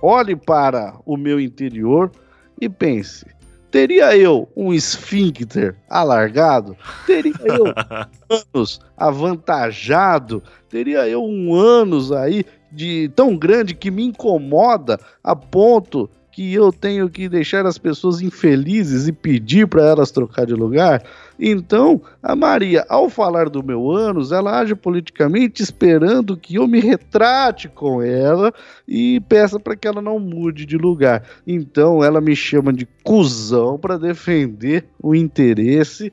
olhe 0.00 0.36
para 0.36 0.94
o 1.04 1.16
meu 1.16 1.40
interior 1.40 2.12
e 2.60 2.68
pense: 2.68 3.24
teria 3.70 4.16
eu 4.16 4.48
um 4.54 4.72
esfíncter 4.72 5.76
alargado? 5.88 6.76
Teria 7.06 7.34
eu 7.42 7.64
anos 8.54 8.80
avantajado? 8.96 10.42
Teria 10.68 11.08
eu 11.08 11.24
um 11.24 11.54
ânus 11.54 12.12
aí 12.12 12.44
de 12.70 13.10
tão 13.16 13.36
grande 13.36 13.74
que 13.74 13.90
me 13.90 14.04
incomoda 14.04 15.00
a 15.24 15.34
ponto 15.34 16.10
que 16.30 16.54
eu 16.54 16.70
tenho 16.70 17.08
que 17.08 17.28
deixar 17.28 17.66
as 17.66 17.78
pessoas 17.78 18.20
infelizes 18.20 19.08
e 19.08 19.12
pedir 19.12 19.66
para 19.66 19.82
elas 19.82 20.10
trocar 20.10 20.46
de 20.46 20.54
lugar. 20.54 21.02
Então, 21.38 22.02
a 22.22 22.34
Maria, 22.34 22.84
ao 22.88 23.08
falar 23.08 23.48
do 23.48 23.62
meu 23.62 23.90
ânus, 23.90 24.32
ela 24.32 24.58
age 24.58 24.74
politicamente 24.74 25.62
esperando 25.62 26.36
que 26.36 26.56
eu 26.56 26.66
me 26.66 26.80
retrate 26.80 27.68
com 27.68 28.02
ela 28.02 28.52
e 28.86 29.20
peça 29.20 29.60
para 29.60 29.76
que 29.76 29.86
ela 29.86 30.02
não 30.02 30.18
mude 30.18 30.66
de 30.66 30.76
lugar. 30.76 31.22
Então, 31.46 32.02
ela 32.02 32.20
me 32.20 32.34
chama 32.34 32.72
de 32.72 32.86
cuzão 33.04 33.78
para 33.78 33.96
defender 33.96 34.86
o 35.00 35.14
interesse 35.14 36.12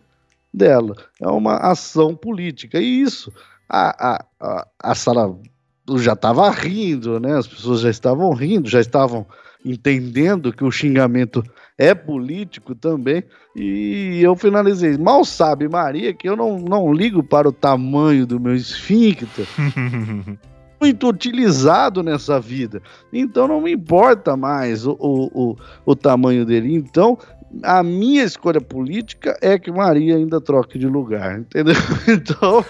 dela. 0.54 0.96
É 1.20 1.28
uma 1.28 1.58
ação 1.58 2.16
política. 2.16 2.80
E 2.80 3.02
isso, 3.02 3.34
a, 3.68 4.14
a, 4.14 4.26
a, 4.40 4.68
a 4.80 4.96
sala 4.96 5.36
já 5.98 6.14
estava 6.14 6.50
rindo, 6.50 7.20
né? 7.20 7.38
As 7.38 7.48
pessoas 7.48 7.82
já 7.82 7.90
estavam 7.90 8.32
rindo, 8.34 8.70
já 8.70 8.80
estavam 8.80 9.26
entendendo 9.66 10.54
que 10.54 10.64
o 10.64 10.72
xingamento 10.72 11.44
é 11.78 11.94
político 11.94 12.76
também. 12.76 13.24
E 13.56 14.22
eu 14.22 14.36
finalizei. 14.36 14.98
Mal 14.98 15.26
sabe 15.26 15.68
Maria 15.68 16.14
que 16.14 16.30
eu 16.30 16.36
não, 16.36 16.60
não 16.60 16.94
ligo 16.94 17.24
para 17.24 17.50
o 17.50 17.52
tamanho 17.52 18.26
do 18.26 18.40
meu 18.40 18.56
esfíncter. 18.56 19.48
muito 20.80 21.08
utilizado 21.08 22.04
nessa 22.04 22.40
vida. 22.40 22.82
Então 23.12 23.48
não 23.48 23.62
me 23.62 23.72
importa 23.74 24.38
mais 24.38 24.86
o, 24.86 24.96
o, 25.00 25.26
o, 25.34 25.56
o 25.86 25.96
tamanho 25.96 26.46
dele. 26.46 26.76
Então 26.76 27.18
a 27.64 27.82
minha 27.82 28.24
escolha 28.24 28.62
política 28.62 29.38
é 29.42 29.58
que 29.58 29.72
Maria 29.72 30.16
ainda 30.16 30.42
troque 30.42 30.78
de 30.78 30.88
lugar, 30.88 31.40
entendeu? 31.40 31.76
Então. 32.08 32.64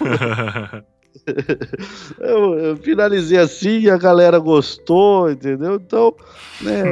eu, 2.20 2.58
eu, 2.58 2.76
finalizei 2.76 3.38
assim 3.38 3.80
e 3.80 3.90
a 3.90 3.96
galera 3.96 4.38
gostou, 4.38 5.30
entendeu? 5.30 5.76
Então, 5.76 6.14
né. 6.60 6.82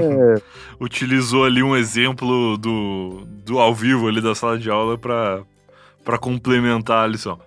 Utilizou 0.81 1.45
ali 1.45 1.63
um 1.63 1.77
exemplo 1.77 2.57
do, 2.59 3.23
do 3.45 3.59
ao 3.59 3.75
vivo 3.75 4.09
ali 4.09 4.21
da 4.21 4.35
sala 4.35 4.59
de 4.59 4.71
aula 4.71 4.99
para 4.99 6.19
complementar 6.19 7.05
a 7.05 7.07
lição. 7.07 7.39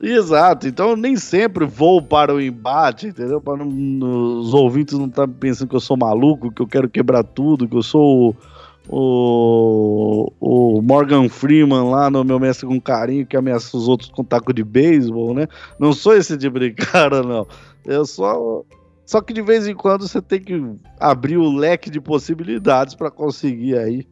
Exato, 0.00 0.68
então 0.68 0.90
eu 0.90 0.96
nem 0.96 1.16
sempre 1.16 1.64
vou 1.64 2.02
para 2.02 2.34
o 2.34 2.40
embate, 2.40 3.06
entendeu? 3.06 3.40
Para 3.40 3.64
os 3.64 4.52
ouvintes 4.52 4.98
não 4.98 5.06
estar 5.06 5.26
tá 5.26 5.34
pensando 5.40 5.70
que 5.70 5.76
eu 5.76 5.80
sou 5.80 5.96
maluco, 5.96 6.52
que 6.52 6.60
eu 6.60 6.66
quero 6.66 6.88
quebrar 6.88 7.24
tudo, 7.24 7.66
que 7.66 7.76
eu 7.76 7.82
sou 7.82 8.36
o, 8.88 10.32
o 10.40 10.82
Morgan 10.82 11.28
Freeman 11.28 11.90
lá 11.90 12.10
no 12.10 12.24
Meu 12.24 12.38
Mestre 12.38 12.66
com 12.66 12.80
Carinho, 12.80 13.26
que 13.26 13.36
ameaça 13.36 13.76
os 13.76 13.88
outros 13.88 14.10
com 14.10 14.22
taco 14.22 14.52
de 14.52 14.62
beisebol, 14.62 15.34
né? 15.34 15.48
Não 15.78 15.92
sou 15.92 16.14
esse 16.14 16.36
tipo 16.38 16.58
de 16.58 16.72
cara, 16.72 17.22
não. 17.24 17.46
Eu 17.84 18.06
só. 18.06 18.62
Só 19.04 19.20
que 19.20 19.32
de 19.32 19.42
vez 19.42 19.68
em 19.68 19.74
quando 19.74 20.06
você 20.06 20.20
tem 20.20 20.40
que 20.40 20.60
abrir 20.98 21.36
o 21.36 21.48
leque 21.48 21.90
de 21.90 22.00
possibilidades 22.00 22.94
para 22.94 23.08
conseguir 23.08 23.78
aí, 23.78 24.06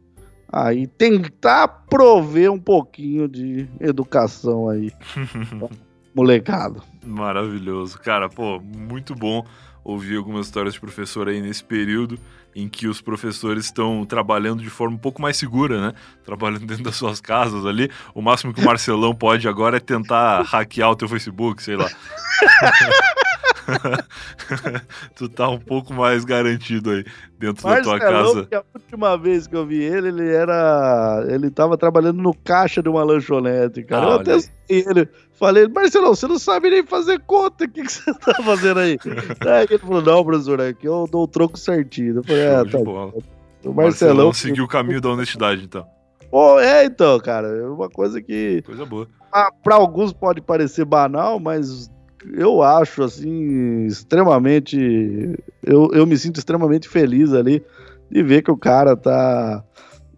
aí 0.49 0.87
tentar 0.87 1.67
prover 1.89 2.49
um 2.49 2.59
pouquinho 2.59 3.27
de 3.27 3.67
educação 3.79 4.69
aí. 4.69 4.91
molecado. 6.15 6.81
Maravilhoso. 7.05 7.99
Cara, 7.99 8.29
pô, 8.29 8.61
muito 8.61 9.13
bom 9.13 9.43
ouvir 9.85 10.17
algumas 10.17 10.47
histórias 10.47 10.73
de 10.73 10.79
professor 10.79 11.29
aí 11.29 11.39
nesse 11.39 11.63
período 11.63 12.19
em 12.55 12.67
que 12.67 12.87
os 12.87 13.01
professores 13.01 13.65
estão 13.65 14.05
trabalhando 14.05 14.63
de 14.63 14.69
forma 14.69 14.95
um 14.95 14.99
pouco 14.99 15.21
mais 15.21 15.37
segura, 15.37 15.79
né? 15.79 15.93
Trabalhando 16.23 16.65
dentro 16.67 16.83
das 16.83 16.95
suas 16.95 17.21
casas 17.21 17.65
ali. 17.65 17.91
O 18.13 18.21
máximo 18.21 18.53
que 18.53 18.61
o 18.61 18.65
Marcelão 18.65 19.13
pode 19.13 19.47
agora 19.47 19.77
é 19.77 19.79
tentar 19.79 20.41
hackear 20.41 20.89
o 20.89 20.95
teu 20.95 21.07
Facebook, 21.07 21.61
sei 21.61 21.75
lá. 21.75 21.87
tu 25.15 25.27
tá 25.29 25.49
um 25.49 25.59
pouco 25.59 25.93
mais 25.93 26.23
garantido 26.23 26.91
aí 26.91 27.05
dentro 27.37 27.67
da 27.67 27.81
tua 27.81 27.99
casa. 27.99 28.45
Que 28.45 28.55
a 28.55 28.63
última 28.73 29.17
vez 29.17 29.47
que 29.47 29.55
eu 29.55 29.65
vi 29.65 29.81
ele, 29.81 30.09
ele 30.09 30.33
era. 30.33 31.25
Ele 31.27 31.49
tava 31.49 31.77
trabalhando 31.77 32.21
no 32.21 32.33
caixa 32.33 32.81
de 32.81 32.89
uma 32.89 33.03
lanchonete, 33.03 33.83
cara. 33.83 34.05
Ah, 34.05 34.09
eu 34.09 34.15
até 34.15 34.37
ele. 34.69 35.09
Falei, 35.33 35.67
Marcelão, 35.67 36.15
você 36.15 36.27
não 36.27 36.39
sabe 36.39 36.69
nem 36.69 36.85
fazer 36.85 37.19
conta, 37.19 37.65
o 37.65 37.69
que, 37.69 37.83
que 37.83 37.91
você 37.91 38.13
tá 38.13 38.35
fazendo 38.41 38.79
aí? 38.79 38.97
aí 39.45 39.67
ele 39.69 39.77
falou, 39.79 40.01
não, 40.01 40.23
professor, 40.23 40.61
aqui 40.61 40.87
eu 40.87 41.07
dou 41.11 41.23
o 41.23 41.27
troco 41.27 41.57
certinho. 41.57 42.17
Eu 42.17 42.23
falei, 42.23 42.41
é, 42.41 42.63
tá. 42.63 42.77
O 42.79 43.73
Marcelão, 43.73 43.73
Marcelão 43.73 44.33
seguiu 44.33 44.63
o 44.63 44.67
caminho 44.67 45.01
da 45.01 45.09
honestidade, 45.09 45.63
então. 45.63 45.85
Pô, 46.31 46.59
é, 46.59 46.85
então, 46.85 47.19
cara, 47.19 47.47
é 47.47 47.65
uma 47.65 47.89
coisa 47.89 48.21
que. 48.21 48.61
Coisa 48.65 48.85
boa. 48.85 49.07
Para 49.63 49.75
alguns 49.75 50.13
pode 50.13 50.41
parecer 50.41 50.85
banal, 50.85 51.39
mas 51.39 51.89
eu 52.33 52.61
acho, 52.61 53.03
assim, 53.03 53.85
extremamente. 53.85 54.77
Eu, 55.63 55.89
eu 55.93 56.05
me 56.05 56.17
sinto 56.17 56.37
extremamente 56.37 56.87
feliz 56.87 57.33
ali 57.33 57.63
de 58.09 58.23
ver 58.23 58.41
que 58.41 58.51
o 58.51 58.57
cara 58.57 58.95
tá 58.95 59.63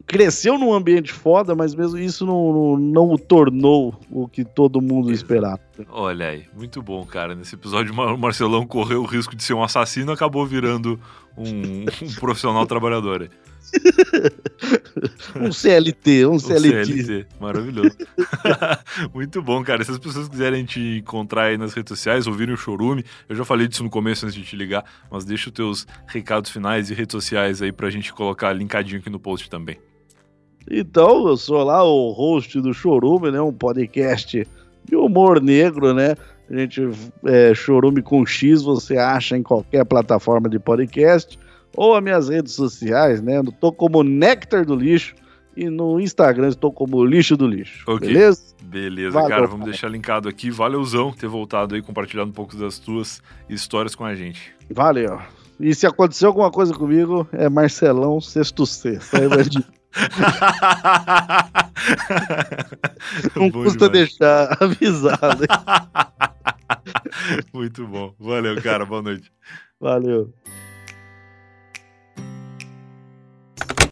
cresceu 0.08 0.58
num 0.58 0.74
ambiente 0.74 1.12
foda, 1.12 1.54
mas 1.54 1.76
mesmo 1.76 2.00
isso 2.00 2.26
não, 2.26 2.54
não, 2.54 2.78
não 2.78 3.14
o 3.14 3.20
tornou 3.20 4.00
o 4.10 4.26
que 4.28 4.46
todo 4.46 4.82
mundo 4.82 5.12
esperava. 5.12 5.60
Olha 5.90 6.30
aí, 6.30 6.46
muito 6.56 6.82
bom, 6.82 7.06
cara. 7.06 7.36
Nesse 7.36 7.56
episódio, 7.56 7.94
o 7.94 8.18
Marcelão 8.18 8.66
correu 8.66 9.02
o 9.02 9.06
risco 9.06 9.36
de 9.36 9.44
ser 9.44 9.54
um 9.54 9.62
assassino 9.62 10.14
acabou 10.14 10.46
virando 10.46 10.98
um, 11.38 11.82
um 12.02 12.14
profissional 12.20 12.66
trabalhador. 12.66 13.30
um 15.40 15.52
CLT, 15.52 16.26
um 16.26 16.40
CLT. 16.40 16.80
Um 16.80 16.86
CLT, 16.86 17.26
maravilhoso. 17.40 17.98
Muito 19.14 19.42
bom, 19.42 19.64
cara. 19.64 19.84
Se 19.84 19.92
as 19.92 20.00
pessoas 20.00 20.28
quiserem 20.28 20.66
te 20.66 21.00
encontrar 21.00 21.46
aí 21.46 21.58
nas 21.58 21.74
redes 21.74 21.90
sociais, 21.90 22.28
ouvirem 22.28 22.54
o 22.54 22.58
Chorume, 22.58 23.04
eu 23.28 23.36
já 23.36 23.46
falei 23.46 23.68
disso 23.68 23.84
no 23.84 23.90
começo 23.90 24.26
antes 24.26 24.36
de 24.36 24.44
te 24.44 24.56
ligar, 24.56 24.84
mas 25.12 25.26
deixa 25.26 25.50
os 25.50 25.54
teus 25.54 25.88
recados 26.08 26.50
finais 26.50 26.90
e 26.90 26.94
redes 26.94 27.12
sociais 27.14 27.62
aí 27.62 27.72
pra 27.72 27.90
gente 27.90 28.14
colocar 28.14 28.54
linkadinho 28.54 29.00
aqui 29.00 29.10
no 29.10 29.20
post 29.20 29.50
também. 29.50 29.78
Então, 30.70 31.28
eu 31.28 31.38
sou 31.38 31.64
lá 31.64 31.84
o 31.84 32.12
host 32.12 32.60
do 32.60 32.74
Chorume, 32.74 33.32
né? 33.32 33.42
Um 33.42 33.54
podcast 33.54 34.46
de 34.84 34.96
humor 34.96 35.42
negro, 35.42 35.94
né? 35.94 36.16
A 36.50 36.58
gente, 36.58 36.82
é, 37.26 37.54
Chorume 37.54 38.02
com 38.02 38.26
X, 38.26 38.62
você 38.62 38.98
acha 38.98 39.38
em 39.38 39.44
qualquer 39.44 39.86
plataforma 39.86 40.50
de 40.50 40.60
podcast 40.60 41.38
ou 41.76 41.96
as 41.96 42.04
minhas 42.04 42.30
redes 42.30 42.54
sociais, 42.54 43.22
né? 43.22 43.38
Eu 43.38 43.52
tô 43.52 43.72
como 43.72 44.04
Nectar 44.04 44.66
do 44.66 44.76
Lixo 44.76 45.16
e 45.56 45.70
no 45.70 46.00
Instagram 46.00 46.50
estou 46.50 46.72
como 46.72 47.04
Lixo 47.04 47.36
do 47.36 47.48
Lixo. 47.48 47.84
Okay. 47.90 48.10
Beleza? 48.10 48.56
Beleza, 48.64 49.12
Valeu, 49.12 49.30
cara. 49.30 49.42
Vamos 49.44 49.60
cara. 49.60 49.72
deixar 49.72 49.90
linkado 49.90 50.30
aqui. 50.30 50.52
Valeuzão 50.52 51.12
ter 51.12 51.28
voltado 51.28 51.76
aí, 51.76 51.82
compartilhando 51.82 52.30
um 52.30 52.34
pouco 52.34 52.56
das 52.56 52.78
tuas 52.78 53.22
histórias 53.50 53.96
com 53.96 54.06
a 54.06 54.14
gente. 54.14 54.54
Valeu. 54.70 55.20
E 55.60 55.74
se 55.74 55.88
aconteceu 55.88 56.28
alguma 56.28 56.52
coisa 56.52 56.74
comigo, 56.74 57.28
é 57.32 57.50
Marcelão 57.50 58.22
Sexto. 58.22 58.64
Aí 59.14 59.28
vai 59.28 59.44
de... 59.44 59.66
Não 63.36 63.50
bom 63.50 63.64
custa 63.64 63.90
demais. 63.90 64.10
deixar 64.10 64.58
avisado. 64.62 65.46
Muito 67.54 67.88
bom. 67.88 68.14
Valeu, 68.20 68.62
cara. 68.62 68.86
Boa 68.86 69.02
noite. 69.02 69.32
Valeu. 69.80 70.34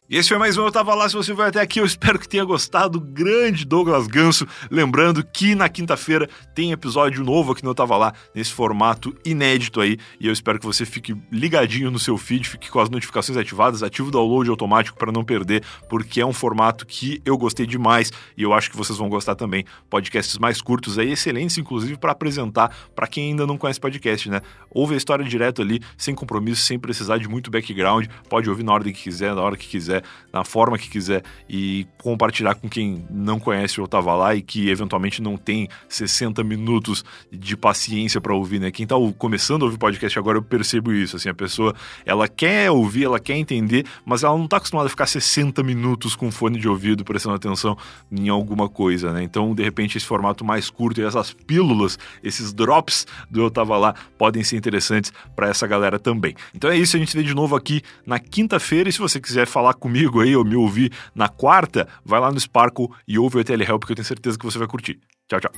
E 0.08 0.16
esse 0.16 0.28
foi 0.28 0.38
mais 0.38 0.56
um 0.56 0.64
Eu 0.64 0.70
Tava 0.70 0.94
Lá. 0.94 1.08
Se 1.08 1.16
você 1.16 1.32
vai 1.34 1.48
até 1.48 1.60
aqui, 1.60 1.80
eu 1.80 1.84
espero 1.84 2.16
que 2.16 2.28
tenha 2.28 2.44
gostado. 2.44 3.00
Grande 3.00 3.64
Douglas 3.64 4.06
Ganso. 4.06 4.46
Lembrando 4.70 5.24
que 5.24 5.56
na 5.56 5.68
quinta-feira 5.68 6.30
tem 6.54 6.70
episódio 6.70 7.24
novo 7.24 7.50
aqui 7.50 7.64
no 7.64 7.70
Eu 7.70 7.74
Tava 7.74 7.96
Lá, 7.96 8.12
nesse 8.32 8.52
formato 8.52 9.16
inédito 9.24 9.80
aí. 9.80 9.98
E 10.20 10.28
eu 10.28 10.32
espero 10.32 10.60
que 10.60 10.64
você 10.64 10.86
fique 10.86 11.16
ligadinho 11.32 11.90
no 11.90 11.98
seu 11.98 12.16
feed, 12.16 12.48
fique 12.48 12.70
com 12.70 12.78
as 12.78 12.88
notificações 12.88 13.36
ativadas, 13.36 13.82
ative 13.82 14.06
o 14.06 14.12
download 14.12 14.48
automático 14.48 14.96
para 14.96 15.10
não 15.10 15.24
perder, 15.24 15.64
porque 15.88 16.20
é 16.20 16.26
um 16.26 16.32
formato 16.32 16.86
que 16.86 17.20
eu 17.24 17.36
gostei 17.36 17.66
demais 17.66 18.12
e 18.36 18.44
eu 18.44 18.54
acho 18.54 18.70
que 18.70 18.76
vocês 18.76 18.96
vão 18.96 19.08
gostar 19.08 19.34
também. 19.34 19.64
Podcasts 19.90 20.38
mais 20.38 20.62
curtos 20.62 21.00
aí, 21.00 21.10
excelentes, 21.10 21.58
inclusive, 21.58 21.98
para 21.98 22.12
apresentar 22.12 22.72
para 22.94 23.08
quem 23.08 23.30
ainda 23.30 23.44
não 23.44 23.58
conhece 23.58 23.80
podcast, 23.80 24.30
né? 24.30 24.40
Ouve 24.70 24.94
a 24.94 24.96
história 24.96 25.24
direto 25.24 25.60
ali, 25.60 25.80
sem 25.98 26.14
compromisso, 26.14 26.62
sem 26.62 26.78
precisar 26.78 27.18
de 27.18 27.28
muito 27.28 27.50
background. 27.50 28.06
Pode 28.28 28.48
ouvir 28.48 28.62
na 28.62 28.72
ordem 28.72 28.92
que 28.92 29.02
quiser, 29.02 29.34
na 29.34 29.42
hora 29.42 29.56
que 29.56 29.66
quiser 29.66 29.95
quiser, 29.96 30.02
na 30.32 30.44
forma 30.44 30.78
que 30.78 30.88
quiser 30.88 31.22
e 31.48 31.86
compartilhar 31.98 32.54
com 32.54 32.68
quem 32.68 33.06
não 33.10 33.38
conhece 33.38 33.80
ou 33.80 33.86
estava 33.86 34.14
lá 34.14 34.34
e 34.34 34.42
que 34.42 34.68
eventualmente 34.68 35.22
não 35.22 35.36
tem 35.36 35.68
60 35.88 36.42
minutos 36.44 37.04
de 37.30 37.56
paciência 37.56 38.20
para 38.20 38.34
ouvir, 38.34 38.60
né? 38.60 38.70
Quem 38.70 38.84
está 38.84 38.96
começando 39.18 39.62
a 39.62 39.64
ouvir 39.66 39.78
podcast 39.78 40.18
agora, 40.18 40.38
eu 40.38 40.42
percebo 40.42 40.92
isso, 40.92 41.16
assim, 41.16 41.28
a 41.28 41.34
pessoa, 41.34 41.74
ela 42.04 42.28
quer 42.28 42.70
ouvir, 42.70 43.04
ela 43.04 43.20
quer 43.20 43.36
entender, 43.36 43.86
mas 44.04 44.22
ela 44.22 44.36
não 44.36 44.44
está 44.44 44.58
acostumada 44.58 44.86
a 44.86 44.90
ficar 44.90 45.06
60 45.06 45.62
minutos 45.62 46.14
com 46.14 46.30
fone 46.30 46.58
de 46.58 46.68
ouvido 46.68 47.04
prestando 47.04 47.36
atenção 47.36 47.76
em 48.10 48.28
alguma 48.28 48.68
coisa, 48.68 49.12
né? 49.12 49.22
Então, 49.22 49.54
de 49.54 49.62
repente, 49.62 49.96
esse 49.96 50.06
formato 50.06 50.44
mais 50.44 50.70
curto 50.70 51.00
e 51.00 51.04
essas 51.04 51.32
pílulas, 51.32 51.98
esses 52.22 52.52
drops 52.52 53.06
do 53.30 53.42
Eu 53.42 53.50
Tava 53.50 53.76
Lá 53.76 53.94
podem 54.18 54.42
ser 54.42 54.56
interessantes 54.56 55.12
para 55.34 55.48
essa 55.48 55.66
galera 55.66 55.98
também. 55.98 56.34
Então 56.54 56.70
é 56.70 56.76
isso, 56.76 56.96
a 56.96 56.98
gente 56.98 57.10
se 57.10 57.16
vê 57.16 57.22
de 57.22 57.34
novo 57.34 57.56
aqui 57.56 57.82
na 58.04 58.18
quinta-feira 58.18 58.88
e 58.88 58.92
se 58.92 58.98
você 58.98 59.20
quiser 59.20 59.46
falar 59.46 59.74
com 59.74 59.85
comigo 59.86 60.20
aí 60.20 60.34
ou 60.34 60.44
me 60.44 60.56
ouvir 60.56 60.92
na 61.14 61.28
quarta, 61.28 61.86
vai 62.04 62.18
lá 62.18 62.32
no 62.32 62.40
Sparkle 62.40 62.88
e 63.06 63.18
ouve 63.18 63.36
o 63.36 63.40
ETL 63.40 63.62
Help 63.62 63.84
que 63.84 63.92
eu 63.92 63.96
tenho 63.96 64.06
certeza 64.06 64.36
que 64.36 64.44
você 64.44 64.58
vai 64.58 64.66
curtir. 64.66 64.98
Tchau, 65.28 65.40
tchau. 65.40 65.52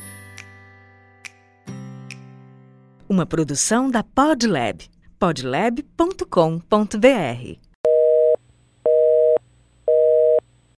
Uma 3.09 3.24
produção 3.24 3.90
da 3.90 4.05
Podlab. 4.05 4.84
podlab.com.br 5.18 7.68